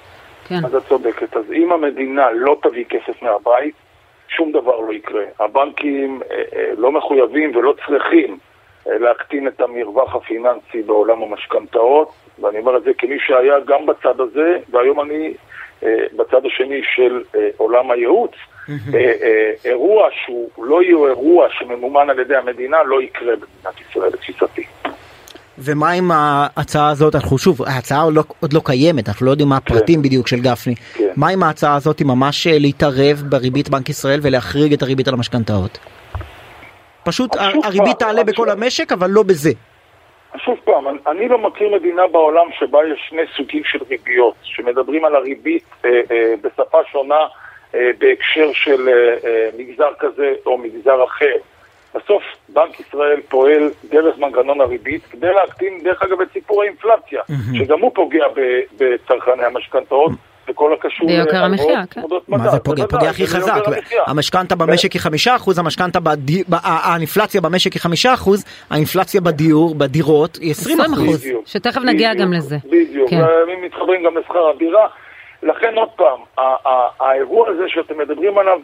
כן. 0.49 0.65
אז 0.65 0.75
את 0.75 0.83
צודקת. 0.89 1.37
אז 1.37 1.53
אם 1.53 1.73
המדינה 1.73 2.31
לא 2.31 2.57
תביא 2.63 2.85
כסף 2.85 3.23
מהבית, 3.23 3.75
שום 4.29 4.53
דבר 4.53 4.81
לא 4.81 4.93
יקרה. 4.93 5.25
הבנקים 5.41 6.21
אה, 6.31 6.37
אה, 6.37 6.71
לא 6.77 6.93
מחויבים 6.93 7.57
ולא 7.57 7.75
צריכים 7.87 8.39
אה, 8.89 8.99
להקטין 8.99 9.49
את 9.49 9.61
המרווח 9.61 10.15
הפיננסי 10.15 10.83
בעולם 10.87 11.23
המשכנתאות, 11.23 12.13
ואני 12.39 12.59
אומר 12.59 12.77
את 12.77 12.83
זה 12.83 12.91
כמי 12.99 13.17
שהיה 13.27 13.61
גם 13.67 13.87
בצד 13.87 14.21
הזה, 14.21 14.59
והיום 14.71 15.01
אני 15.01 15.35
אה, 15.83 16.05
בצד 16.17 16.47
השני 16.47 16.81
של 16.95 17.23
אה, 17.35 17.49
עולם 17.57 17.91
הייעוץ. 17.91 18.33
אה, 18.95 19.13
אה, 19.23 19.53
אירוע 19.65 20.09
שהוא 20.25 20.51
לא 20.59 20.83
יהיה 20.83 20.97
אירוע 20.97 21.49
שממומן 21.51 22.11
על 22.11 22.19
ידי 22.19 22.37
המדינה, 22.37 22.83
לא 22.83 23.03
יקרה 23.03 23.37
במדינת 23.37 23.81
ישראל, 23.91 24.13
לתפיסתי. 24.13 24.63
ומה 25.61 25.91
עם 25.91 26.11
ההצעה 26.15 26.89
הזאת, 26.91 27.15
אנחנו 27.15 27.39
שוב, 27.39 27.63
ההצעה 27.63 28.03
עוד 28.03 28.15
לא, 28.15 28.23
עוד 28.41 28.53
לא 28.53 28.61
קיימת, 28.65 29.09
אנחנו 29.09 29.27
לא 29.27 29.31
יודעים 29.31 29.49
מה 29.49 29.57
הפרטים 29.57 30.03
בדיוק 30.03 30.29
של 30.29 30.41
גפני. 30.41 30.75
כן. 30.95 31.09
מה 31.17 31.29
עם 31.29 31.43
ההצעה 31.43 31.75
הזאת, 31.77 32.03
ממש 32.03 32.47
אה, 32.47 32.59
להתערב 32.59 33.23
בריבית 33.29 33.69
בנק 33.69 33.89
ישראל 33.89 34.21
ולהחריג 34.23 34.73
את 34.73 34.83
הריבית 34.83 35.09
על 35.09 35.15
המשכנתאות? 35.15 35.79
פשוט 37.05 37.37
הריבית 37.65 37.83
פעם, 37.99 38.09
תעלה 38.09 38.25
בכל 38.25 38.51
המשק, 38.51 38.93
אבל 38.93 39.11
לא 39.11 39.23
בזה. 39.23 39.51
שוב 40.45 40.57
פעם, 40.65 40.89
אני- 40.89 40.99
אני 41.07 41.29
לא 41.29 41.39
מכיר 41.39 41.69
מדינה 41.77 42.03
בעולם 42.13 42.47
שבה 42.59 42.79
יש 42.93 43.01
שני 43.09 43.23
סוגים 43.37 43.63
של 43.65 43.79
ריביות, 43.91 44.35
שמדברים 44.43 45.05
על 45.05 45.17
הריבית 45.17 45.65
אה, 45.85 45.91
אה, 46.11 46.35
בשפה 46.43 46.79
שונה 46.93 47.15
אה, 47.75 47.91
בהקשר 47.99 48.51
של 48.53 48.89
אה, 48.89 48.95
אה, 49.29 49.49
מגזר 49.59 49.91
כזה 49.99 50.33
או 50.47 50.59
מגזר 50.59 51.05
אחר. 51.05 51.35
בסוף 51.95 52.23
בנק 52.49 52.81
ישראל 52.81 53.21
פועל 53.29 53.71
דרך 53.91 54.19
מנגנון 54.19 54.61
הריבית 54.61 55.07
כדי 55.11 55.27
להקטין, 55.35 55.79
דרך 55.85 56.03
אגב, 56.03 56.21
את 56.21 56.29
סיפור 56.33 56.63
האינפלציה, 56.63 57.23
שגם 57.55 57.81
הוא 57.81 57.91
פוגע 57.95 58.25
ב- 58.37 58.61
בצרכני 58.85 59.45
המשכנתאות. 59.45 60.13
וכל 60.51 60.73
הקשור 60.73 61.07
ביוקר 61.09 61.45
המחיה, 61.45 61.83
כן. 61.91 62.01
מה. 62.29 62.49
זה 62.51 62.59
פוגע? 62.59 62.87
פוגע 62.87 63.11
הכי 63.11 63.27
חזק. 63.27 63.63
המשכנתה 64.07 64.55
במשק 64.55 64.93
היא 64.93 65.01
חמישה 65.01 65.37
אחוז, 65.37 65.59
המשכנתה, 65.59 65.99
האינפלציה 66.63 67.41
במשק 67.41 67.73
היא 67.73 67.81
חמישה 67.81 68.15
אחוז, 68.15 68.45
האינפלציה 68.71 69.21
בדיור, 69.21 69.75
בדירות 69.75 70.37
היא 70.37 70.51
עשרים 70.51 70.81
20 70.81 70.95
אחוז. 70.95 71.27
שתכף 71.47 71.81
נגיע 71.81 72.15
גם 72.15 72.33
לזה. 72.33 72.57
בדיוק, 72.65 73.11
כן. 73.11 73.21
מתחברים 73.65 74.03
גם 74.05 74.19
לשכר 74.19 74.49
הדירה. 74.49 74.87
לכן 75.43 75.75
עוד 75.75 75.89
פעם, 75.97 76.21
האירוע 77.01 77.49
הזה 77.49 77.65
שאתם 77.69 77.99
מדברים 77.99 78.39
עליו, 78.39 78.59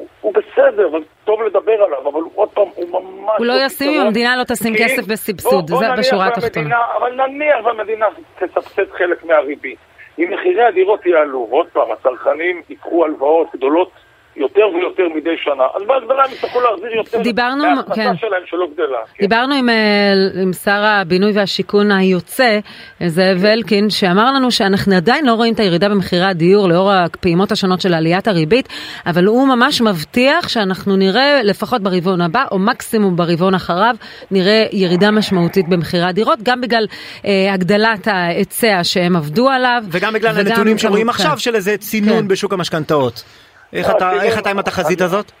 הוא- 0.00 0.08
הוא 0.20 0.34
בסדר, 0.34 0.88
וטוב 0.94 1.42
לדבר 1.42 1.72
עליו, 1.82 2.08
אבל 2.08 2.20
עוד 2.34 2.48
פעם, 2.48 2.64
הוא 2.74 2.88
ממש... 3.02 3.30
הוא 3.38 3.46
לא 3.46 3.52
ישים 3.66 4.00
אם. 4.00 4.06
המדינה 4.06 4.36
לא 4.36 4.44
תשים 4.44 4.74
כי- 4.76 4.84
כסף 4.84 5.06
בסבסוד, 5.06 5.70
בוא- 5.70 5.78
בוא 5.80 5.88
זה 5.88 6.00
בשורה 6.00 6.26
התחתונה. 6.26 6.76
אבל 6.98 7.12
נניח 7.26 7.56
והמדינה 7.64 8.06
תסבסד 8.38 8.90
חלק 8.92 9.24
מהריבית. 9.24 9.78
אם 10.18 10.30
מחירי 10.32 10.62
הדירות 10.64 11.06
יעלו, 11.06 11.46
ועוד 11.50 11.66
פעם, 11.72 11.92
הצרכנים 11.92 12.62
ייקחו 12.68 13.04
הלוואות 13.04 13.48
גדולות 13.56 13.90
יותר 14.36 14.62
ויותר 14.74 15.02
מדי 15.16 15.36
שנה, 15.44 15.64
אז 15.74 15.82
בהגדלה 15.86 16.24
הם 16.24 16.32
יצטרכו 16.32 16.60
להחזיר 16.60 16.90
יותר 16.96 17.22
דיברנו, 17.22 17.64
מההכנסה 17.64 17.94
כן. 17.94 18.16
שלהם 18.16 18.42
שלא 18.46 18.66
גדלה. 18.74 18.98
כן. 19.14 19.22
דיברנו 19.22 19.54
עם, 19.54 19.68
אה, 19.68 20.12
עם 20.42 20.52
שר 20.52 20.84
הבינוי 20.84 21.32
והשיכון 21.34 21.92
היוצא, 21.92 22.58
זאב 23.06 23.44
אלקין, 23.44 23.90
שאמר 23.90 24.32
לנו 24.32 24.50
שאנחנו 24.50 24.94
עדיין 24.96 25.26
לא 25.26 25.32
רואים 25.34 25.54
את 25.54 25.60
הירידה 25.60 25.88
במחירי 25.88 26.24
הדיור 26.24 26.68
לאור 26.68 26.92
הפעימות 26.92 27.52
השונות 27.52 27.80
של 27.80 27.94
עליית 27.94 28.28
הריבית, 28.28 28.68
אבל 29.06 29.24
הוא 29.24 29.48
ממש 29.48 29.80
מבטיח 29.80 30.48
שאנחנו 30.48 30.96
נראה 30.96 31.42
לפחות 31.42 31.82
ברבעון 31.82 32.20
הבא, 32.20 32.44
או 32.50 32.58
מקסימום 32.58 33.16
ברבעון 33.16 33.54
אחריו, 33.54 33.94
נראה 34.30 34.66
ירידה 34.72 35.10
משמעותית 35.10 35.68
במחירי 35.68 36.04
הדירות, 36.04 36.38
גם 36.42 36.60
בגלל 36.60 36.86
אה, 37.26 37.52
הגדלת 37.54 38.08
ההיצע 38.08 38.80
שהם 38.82 39.16
עבדו 39.16 39.48
עליו. 39.48 39.82
וגם 39.90 40.12
בגלל 40.12 40.32
וגם- 40.36 40.46
הנתונים 40.46 40.78
שרואים 40.78 41.06
כן. 41.06 41.10
עכשיו 41.10 41.38
של 41.38 41.54
איזה 41.54 41.76
צינון 41.76 42.18
כן. 42.22 42.28
בשוק 42.28 42.52
המשכנתאות. 42.52 43.22
איך 43.72 43.88
אה, 43.90 43.96
אתה- 43.96 44.22
איך 44.22 44.38
אתה 44.38 44.50
עם 44.50 44.58
התחזית 44.58 45.00
הזאת? 45.00 45.32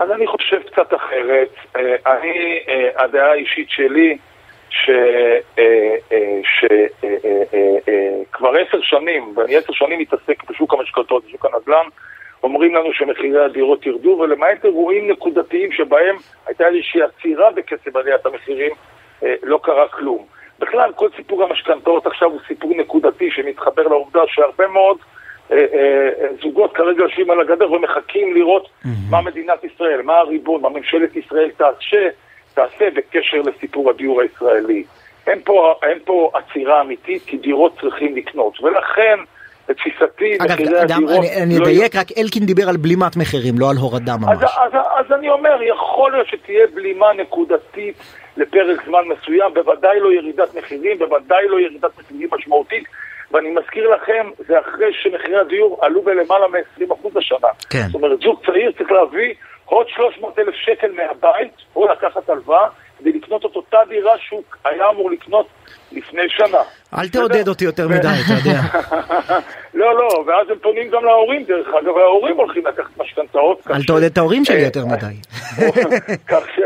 אז 0.00 0.10
אני 0.10 0.26
חושב 0.26 0.62
קצת 0.72 0.94
אחרת. 0.94 1.48
אה, 1.76 1.96
אני, 2.06 2.58
אה, 2.68 3.04
הדעה 3.04 3.30
האישית 3.30 3.70
שלי, 3.70 4.18
שכבר 8.30 8.50
עשר 8.68 8.80
שנים, 8.82 9.32
ואני 9.36 9.56
עשר 9.56 9.72
שנים 9.72 9.98
מתעסק 9.98 10.50
בשוק 10.50 10.74
המשכנתות, 10.74 11.24
בשוק 11.28 11.44
הנדל"ן, 11.46 11.86
אומרים 12.42 12.74
לנו 12.74 12.92
שמחירי 12.92 13.44
הדירות 13.44 13.86
ירדו, 13.86 14.08
ולמעט 14.20 14.64
אירועים 14.64 15.10
נקודתיים 15.10 15.72
שבהם 15.72 16.16
הייתה 16.46 16.66
איזושהי 16.66 17.00
עצירה 17.02 17.50
בקצב 17.50 17.96
עליית 17.96 18.26
המחירים, 18.26 18.72
אה, 19.22 19.34
לא 19.42 19.60
קרה 19.62 19.88
כלום. 19.88 20.26
בכלל, 20.58 20.92
כל 20.96 21.08
סיפור 21.16 21.42
המשכנתאות 21.44 22.06
עכשיו 22.06 22.28
הוא 22.30 22.40
סיפור 22.48 22.70
נקודתי 22.76 23.30
שמתחבר 23.30 23.82
לעובדה 23.82 24.20
שהרבה 24.26 24.66
מאוד 24.66 24.96
אה, 24.98 25.04
אה, 25.04 25.08
זוגות 26.42 26.72
כרגע 26.72 27.02
יושבים 27.02 27.30
על 27.30 27.40
הגדר 27.40 27.72
ומחכים 27.72 28.34
לראות 28.34 28.68
מה 29.10 29.20
מדינת 29.22 29.64
ישראל, 29.64 30.02
מה 30.02 30.14
הריבון, 30.16 30.62
מה 30.62 30.68
ממשלת 30.68 31.16
ישראל 31.16 31.50
תעשה, 31.56 32.08
תעשה 32.54 32.88
בקשר 32.96 33.36
לסיפור 33.44 33.90
הדיור 33.90 34.20
הישראלי. 34.20 34.84
אין 35.26 35.40
פה, 35.44 35.74
אין 35.82 35.98
פה 36.04 36.30
עצירה 36.34 36.80
אמיתית, 36.80 37.22
כי 37.26 37.36
דירות 37.36 37.78
צריכים 37.80 38.16
לקנות. 38.16 38.62
ולכן, 38.62 39.18
לתפיסתי, 39.68 40.36
אגב, 40.38 40.52
מחירי 40.52 40.78
הדירות... 40.80 41.10
אני- 41.18 41.42
אני 41.42 41.58
לא 41.58 41.64
אדייק, 41.64 41.96
רק 41.96 42.06
אלקין 42.18 42.46
דיבר 42.46 42.68
על 42.68 42.76
בלימת 42.76 43.16
מחירים, 43.16 43.54
לא 43.58 43.70
על 43.70 43.76
הורדה 43.76 44.12
אז, 44.12 44.20
ממש. 44.20 44.38
אז, 44.42 44.72
אז 44.96 45.12
אני 45.12 45.30
אומר, 45.30 45.62
יכול 45.62 46.12
להיות 46.12 46.26
שתהיה 46.28 46.66
בלימה 46.74 47.06
נקודתית 47.12 47.94
לפרק 48.36 48.84
זמן 48.86 49.00
מסוים, 49.08 49.54
בוודאי 49.54 50.00
לא 50.00 50.12
ירידת 50.12 50.54
מחירים, 50.54 50.98
בוודאי 50.98 51.48
לא 51.48 51.60
ירידת 51.60 51.90
מחירים 51.98 52.28
משמעותית, 52.38 52.84
ואני 53.30 53.50
מזכיר 53.50 53.88
לכם, 53.88 54.30
זה 54.38 54.60
אחרי 54.60 54.92
שמחירי 55.02 55.40
הדיור 55.40 55.78
עלו 55.82 56.02
בלמעלה 56.02 56.48
מ-20% 56.48 57.18
השנה. 57.18 57.48
כן. 57.70 57.86
זאת 57.86 57.94
אומרת, 57.94 58.20
זוג 58.20 58.40
צעיר 58.46 58.72
צריך 58.72 58.92
להביא 58.92 59.34
עוד 59.64 59.86
300 59.88 60.38
אלף 60.38 60.54
שקל 60.54 60.92
מהבית, 60.92 61.52
או 61.76 61.88
לקחת 61.88 62.28
הלוואה, 62.28 62.68
כדי 62.98 63.12
לקנות 63.12 63.46
את 63.46 63.56
אותה 63.56 63.78
דירה 63.88 64.12
שהוא 64.18 64.42
היה 64.64 64.88
אמור 64.90 65.10
לקנות 65.10 65.46
לפני 65.92 66.22
שנה. 66.28 66.58
אל 66.98 67.08
תעודד 67.08 67.48
אותי 67.48 67.64
יותר 67.64 67.88
מדי, 67.88 67.98
אתה 67.98 68.32
יודע. 68.38 68.60
לא, 69.80 69.94
לא, 69.94 70.24
ואז 70.26 70.50
הם 70.50 70.58
פונים 70.62 70.90
גם 70.90 71.04
להורים, 71.04 71.44
דרך 71.44 71.68
אגב, 71.68 71.96
וההורים 71.96 72.36
הולכים 72.36 72.66
לקחת 72.66 72.98
משכנתאות. 72.98 73.60
אל 73.70 73.82
תעודד 73.86 74.04
את 74.04 74.18
ההורים 74.18 74.44
שלי 74.44 74.56
אה, 74.56 74.64
יותר 74.64 74.86
מדי. 74.86 75.14
כך, 76.30 76.46
ש... 76.56 76.60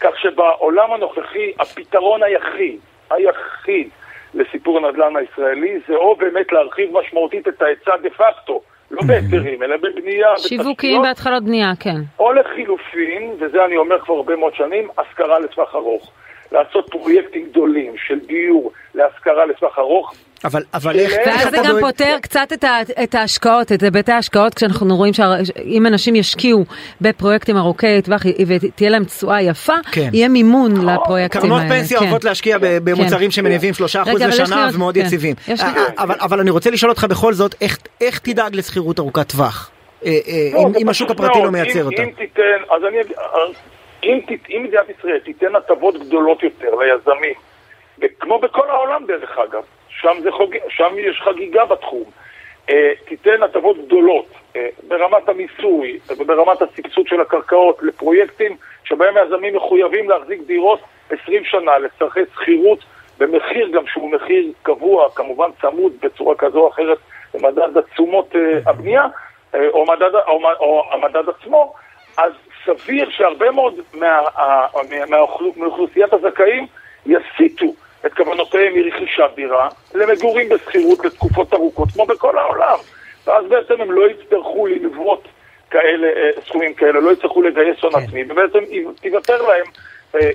כך 0.00 0.10
שבעולם 0.18 0.92
הנוכחי 0.92 1.52
הפתרון 1.58 2.22
היחיד, 2.22 2.80
היחיד 3.10 3.88
לסיפור 4.36 4.78
הנדל"ן 4.78 5.16
הישראלי 5.16 5.80
זה 5.88 5.94
או 5.94 6.16
באמת 6.16 6.52
להרחיב 6.52 6.90
משמעותית 6.92 7.48
את 7.48 7.62
ההיצע 7.62 7.96
דה 7.96 8.10
פקטו, 8.10 8.60
לא 8.90 9.02
בהיתרים, 9.06 9.62
אלא 9.62 9.76
בבנייה, 9.76 10.36
שיווקים 10.36 11.02
בהתחלות 11.02 11.44
בנייה, 11.44 11.72
כן. 11.80 11.96
או 12.18 12.32
לחילופין, 12.32 13.30
וזה 13.38 13.64
אני 13.64 13.76
אומר 13.76 14.00
כבר 14.00 14.14
הרבה 14.14 14.36
מאוד 14.36 14.54
שנים, 14.54 14.88
השכרה 14.98 15.38
לטווח 15.38 15.74
ארוך. 15.74 16.10
לעשות 16.52 16.90
פרויקטים 16.90 17.46
גדולים 17.50 17.94
של 17.96 18.18
דיור 18.18 18.72
להשכרה 18.94 19.46
לטווח 19.46 19.78
ארוך, 19.78 20.14
אבל 20.44 20.62
אבל 20.74 20.98
איך 20.98 21.12
איך 21.12 21.26
ואז 21.26 21.50
זה 21.50 21.56
גם 21.56 21.64
דואג... 21.66 21.80
פותר 21.80 22.16
קצת 22.22 22.48
את, 22.52 22.64
ה, 22.64 22.76
את 23.02 23.14
ההשקעות, 23.14 23.72
את 23.72 23.82
היבטי 23.82 24.12
ההשקעות, 24.12 24.54
כשאנחנו 24.54 24.96
רואים 24.96 25.12
שאם 25.14 25.86
אנשים 25.86 26.16
ישקיעו 26.16 26.64
בפרויקטים 27.00 27.56
ארוכי 27.56 28.02
טווח 28.02 28.22
ותהיה 28.46 28.90
להם 28.90 29.04
תשואה 29.04 29.42
יפה, 29.42 29.72
כן. 29.92 30.08
יהיה 30.12 30.28
מימון 30.28 30.86
לפרויקטים 30.86 31.40
קרנות 31.40 31.60
האלה. 31.62 31.74
פנסיה 31.74 31.98
כן. 31.98 32.04
אוהבות 32.04 32.24
להשקיע 32.24 32.58
ב- 32.58 32.66
במוצרים 32.90 33.30
שמניבים 33.30 33.74
3% 33.74 33.78
רגע, 34.06 34.24
אבל 34.24 34.32
יש 34.32 34.36
לי 34.38 34.42
לשנה 34.44 34.68
ומאוד 34.74 34.94
כן. 34.94 35.00
יציבים. 35.00 35.34
אה, 35.48 35.54
אבל- 35.98 36.16
אבל 36.20 36.40
אני 36.40 36.50
רוצה 36.50 36.70
לשאול 36.70 36.90
אותך 36.90 37.04
בכל 37.04 37.32
זאת, 37.32 37.54
איך- 37.60 37.78
איך 38.00 38.18
תדאג 38.18 38.56
לשכירות 38.56 38.98
ארוכת 38.98 39.28
טווח? 39.32 39.70
אה, 40.04 40.10
אה, 40.10 40.50
לא, 40.52 40.68
אם- 40.80 40.88
השוק 40.88 41.10
הפרטי 41.10 41.38
לא. 41.42 41.50
מייצר 41.50 41.84
אותה. 41.84 42.02
אם 42.02 42.10
תיתן, 42.18 42.42
אז 42.76 42.82
אני 42.88 43.00
אגיד, 43.00 43.12
אם 44.50 44.62
מדינת 44.68 44.84
ישראל 44.98 45.18
תיתן 45.24 45.56
הטבות 45.56 45.94
גדולות 46.06 46.42
יותר 46.42 46.68
ליזמים, 46.74 47.34
כמו 48.20 48.38
בכל 48.38 48.70
העולם 48.70 49.02
דרך 49.08 49.30
אגב, 49.50 49.62
שם, 50.06 50.20
זה 50.22 50.32
חוג, 50.32 50.54
שם 50.68 50.94
יש 50.98 51.20
חגיגה 51.24 51.64
בתחום, 51.64 52.04
אה, 52.70 52.92
תיתן 53.04 53.42
הטבות 53.42 53.86
גדולות 53.86 54.26
אה, 54.56 54.68
ברמת 54.88 55.28
המיסוי 55.28 55.98
וברמת 56.18 56.62
הסבסוד 56.62 57.06
של 57.06 57.20
הקרקעות 57.20 57.78
לפרויקטים 57.82 58.56
שבהם 58.84 59.16
היזמים 59.16 59.56
מחויבים 59.56 60.10
להחזיק 60.10 60.40
דירות 60.46 60.80
20 61.10 61.44
שנה 61.44 61.78
לצורכי 61.78 62.20
שכירות 62.34 62.78
במחיר 63.18 63.68
גם 63.68 63.86
שהוא 63.86 64.10
מחיר 64.12 64.52
קבוע, 64.62 65.08
כמובן 65.14 65.48
צמוד 65.60 65.92
בצורה 66.02 66.34
כזו 66.34 66.58
או 66.58 66.68
אחרת 66.68 66.98
למדד 67.34 67.76
התשומות 67.76 68.36
אה, 68.36 68.70
הבנייה, 68.70 69.04
אה, 69.54 69.68
או, 69.68 69.86
מדד, 69.86 70.14
או, 70.14 70.40
או 70.60 70.82
המדד 70.92 71.28
עצמו, 71.28 71.74
אז 72.18 72.32
סביר 72.64 73.10
שהרבה 73.10 73.50
מאוד 73.50 73.74
מה, 73.94 74.06
ה- 74.36 74.66
מה, 74.90 75.06
מהאוכלו- 75.08 75.52
מאוכלוסיית 75.56 76.12
הזכאים 76.12 76.66
יסיטו 77.06 77.66
את 78.06 78.14
כוונותיהם 78.14 78.74
מרכישת 78.74 79.30
דירה 79.36 79.68
למגורים 79.94 80.48
בשכירות 80.48 81.04
לתקופות 81.04 81.54
ארוכות, 81.54 81.88
כמו 81.90 82.06
בכל 82.06 82.38
העולם. 82.38 82.78
ואז 83.26 83.44
בעצם 83.48 83.80
הם 83.80 83.92
לא 83.92 84.10
יצטרכו 84.10 84.66
ללוות 84.66 85.28
כאלה, 85.70 86.06
אה, 86.06 86.30
סכומים 86.46 86.74
כאלה, 86.74 87.00
לא 87.00 87.10
יצטרכו 87.10 87.42
לגייס 87.42 87.82
הון 87.82 87.92
כן. 87.92 87.98
עצמי, 87.98 88.24
ובעצם 88.28 88.58
תיוותר 89.00 89.42
להם 89.42 89.66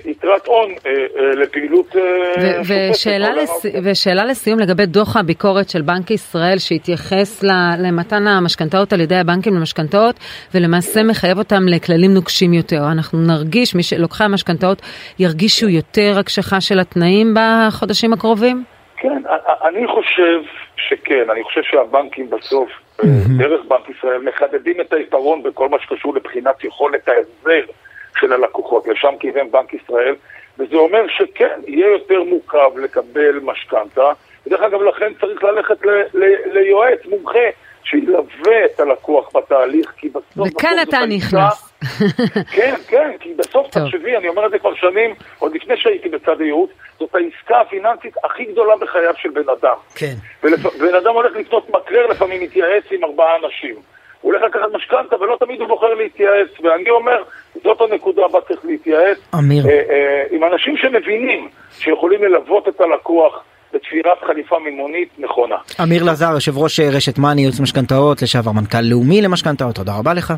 יתרת 0.04 0.46
הון 0.46 0.70
אה, 0.70 0.90
אה, 0.90 1.34
לפעילות 1.34 1.96
אה, 1.96 2.02
שוטפת 2.34 2.90
ושאלה, 2.90 4.22
לס... 4.24 4.30
לסיום 4.30 4.58
לגבי 4.58 4.86
דוח 4.86 5.16
הביקורת 5.16 5.68
של 5.68 5.82
בנק 5.82 6.10
ישראל 6.10 6.58
שהתייחס 6.58 7.44
למתן 7.78 8.26
המשכנתאות 8.26 8.92
על 8.92 9.00
ידי 9.00 9.16
הבנקים 9.16 9.54
למשכנתאות 9.54 10.16
ולמעשה 10.54 11.02
מחייב 11.02 11.38
אותם 11.38 11.68
לכללים 11.68 12.10
נוקשים 12.14 12.52
יותר. 12.52 12.80
אנחנו 12.92 13.18
נרגיש, 13.18 13.74
מי 13.74 13.82
שלוקחי 13.82 14.24
המשכנתאות 14.24 14.82
ירגישו 15.18 15.68
יותר 15.68 16.18
הקשחה 16.18 16.60
של 16.60 16.78
התנאים 16.78 17.34
בחודשים 17.34 18.12
הקרובים? 18.12 18.64
כן, 18.96 19.22
אני 19.64 19.86
חושב 19.86 20.40
שכן, 20.76 21.30
אני 21.30 21.42
חושב 21.42 21.62
שהבנקים 21.62 22.30
בסוף, 22.30 22.70
אה, 23.04 23.08
דרך 23.38 23.60
בנק 23.68 23.88
ישראל, 23.98 24.22
מחדדים 24.22 24.80
את 24.80 24.92
העיפרון 24.92 25.42
בכל 25.42 25.68
מה 25.68 25.76
שקשור 25.80 26.14
לבחינת 26.14 26.64
יכולת 26.64 27.08
ההחזר 27.08 27.72
של 28.16 28.32
הלקוחות, 28.32 28.88
לשם 28.88 29.14
כיוון 29.20 29.50
בנק 29.50 29.74
ישראל, 29.74 30.14
וזה 30.58 30.76
אומר 30.76 31.04
שכן, 31.08 31.60
יהיה 31.66 31.86
יותר 31.86 32.22
מורכב 32.22 32.78
לקבל 32.78 33.40
משכנתה, 33.42 34.12
ודרך 34.46 34.60
אגב, 34.60 34.82
לכן 34.82 35.12
צריך 35.20 35.44
ללכת 35.44 35.86
ל- 35.86 36.04
ל- 36.14 36.58
ליועץ 36.58 36.98
מומחה 37.06 37.48
שילווה 37.84 38.64
את 38.64 38.80
הלקוח 38.80 39.36
בתהליך, 39.36 39.92
כי 39.96 40.08
בסוף... 40.08 40.48
וכאן 40.48 40.70
בסוף 40.76 40.88
אתה 40.88 41.06
נכנס. 41.08 41.72
כן, 42.56 42.74
כן, 42.88 43.10
כי 43.20 43.34
בסוף, 43.34 43.66
טוב. 43.70 43.84
תחשבי, 43.84 44.16
אני 44.16 44.28
אומר 44.28 44.46
את 44.46 44.50
זה 44.50 44.58
כבר 44.58 44.74
שנים, 44.74 45.14
עוד 45.38 45.54
לפני 45.54 45.76
שהייתי 45.76 46.08
בצד 46.08 46.40
הייעוץ, 46.40 46.70
זאת 46.98 47.14
העסקה 47.14 47.60
הפיננסית 47.60 48.14
הכי 48.24 48.44
גדולה 48.44 48.76
בחייו 48.76 49.14
של 49.16 49.30
בן 49.30 49.48
אדם. 49.60 49.74
כן. 49.94 50.14
ובן 50.42 50.94
אדם 50.94 51.14
הולך 51.14 51.36
לקנות 51.36 51.70
מקרר, 51.70 52.06
לפעמים 52.06 52.42
מתייעץ 52.42 52.84
עם 52.90 53.04
ארבעה 53.04 53.36
אנשים. 53.44 53.74
הוא 54.22 54.32
הולך 54.32 54.42
לקחת 54.42 54.74
משכנתה 54.74 55.16
ולא 55.20 55.36
תמיד 55.40 55.60
הוא 55.60 55.68
בוחר 55.68 55.94
להתייעץ, 55.94 56.48
ואני 56.62 56.90
אומר, 56.90 57.22
זאת 57.64 57.80
הנקודה 57.80 58.22
בה 58.32 58.38
צריך 58.48 58.60
להתייעץ. 58.64 59.18
אמיר. 59.38 59.66
אה, 59.66 59.72
אה, 59.90 60.22
עם 60.30 60.44
אנשים 60.44 60.76
שמבינים 60.76 61.48
שיכולים 61.78 62.22
ללוות 62.24 62.68
את 62.68 62.80
הלקוח 62.80 63.42
בתפירת 63.74 64.18
חליפה 64.26 64.58
מימונית 64.58 65.08
נכונה. 65.18 65.56
אמיר 65.82 66.02
לזר, 66.02 66.30
יושב 66.34 66.58
ראש 66.58 66.80
אה, 66.80 66.88
רשת 66.96 67.18
מאני, 67.18 67.40
ייעוץ 67.40 67.60
משכנתאות, 67.60 68.22
לשעבר 68.22 68.52
מנכ"ל 68.52 68.80
לאומי 68.80 69.22
למשכנתאות, 69.22 69.74
תודה 69.74 69.92
רבה 69.98 70.14
לך. 70.14 70.32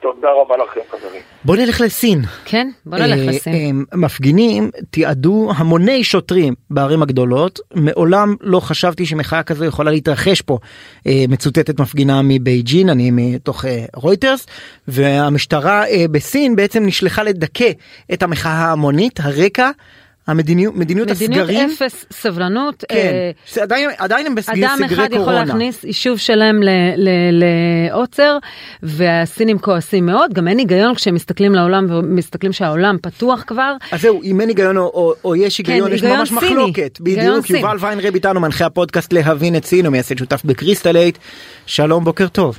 תודה 0.00 0.28
רבה 0.42 0.56
לכם, 0.56 0.80
חברים. 0.90 1.22
בוא 1.44 1.56
נלך 1.56 1.80
לסין. 1.80 2.22
כן, 2.44 2.70
בוא 2.86 2.98
נלך 2.98 3.18
אה, 3.18 3.24
לסין. 3.26 3.54
אה, 3.54 3.98
מפגינים 3.98 4.70
תיעדו 4.90 5.52
המוני 5.56 6.04
שוטרים 6.04 6.54
בערים 6.70 7.02
הגדולות. 7.02 7.60
מעולם 7.74 8.34
לא 8.40 8.60
חשבתי 8.60 9.06
שמחאה 9.06 9.42
כזו 9.42 9.64
יכולה 9.64 9.90
להתרחש 9.90 10.40
פה. 10.40 10.58
אה, 11.06 11.24
מצוטטת 11.28 11.80
מפגינה 11.80 12.20
מבייג'ין, 12.24 12.88
אני 12.88 13.10
מתוך 13.12 13.64
אה, 13.64 13.84
רויטרס, 13.94 14.46
והמשטרה 14.88 15.86
אה, 15.86 16.04
בסין 16.10 16.56
בעצם 16.56 16.86
נשלחה 16.86 17.22
לדכא 17.22 17.70
את 18.12 18.22
המחאה 18.22 18.52
ההמונית. 18.52 19.20
הרקע, 19.20 19.70
המדיניות 20.30 20.76
מדיניות 20.76 21.08
מדיניות 21.08 21.48
הסגרים. 21.48 21.70
אפס 21.70 22.06
סבלנות. 22.12 22.84
כן, 22.88 22.96
אה, 23.56 23.62
עדיין, 23.62 23.90
עדיין 23.98 24.26
הם 24.26 24.34
בסגרי 24.34 24.66
אדם 24.66 24.76
סגרי 24.76 24.94
אחד 24.94 25.12
יכול 25.12 25.18
קורונה. 25.18 25.44
להכניס 25.44 25.84
יישוב 25.84 26.18
שלם 26.18 26.56
לעוצר 27.32 28.38
והסינים 28.82 29.58
כועסים 29.58 30.06
מאוד 30.06 30.34
גם 30.34 30.48
אין 30.48 30.58
היגיון 30.58 30.94
כשהם 30.94 31.14
מסתכלים 31.14 31.54
לעולם 31.54 31.86
ומסתכלים 31.90 32.52
שהעולם 32.52 32.96
פתוח 33.02 33.44
כבר 33.46 33.74
אז 33.92 34.00
זהו, 34.00 34.22
אם 34.22 34.40
אין 34.40 34.48
היגיון 34.48 34.76
או, 34.76 34.82
או, 34.82 35.14
או 35.24 35.36
יש 35.36 35.58
היגיון, 35.58 35.88
כן, 35.88 35.94
יש 35.94 36.02
היגיון 36.02 36.18
ממש 36.18 36.28
סיני. 36.28 36.52
מחלוקת. 36.52 36.98
היגיון 37.06 37.40
בדיוק. 37.40 37.50
יובל 37.50 37.76
ויינרב 37.80 38.14
איתנו, 38.14 38.40
מנחה 38.40 38.66
הפודקאסט 38.66 39.12
להבין 39.12 39.56
את 39.56 39.64
סין, 39.64 39.86
הוא 39.86 39.92
מייסד 39.92 40.18
שותף 40.18 40.42
בקריסטלייט. 40.44 41.18
שלום, 41.66 42.04
בוקר 42.04 42.28
טוב. 42.28 42.58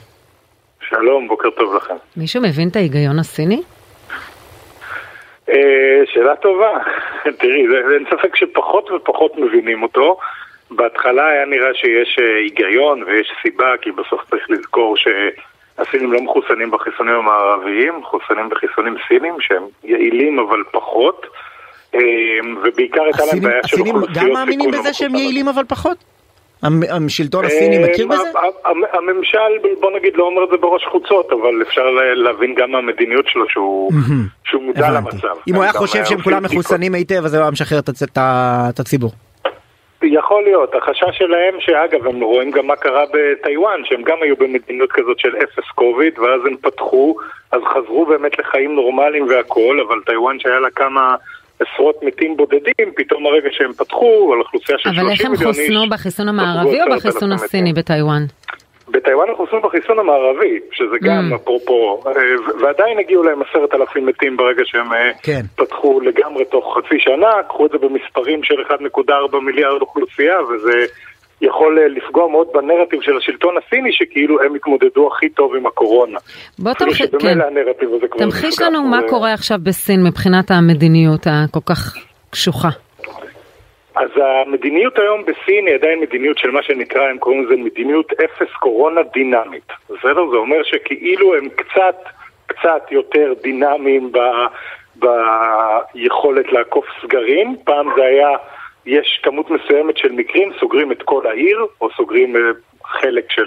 שלום, 0.90 1.28
בוקר 1.28 1.48
טוב 1.58 1.76
לכם. 1.76 1.94
מישהו 2.18 2.42
מבין 2.42 2.68
את 2.68 2.76
ההיגיון 2.76 3.20
הסיני? 3.20 3.62
אה, 5.50 6.02
שאלה 6.14 6.36
טובה. 6.36 6.72
תראי, 7.40 7.66
אין 7.94 8.06
ספק 8.10 8.36
שפחות 8.36 8.92
ופחות 8.92 9.38
מבינים 9.38 9.84
אותו. 9.84 10.18
בהתחלה 10.72 11.28
היה 11.28 11.46
נראה 11.46 11.74
שיש 11.74 12.20
אה, 12.22 12.38
היגיון 12.38 13.04
ויש 13.04 13.32
סיבה, 13.42 13.74
כי 13.82 13.92
בסוף 13.92 14.22
צריך 14.30 14.50
לזכור 14.50 14.96
שהסינים 14.98 16.14
לא 16.14 16.22
מחוסנים 16.22 16.72
בחיסונים 16.72 17.16
המערביים, 17.16 17.98
מחוסנים 17.98 18.50
בחיסונים 18.50 18.96
סינים 19.08 19.34
שהם 19.40 19.64
יעילים 19.84 20.40
אבל 20.40 20.64
פחות. 20.72 21.26
אה, 21.96 22.00
ובעיקר 22.64 23.04
הייתה 23.04 23.20
להם 23.20 23.28
הסינים, 23.28 23.44
בעיה 23.44 23.62
של 23.66 23.76
הסינים 23.76 23.96
אוכלוסיות 23.96 24.26
גם 24.26 24.34
מאמינים 24.34 24.70
סיכון 24.70 24.80
בזה 24.80 24.94
שהם 24.94 25.06
המחוסנות. 25.08 25.32
יעילים 25.32 25.48
אבל 25.48 25.64
פחות? 25.68 26.11
המ- 26.64 27.06
השלטון 27.08 27.46
הסיני 27.46 27.78
אה, 27.84 27.90
מכיר 27.90 28.08
בזה? 28.08 28.30
הממשל, 28.94 29.40
בוא 29.80 29.92
נגיד, 29.98 30.14
לא 30.16 30.24
אומר 30.24 30.44
את 30.44 30.50
זה 30.50 30.58
בראש 30.58 30.86
חוצות, 30.92 31.32
אבל 31.32 31.62
אפשר 31.62 31.86
להבין 32.16 32.56
גם 32.56 32.72
מהמדיניות 32.72 33.26
שלו 33.28 33.50
שהוא 33.50 33.92
מודע. 34.54 34.90
למצב. 34.92 35.28
אם 35.48 35.56
הוא 35.56 35.64
היה 35.64 35.74
חושב 35.74 36.06
שהם 36.06 36.22
כולם. 36.22 36.44
מחוסנים 36.44 36.94
היטב, 36.94 37.26
אז 37.26 37.34
הוא 37.34 37.42
היה 37.42 37.52
משחרר 37.52 37.80
את 38.70 38.80
הציבור. 38.80 39.12
יכול 40.04 40.44
להיות, 40.44 40.76
החשש 40.76 41.18
שלהם, 41.18 41.54
שאגב, 41.60 42.08
הם 42.08 42.22
רואים 42.22 42.52
גם 42.52 42.68
מה 42.68 42.76
קרה 42.76 43.04
בטיוואן, 43.14 43.82
שהם 43.86 44.02
גם 44.04 44.18
היו 44.22 44.36
במדיניות 44.38 44.92
כזאת 44.92 45.20
של 45.20 45.30
אפס 45.44 45.70
קוביד, 45.76 46.20
ואז 46.20 46.42
הם 46.46 46.56
פתחו, 46.62 47.16
אז 47.52 47.62
חזרו 47.74 48.06
באמת 48.06 48.40
לחיים 48.40 48.76
נורמליים 48.76 49.26
והכול, 49.30 49.82
אבל 49.88 50.00
טיוואן 50.06 50.40
שהיה 50.40 50.60
לה 50.60 50.70
כמה 50.76 51.16
עשרות 51.62 52.04
מתים 52.04 52.38
בודדים, 52.38 52.92
פתאום 52.96 53.26
הרגע 53.26 53.50
שהם 53.52 53.74
פתחו, 53.74 54.34
על 54.34 54.40
אוכלוסייה 54.40 54.78
של 54.78 54.84
30 54.84 55.00
אבל 55.00 55.12
איך 55.12 55.22
מיליון 55.22 55.44
הם 55.44 55.50
איש, 55.50 55.60
חוסנו 55.60 55.90
בחיסון 55.90 56.28
המערבי 56.28 56.82
או 56.82 56.86
10,000 56.86 56.98
בחיסון. 56.98 57.32
הסיני 57.32 57.74
בטיוואן? 57.74 58.26
בטיוואן 58.92 59.30
הם 59.30 59.36
חוסנו 59.36 59.62
בחיסון 59.62 60.00
המערבי, 60.00 60.60
שזה 60.72 60.96
גם 61.02 61.32
Mm. 61.32 61.36
אפרופו, 61.36 62.04
אה, 62.08 62.12
ועדיין 62.62 63.00
הגיעו 63.00 63.24
להם 63.24 63.42
עשרת 63.42 63.74
אלפים 63.74 64.06
מתים 64.06 64.38
ברגע 64.38 64.62
שהם 64.66 64.94
אה, 64.94 65.12
כן. 65.24 65.42
פתחו 65.56 66.00
לגמרי 66.02 66.46
תוך 66.46 66.78
חצי 66.78 67.00
שנה, 67.00 67.32
קחו 67.48 67.66
את 67.66 67.72
זה 67.72 67.78
במספרים 67.78 68.44
של 68.44 68.62
1.4 68.62 69.40
מיליארד 69.40 69.82
אוכלוסייה, 69.82 70.42
וזה 70.42 70.86
יכול 71.42 71.80
אה, 71.80 71.88
לפגוע 71.88 72.28
מאוד 72.28 72.48
בנרטיב 72.54 73.02
של 73.02 73.18
השלטון 73.18 73.56
הסיני, 73.58 73.90
שכאילו 73.94 74.42
הם 74.44 74.56
התמודדו 74.56 75.08
הכי 75.14 75.30
טוב 75.30 75.56
עם 75.56 75.66
הקורונה. 75.66 76.20
בוא 76.60 76.74
תמחיש, 76.74 77.02
כן. 77.20 77.42
הזה 77.42 78.08
כבר 78.08 78.20
תמחיש 78.26 78.62
לנו 78.62 78.84
מה 78.84 79.02
זה- 79.02 79.08
קורה 79.10 79.34
עכשיו 79.34 79.58
בסין 79.64 80.04
מבחינת 80.04 80.52
המדיניות 80.52 81.28
הכל 81.30 81.60
כך 81.66 81.96
קשוחה. 82.30 82.70
אז 83.96 84.10
המדיניות 84.18 85.00
היום 85.00 85.22
בסין 85.22 85.68
היא 85.68 85.76
עדיין 85.76 86.00
מדיניות 86.00 86.38
של 86.38 86.52
מה 86.52 86.64
שנקרא, 86.64 87.02
הם 87.10 87.18
קוראים 87.18 87.46
לזה 87.46 87.56
מדיניות 87.56 88.12
אפס 88.14 88.54
קורונה 88.60 89.02
דינמית. 89.14 89.68
בסדר? 89.90 90.30
זה 90.32 90.38
אומר 90.38 90.64
שכאילו 90.64 91.36
הם 91.36 91.50
קצת, 91.50 91.96
קצת 92.46 92.92
יותר 92.92 93.34
דינמיים 93.44 94.12
ב, 94.12 94.18
ביכולת 94.96 96.52
לעקוף 96.52 96.86
סגרים. 97.02 97.56
פעם 97.64 97.88
זה 97.96 98.04
היה, 98.04 98.30
יש 98.86 99.20
כמות 99.24 99.50
מסוימת 99.50 99.98
של 99.98 100.12
מקרים, 100.12 100.52
סוגרים 100.60 100.92
את 100.92 101.04
כל 101.04 101.28
העיר, 101.28 101.66
או 101.82 101.90
סוגרים 101.98 102.36
אה, 102.36 102.42
חלק 102.86 103.32
של 103.32 103.46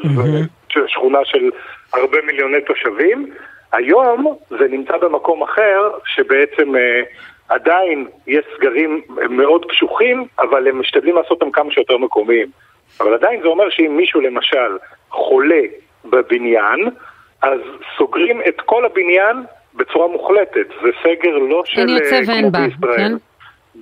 של 0.68 0.80
שכונה 0.86 1.18
של 1.24 1.50
הרבה 1.92 2.18
מיליוני 2.26 2.60
תושבים. 2.60 3.30
היום 3.72 4.36
זה 4.50 4.68
נמצא 4.70 4.96
במקום 4.96 5.42
אחר, 5.42 5.90
שבעצם 6.04 6.76
אה, 6.76 7.02
עדיין 7.48 8.06
יש 8.26 8.44
סגרים 8.56 9.02
מאוד 9.30 9.64
קשוחים, 9.64 10.24
אבל 10.38 10.68
הם 10.68 10.80
משתדלים 10.80 11.16
לעשות 11.16 11.30
אותם 11.30 11.50
כמה 11.50 11.70
שיותר 11.70 11.98
מקומיים. 11.98 12.46
אבל 13.00 13.14
עדיין 13.14 13.40
זה 13.42 13.48
אומר 13.48 13.70
שאם 13.70 13.96
מישהו 13.96 14.20
למשל 14.20 14.78
חולה 15.10 15.62
בבניין, 16.04 16.88
אז 17.42 17.60
סוגרים 17.98 18.40
את 18.48 18.60
כל 18.60 18.84
הבניין 18.84 19.36
בצורה 19.74 20.08
מוחלטת. 20.08 20.66
זה 20.82 20.88
סגר 21.02 21.38
לא 21.38 21.62
של 21.64 21.80
אין 21.80 21.88
יוצא 21.88 22.14
אה, 22.14 22.20
ואין 22.26 22.52
בא. 22.52 22.96
כן? 22.96 23.12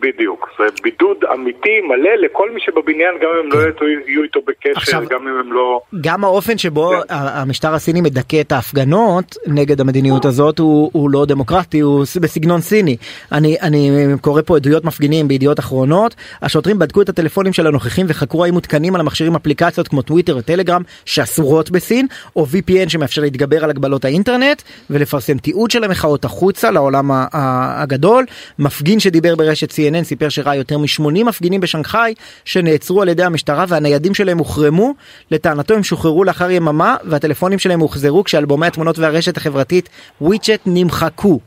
בדיוק, 0.00 0.48
זה 0.58 0.64
בידוד 0.82 1.16
אמיתי 1.34 1.80
מלא 1.88 2.10
לכל 2.24 2.50
מי 2.54 2.60
שבבניין, 2.60 3.14
גם 3.22 3.28
אם 3.34 3.52
הם 3.52 3.60
לא 3.60 3.86
יהיו 4.06 4.22
איתו 4.22 4.40
בקשר, 4.46 4.70
עכשיו- 4.76 5.02
גם 5.10 5.28
אם 5.28 5.36
הם 5.40 5.52
לא... 5.52 5.80
גם 6.00 6.24
האופן 6.24 6.58
שבו 6.58 6.90
כן. 6.90 7.14
ה- 7.14 7.40
המשטר 7.40 7.74
הסיני 7.74 8.00
מדכא 8.00 8.40
את 8.40 8.52
ההפגנות 8.52 9.36
נגד 9.46 9.80
המדיניות 9.80 10.24
הזאת 10.24 10.58
הוא, 10.58 10.90
הוא 10.92 11.10
לא 11.10 11.24
דמוקרטי, 11.26 11.80
הוא 11.80 12.04
בסגנון 12.20 12.60
סיני. 12.60 12.96
אני, 13.32 13.56
אני 13.62 13.90
קורא 14.20 14.42
פה 14.46 14.56
עדויות 14.56 14.84
מפגינים 14.84 15.28
בידיעות 15.28 15.58
אחרונות, 15.58 16.14
השוטרים 16.42 16.78
בדקו 16.78 17.02
את 17.02 17.08
הטלפונים 17.08 17.52
של 17.52 17.66
הנוכחים 17.66 18.06
וחקרו 18.08 18.44
האם 18.44 18.54
מותקנים 18.54 18.94
על 18.94 19.00
המכשירים 19.00 19.34
אפליקציות 19.34 19.88
כמו 19.88 20.02
טוויטר 20.02 20.36
וטלגרם 20.36 20.82
שאסורות 21.04 21.70
בסין, 21.70 22.06
או 22.36 22.44
VPN 22.44 22.88
שמאפשר 22.88 23.22
להתגבר 23.22 23.64
על 23.64 23.70
הגבלות 23.70 24.04
האינטרנט 24.04 24.62
ולפרסם 24.90 25.38
תיעוד 25.38 25.70
של 25.70 25.84
המחאות 25.84 26.24
החוצה 26.24 26.70
לעולם 26.70 27.10
הגדול. 27.32 28.24
מפגין 28.58 29.00
שדיבר 29.00 29.36
ברשת 29.36 29.70
CNN 29.90 30.02
סיפר 30.02 30.28
שראה 30.28 30.56
יותר 30.56 30.78
מ-80 30.78 31.24
מפגינים 31.24 31.60
בשנגחאי 31.60 32.14
שנעצרו 32.44 33.02
על 33.02 33.08
ידי 33.08 33.24
המשטרה 33.24 33.64
והניידים 33.68 34.14
שלהם 34.14 34.38
הוחרמו. 34.38 34.94
לטענתו 35.30 35.74
הם 35.74 35.82
שוחררו 35.82 36.24
לאחר 36.24 36.50
יממה 36.50 36.96
והטלפונים 37.04 37.58
שלהם 37.58 37.80
הוחזרו 37.80 38.24
כשאלבומי 38.24 38.66
התמונות 38.66 38.98
והרשת 38.98 39.36
החברתית 39.36 39.88
וויצ'ט 40.20 40.60
נמחקו. 40.66 41.38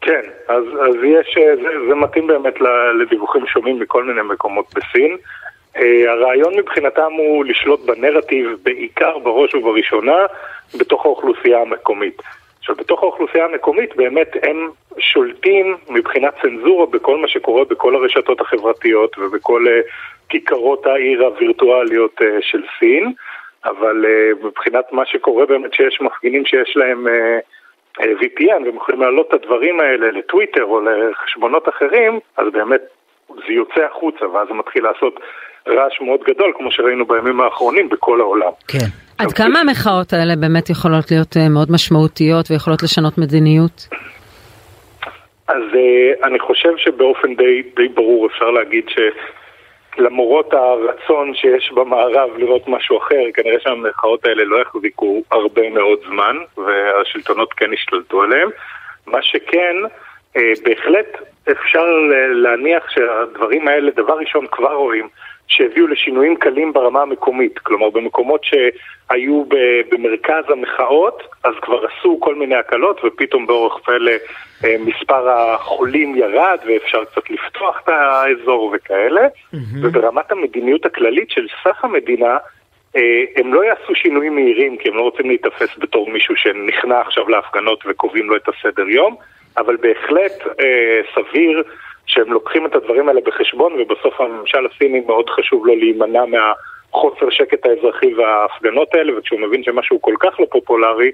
כן, 0.00 0.20
אז, 0.48 0.64
אז 0.80 0.94
יש, 1.04 1.36
אה, 1.38 1.56
זה, 1.56 1.68
זה 1.88 1.94
מתאים 1.94 2.26
באמת 2.26 2.54
לדיווחים 3.00 3.46
שונים 3.46 3.80
מכל 3.80 4.04
מיני 4.04 4.22
מקומות 4.22 4.66
בסין. 4.74 5.16
אה, 5.76 6.12
הרעיון 6.12 6.56
מבחינתם 6.56 7.12
הוא 7.16 7.44
לשלוט 7.44 7.80
בנרטיב 7.80 8.50
בעיקר 8.62 9.18
בראש 9.18 9.54
ובראשונה 9.54 10.16
בתוך 10.78 11.04
האוכלוסייה 11.04 11.60
המקומית. 11.60 12.22
עכשיו, 12.60 12.76
בתוך 12.76 13.02
האוכלוסייה 13.02 13.44
המקומית 13.44 13.96
באמת 13.96 14.36
הם 14.42 14.70
שולטים 14.98 15.76
מבחינת 15.88 16.34
צנזורה 16.42 16.86
בכל 16.86 17.16
מה 17.16 17.28
שקורה 17.28 17.64
בכל 17.64 17.94
הרשתות 17.94 18.40
החברתיות 18.40 19.18
ובכל 19.18 19.68
אה, 19.68 19.80
כיכרות 20.28 20.86
העיר 20.86 21.24
הווירטואליות 21.24 22.22
אה, 22.22 22.38
של 22.40 22.62
סין, 22.78 23.12
אבל 23.64 24.04
אה, 24.06 24.46
מבחינת 24.48 24.84
מה 24.92 25.02
שקורה 25.06 25.46
באמת 25.46 25.74
שיש 25.74 26.00
מפגינים 26.00 26.44
שיש 26.46 26.76
להם 26.76 27.08
אה, 27.08 27.38
אה, 28.00 28.12
VPN 28.20 28.64
והם 28.64 28.76
יכולים 28.76 29.00
להעלות 29.00 29.28
את 29.28 29.34
הדברים 29.34 29.80
האלה 29.80 30.10
לטוויטר 30.10 30.64
או 30.64 30.80
לחשבונות 30.80 31.68
אחרים, 31.68 32.20
אז 32.36 32.46
באמת 32.52 32.80
זה 33.28 33.52
יוצא 33.52 33.80
החוצה 33.90 34.28
ואז 34.28 34.48
זה 34.48 34.54
מתחיל 34.54 34.84
לעשות 34.84 35.20
רעש 35.68 36.00
מאוד 36.00 36.20
גדול, 36.24 36.52
כמו 36.56 36.72
שראינו 36.72 37.06
בימים 37.06 37.40
האחרונים 37.40 37.88
בכל 37.88 38.20
העולם. 38.20 38.52
כן. 38.68 38.86
עד 39.20 39.32
כמה 39.32 39.60
המחאות 39.60 40.12
האלה 40.12 40.36
באמת 40.36 40.70
יכולות 40.70 41.10
להיות 41.10 41.36
אה, 41.36 41.48
מאוד 41.48 41.70
משמעותיות 41.70 42.50
ויכולות 42.50 42.82
לשנות 42.82 43.18
מדיניות? 43.18 43.88
אז 45.48 45.62
uh, 45.72 46.26
אני 46.26 46.38
חושב 46.38 46.72
שבאופן 46.76 47.34
די, 47.34 47.62
די 47.76 47.88
ברור 47.88 48.26
אפשר 48.26 48.50
להגיד 48.50 48.84
שלמרות 49.96 50.54
הרצון 50.54 51.34
שיש 51.34 51.72
במערב 51.74 52.30
לראות 52.36 52.68
משהו 52.68 52.98
אחר, 52.98 53.22
כנראה 53.34 53.60
שהמחאות 53.60 54.24
האלה 54.24 54.44
לא 54.44 54.62
יחזיקו 54.62 55.22
הרבה 55.30 55.70
מאוד 55.70 55.98
זמן, 56.08 56.36
והשלטונות 56.56 57.52
כן 57.52 57.72
ישתלטו 57.72 58.22
עליהם. 58.22 58.48
מה 59.06 59.22
שכן, 59.22 59.76
uh, 60.36 60.40
בהחלט 60.64 61.16
אפשר 61.50 61.84
להניח 62.34 62.90
שהדברים 62.90 63.68
האלה, 63.68 63.90
דבר 63.96 64.18
ראשון 64.18 64.46
כבר 64.50 64.74
רואים, 64.74 65.08
שהביאו 65.50 65.86
לשינויים 65.86 66.36
קלים 66.36 66.72
ברמה 66.72 67.02
המקומית. 67.02 67.58
כלומר, 67.58 67.90
במקומות 67.90 68.44
שהיו 68.44 69.44
במרכז 69.90 70.44
המחאות, 70.48 71.22
אז 71.44 71.54
כבר 71.62 71.86
עשו 71.86 72.18
כל 72.20 72.34
מיני 72.34 72.56
הקלות, 72.56 73.00
ופתאום 73.04 73.46
באורח 73.46 73.78
פלא 73.84 74.12
אה, 74.64 74.76
מספר 74.80 75.30
החולים 75.30 76.16
ירד, 76.16 76.58
ואפשר 76.66 77.04
קצת 77.04 77.30
לפתוח 77.30 77.80
את 77.84 77.88
האזור 77.88 78.72
וכאלה. 78.74 79.26
Mm-hmm. 79.26 79.58
וברמת 79.82 80.32
המדיניות 80.32 80.86
הכללית 80.86 81.30
של 81.30 81.46
סך 81.64 81.84
המדינה, 81.84 82.38
אה, 82.96 83.24
הם 83.36 83.54
לא 83.54 83.64
יעשו 83.64 83.94
שינויים 83.94 84.34
מהירים, 84.34 84.76
כי 84.76 84.88
הם 84.88 84.96
לא 84.96 85.02
רוצים 85.02 85.28
להיתפס 85.28 85.78
בתור 85.78 86.10
מישהו 86.10 86.36
שנכנע 86.36 87.00
עכשיו 87.00 87.28
להפגנות 87.28 87.84
וקובעים 87.86 88.30
לו 88.30 88.36
את 88.36 88.48
הסדר 88.48 88.88
יום, 88.88 89.16
אבל 89.56 89.76
בהחלט 89.76 90.32
אה, 90.60 91.00
סביר 91.14 91.62
שהם 92.10 92.32
לוקחים 92.32 92.66
את 92.66 92.74
הדברים 92.74 93.08
האלה 93.08 93.20
בחשבון, 93.26 93.72
ובסוף 93.72 94.20
הממשל 94.20 94.66
הסיני 94.66 95.00
מאוד 95.00 95.30
חשוב 95.30 95.66
לו 95.66 95.76
להימנע 95.76 96.22
מהחוסר 96.24 97.30
שקט 97.30 97.66
האזרחי 97.66 98.14
וההפגנות 98.14 98.94
האלה, 98.94 99.18
וכשהוא 99.18 99.40
מבין 99.40 99.62
שמשהו 99.64 100.02
כל 100.02 100.14
כך 100.20 100.40
לא 100.40 100.46
פופולרי, 100.50 101.10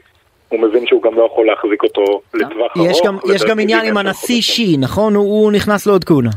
הוא 0.49 0.61
מבין 0.61 0.87
שהוא 0.87 1.03
גם 1.03 1.15
לא 1.15 1.29
יכול 1.33 1.47
להחזיק 1.47 1.83
אותו 1.83 2.21
לטווח 2.35 2.77
ארוך. 2.77 2.91
יש 2.91 3.01
גם, 3.07 3.17
יש 3.35 3.45
גם 3.45 3.61
עניין 3.61 3.87
עם 3.87 3.97
הנשיא 3.97 4.41
שי, 4.41 4.77
נכון? 4.81 5.15
הוא, 5.15 5.25
הוא 5.25 5.53
נכנס 5.53 5.87
לעוד 5.87 6.05
כהונה. 6.05 6.31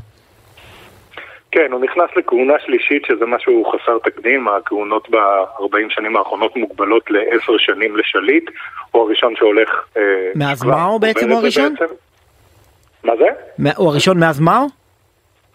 כן, 1.52 1.72
הוא 1.72 1.82
נכנס 1.82 2.10
לכהונה 2.16 2.54
שלישית, 2.66 3.06
שזה 3.06 3.26
משהו 3.26 3.72
חסר 3.72 3.98
תקדים, 4.04 4.48
הכהונות 4.48 5.10
ב-40 5.10 5.90
שנים 5.90 6.18
האחרונות 6.18 6.56
מוגבלות 6.56 7.04
לעשר 7.10 7.58
שנים 7.58 7.98
לשליט, 7.98 8.50
הוא 8.92 9.02
הראשון 9.04 9.36
שהולך... 9.36 9.70
אה, 9.98 10.02
מאז 10.36 10.64
מה 10.64 10.84
הוא 10.84 11.02
בעצם 11.02 11.30
הוא 11.30 11.38
הראשון? 11.38 11.74
בעצם. 11.74 11.94
מה 13.04 13.14
זה? 13.16 13.28
הוא 13.78 13.90
הראשון 13.90 14.20
מאז 14.20 14.40
מהו? 14.40 14.68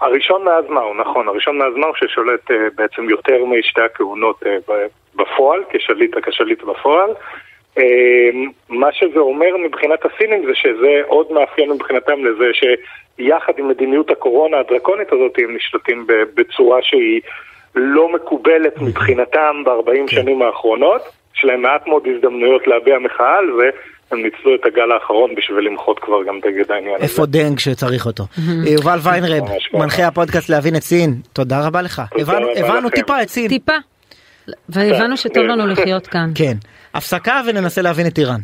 הראשון 0.01 0.45
מאז 0.45 0.65
מהו, 0.69 0.95
נכון, 0.95 1.29
הראשון 1.29 1.59
מאז 1.59 1.75
מהו 1.77 1.93
ששולט 1.95 2.51
uh, 2.51 2.55
בעצם 2.75 3.11
יותר 3.11 3.45
משתי 3.45 3.81
הכהונות 3.81 4.43
uh, 4.43 4.73
בפועל, 5.15 5.61
כשליט, 5.71 6.17
כשליט 6.23 6.63
בפועל. 6.63 7.11
אה, 7.79 7.83
מה 8.69 8.93
שזה 8.93 9.19
אומר 9.19 9.57
מבחינת 9.57 9.99
הסינים 10.05 10.47
זה 10.47 10.55
שזה 10.55 11.01
עוד 11.07 11.33
מאפיין 11.33 11.71
מבחינתם 11.71 12.25
לזה 12.25 12.51
שיחד 12.55 13.53
עם 13.59 13.69
מדיניות 13.69 14.11
הקורונה 14.11 14.59
הדרקונית 14.59 15.13
הזאת 15.13 15.33
הם 15.39 15.57
נשלטים 15.57 16.07
בצורה 16.35 16.79
שהיא 16.83 17.21
לא 17.75 18.09
מקובלת 18.09 18.83
מבחינתם 18.83 19.63
ב-40 19.65 19.91
כן. 19.95 20.07
שנים 20.09 20.43
האחרונות. 20.43 21.03
יש 21.37 21.45
להם 21.45 21.63
מעט 21.63 21.87
מאוד 21.87 22.07
הזדמנויות 22.07 22.67
להביע 22.67 22.99
מחאה 22.99 23.39
על 23.39 23.51
זה, 23.59 23.71
הם 24.11 24.19
ניצלו 24.23 24.55
את 24.55 24.61
הגל 24.67 24.93
האחרון 24.93 25.35
בשביל 25.35 25.67
למחות 25.67 25.99
כבר 25.99 26.25
גם 26.29 26.35
נגד 26.37 26.73
העניין 26.73 26.95
הזה. 26.95 27.05
איפה 27.05 27.27
דנג 27.27 27.59
שצריך 27.59 28.07
אותו. 28.07 28.25
יובל 28.67 28.99
ויינרב, 29.03 29.45
מנחה 29.75 30.07
הפודקאסט 30.07 30.49
להבין 30.49 30.77
את 30.77 30.83
סין, 30.83 31.15
תודה 31.33 31.67
רבה 31.67 31.83
לך. 31.83 32.03
הבנו 32.57 32.91
טיפה 32.91 33.23
את 33.23 33.29
סין. 33.29 33.49
טיפה. 33.49 33.73
והבנו 34.69 35.17
שטוב 35.17 35.43
לנו 35.43 35.67
לחיות 35.67 36.07
כאן. 36.07 36.31
כן. 36.41 36.57
הפסקה 36.95 37.41
וננסה 37.47 37.83
להבין 37.83 38.07
את 38.07 38.19
איראן. 38.19 38.41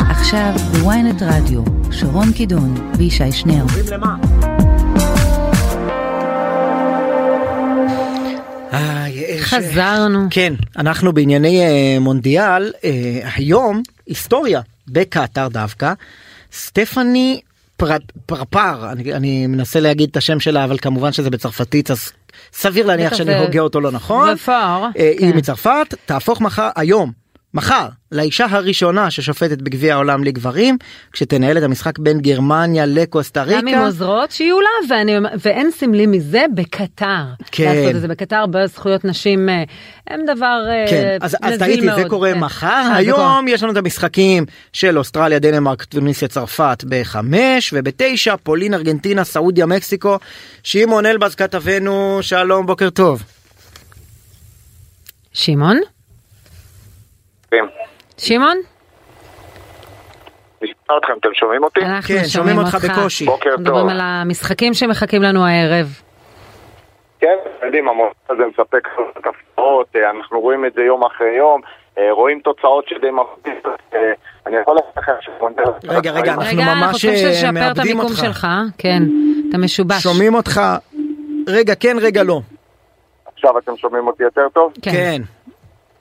עכשיו 0.00 0.52
בוויינט 0.72 1.22
רדיו, 1.22 1.60
שרון 1.92 2.32
קידון 2.36 2.74
וישי 2.98 3.32
שנר. 3.32 3.64
חזרנו. 9.50 10.26
כן, 10.30 10.54
אנחנו 10.76 11.12
בענייני 11.12 11.60
אה, 11.60 11.98
מונדיאל, 12.00 12.72
אה, 12.84 13.20
היום 13.34 13.82
היסטוריה 14.06 14.60
בקטאר 14.88 15.48
דווקא, 15.48 15.92
סטפני 16.52 17.40
פרפר, 18.26 18.92
אני, 18.92 19.12
אני 19.12 19.46
מנסה 19.46 19.80
להגיד 19.80 20.08
את 20.10 20.16
השם 20.16 20.40
שלה 20.40 20.64
אבל 20.64 20.78
כמובן 20.78 21.12
שזה 21.12 21.30
בצרפתית 21.30 21.90
אז 21.90 22.12
סביר 22.52 22.86
להניח 22.86 23.14
שאני 23.14 23.38
הוגה 23.38 23.60
אותו 23.60 23.80
לא 23.80 23.90
נכון. 23.90 24.34
בפר. 24.34 24.86
אה, 24.98 25.12
היא 25.18 25.32
כן. 25.32 25.38
מצרפת, 25.38 25.94
תהפוך 26.06 26.40
מחר 26.40 26.68
היום 26.76 27.19
מחר 27.54 27.88
לאישה 28.12 28.46
הראשונה 28.50 29.10
ששופטת 29.10 29.62
בגביע 29.62 29.94
העולם 29.94 30.24
לגברים 30.24 30.78
כשתנהל 31.12 31.58
את 31.58 31.62
המשחק 31.62 31.98
בין 31.98 32.20
גרמניה 32.20 32.86
לקוסטה 32.86 33.42
ריקה. 33.42 33.60
גם 33.60 33.68
עם 33.68 33.78
עוזרות 33.78 34.30
שיהיו 34.30 34.60
לה 34.60 34.68
ואני, 34.88 35.12
ואין 35.44 35.70
סמלי 35.70 36.06
מזה 36.06 36.44
בקטר. 36.54 37.24
כן. 37.52 37.64
לעשות 37.64 37.96
את 37.96 38.00
זה 38.00 38.08
בקטר 38.08 38.46
בזכויות 38.46 39.04
נשים 39.04 39.48
אה, 39.48 39.62
הם 40.06 40.20
דבר 40.26 40.62
אה, 40.68 40.84
כן. 40.90 41.18
אז, 41.20 41.36
אז 41.42 41.58
טעיתי 41.58 41.86
זה 41.96 42.04
קורה 42.08 42.32
כן. 42.32 42.38
מחר 42.38 42.66
אה, 42.66 42.96
היום 42.96 43.48
יש 43.48 43.62
לנו 43.62 43.72
את 43.72 43.76
המשחקים 43.76 44.46
של 44.72 44.98
אוסטרליה 44.98 45.38
דנמרק 45.38 45.84
טוניסיה 45.84 46.28
צרפת 46.28 46.84
בחמש 46.88 47.74
ובתשע 47.76 48.36
פולין 48.42 48.74
ארגנטינה 48.74 49.24
סעודיה 49.24 49.66
מקסיקו 49.66 50.18
שמעון 50.62 51.06
אלבז 51.06 51.34
כתבנו 51.34 52.18
שלום 52.22 52.66
בוקר 52.66 52.90
טוב. 52.90 53.22
שמעון? 55.32 55.80
מצטרפים. 57.52 57.64
שמעון? 58.18 58.56
נשמע 60.62 60.98
אתכם, 60.98 61.12
אתם 61.20 61.28
שומעים 61.34 61.64
אותי? 61.64 61.80
אנחנו 61.80 62.14
כן, 62.14 62.24
שומעים 62.24 62.58
אותך 62.58 62.74
בקושי. 62.74 63.24
בוקר 63.24 63.50
טוב. 63.50 63.60
מדברים 63.60 63.88
על 63.88 64.00
המשחקים 64.00 64.74
שמחכים 64.74 65.22
לנו 65.22 65.46
הערב. 65.46 65.86
כן, 67.20 67.36
יודעים, 67.64 67.88
המועד 67.88 68.12
הזה 68.30 68.42
מספק 68.46 68.88
את 69.18 69.26
הפתעות, 69.26 69.86
אה, 69.96 70.10
אנחנו 70.10 70.40
רואים 70.40 70.66
את 70.66 70.72
זה 70.74 70.82
יום 70.82 71.04
אחרי 71.04 71.36
יום, 71.38 71.60
אה, 71.98 72.12
רואים 72.12 72.40
תוצאות 72.40 72.88
שדי 72.88 73.10
מפתיעות. 73.10 73.80
אה, 73.94 74.12
אני 74.46 74.56
יכול 74.56 74.74
להגיד 74.74 75.14
שמונדל... 75.20 75.62
רגע, 75.84 76.10
רגע, 76.10 76.32
אנחנו 76.32 76.62
ממש 76.62 77.04
מאבדים 77.52 77.98
אותך. 77.98 78.16
שלך, 78.16 78.46
כן, 78.78 79.02
אתה 79.48 79.58
משובש. 79.58 80.02
שומעים 80.02 80.34
אותך, 80.34 80.60
רגע 81.48 81.74
כן, 81.74 81.96
רגע 82.00 82.22
לא. 82.22 82.40
עכשיו 83.34 83.58
אתם 83.58 83.76
שומעים 83.76 84.06
אותי 84.06 84.22
יותר 84.22 84.48
טוב? 84.52 84.72
כן. 84.82 85.22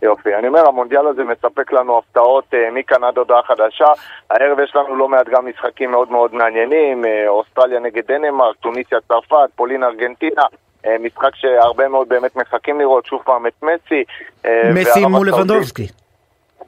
יופי. 0.01 0.35
אני 0.35 0.47
אומר, 0.47 0.67
המונדיאל 0.67 1.07
הזה 1.07 1.23
מספק 1.23 1.73
לנו 1.73 1.97
הפתעות 1.97 2.43
uh, 2.53 2.57
מכאן 2.73 3.03
עד 3.03 3.17
הודעה 3.17 3.41
חדשה. 3.43 3.85
הערב 4.29 4.59
יש 4.59 4.75
לנו 4.75 4.95
לא 4.95 5.07
מעט 5.07 5.29
גם 5.29 5.47
משחקים 5.47 5.91
מאוד 5.91 6.11
מאוד 6.11 6.33
מעניינים, 6.33 7.05
uh, 7.05 7.07
אוסטרליה 7.27 7.79
נגד 7.79 8.07
דנמרק, 8.07 8.55
טוניסיה 8.55 8.97
צרפת, 9.07 9.49
פולין 9.55 9.83
ארגנטינה. 9.83 10.43
Uh, 10.83 10.87
משחק 10.99 11.35
שהרבה 11.35 11.87
מאוד 11.87 12.09
באמת 12.09 12.35
מחכים 12.35 12.79
לראות, 12.79 13.05
שוב 13.05 13.21
פעם 13.25 13.47
את 13.47 13.63
מסי. 13.63 14.03
Uh, 14.43 14.47
מסי 14.75 15.05
מול 15.05 15.27
לבנדובסקי. 15.27 15.87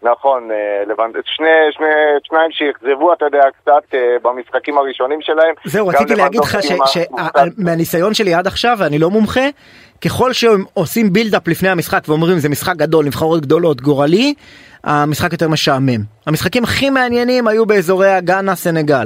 נכון, 0.03 0.49
לבנד... 0.87 1.15
שני, 1.25 1.47
שני, 1.71 1.87
שניים 2.23 2.51
שאכזבו, 2.51 3.13
אתה 3.13 3.25
יודע, 3.25 3.43
קצת 3.61 3.95
במשחקים 4.21 4.77
הראשונים 4.77 5.21
שלהם. 5.21 5.55
זהו, 5.65 5.87
רציתי 5.87 6.15
להגיד 6.15 6.41
לך 6.41 6.57
שמהניסיון 6.85 8.13
שלי 8.13 8.33
עד 8.33 8.47
עכשיו, 8.47 8.77
ואני 8.79 8.99
לא 8.99 9.09
מומחה, 9.09 9.41
ככל 10.05 10.33
שהם 10.33 10.63
עושים 10.73 11.13
בילדאפ 11.13 11.47
לפני 11.47 11.69
המשחק 11.69 12.03
ואומרים 12.07 12.37
זה 12.37 12.49
משחק 12.49 12.75
גדול, 12.75 13.05
נבחרות 13.05 13.41
גדולות, 13.41 13.81
גורלי, 13.81 14.33
המשחק 14.83 15.31
יותר 15.31 15.49
משעמם. 15.49 16.01
המשחקים 16.27 16.63
הכי 16.63 16.89
מעניינים 16.89 17.47
היו 17.47 17.65
באזורי 17.65 18.09
הגאנה, 18.09 18.55
סנגל. 18.55 19.05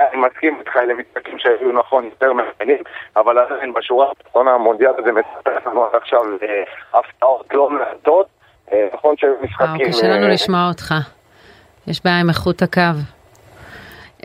אני 0.00 0.20
מסכים 0.26 0.56
איתך, 0.58 0.76
אלה 0.76 0.94
משחקים 0.94 1.38
שהיו 1.38 1.72
נכון 1.72 2.04
יותר 2.04 2.32
מעניינים, 2.32 2.84
אבל 3.16 3.38
עדיין 3.38 3.72
בשורה 3.72 4.06
התחתונה 4.10 4.50
המונדיאל 4.50 4.92
הזה 4.98 5.10
מספר 5.12 5.70
לנו 5.70 5.84
עד 5.84 5.90
עכשיו 6.02 6.20
אה, 6.42 6.98
הפתעות 6.98 7.46
לא 7.52 7.70
מעטות. 7.70 8.26
אה, 8.72 8.86
נכון 8.94 9.14
שהיו 9.18 9.32
משחקים... 9.42 9.86
קשה 9.86 10.08
לנו 10.08 10.26
אה, 10.26 10.28
לשמוע 10.28 10.68
אותך. 10.68 10.94
יש 11.86 12.04
בעיה 12.04 12.20
עם 12.20 12.28
איכות 12.28 12.62
הקו. 12.62 12.80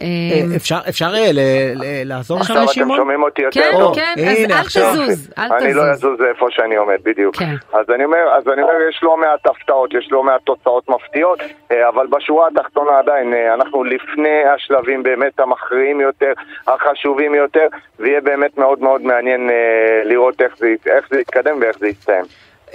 אה, 0.01 0.55
אפשר 0.55 0.77
אפשר 0.89 1.13
אה, 1.15 1.29
לעזור 2.05 2.39
לשמעון? 2.39 2.63
עכשיו 2.63 2.85
אתם 2.85 2.95
שומעים 2.95 3.23
אותי 3.23 3.41
יותר 3.41 3.61
כן, 3.61 3.77
טוב? 3.79 3.95
כן, 3.95 4.13
כן, 4.15 4.51
אז 4.51 4.51
אל 4.51 4.63
תזוז, 4.63 5.31
אל 5.37 5.47
תזוז. 5.47 5.61
אני 5.61 5.73
לא 5.73 5.83
אזוז 5.83 6.21
איפה 6.29 6.47
שאני 6.49 6.75
עומד, 6.75 6.97
בדיוק. 7.03 7.35
כן. 7.35 7.55
אז 7.73 7.89
אני 7.95 8.05
אומר, 8.05 8.35
אז 8.37 8.47
אני 8.53 8.61
אומר, 8.61 8.73
יש 8.89 8.99
לא 9.03 9.17
מעט 9.17 9.47
הפתעות, 9.47 9.93
יש 9.93 10.07
לא 10.11 10.23
מעט 10.23 10.41
תוצאות 10.43 10.89
מפתיעות, 10.89 11.39
אה, 11.71 11.89
אבל 11.89 12.07
בשורה 12.07 12.47
התחתונה 12.47 12.99
עדיין, 12.99 13.33
אנחנו 13.53 13.83
לפני 13.83 14.43
השלבים 14.55 15.03
באמת 15.03 15.39
המכריעים 15.39 16.01
יותר, 16.01 16.33
החשובים 16.67 17.35
יותר, 17.35 17.67
ויהיה 17.99 18.21
באמת 18.21 18.57
מאוד 18.57 18.81
מאוד 18.81 19.01
מעניין 19.01 19.49
לראות 20.03 20.41
איך 20.41 20.55
זה 21.09 21.19
יתקדם 21.19 21.57
ואיך 21.61 21.79
זה 21.79 21.87
יסתיים. 21.87 22.25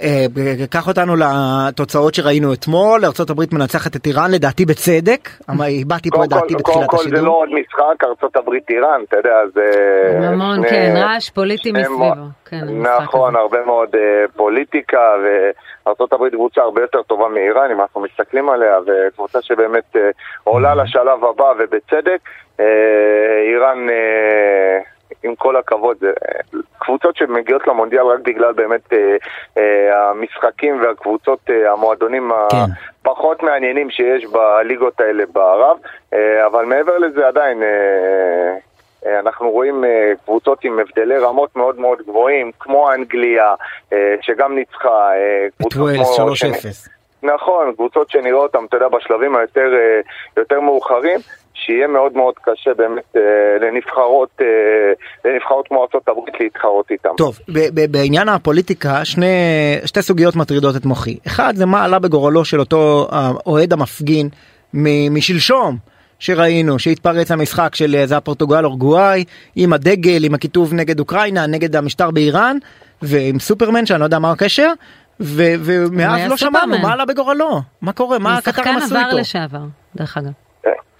אה, 0.03 0.25
קח 0.69 0.87
אותנו 0.87 1.13
לתוצאות 1.15 2.13
שראינו 2.13 2.53
אתמול, 2.53 3.05
ארה"ב 3.05 3.55
מנצחת 3.55 3.95
את 3.95 4.05
איראן 4.05 4.31
לדעתי 4.31 4.65
בצדק, 4.65 5.29
הבעתי 5.47 6.09
פה 6.09 6.23
את 6.23 6.29
דעתי 6.29 6.55
בתחילת 6.55 6.93
השידור. 6.93 6.97
קודם 6.97 7.09
כל 7.09 7.15
זה 7.15 7.21
לא 7.21 7.31
עוד 7.31 7.49
משחק, 7.49 8.03
ארה"ב 8.03 8.49
איראן, 8.69 9.01
אתה 9.07 9.17
יודע, 9.17 9.35
זה... 9.53 9.69
המון, 10.27 10.69
כן, 10.69 10.93
רעש 10.95 11.29
פוליטי 11.29 11.71
מסביבו. 11.71 12.13
כן, 12.45 12.65
נכון, 13.03 13.35
הרבה 13.35 13.65
מאוד 13.65 13.89
אה, 13.95 14.25
פוליטיקה, 14.35 15.15
וארה"ב 15.23 16.29
קבוצה 16.29 16.61
הרבה 16.61 16.81
יותר 16.81 17.01
טובה 17.01 17.29
מאיראן, 17.29 17.71
אם 17.71 17.81
אנחנו 17.81 18.01
מסתכלים 18.01 18.49
עליה, 18.49 18.75
וקבוצה 18.87 19.41
שבאמת 19.41 19.95
אה, 19.95 20.09
עולה 20.43 20.75
לשלב 20.75 21.25
הבא 21.25 21.53
ובצדק. 21.59 22.19
איראן... 23.51 23.87
עם 25.23 25.35
כל 25.35 25.55
הכבוד, 25.55 25.97
זה 25.99 26.11
קבוצות 26.79 27.15
שמגיעות 27.15 27.67
למונדיאל 27.67 28.05
רק 28.05 28.19
בגלל 28.19 28.53
באמת 28.53 28.93
אה, 28.93 29.15
אה, 29.57 30.09
המשחקים 30.09 30.81
והקבוצות, 30.81 31.39
אה, 31.49 31.71
המועדונים 31.71 32.31
כן. 32.51 32.57
הפחות 33.01 33.43
מעניינים 33.43 33.89
שיש 33.89 34.25
בליגות 34.25 34.99
האלה 34.99 35.23
בערב, 35.33 35.77
אה, 36.13 36.45
אבל 36.45 36.65
מעבר 36.65 36.97
לזה 36.97 37.27
עדיין... 37.27 37.63
אה, 37.63 38.57
אה, 39.05 39.19
אנחנו 39.19 39.51
רואים 39.51 39.83
אה, 39.85 40.11
קבוצות 40.25 40.63
עם 40.63 40.79
הבדלי 40.79 41.17
רמות 41.17 41.55
מאוד 41.55 41.79
מאוד 41.79 42.01
גבוהים, 42.01 42.51
כמו 42.59 42.93
אנגליה, 42.93 43.53
אה, 43.93 44.15
שגם 44.21 44.55
ניצחה, 44.55 45.13
אה, 45.13 45.47
קבוצות 45.57 45.73
בטווילס 45.73 46.17
כמו... 46.17 46.27
3-0. 46.27 46.89
נכון, 47.23 47.73
קבוצות 47.73 48.09
שנראה 48.09 48.39
אותן, 48.39 48.59
אתה 48.69 48.77
יודע, 48.77 48.87
בשלבים 48.87 49.35
היותר 49.35 49.73
אה, 49.73 50.01
יותר 50.37 50.59
מאוחרים, 50.59 51.19
שיהיה 51.65 51.87
מאוד 51.87 52.13
מאוד 52.17 52.33
קשה 52.41 52.73
באמת 52.77 53.15
אה, 53.15 53.21
לנבחרות, 53.67 54.29
אה, 54.41 54.45
לנבחרות 55.25 55.67
כמו 55.67 55.87
ארה"ב 56.07 56.19
להתחרות 56.39 56.91
איתן. 56.91 57.09
טוב, 57.17 57.39
ב- 57.49 57.69
ב- 57.73 57.91
בעניין 57.91 58.29
הפוליטיקה 58.29 59.05
שני, 59.05 59.25
שתי 59.85 60.01
סוגיות 60.01 60.35
מטרידות 60.35 60.75
את 60.75 60.85
מוחי. 60.85 61.17
אחד 61.27 61.55
זה 61.55 61.65
מה 61.65 61.83
עלה 61.83 61.99
בגורלו 61.99 62.45
של 62.45 62.59
אותו 62.59 63.07
האוהד 63.11 63.73
המפגין 63.73 64.29
מ- 64.73 65.13
משלשום. 65.13 65.77
שראינו 66.19 66.79
שהתפרץ 66.79 67.31
למשחק 67.31 67.75
של 67.75 67.95
אה, 67.95 68.05
זה 68.07 68.13
היה 68.13 68.21
פורטוגל 68.21 68.65
אורגוואי 68.65 69.23
עם 69.55 69.73
הדגל 69.73 70.23
עם 70.23 70.33
הכיתוב 70.33 70.73
נגד 70.73 70.99
אוקראינה 70.99 71.47
נגד 71.47 71.75
המשטר 71.75 72.11
באיראן 72.11 72.57
ועם 73.01 73.39
סופרמן 73.39 73.85
שאני 73.85 73.99
לא 73.99 74.05
יודע 74.05 74.19
מה 74.19 74.31
הקשר 74.31 74.71
ו- 75.19 75.41
הוא 75.55 75.87
ומאז 75.87 76.29
לא 76.29 76.37
שמענו 76.37 76.57
סופרמן. 76.59 76.81
מה 76.81 76.93
עלה 76.93 77.05
בגורלו 77.05 77.61
מה 77.81 77.93
קורה 77.93 78.19
מה 78.19 78.29
הוא 78.31 78.37
הקטרים 78.37 78.55
שחקן 78.65 78.77
עשו 78.77 78.95
עבר 78.95 79.05
איתו. 79.07 79.17
לשעבר, 79.17 79.59
דרך 79.95 80.17
אגב. 80.17 80.31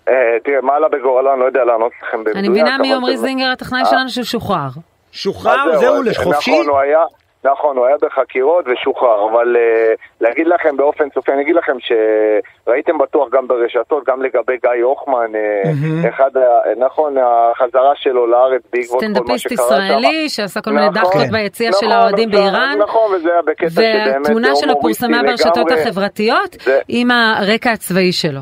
אה, 0.07 0.13
אה, 0.13 0.37
תראה, 0.43 0.61
מה 0.61 0.75
עלה 0.75 0.89
בגורלו, 0.89 1.31
אני 1.33 1.39
לא 1.39 1.45
יודע 1.45 1.63
לענות 1.63 1.91
לכם 2.03 2.17
במדויק. 2.17 2.37
אני 2.37 2.49
מבינה 2.49 2.75
אבל 2.75 2.85
מעומרי 2.87 3.17
זינגר 3.17 3.51
הטכנאי 3.51 3.81
אה. 3.81 3.85
שלנו 3.85 4.09
שהוא 4.09 4.23
שוחרר. 4.23 4.69
שוחרר 5.11 5.77
זהו 5.79 5.95
אז- 5.95 6.07
לחופשי 6.07 6.51
נכון, 6.51 6.67
הוא 6.69 6.79
היה, 6.79 6.99
נכון, 7.43 7.77
הוא 7.77 7.85
היה 7.85 7.95
בחקירות 8.01 8.65
ושוחרר, 8.67 9.29
אבל 9.31 9.55
uh, 9.55 9.99
להגיד 10.21 10.47
לכם 10.47 10.77
באופן 10.77 11.03
סופי, 11.13 11.31
אני 11.31 11.41
אגיד 11.41 11.55
לכם 11.55 11.73
שראיתם 11.79 12.97
בטוח 12.97 13.29
גם 13.31 13.47
ברשתות, 13.47 14.03
גם 14.07 14.21
לגבי 14.21 14.57
גיא 14.61 14.83
הוחמן, 14.83 15.35
אה, 15.35 15.61
מהמם. 15.65 16.05
אחד, 16.09 16.29
נכון, 16.77 17.15
החזרה 17.17 17.91
שלו 17.95 18.27
לארץ 18.27 18.61
בעקבות 18.73 18.99
כל 19.01 19.07
מה 19.07 19.13
סטנדאפיסט 19.15 19.49
שקרה 19.49 19.67
שם. 19.67 19.83
ישראלי 19.85 20.29
שעשה 20.29 20.61
כל 20.61 20.71
מיני 20.71 20.89
נכון. 20.89 21.01
דחקות 21.01 21.21
כן. 21.21 21.31
ביציע 21.31 21.69
נכון, 21.69 21.81
של 21.81 21.91
האוהדים 21.91 22.29
נכון, 22.29 22.41
באיראן. 22.41 22.77
נכון, 22.79 23.15
וזה 23.15 23.29
היה 23.31 23.41
בקטע 23.41 23.69
שבאמת 23.69 24.15
והתמונה 24.23 24.55
שלו 24.55 24.81
פורסמה 24.81 25.21
ברשתות 25.23 25.57
לגמרי. 25.57 25.81
החברתיות 25.81 26.51
זה- 26.63 26.79
עם 26.87 27.11
הרקע 27.11 27.71
הצבאי 27.71 28.11
שלו. 28.11 28.39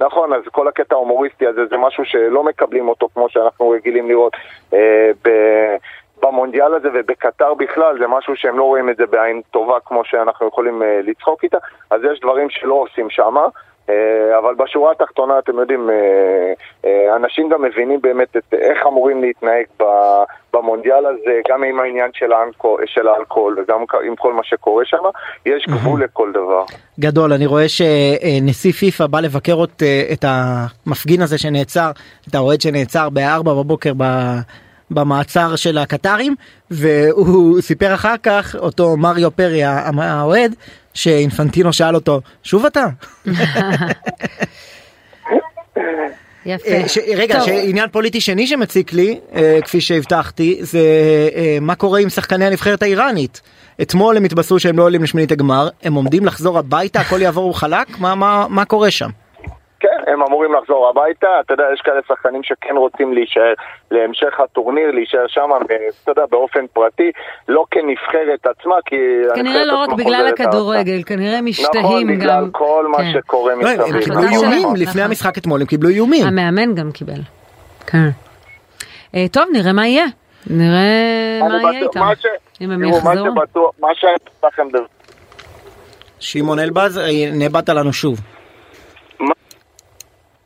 נכון, 0.00 0.32
אז 0.32 0.42
כל 0.52 0.68
הקטע 0.68 0.94
ההומוריסטי 0.94 1.46
הזה 1.46 1.66
זה 1.66 1.76
משהו 1.76 2.04
שלא 2.04 2.44
מקבלים 2.44 2.88
אותו 2.88 3.08
כמו 3.14 3.28
שאנחנו 3.28 3.70
רגילים 3.70 4.08
לראות 4.08 4.32
אה, 4.74 5.10
ב- 5.24 5.76
במונדיאל 6.22 6.74
הזה 6.74 6.88
ובקטר 6.94 7.54
בכלל, 7.54 7.98
זה 7.98 8.06
משהו 8.06 8.36
שהם 8.36 8.58
לא 8.58 8.64
רואים 8.64 8.90
את 8.90 8.96
זה 8.96 9.06
בעין 9.06 9.42
טובה 9.50 9.80
כמו 9.84 10.04
שאנחנו 10.04 10.48
יכולים 10.48 10.82
אה, 10.82 11.00
לצחוק 11.02 11.44
איתה, 11.44 11.58
אז 11.90 12.00
יש 12.12 12.20
דברים 12.20 12.50
שלא 12.50 12.74
עושים 12.74 13.10
שמה. 13.10 13.46
אה, 13.90 14.38
אבל 14.38 14.54
בשורה 14.54 14.92
התחתונה, 14.92 15.38
אתם 15.38 15.58
יודעים, 15.58 15.90
אה, 15.90 16.52
אה, 16.84 17.16
אנשים 17.16 17.48
גם 17.48 17.62
מבינים 17.62 18.00
באמת 18.00 18.36
את 18.36 18.54
איך 18.54 18.86
אמורים 18.86 19.22
להתנהג 19.22 19.64
במונדיאל 20.52 21.06
הזה, 21.06 21.40
גם 21.48 21.64
עם 21.64 21.80
העניין 21.80 22.10
של 22.14 22.32
האלכוהול, 22.32 22.80
של 22.86 23.08
האלכוהול 23.08 23.58
וגם 23.58 23.84
עם 24.06 24.16
כל 24.16 24.32
מה 24.32 24.44
שקורה 24.44 24.84
שם, 24.84 25.02
יש 25.46 25.66
גבול 25.68 26.04
לכל 26.04 26.32
דבר. 26.32 26.64
גדול 27.00 27.32
אני 27.32 27.46
רואה 27.46 27.68
שנשיא 27.68 28.72
פיפא 28.72 29.06
בא 29.06 29.20
לבקר 29.20 29.64
את, 29.64 29.82
את 30.12 30.24
המפגין 30.28 31.22
הזה 31.22 31.38
שנעצר 31.38 31.90
את 32.28 32.34
האוהד 32.34 32.60
שנעצר 32.60 33.10
בארבע 33.10 33.52
בבוקר 33.52 33.92
ב, 33.96 34.04
במעצר 34.90 35.56
של 35.56 35.78
הקטרים 35.78 36.34
והוא 36.70 37.60
סיפר 37.60 37.94
אחר 37.94 38.14
כך 38.22 38.56
אותו 38.58 38.96
מריו 38.96 39.30
פרי 39.30 39.62
האוהד 39.64 40.54
שאינפנטינו 40.94 41.72
שאל 41.72 41.94
אותו 41.94 42.20
שוב 42.42 42.66
אתה 42.66 42.86
יפה. 46.46 46.68
אה, 46.68 46.88
ש, 46.88 46.98
רגע 47.16 47.38
טוב. 47.38 47.46
שעניין 47.46 47.88
פוליטי 47.92 48.20
שני 48.20 48.46
שמציק 48.46 48.92
לי 48.92 49.18
אה, 49.34 49.58
כפי 49.64 49.80
שהבטחתי 49.80 50.58
זה 50.60 50.80
אה, 51.36 51.58
מה 51.60 51.74
קורה 51.74 52.00
עם 52.00 52.08
שחקני 52.08 52.46
הנבחרת 52.46 52.82
האיראנית. 52.82 53.40
אתמול 53.82 54.16
הם 54.16 54.24
התבשרו 54.24 54.60
שהם 54.60 54.78
לא 54.78 54.82
עולים 54.82 55.02
לשמינית 55.02 55.32
הגמר 55.32 55.68
הם 55.82 55.94
עומדים 55.94 56.24
לחזור 56.24 56.58
הביתה 56.58 57.00
הכל 57.00 57.22
יעבור 57.22 57.58
חלק 57.58 57.98
מה 57.98 58.14
מה 58.14 58.46
מה 58.48 58.64
קורה 58.64 58.90
שם. 58.90 59.10
הם 60.06 60.22
אמורים 60.22 60.54
לחזור 60.54 60.88
הביתה, 60.88 61.26
אתה 61.40 61.54
יודע, 61.54 61.64
יש 61.74 61.80
כאלה 61.80 62.00
שחקנים 62.08 62.42
שכן 62.42 62.76
רוצים 62.76 63.12
להישאר 63.14 63.54
להמשך 63.90 64.40
הטורניר, 64.40 64.90
להישאר 64.90 65.26
שם, 65.28 65.50
אתה 66.02 66.10
יודע, 66.10 66.22
באופן 66.30 66.66
פרטי, 66.72 67.10
לא 67.48 67.64
כנבחרת 67.70 68.46
עצמה, 68.46 68.74
כי... 68.86 68.96
כנראה 69.34 69.64
לא 69.64 69.76
רק 69.76 69.92
בגלל 69.92 70.26
הכדורגל, 70.26 71.02
כנראה 71.06 71.40
משתהים 71.40 71.84
נכון, 71.84 72.02
גם. 72.02 72.18
בגלל 72.18 72.44
כל 72.52 72.86
מה 72.88 72.98
כן. 72.98 73.12
שקורה 73.12 73.54
לא, 73.54 73.60
מסביב. 73.60 73.80
הם 73.80 74.00
קיבלו 74.02 74.20
ההחלטה 74.20 74.36
איומים 74.36 74.60
שלהם, 74.60 74.74
לפני 74.74 74.84
נכון. 74.86 75.00
המשחק 75.02 75.38
אתמול 75.38 75.60
הם 75.60 75.66
קיבלו 75.66 75.88
איומים. 75.88 76.26
המאמן 76.26 76.74
גם 76.74 76.92
קיבל. 76.92 77.20
כן. 77.86 78.08
אה, 79.14 79.26
טוב, 79.32 79.44
נראה 79.52 79.72
מה 79.72 79.86
יהיה. 79.86 80.06
נראה 80.46 81.40
מה 81.40 81.72
יהיה 81.72 81.82
איתם. 81.82 82.00
אם 82.60 82.70
הם 82.70 82.84
יחזרו. 82.84 83.70
מה 83.80 83.88
שאני 83.94 84.12
לכם, 84.44 84.68
שמעון 86.18 86.58
אלבז 86.58 86.98
אה, 86.98 87.04
נאבדת 87.32 87.68
לנו 87.68 87.92
שוב. 87.92 88.33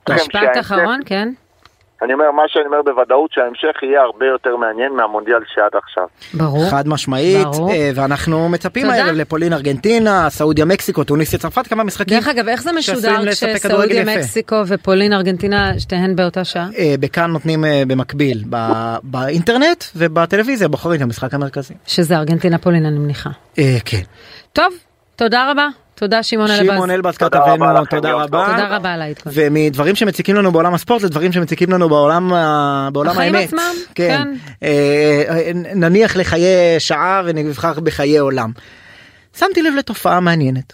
לכם 0.09 0.21
משפט 0.21 0.61
אחרון, 0.61 1.01
כן? 1.07 1.29
אני 2.03 2.13
אומר, 2.13 2.31
מה 2.31 2.43
שאני 2.49 2.67
אומר 2.67 2.83
בוודאות, 2.85 3.31
שההמשך 3.33 3.83
יהיה 3.83 4.01
הרבה 4.01 4.27
יותר 4.27 4.57
מעניין 4.57 4.93
מהמונדיאל 4.93 5.39
שעד 5.55 5.71
עכשיו. 5.83 6.05
ברור. 6.35 6.71
חד 6.71 6.89
משמעית 6.89 7.47
ברור. 7.47 7.71
אה, 7.73 7.91
ואנחנו 7.95 8.49
מצפים. 8.49 8.91
הערב 8.91 9.15
לפולין 9.15 9.53
ארגנטינה 9.53 10.31
סעודיה 10.31 10.65
מקסיקו 10.65 11.05
טוניסיה 11.05 11.39
צרפת 11.39 11.67
כמה 11.67 11.85
משחקים. 11.85 12.17
דרך 12.19 12.29
אגב, 12.29 12.49
איך 12.49 12.63
זה 12.63 12.73
משודר 12.73 13.17
כשסעודיה, 13.31 14.03
יפה. 14.03 14.17
מקסיקו 14.17 14.57
ופולין, 14.67 15.13
ארגנטינה, 15.13 15.79
שתיהן 15.79 16.17
באותה 16.17 16.45
שעה? 16.45 16.69
אה, 16.79 16.95
בכאן 17.01 17.31
נותנים 17.31 17.65
אה, 17.65 17.83
במקביל 17.87 18.45
ב- 18.51 18.97
באינטרנט 19.03 19.85
ובטלוויזיה 19.97 20.69
בוחרים 20.69 20.97
את 20.97 21.03
המשחק 21.03 21.35
המרכזי. 21.35 21.75
שזה 21.87 22.17
ארגנטינה 22.17 22.59
פולין, 22.59 22.87
אני 22.87 22.99
מניחה. 22.99 23.31
אה, 23.59 23.77
כן. 23.85 24.03
טוב, 24.53 24.73
תודה 25.17 25.51
רבה. 25.51 25.69
תודה 25.99 26.23
שמעון 26.23 26.51
אלבז. 26.51 26.67
שמעון 26.67 26.91
אלבז 26.91 27.17
כתבנו 27.17 27.85
תודה 27.91 28.13
רבה. 28.13 28.47
תודה 28.51 28.77
רבה 28.77 28.95
על 28.95 29.03
העדכון. 29.03 29.33
ומדברים 29.35 29.95
שמציקים 29.95 30.37
לנו 30.37 30.53
בעולם 30.53 30.75
הספורט 30.75 31.03
לדברים 31.03 31.33
שמציקים 31.33 31.71
לנו 31.71 31.89
בעולם 31.89 32.33
בעולם 32.93 33.11
החיים 33.11 33.35
האמת. 33.35 33.49
עצמם, 33.49 33.73
כן. 33.95 34.25
כן. 34.25 34.35
אה, 34.63 35.23
אה, 35.29 35.51
נניח 35.55 36.17
לחיי 36.17 36.47
שעה 36.79 37.23
ונבחר 37.25 37.81
בחיי 37.81 38.19
עולם. 38.19 38.53
שמתי 39.39 39.63
לב 39.63 39.75
לתופעה 39.79 40.21
מעניינת. 40.21 40.73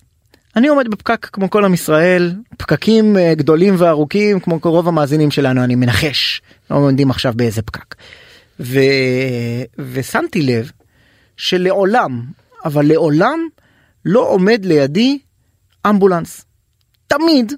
אני 0.56 0.68
עומד 0.68 0.88
בפקק 0.88 1.28
כמו 1.32 1.50
כל 1.50 1.64
עם 1.64 1.74
ישראל, 1.74 2.32
פקקים 2.56 3.16
אה, 3.16 3.34
גדולים 3.34 3.74
וארוכים 3.78 4.40
כמו 4.40 4.58
רוב 4.62 4.88
המאזינים 4.88 5.30
שלנו, 5.30 5.64
אני 5.64 5.74
מנחש, 5.74 6.42
לא 6.70 6.76
עומדים 6.76 7.10
עכשיו 7.10 7.32
באיזה 7.36 7.62
פקק. 7.62 7.94
ו... 8.60 8.78
ושמתי 9.92 10.42
לב 10.42 10.70
שלעולם, 11.36 12.22
אבל 12.64 12.86
לעולם, 12.86 13.48
לא 14.04 14.28
עומד 14.28 14.64
לידי 14.64 15.18
אמבולנס. 15.86 16.44
תמיד 17.06 17.52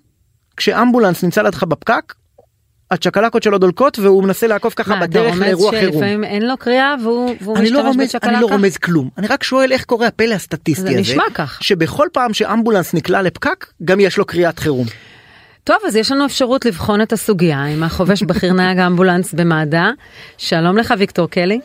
כשאמבולנס 0.56 1.24
נמצא 1.24 1.42
לידך 1.42 1.62
בפקק, 1.62 2.14
הצ'קלקות 2.90 3.42
שלו 3.42 3.58
דולקות 3.58 3.98
והוא 3.98 4.24
מנסה 4.24 4.46
לעקוף 4.46 4.74
ככה 4.74 4.90
מה, 4.90 4.98
אתה 4.98 5.06
בדרך 5.06 5.28
רומז 5.28 5.40
לאירוע 5.40 5.70
חירום. 5.70 5.92
שלפעמים 5.92 6.24
אין 6.24 6.46
לו 6.46 6.56
קריאה 6.56 6.94
והוא 7.02 7.34
והוא 7.40 7.56
אני 7.56 7.70
לא 7.70 7.80
משתמש 7.80 7.96
רומז, 7.96 8.14
אני 8.22 8.32
לא 8.32 8.38
בצ'קלקה? 8.38 8.54
רומז 8.54 8.76
כלום, 8.76 9.10
אני 9.18 9.26
רק 9.26 9.42
שואל 9.42 9.72
איך 9.72 9.84
קורה 9.84 10.06
הפלא 10.06 10.34
הסטטיסטי 10.34 10.82
זה 10.82 10.90
הזה, 10.90 11.00
נשמע 11.00 11.24
כך. 11.34 11.58
שבכל 11.62 12.08
פעם 12.12 12.34
שאמבולנס 12.34 12.94
נקלע 12.94 13.22
לפקק, 13.22 13.66
גם 13.84 14.00
יש 14.00 14.18
לו 14.18 14.24
קריאת 14.24 14.58
חירום. 14.58 14.86
טוב, 15.64 15.76
אז 15.86 15.96
יש 15.96 16.12
לנו 16.12 16.26
אפשרות 16.26 16.64
לבחון 16.64 17.02
את 17.02 17.12
הסוגיה 17.12 17.64
עם 17.64 17.82
החובש 17.82 18.22
בכיר 18.22 18.52
נהג 18.52 18.78
אמבולנס 18.78 19.34
במד"א. 19.34 19.90
שלום 20.38 20.76
לך, 20.76 20.94
ויקטור 20.98 21.30
קלי. 21.30 21.60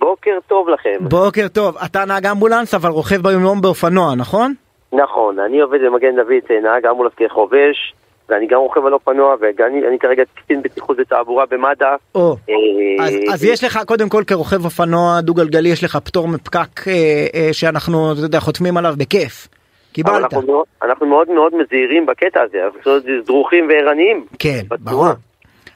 בוקר 0.00 0.38
טוב 0.48 0.68
לכם. 0.68 0.96
בוקר 1.00 1.48
טוב, 1.48 1.76
אתה 1.84 2.04
נהג 2.04 2.26
אמבולנס 2.26 2.74
אבל 2.74 2.90
רוכב 2.90 3.16
ביום 3.22 3.42
יום 3.42 3.60
באופנוע, 3.60 4.14
נכון? 4.14 4.54
נכון, 4.92 5.38
אני 5.38 5.60
עובד 5.60 5.78
במגן 5.86 6.16
דוד, 6.16 6.30
אה, 6.50 6.60
נהג 6.60 6.86
אמבולנס 6.86 7.12
כחובש, 7.16 7.94
ואני 8.28 8.46
גם 8.46 8.58
רוכב 8.58 8.86
על 8.86 8.92
אופנוע, 8.94 9.34
ואני 9.40 9.88
אני 9.88 9.98
כרגע 9.98 10.22
קצין 10.34 10.62
בטיחות 10.62 10.96
ותעבורה 11.00 11.44
במד"א. 11.50 11.84
או, 12.14 12.36
אה, 12.50 13.04
אז, 13.06 13.14
אז 13.34 13.44
יש 13.44 13.64
לך 13.64 13.78
קודם 13.86 14.08
כל 14.08 14.22
כרוכב 14.26 14.64
אופנוע 14.64 15.20
דו 15.20 15.34
גלגלי 15.34 15.68
יש 15.68 15.84
לך 15.84 15.96
פטור 16.04 16.28
מפקק 16.28 16.88
אה, 16.88 16.92
אה, 17.34 17.48
שאנחנו 17.52 18.12
אתה 18.12 18.20
יודע, 18.20 18.40
חותמים 18.40 18.76
עליו 18.76 18.94
בכיף. 18.98 19.48
קיבלת. 19.92 20.22
אנחנו 20.34 20.42
מאוד- 20.42 20.66
אנחנו 20.82 21.06
מאוד 21.06 21.30
מאוד 21.30 21.52
מזהירים 21.54 22.06
בקטע 22.06 22.40
הזה, 22.42 22.58
אנחנו 22.76 22.92
דרוכים 23.26 23.68
וערניים. 23.68 24.24
כן. 24.38 24.60
ברור. 24.80 25.06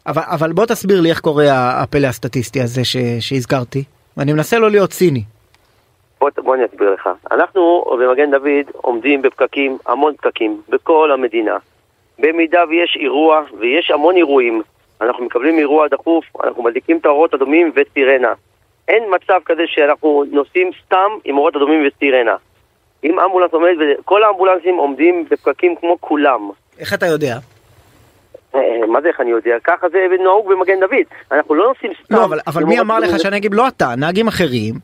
אבל, 0.06 0.22
אבל 0.26 0.52
בוא 0.52 0.66
תסביר 0.66 1.00
לי 1.00 1.10
איך 1.10 1.20
קורה 1.20 1.44
הפלא 1.82 2.06
הסטטיסטי 2.06 2.60
הזה 2.62 2.84
ש, 2.84 2.96
שהזכרתי. 3.20 3.84
ואני 4.16 4.32
מנסה 4.32 4.58
לא 4.58 4.70
להיות 4.70 4.90
ציני. 4.90 5.22
בוא, 6.20 6.30
בוא 6.36 6.54
אני 6.54 6.64
אסביר 6.64 6.90
לך. 6.90 7.08
אנחנו 7.30 7.84
במגן 8.00 8.30
דוד 8.30 8.70
עומדים 8.72 9.22
בפקקים, 9.22 9.78
המון 9.86 10.14
פקקים, 10.16 10.60
בכל 10.68 11.10
המדינה. 11.12 11.56
במידה 12.18 12.60
ויש 12.68 12.96
אירוע, 13.00 13.40
ויש 13.58 13.90
המון 13.90 14.16
אירועים, 14.16 14.62
אנחנו 15.00 15.24
מקבלים 15.24 15.58
אירוע 15.58 15.88
דחוף, 15.88 16.24
אנחנו 16.44 16.62
מדליקים 16.62 16.96
את 16.96 17.06
האורות 17.06 17.34
אדומים 17.34 17.72
וסירנה. 17.76 18.32
אין 18.88 19.02
מצב 19.14 19.40
כזה 19.44 19.62
שאנחנו 19.66 20.24
נוסעים 20.30 20.70
סתם 20.84 21.10
עם 21.24 21.38
אורות 21.38 21.56
אדומים 21.56 21.86
וסירנה. 21.86 22.36
אם 23.04 23.20
אמבולנס 23.20 23.52
עומד, 23.52 23.74
כל 24.04 24.24
האמבולנסים 24.24 24.76
עומדים 24.76 25.24
בפקקים 25.30 25.76
כמו 25.80 25.96
כולם. 26.00 26.50
איך 26.78 26.94
אתה 26.94 27.06
יודע? 27.06 27.36
אה, 28.54 28.86
מה 28.86 29.00
זה 29.00 29.08
איך 29.08 29.20
אני 29.20 29.30
יודע? 29.30 29.56
ככה 29.64 29.88
זה 29.88 29.98
נהוג 30.22 30.48
במגן 30.48 30.80
דוד. 30.80 31.06
אנחנו 31.32 31.54
לא 31.54 31.68
נוסעים 31.68 31.92
סתם. 32.04 32.14
לא, 32.14 32.24
אבל, 32.24 32.38
אבל 32.46 32.64
מי 32.64 32.80
אמר 32.80 32.98
לך 32.98 33.18
שהנהגים, 33.18 33.52
לא 33.52 33.68
אתה, 33.68 33.94
נהגים 33.96 34.28
אחרים, 34.28 34.74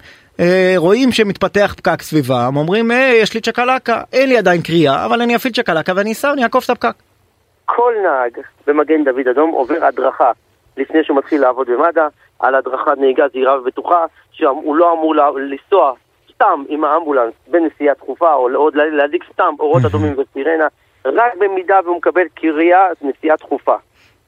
אה, 0.40 0.74
רואים 0.76 1.12
שמתפתח 1.12 1.74
פקק 1.76 2.02
סביבם, 2.02 2.56
אומרים, 2.56 2.90
אה, 2.90 3.12
יש 3.22 3.34
לי 3.34 3.40
צ'קלקה, 3.40 4.02
אין 4.12 4.28
לי 4.28 4.38
עדיין 4.38 4.62
קריאה, 4.62 5.05
אבל 5.05 5.22
אני 5.22 5.36
אפעיל 5.36 5.55
צ'קלקה 5.55 5.92
ואני 5.97 6.12
אסע, 6.12 6.32
אני 6.32 6.42
אעקוף 6.42 6.64
את 6.64 6.70
הפקק. 6.70 6.94
כל 7.64 7.94
נהג 8.02 8.44
במגן 8.66 9.05
דוד 9.05 9.28
אדום 9.28 9.51
עובר 9.51 9.84
הדרכה 9.84 10.30
לפני 10.76 11.05
שהוא 11.05 11.18
מתחיל 11.18 11.40
לעבוד 11.40 11.66
במד"א, 11.70 12.09
על 12.38 12.55
הדרכת 12.55 12.98
נהיגה 12.98 13.28
זהירה 13.32 13.60
ובטוחה, 13.60 14.05
שהוא 14.32 14.76
לא 14.76 14.92
אמור 14.92 15.14
לנסוע 15.36 15.92
סתם 16.34 16.62
עם 16.68 16.84
האמבולנס 16.84 17.34
בנסיעה 17.48 17.94
דחופה, 17.94 18.32
או 18.34 18.48
עוד 18.55 18.74
להדליק 18.76 19.24
סתם 19.32 19.55
אורות 19.60 19.84
אדומים 19.84 20.14
וסירנה, 20.18 20.66
רק 21.05 21.32
במידה 21.39 21.78
והוא 21.85 21.97
מקבל 21.97 22.22
קריאה 22.35 22.86
נסיעה 23.02 23.36
דחופה. 23.36 23.74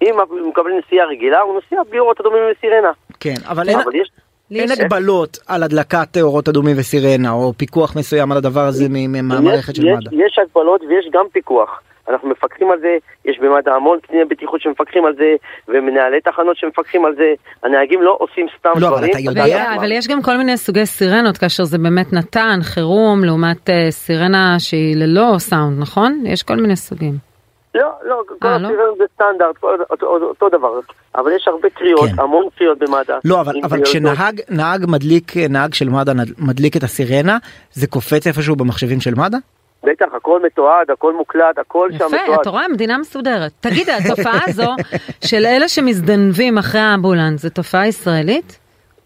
אם 0.03 0.15
הוא 0.29 0.49
מקבל 0.49 0.71
נסיעה 0.79 1.07
רגילה, 1.07 1.41
הוא 1.41 1.55
נוסע 1.55 1.83
בלי 1.91 1.99
אורות 1.99 2.21
אדומים 2.21 2.43
וסירנה. 2.53 2.93
כן, 3.21 3.35
אבל 3.49 3.69
אין... 3.69 3.81
אבל 3.81 3.95
יש... 3.95 4.11
אין 4.51 4.71
הגבלות 4.71 5.39
על 5.49 5.63
הדלקת 5.63 6.17
אורות 6.21 6.49
אדומים 6.49 6.77
וסירנה, 6.79 7.31
או 7.31 7.53
פיקוח 7.57 7.97
מסוים 7.97 8.33
על 8.33 8.39
הדבר 8.39 8.61
הזה 8.61 8.85
מהמערכת 8.89 9.75
של 9.75 9.83
מד"א. 9.83 10.11
יש 10.13 10.39
הגבלות 10.39 10.81
ויש 10.81 11.09
גם 11.13 11.25
פיקוח. 11.33 11.81
אנחנו 12.09 12.29
מפקחים 12.29 12.71
על 12.71 12.79
זה, 12.81 12.97
יש 13.25 13.39
במד"א 13.39 13.71
המון 13.71 13.99
קציני 14.01 14.25
בטיחות 14.25 14.61
שמפקחים 14.61 15.05
על 15.05 15.15
זה, 15.15 15.35
ומנהלי 15.69 16.21
תחנות 16.21 16.57
שמפקחים 16.57 17.05
על 17.05 17.15
זה, 17.15 17.35
הנהגים 17.63 18.03
לא 18.03 18.17
עושים 18.21 18.47
סתם 18.59 18.71
לא, 18.77 18.89
דברים. 18.89 19.11
אבל 19.15 19.33
אתה 19.33 19.41
יודע... 19.41 19.75
אבל 19.77 19.93
יש 19.93 20.09
גם 20.09 20.23
כל 20.23 20.37
מיני 20.37 20.57
סוגי 20.57 20.87
סירנות, 20.87 21.39
כאשר 21.39 21.65
זה 21.65 21.79
באמת 21.79 22.13
נתן, 22.13 22.59
חירום, 22.63 23.25
לעומת 23.25 23.69
uh, 23.69 23.73
סירנה 23.91 24.57
שהיא 24.59 24.97
ללא 24.97 25.35
סאונד, 25.39 25.81
נכון? 25.81 26.23
יש 26.27 26.43
כל 26.43 26.57
מיני 26.57 26.77
סוגים. 26.77 27.15
לא, 27.75 27.91
לא, 28.05 28.23
כל 28.41 28.49
אה, 28.49 28.59
לא? 28.59 28.69
הסירנות 28.69 28.99
זה 28.99 29.05
סטנדרט, 29.15 29.57
אותו, 29.91 30.07
אותו 30.07 30.49
דבר, 30.49 30.81
אבל 31.15 31.33
יש 31.37 31.49
הרבה 31.49 31.71
קריאות, 31.71 32.09
כן. 32.17 32.21
המון 32.23 32.45
קריאות 32.59 32.79
במד"א. 32.79 33.19
לא, 33.25 33.41
אבל, 33.41 33.53
אבל 33.65 33.85
כשנהג 33.85 34.41
נהג 34.51 34.85
מדליק, 34.89 35.37
נהג 35.37 35.75
של 35.75 35.89
מד"א 35.89 36.13
מדליק 36.39 36.77
את 36.77 36.83
הסירנה, 36.83 37.39
זה 37.73 37.87
קופץ 37.87 38.27
איפשהו 38.27 38.57
במחשבים 38.57 39.01
של 39.01 39.15
מד"א? 39.15 39.37
בטח, 39.85 40.07
הכל 40.17 40.41
מתועד, 40.47 40.91
הכל 40.91 41.13
מוקלט, 41.13 41.59
הכל 41.59 41.89
שם 41.99 42.07
מתועד. 42.07 42.23
יפה, 42.25 42.35
אתה 42.43 42.51
רואה, 42.51 42.69
מדינה 42.69 42.99
מסודרת. 42.99 43.53
תגיד, 43.61 43.89
התופעה 43.91 44.41
הזו 44.47 44.71
של 45.29 45.47
אלה 45.47 45.69
שמזדנבים 45.69 46.59
אחרי 46.59 46.81
האמבולנס, 46.81 47.43
זו 47.43 47.51
תופעה 47.51 47.89
ישראלית? 47.89 48.59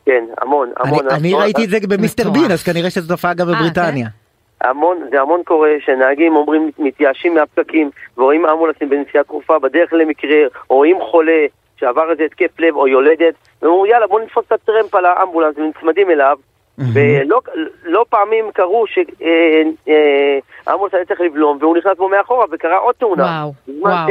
כן, 0.07 0.25
המון, 0.41 0.71
המון. 0.77 1.11
אני 1.11 1.35
ראיתי 1.35 1.65
את 1.65 1.71
זה 1.71 1.79
במיסטר 1.89 2.31
בין, 2.31 2.51
אז 2.51 2.63
כנראה 2.63 2.91
שזו 2.91 3.15
תופעה 3.15 3.35
גם 3.35 3.49
אה, 3.49 3.55
בבריטניה. 3.55 4.07
כן? 4.07 4.69
המון, 4.69 4.99
זה 5.11 5.21
המון 5.21 5.43
קורה 5.45 5.71
שנהגים 5.85 6.37
אומרים, 6.37 6.71
מתייאשים 6.79 7.35
מהפקקים 7.35 7.91
ורואים 8.19 8.47
אמבולנסים 8.47 8.89
בנסיעה 8.89 9.25
תרופה 9.25 9.59
בדרך 9.59 9.93
למקרה, 9.93 10.37
רואים 10.69 11.01
חולה 11.01 11.47
שעבר 11.77 12.11
איזה 12.11 12.23
התקף 12.23 12.61
לב 12.61 12.77
או 12.77 12.89
יולדת, 12.89 13.35
ואומרים 13.63 13.93
יאללה 13.93 14.07
בוא 14.07 14.21
נתפוס 14.21 14.45
את 14.47 14.53
הטרמפ 14.53 14.95
על 14.95 15.05
האמבולנס 15.05 15.59
ונצמדים 15.59 16.11
אליו, 16.11 16.39
ולא 16.79 17.41
לא 17.85 18.05
פעמים 18.09 18.45
קרו 18.55 18.85
שהעמוס 18.87 20.95
היה 20.95 21.05
צריך 21.05 21.21
לבלום 21.21 21.59
והוא 21.61 21.77
נכנס 21.77 21.97
בו 21.97 22.09
מאחורה 22.09 22.45
וקרה 22.53 22.79
עוד 22.79 22.95
תאונה. 22.99 23.23
וואו, 23.23 23.53
וואו. 23.81 24.09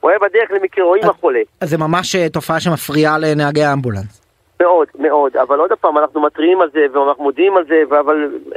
הוא 0.00 0.10
היה 0.10 0.18
בדרך 0.18 0.50
למקרה, 0.50 0.84
רואים 0.84 1.04
החולה. 1.04 1.40
אז 1.60 1.70
זה 1.70 1.78
ממש 1.78 2.16
אה, 2.16 2.28
תופעה 2.28 2.60
שמפריעה 2.60 3.18
לנהגי 3.18 3.64
האמבולנס. 3.64 4.23
מאוד, 4.60 4.88
מאוד, 4.98 5.36
אבל 5.36 5.58
עוד 5.58 5.72
פעם, 5.80 5.98
אנחנו 5.98 6.20
מתריעים 6.20 6.60
על 6.60 6.68
זה, 6.72 6.80
ואנחנו 6.92 7.24
מודיעים 7.24 7.56
על 7.56 7.64
זה, 7.64 7.74
אבל 8.00 8.16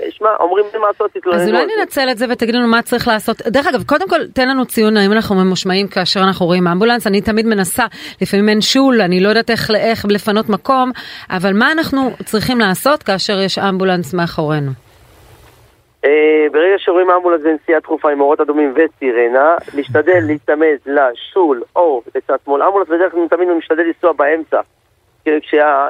שמע, 0.10 0.30
אומרים 0.40 0.66
לי 0.74 0.80
מה 0.80 0.88
לעשות, 0.88 1.12
תתלוננו. 1.12 1.42
אז 1.42 1.50
אולי 1.50 1.66
ננצל 1.80 2.08
את 2.12 2.18
זה 2.18 2.26
ותגיד 2.30 2.56
לנו 2.56 2.68
מה 2.68 2.82
צריך 2.82 3.08
לעשות. 3.08 3.38
דרך 3.48 3.68
אגב, 3.68 3.84
קודם 3.84 4.10
כל, 4.10 4.28
תן 4.34 4.50
לנו 4.50 4.66
ציון 4.66 4.98
האם 4.98 5.12
אנחנו 5.12 5.36
ממושמעים 5.36 5.88
כאשר 5.88 6.20
אנחנו 6.20 6.46
רואים 6.46 6.68
אמבולנס. 6.68 7.08
אני 7.08 7.22
תמיד 7.22 7.46
מנסה, 7.46 7.86
לפעמים 8.22 8.50
אין 8.50 8.62
שול, 8.62 9.02
אני 9.02 9.20
לא 9.24 9.30
יודעת 9.30 9.50
איך, 9.50 9.72
איך 9.72 10.06
לפנות 10.10 10.50
מקום, 10.50 10.92
אבל 11.30 11.54
מה 11.54 11.72
אנחנו 11.72 12.02
צריכים 12.26 12.60
לעשות 12.60 13.04
כאשר 13.04 13.40
יש 13.46 13.60
אמבולנס 13.60 14.14
מאחורינו? 14.14 14.72
אה, 16.06 16.46
ברגע 16.52 16.76
שרואים 16.78 17.10
אמבולנס 17.10 17.42
בנסיעה 17.42 17.80
דחופה 17.80 18.12
עם 18.12 18.22
אורות 18.22 18.40
אדומים 18.40 18.74
וסירנה, 18.76 19.56
להשתדל 19.74 20.20
להצטמד 20.28 20.78
לשול 20.86 21.62
או 21.76 22.02
לצד 22.16 22.36
שמאל. 22.46 22.64
אמבולנס 22.64 22.88
בדרך 22.88 23.12
כלל 23.12 23.28
תמיד 23.30 23.50
משתדל 23.50 23.84
לנסוע 23.84 24.12
באמצע. 24.14 24.60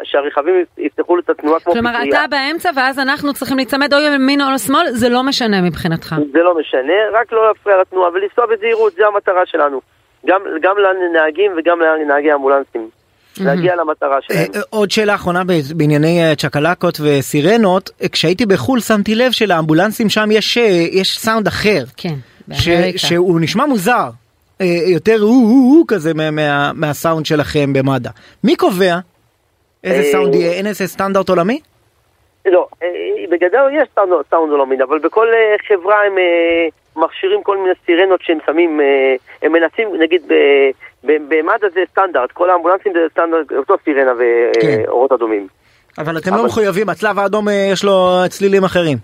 כשהרכבים 0.03 0.55
יפתחו 0.77 1.19
את 1.19 1.29
התנועה 1.29 1.59
כמו 1.59 1.73
פטריה. 1.73 1.91
כלומר, 1.91 2.09
אתה 2.09 2.27
באמצע 2.29 2.69
ואז 2.75 2.99
אנחנו 2.99 3.33
צריכים 3.33 3.57
להיצמד 3.57 3.93
או 3.93 3.99
ימין 3.99 4.41
או 4.41 4.51
לשמאל, 4.51 4.87
זה 4.89 5.09
לא 5.09 5.23
משנה 5.23 5.61
מבחינתך. 5.61 6.15
זה 6.31 6.39
לא 6.39 6.57
משנה, 6.59 6.93
רק 7.13 7.31
לא 7.31 7.47
להפריע 7.47 7.81
לתנועה 7.81 8.09
ולנסוע 8.09 8.45
בזהירות, 8.45 8.93
זה 8.93 9.07
המטרה 9.07 9.45
שלנו. 9.45 9.81
גם, 10.25 10.41
גם 10.61 10.75
לנהגים 10.77 11.51
וגם 11.57 11.79
לנהגי 11.79 12.33
אמבולנסים. 12.33 12.89
להגיע 13.39 13.75
למטרה 13.75 14.17
שלהם. 14.21 14.45
אה, 14.55 14.61
עוד 14.69 14.91
שאלה 14.91 15.15
אחרונה 15.15 15.43
בענייני 15.75 16.23
אה, 16.23 16.35
צ'קלקות 16.35 16.99
וסירנות, 17.03 17.89
כשהייתי 18.11 18.45
בחו"ל 18.45 18.79
שמתי 18.79 19.15
לב 19.15 19.31
שלאמבולנסים 19.31 20.09
שם 20.09 20.29
יש, 20.31 20.57
אה, 20.57 20.63
יש 20.91 21.19
סאונד 21.19 21.47
אחר. 21.47 21.83
כן, 21.97 22.13
באמריקה. 22.47 22.97
שהוא 22.97 23.39
נשמע 23.41 23.65
מוזר, 23.65 24.09
יותר 24.87 25.17
הוא 25.21 25.85
כזה 25.87 26.11
מהסאונד 26.73 27.25
שלכם 27.25 27.73
במד"א. 27.73 28.09
מי 28.43 28.55
קובע? 28.55 28.99
איזה 29.87 30.07
אה, 30.07 30.11
סאונד 30.11 30.35
יהיה? 30.35 30.51
אין 30.51 30.67
איזה 30.67 30.87
סטנדרט 30.87 31.29
עולמי? 31.29 31.59
לא, 32.45 32.67
אה, 32.83 32.87
בגדול 33.29 33.71
יש 33.73 33.89
סאונד 34.29 34.51
עולמי, 34.51 34.83
אבל 34.83 34.99
בכל 34.99 35.27
אה, 35.27 35.55
חברה 35.67 35.95
הם 36.05 36.15
מכשירים 36.95 37.43
כל 37.43 37.57
מיני 37.57 37.73
סירנות 37.85 38.21
שהם 38.21 38.37
שמים, 38.45 38.79
הם 39.41 39.51
מנסים, 39.51 39.89
נגיד 39.99 40.21
במד"א 41.03 41.67
זה 41.73 41.79
סטנדרט, 41.91 42.31
כל 42.31 42.49
האמבולנסים 42.49 42.93
זה 42.93 42.99
סטנדרט, 43.11 43.51
אותו 43.51 43.75
סירנה 43.83 44.11
ואורות 44.17 45.11
אדומים. 45.11 45.47
אבל 45.97 46.17
אתם 46.17 46.35
לא 46.35 46.45
מחויבים, 46.45 46.89
הצלב 46.89 47.19
האדום 47.19 47.47
יש 47.73 47.83
לו 47.83 48.23
צלילים 48.29 48.63
אחרים. 48.63 48.97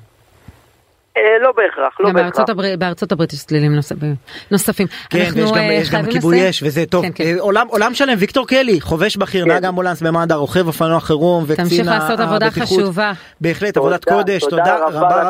אה, 1.18 1.22
לא 1.42 1.52
בהכרח, 1.58 2.00
לא 2.00 2.06
בהכרח. 2.06 2.22
בארצות, 2.24 2.50
הברית, 2.50 2.80
בארצות 2.80 3.12
הברית 3.12 3.34
יש 3.34 3.46
צלילים 3.46 3.76
נוספים. 3.76 4.16
נוספים. 4.52 4.88
כן, 5.10 5.30
ויש 5.34 5.52
גם, 5.52 5.58
אה, 5.58 5.74
יש 5.74 5.90
גם 5.90 6.06
כיבוי 6.06 6.50
אש, 6.50 6.64
וזה 6.64 6.86
טוב. 6.86 7.06
כן, 7.06 7.12
כן. 7.16 7.24
אה, 7.24 7.36
עולם, 7.40 7.68
עולם 7.70 7.94
שלם, 7.94 8.14
ויקטור 8.18 8.48
קלי, 8.48 8.82
חובש 8.82 9.18
בכיר, 9.18 9.46
כן. 9.46 9.52
נהג 9.52 9.66
אמבולנס 9.66 10.02
במד"א, 10.02 10.36
רוכב 10.36 10.68
אופנוע 10.68 11.00
חירום 11.00 11.44
וקצין 11.48 11.66
הבטיחות. 11.66 11.86
תמשיך 11.86 12.02
לעשות 12.02 12.20
עבודה 12.20 12.52
חשובה. 12.52 13.12
בהחלט, 13.42 13.78
עבודת 13.78 14.06
קודש, 14.06 14.44
תודה 14.44 14.78
רבה 14.78 15.00
רבה. 15.00 15.30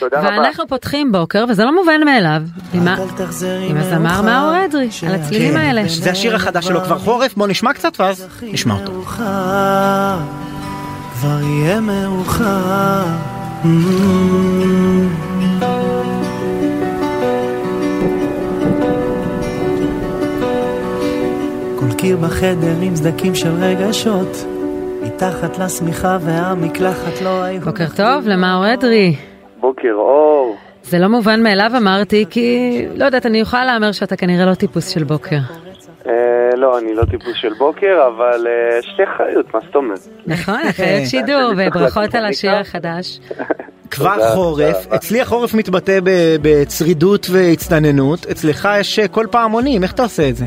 תודה 0.00 0.18
רבה. 0.18 0.38
ואנחנו 0.38 0.68
פותחים 0.68 1.12
בוקר, 1.12 1.44
וזה 1.48 1.64
לא 1.64 1.74
מובן 1.74 2.04
מאליו, 2.04 2.42
עם 2.72 3.76
הזמר 3.76 4.22
מאור 4.22 4.64
אדרי, 4.64 4.88
על 5.08 5.14
הצלילים 5.14 5.56
האלה. 5.56 5.82
זה 5.86 6.10
השיר 6.10 6.36
החדש 6.36 6.66
שלו 6.66 6.80
כבר 6.80 6.98
חורף, 6.98 7.34
בוא 7.34 7.46
נשמע 7.46 7.72
קצת 7.72 8.00
ואז 8.00 8.40
נשמע 8.42 8.74
אותו. 8.74 9.02
כבר 11.14 11.38
יהיה 11.42 11.80
מאוחר 11.80 13.04
כל 13.60 13.66
קיר 21.98 22.16
בחדר 22.16 22.80
עם 22.82 22.96
סדקים 22.96 23.34
של 23.34 23.50
רגשות, 23.60 24.46
מתחת 25.02 25.58
לשמיכה 25.58 26.18
והמקלחת 26.20 27.22
לא 27.22 27.42
היו... 27.42 27.60
בוקר 27.60 27.84
טוב, 27.96 28.28
למאור 28.28 28.74
אדרי. 28.74 29.16
בוקר 29.60 29.92
אור. 29.94 30.56
זה 30.82 30.98
לא 30.98 31.08
מובן 31.08 31.42
מאליו 31.42 31.70
אמרתי, 31.76 32.24
כי 32.30 32.78
לא 32.96 33.04
יודעת, 33.04 33.26
אני 33.26 33.38
יכולה 33.38 33.64
להמר 33.64 33.92
שאתה 33.92 34.16
כנראה 34.16 34.46
לא 34.46 34.54
טיפוס 34.54 34.88
של 34.88 35.04
בוקר. 35.04 35.38
אה, 36.06 36.56
לא, 36.56 36.78
אני 36.78 36.94
לא 36.94 37.04
טיפוס 37.04 37.34
של 37.34 37.52
בוקר, 37.58 38.06
אבל 38.06 38.46
אה, 38.46 38.78
יש 38.78 38.94
לי 38.98 39.04
אחריות, 39.04 39.54
מה 39.54 39.60
זאת 39.66 39.74
אומרת? 39.74 39.98
נכון, 40.26 40.60
אחריות 40.70 41.06
שידור, 41.06 41.52
וברכות 41.56 42.14
על 42.14 42.26
השיר 42.26 42.56
החדש. 42.56 43.18
כבר 43.90 44.34
חורף, 44.34 44.92
אצלי 44.94 45.20
החורף 45.20 45.54
מתבטא 45.54 45.98
בצרידות 46.42 47.26
והצטננות, 47.30 48.26
אצלך 48.26 48.68
יש 48.80 48.98
אה, 48.98 49.08
כל 49.08 49.26
פעם 49.30 49.52
עונים, 49.52 49.82
איך 49.82 49.92
אתה 49.92 50.02
עושה 50.02 50.28
את 50.28 50.36
זה? 50.36 50.44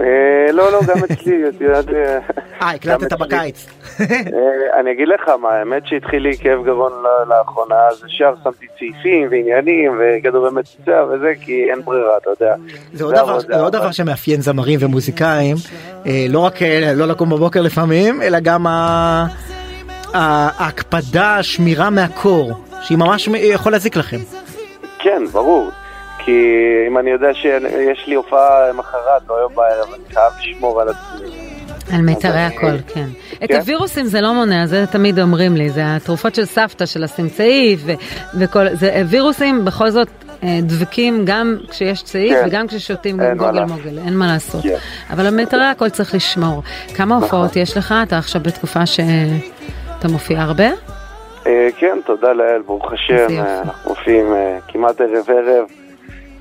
אה, 0.00 0.52
לא, 0.52 0.72
לא, 0.72 0.80
גם 0.86 0.96
אצלי, 1.04 1.42
את 1.48 1.60
יודעת... 1.60 1.88
אה, 1.88 2.18
הקלטת 2.60 3.12
בקיץ. 3.12 3.66
אני 4.80 4.92
אגיד 4.92 5.08
לך 5.08 5.28
מה, 5.28 5.48
האמת 5.48 5.86
שהתחיל 5.86 6.22
לי 6.22 6.38
כאב 6.38 6.64
גרון 6.64 6.92
לאחרונה, 7.28 7.74
אז 7.90 8.04
ישר 8.06 8.34
שמתי 8.44 8.66
צעיפים 8.78 9.28
ועניינים 9.30 10.00
וכדורי 10.00 10.50
מצוצה 10.50 11.04
וזה, 11.04 11.32
כי 11.40 11.70
אין 11.70 11.82
ברירה, 11.84 12.16
אתה 12.16 12.30
יודע. 12.30 12.54
זה 12.92 13.04
עוד 13.60 13.72
דבר 13.72 13.90
שמאפיין 13.90 14.40
זמרים 14.40 14.78
ומוזיקאים, 14.82 15.56
לא 16.28 16.38
רק 16.38 16.54
לא 16.96 17.06
לקום 17.06 17.30
בבוקר 17.30 17.60
לפעמים, 17.60 18.22
אלא 18.22 18.38
גם 18.40 18.66
ההקפדה, 20.14 21.36
השמירה 21.36 21.90
מהקור. 21.90 22.52
שהיא 22.86 22.98
ממש 22.98 23.28
יכול 23.34 23.72
להזיק 23.72 23.96
לכם. 23.96 24.16
כן, 24.98 25.22
ברור. 25.32 25.70
כי 26.26 26.32
אם 26.88 26.98
אני 26.98 27.10
יודע 27.10 27.34
שיש 27.34 28.06
לי 28.06 28.14
הופעה 28.14 28.72
מחרת 28.72 29.30
או 29.30 29.38
היום 29.38 29.54
בערב, 29.54 29.88
אני 29.94 30.14
חייב 30.14 30.32
לשמור 30.40 30.80
על 30.80 30.88
עצמי. 30.88 31.30
על 31.92 32.00
מיתרי 32.00 32.40
הכל, 32.40 32.78
כן. 32.94 33.06
את 33.44 33.48
כן. 33.48 33.56
הווירוסים 33.56 34.06
זה 34.06 34.20
לא 34.20 34.34
מונע, 34.34 34.66
זה 34.66 34.84
תמיד 34.86 35.18
אומרים 35.18 35.56
לי, 35.56 35.70
זה 35.70 35.80
התרופות 35.84 36.34
של 36.34 36.44
סבתא, 36.44 36.86
של 36.86 37.04
הסמצאי, 37.04 37.76
וכל, 38.40 38.68
זה 38.72 39.02
וירוסים 39.10 39.64
בכל 39.64 39.90
זאת 39.90 40.08
אה, 40.42 40.58
דבקים 40.62 41.22
גם 41.26 41.56
כשיש 41.70 42.02
צעיף 42.02 42.34
כן. 42.40 42.46
וגם 42.46 42.66
כששותים 42.66 43.16
גוגל. 43.38 43.64
מוגל, 43.64 43.98
אין 44.06 44.16
מה 44.16 44.26
לעשות. 44.26 44.62
כן. 44.62 44.76
אבל 45.10 45.26
על 45.26 45.34
מיתרי 45.34 45.64
הכל 45.64 45.88
צריך 45.88 46.14
לשמור. 46.14 46.62
כמה 46.96 47.16
הופעות 47.16 47.56
יש 47.56 47.76
לך? 47.76 47.94
אתה 48.02 48.18
עכשיו 48.18 48.40
בתקופה 48.40 48.86
שאתה 48.86 50.08
מופיע 50.08 50.40
הרבה? 50.40 50.68
אה, 51.46 51.68
כן, 51.78 51.98
תודה 52.06 52.32
לאל, 52.32 52.62
ברוך 52.66 52.92
השם. 52.92 53.26
אה, 53.30 53.58
אנחנו 53.58 53.90
מופיעים 53.90 54.26
כמעט 54.68 55.00
ערב 55.00 55.30
ערב. 55.30 55.85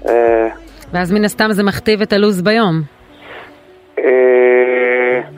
אה, 0.08 0.48
ואז 0.94 1.12
מן 1.12 1.26
הסתם 1.26 1.50
זה 1.52 1.64
מכתיב 1.64 2.02
את 2.02 2.14
הלו"ז 2.14 2.42
ביום. 2.42 2.82
אה, 4.00 4.04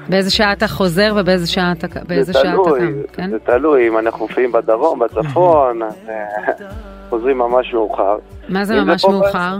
באיזה 0.10 0.32
שעה 0.32 0.54
אתה 0.54 0.68
חוזר 0.68 1.14
ובאיזה 1.16 1.48
שעה 1.48 1.72
אתה, 1.72 1.88
באיזה 2.08 2.32
זה 2.34 2.40
שעה 2.40 2.54
אתה 2.54 2.62
תלוי, 2.64 2.80
קם, 2.80 2.94
כן? 3.14 3.30
זה 3.30 3.38
תלוי, 3.40 3.88
אם 3.88 3.98
אנחנו 3.98 4.20
מופיעים 4.28 4.52
בדרום, 4.52 5.00
בצפון, 5.00 5.82
אה, 5.84 5.90
חוזרים 7.10 7.38
ממש 7.38 7.74
מאוחר. 7.74 8.18
מה 8.50 8.66
זה 8.66 8.76
ממש 8.82 9.06
מאוחר? 9.06 9.58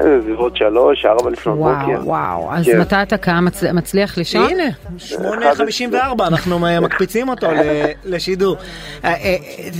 בסביבות 0.00 0.56
שלוש, 0.56 1.04
ארבע 1.06 1.30
לפנות 1.30 1.58
בוקר. 1.58 1.74
וואו, 2.04 2.04
וואו, 2.06 2.52
אז 2.52 2.64
כן. 2.66 2.80
מתי 2.80 2.96
אתה 3.02 3.16
קם? 3.16 3.44
מצ- 3.44 3.64
מצליח 3.64 4.18
לישון? 4.18 4.46
הנה, 4.50 4.64
8.54, 4.98 6.26
אנחנו 6.26 6.58
מקפיצים 6.82 7.28
אותו 7.28 7.46
לשידור. 8.04 8.56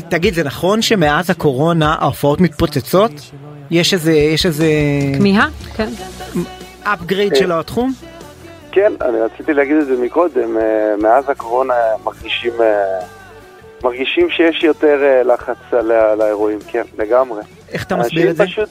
תגיד, 0.09 0.35
זה 0.35 0.45
נכון 0.45 0.83
שמאז 0.83 1.31
הקורונה 1.31 1.95
ההופעות 1.99 2.41
מתפוצצות? 2.41 3.13
יש 3.71 3.95
איזה, 3.95 4.13
יש 4.13 4.47
איזה... 4.47 4.67
כמיהה? 5.17 5.49
כן. 5.77 5.89
upgrade 6.85 7.31
כן. 7.31 7.35
של 7.35 7.53
התחום? 7.53 7.93
כן, 8.73 8.93
אני 9.01 9.21
רציתי 9.21 9.55
להגיד 9.55 9.77
את 9.77 9.87
זה 9.87 9.97
מקודם, 9.97 10.59
אה, 10.59 10.95
מאז 10.99 11.31
הקורונה 11.31 11.75
מרגישים, 12.05 12.53
אה, 12.61 13.01
מרגישים 13.85 14.31
שיש 14.31 14.63
יותר 14.65 15.03
אה, 15.03 15.23
לחץ 15.23 15.57
על, 15.73 15.93
על 15.93 16.21
האירועים, 16.21 16.59
כן, 16.67 16.83
לגמרי. 16.99 17.43
איך 17.73 17.85
אתה 17.87 17.97
מסביר 17.97 18.31
את 18.31 18.37
זה? 18.37 18.45
פשוט, 18.45 18.69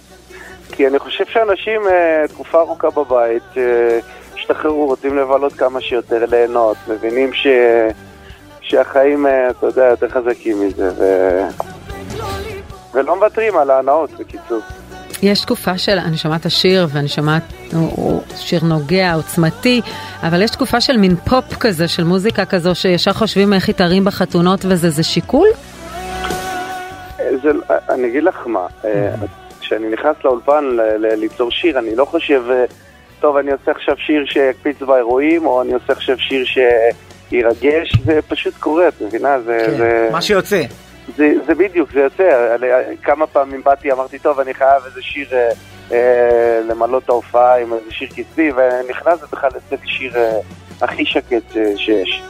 כי 0.71 0.87
אני 0.87 0.99
חושב 0.99 1.25
שאנשים 1.25 1.81
תקופה 2.29 2.59
ארוכה 2.59 2.89
בבית, 2.89 3.43
השתחררו, 4.35 4.85
רוצים 4.85 5.17
לבלות 5.17 5.53
כמה 5.53 5.81
שיותר, 5.81 6.25
ליהנות, 6.25 6.77
מבינים 6.87 7.33
ש... 7.33 7.47
שהחיים, 8.61 9.25
אתה 9.49 9.65
יודע, 9.65 9.85
יותר 9.85 10.09
חזקים 10.09 10.67
מזה, 10.67 10.91
ו... 10.97 11.03
ולא 12.93 13.15
מוותרים 13.15 13.57
על 13.57 13.69
ההנאות, 13.69 14.11
בקיצור. 14.11 14.61
יש 15.23 15.41
תקופה 15.41 15.77
של, 15.77 15.99
אני 15.99 16.17
שומעת 16.17 16.45
השיר 16.45 16.87
ואני 16.89 17.07
שומעת, 17.07 17.43
הוא, 17.73 17.91
הוא 17.95 18.21
שיר 18.35 18.63
נוגע, 18.63 19.13
עוצמתי, 19.13 19.81
אבל 20.23 20.41
יש 20.41 20.51
תקופה 20.51 20.81
של 20.81 20.97
מין 20.97 21.15
פופ 21.15 21.55
כזה, 21.59 21.87
של 21.87 22.03
מוזיקה 22.03 22.45
כזו, 22.45 22.75
שישר 22.75 23.13
חושבים 23.13 23.53
איך 23.53 23.67
היא 23.67 23.75
תרים 23.75 24.05
בחתונות 24.05 24.59
וזה, 24.65 24.89
זה 24.89 25.03
שיקול? 25.03 25.47
זה, 27.17 27.49
אני 27.89 28.07
אגיד 28.07 28.23
לך 28.23 28.35
מה, 28.45 28.67
אה, 28.85 29.11
כשאני 29.61 29.89
נכנס 29.89 30.15
לאולפן 30.25 30.63
ל- 30.65 30.81
ל- 31.05 31.15
ליצור 31.19 31.51
שיר, 31.51 31.79
אני 31.79 31.95
לא 31.95 32.05
חושב, 32.05 32.43
אה, 32.49 32.65
טוב, 33.19 33.37
אני 33.37 33.51
עושה 33.51 33.71
עכשיו 33.71 33.95
שיר 33.97 34.25
שיקפיץ 34.25 34.81
באירועים, 34.81 35.45
או 35.45 35.61
אני 35.61 35.73
עושה 35.73 35.93
עכשיו 35.93 36.19
שיר 36.19 36.45
שירגש, 36.45 37.93
זה 38.05 38.19
פשוט 38.27 38.53
קורה, 38.59 38.87
את 38.87 39.01
מבינה? 39.01 39.41
זה, 39.41 39.63
כן, 39.65 39.77
זה, 39.77 40.09
מה 40.11 40.21
שיוצא. 40.21 40.61
זה, 41.15 41.33
זה 41.47 41.55
בדיוק, 41.55 41.91
זה 41.93 41.99
יוצא. 41.99 42.55
אני- 42.55 42.67
כמה 43.03 43.27
פעמים 43.27 43.61
באתי, 43.65 43.91
אמרתי, 43.91 44.19
טוב, 44.19 44.39
אני 44.39 44.53
חייב 44.53 44.83
איזה 44.85 45.01
שיר 45.01 45.27
אה, 45.33 45.49
אה, 45.91 45.99
למלא 46.69 46.97
את 46.97 47.09
ההופעה 47.09 47.57
עם 47.61 47.73
איזה 47.73 47.91
שיר 47.91 48.07
קצבי, 48.15 48.51
ונכנס 48.51 49.23
ובכלל 49.23 49.49
יוצא 49.55 49.75
לי 49.83 49.91
שיר 49.91 50.17
אה, 50.17 50.31
הכי 50.81 51.05
שקט 51.05 51.57
אה, 51.57 51.71
שיש. 51.77 52.21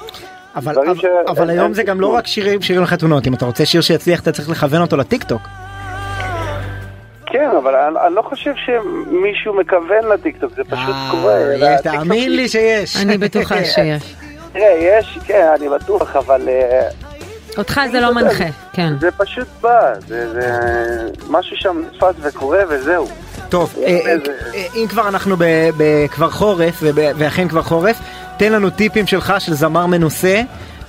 אבל, 0.55 0.73
אבל, 0.79 0.95
ש- 0.97 1.05
אבל 1.27 1.49
היום 1.49 1.73
זה 1.73 1.83
גם 1.83 2.01
לא. 2.01 2.07
רק 2.07 2.27
שירים, 2.27 2.61
שירים 2.61 2.83
לחתונות, 2.83 3.27
אם 3.27 3.33
אתה 3.33 3.45
רוצה 3.45 3.65
שיר 3.65 3.81
שיצליח 3.81 4.19
אתה 4.21 4.31
צריך 4.31 4.49
לכוון 4.49 4.81
אותו 4.81 4.97
לטיקטוק. 4.97 5.41
כן, 7.25 7.49
אבל 7.63 7.75
אני, 7.75 7.95
אני 8.07 8.15
לא 8.15 8.21
חושב 8.21 8.51
שמישהו 8.65 9.53
מכוון 9.53 10.05
לטיקטוק, 10.13 10.51
זה 10.55 10.63
פשוט 10.63 10.95
קורה. 11.11 11.33
אה, 11.33 11.53
יש, 11.55 11.61
הטיקטוק 11.63 11.93
תאמין 12.01 12.35
לי 12.35 12.47
שיש. 12.47 12.97
אני 12.97 13.17
בטוחה 13.17 13.63
שיש. 13.75 14.15
תראה, 14.53 14.75
יש, 14.79 15.19
כן, 15.25 15.47
אני 15.55 15.69
בטוח, 15.69 16.15
אבל 16.15 16.49
אה, 16.49 16.89
אותך 17.57 17.81
זה 17.91 17.99
לא 17.99 18.13
מנחה, 18.13 18.43
כן. 18.73 18.93
זה 18.99 19.11
פשוט 19.11 19.47
בא, 19.61 19.93
זה, 20.07 20.34
זה 20.34 20.51
משהו 21.29 21.57
שם 21.57 21.81
נתפס 21.81 22.15
וקורה 22.21 22.59
וזהו. 22.69 23.07
טוב, 23.49 23.73
אה, 23.77 23.84
אה, 23.84 24.15
אה, 24.55 24.65
אם 24.75 24.85
כבר 24.89 25.07
אנחנו 25.07 25.35
ב- 25.38 25.69
ב- 25.77 26.07
כבר 26.07 26.29
חורף, 26.29 26.84
ואכן 26.93 27.47
כבר 27.47 27.61
חורף, 27.61 27.99
תן 28.38 28.51
לנו 28.51 28.69
טיפים 28.69 29.07
שלך 29.07 29.34
של 29.39 29.53
זמר 29.53 29.85
מנוסה, 29.85 30.41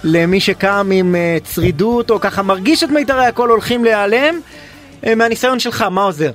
למי 0.05 0.40
שקם 0.40 0.89
עם 0.93 1.15
צרידות, 1.45 2.11
או 2.11 2.20
ככה 2.20 2.43
מרגיש 2.43 2.85
את 2.85 2.90
מיתרי 2.90 3.27
הקול 3.27 3.51
הולכים 3.51 3.85
להיעלם, 3.85 4.40
מהניסיון 5.16 5.59
שלך, 5.59 5.82
מה 5.82 6.03
עוזר? 6.03 6.31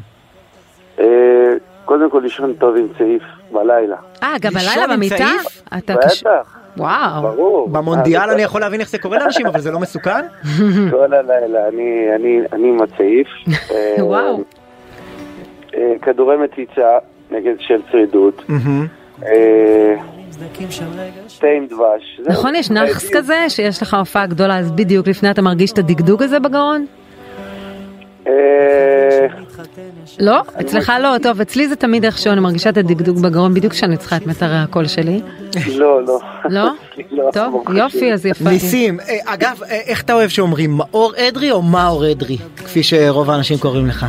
קודם 1.85 2.09
כל 2.09 2.19
לישון 2.23 2.53
טוב 2.53 2.75
עם 2.77 2.87
צעיף 2.97 3.23
בלילה. 3.51 3.95
אה, 4.23 4.33
גם 4.41 4.53
בלילה 4.53 4.83
עם 4.83 4.89
במיטה? 4.89 5.15
צעיף? 5.17 5.63
אתה 5.77 5.93
קש... 6.05 6.23
בטח, 6.23 6.57
וואו. 6.77 7.21
ברור. 7.21 7.69
במונדיאל 7.69 8.29
אה, 8.29 8.33
אני 8.33 8.41
יכול 8.41 8.61
להבין 8.61 8.79
איך 8.79 8.89
זה 8.89 8.97
קורה 8.97 9.17
לאנשים, 9.17 9.45
אבל 9.45 9.59
זה 9.59 9.71
לא 9.71 9.79
מסוכן? 9.79 10.25
כל 10.91 11.13
הלילה, 11.13 11.67
אני, 11.67 12.15
אני, 12.15 12.39
אני 12.53 12.67
עם 12.67 12.81
הצעיף. 12.81 13.27
אה, 13.71 14.05
וואו. 14.05 14.43
אה, 15.75 15.93
כדורי 16.01 16.37
מציצה 16.37 16.97
נגד 17.31 17.55
של 17.59 17.81
צרידות. 17.91 18.43
תה 21.39 21.47
עם 21.47 21.67
דבש. 21.67 22.21
נכון, 22.25 22.55
יש 22.55 22.71
נאחס 22.71 23.09
כזה, 23.13 23.49
שיש 23.49 23.81
לך 23.81 23.93
הופעה 23.93 24.27
גדולה, 24.27 24.59
אז 24.59 24.71
בדיוק 24.71 25.07
לפני 25.07 25.31
אתה 25.31 25.41
מרגיש 25.41 25.71
את 25.71 25.77
הדגדוג 25.77 26.23
הזה 26.23 26.39
בגרון? 26.39 26.85
אה, 28.27 29.27
לא? 30.19 30.41
אצלך 30.61 30.91
לא? 31.01 31.17
טוב, 31.23 31.41
אצלי 31.41 31.67
זה 31.67 31.75
תמיד 31.75 32.05
איכשהו, 32.05 32.31
אני 32.31 32.41
מרגישה 32.41 32.69
את 32.69 32.77
הדגדוג 32.77 33.21
בגרון 33.21 33.53
בדיוק 33.53 33.73
כשאני 33.73 33.97
צריכה 33.97 34.15
את 34.15 34.27
מיתרי 34.27 34.57
הקול 34.57 34.87
שלי. 34.87 35.21
לא, 35.75 36.05
לא. 36.05 36.19
לא? 36.49 36.69
לא, 37.11 37.31
טוב, 37.33 37.63
יופי. 37.75 38.13
אז 38.13 38.25
יפה. 38.25 38.49
ניסים, 38.49 38.99
אה, 38.99 39.33
אגב, 39.33 39.59
אה, 39.63 39.79
איך 39.85 40.01
אתה 40.01 40.13
אוהב 40.13 40.29
שאומרים, 40.29 40.71
מאור 40.71 41.13
אדרי 41.17 41.51
או 41.51 41.61
מאור 41.61 42.11
אדרי? 42.11 42.37
כפי 42.57 42.83
שרוב 42.83 43.29
האנשים 43.29 43.57
קוראים 43.57 43.87
לך. 43.87 44.05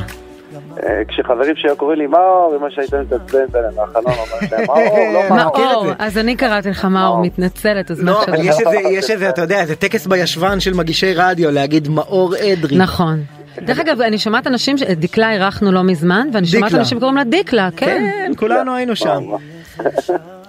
כשחברים 1.08 1.56
שלי 1.56 1.76
קוראים 1.76 1.98
לי 1.98 2.06
מאור, 2.06 2.56
אמא 2.60 2.70
שהייתה 2.70 2.96
מתעצבנת 3.00 3.54
עליהם 3.54 3.74
מהחלום, 3.76 4.06
אמרת 4.06 4.52
להם 4.52 4.64
מאור, 4.66 5.12
לא 5.14 5.28
מאור. 5.36 5.58
מאור, 5.58 5.86
אז 5.98 6.18
אני 6.18 6.36
קראתי 6.36 6.70
לך 6.70 6.84
מאור, 6.84 7.22
מתנצלת, 7.22 7.90
אז 7.90 8.02
מה 8.02 8.10
לא, 8.10 8.22
עכשיו? 8.22 8.34
אבל 8.34 8.44
יש 8.90 9.10
איזה, 9.10 9.28
אתה 9.28 9.42
יודע, 9.42 9.60
איזה 9.60 9.76
טקס 9.76 10.06
בישבן 10.06 10.60
של 10.60 10.74
מגישי 10.74 11.14
רדיו 11.14 11.50
להגיד 11.50 11.88
מאור 11.88 12.34
אדרי. 12.36 12.76
נכון. 12.76 13.20
דרך 13.62 13.78
אגב, 13.78 14.01
אני 14.01 14.18
שומעת 14.18 14.47
אנשים, 14.47 14.76
דקלה 14.97 15.32
אירחנו 15.32 15.72
לא 15.72 15.82
מזמן, 15.82 16.28
ואני 16.32 16.47
שומעת 16.47 16.74
אנשים 16.74 16.98
קוראים 16.98 17.16
לה 17.16 17.24
דיקלה, 17.24 17.68
כן. 17.76 17.86
כן, 17.86 18.32
כולנו 18.36 18.64
לא. 18.64 18.74
היינו 18.76 18.97
שם. 18.97 19.24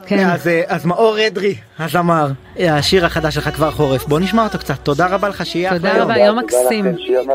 כן. 0.07 0.25
אז, 0.29 0.47
אה, 0.47 0.61
אז 0.67 0.85
מאור 0.85 1.27
אדרי, 1.27 1.55
הזמר, 1.79 2.27
אה, 2.59 2.77
השיר 2.77 3.05
החדש 3.05 3.35
שלך 3.35 3.49
כבר 3.49 3.71
חורף, 3.71 4.05
בוא 4.05 4.19
נשמע 4.19 4.43
אותו 4.43 4.59
קצת, 4.59 4.75
תודה 4.83 5.07
רבה 5.07 5.29
לך, 5.29 5.45
שיהיה 5.45 5.69
אחלה 5.69 5.89
יום. 5.89 5.99
תודה 5.99 6.03
רבה, 6.03 6.17
יום 6.25 6.39
מקסים. 6.39 6.95
תודה 6.95 7.33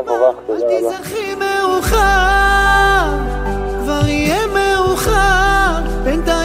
כבר 3.83 4.07
יהיה 4.07 4.39
מאוחר, 4.47 5.83
בינתיים 6.03 6.40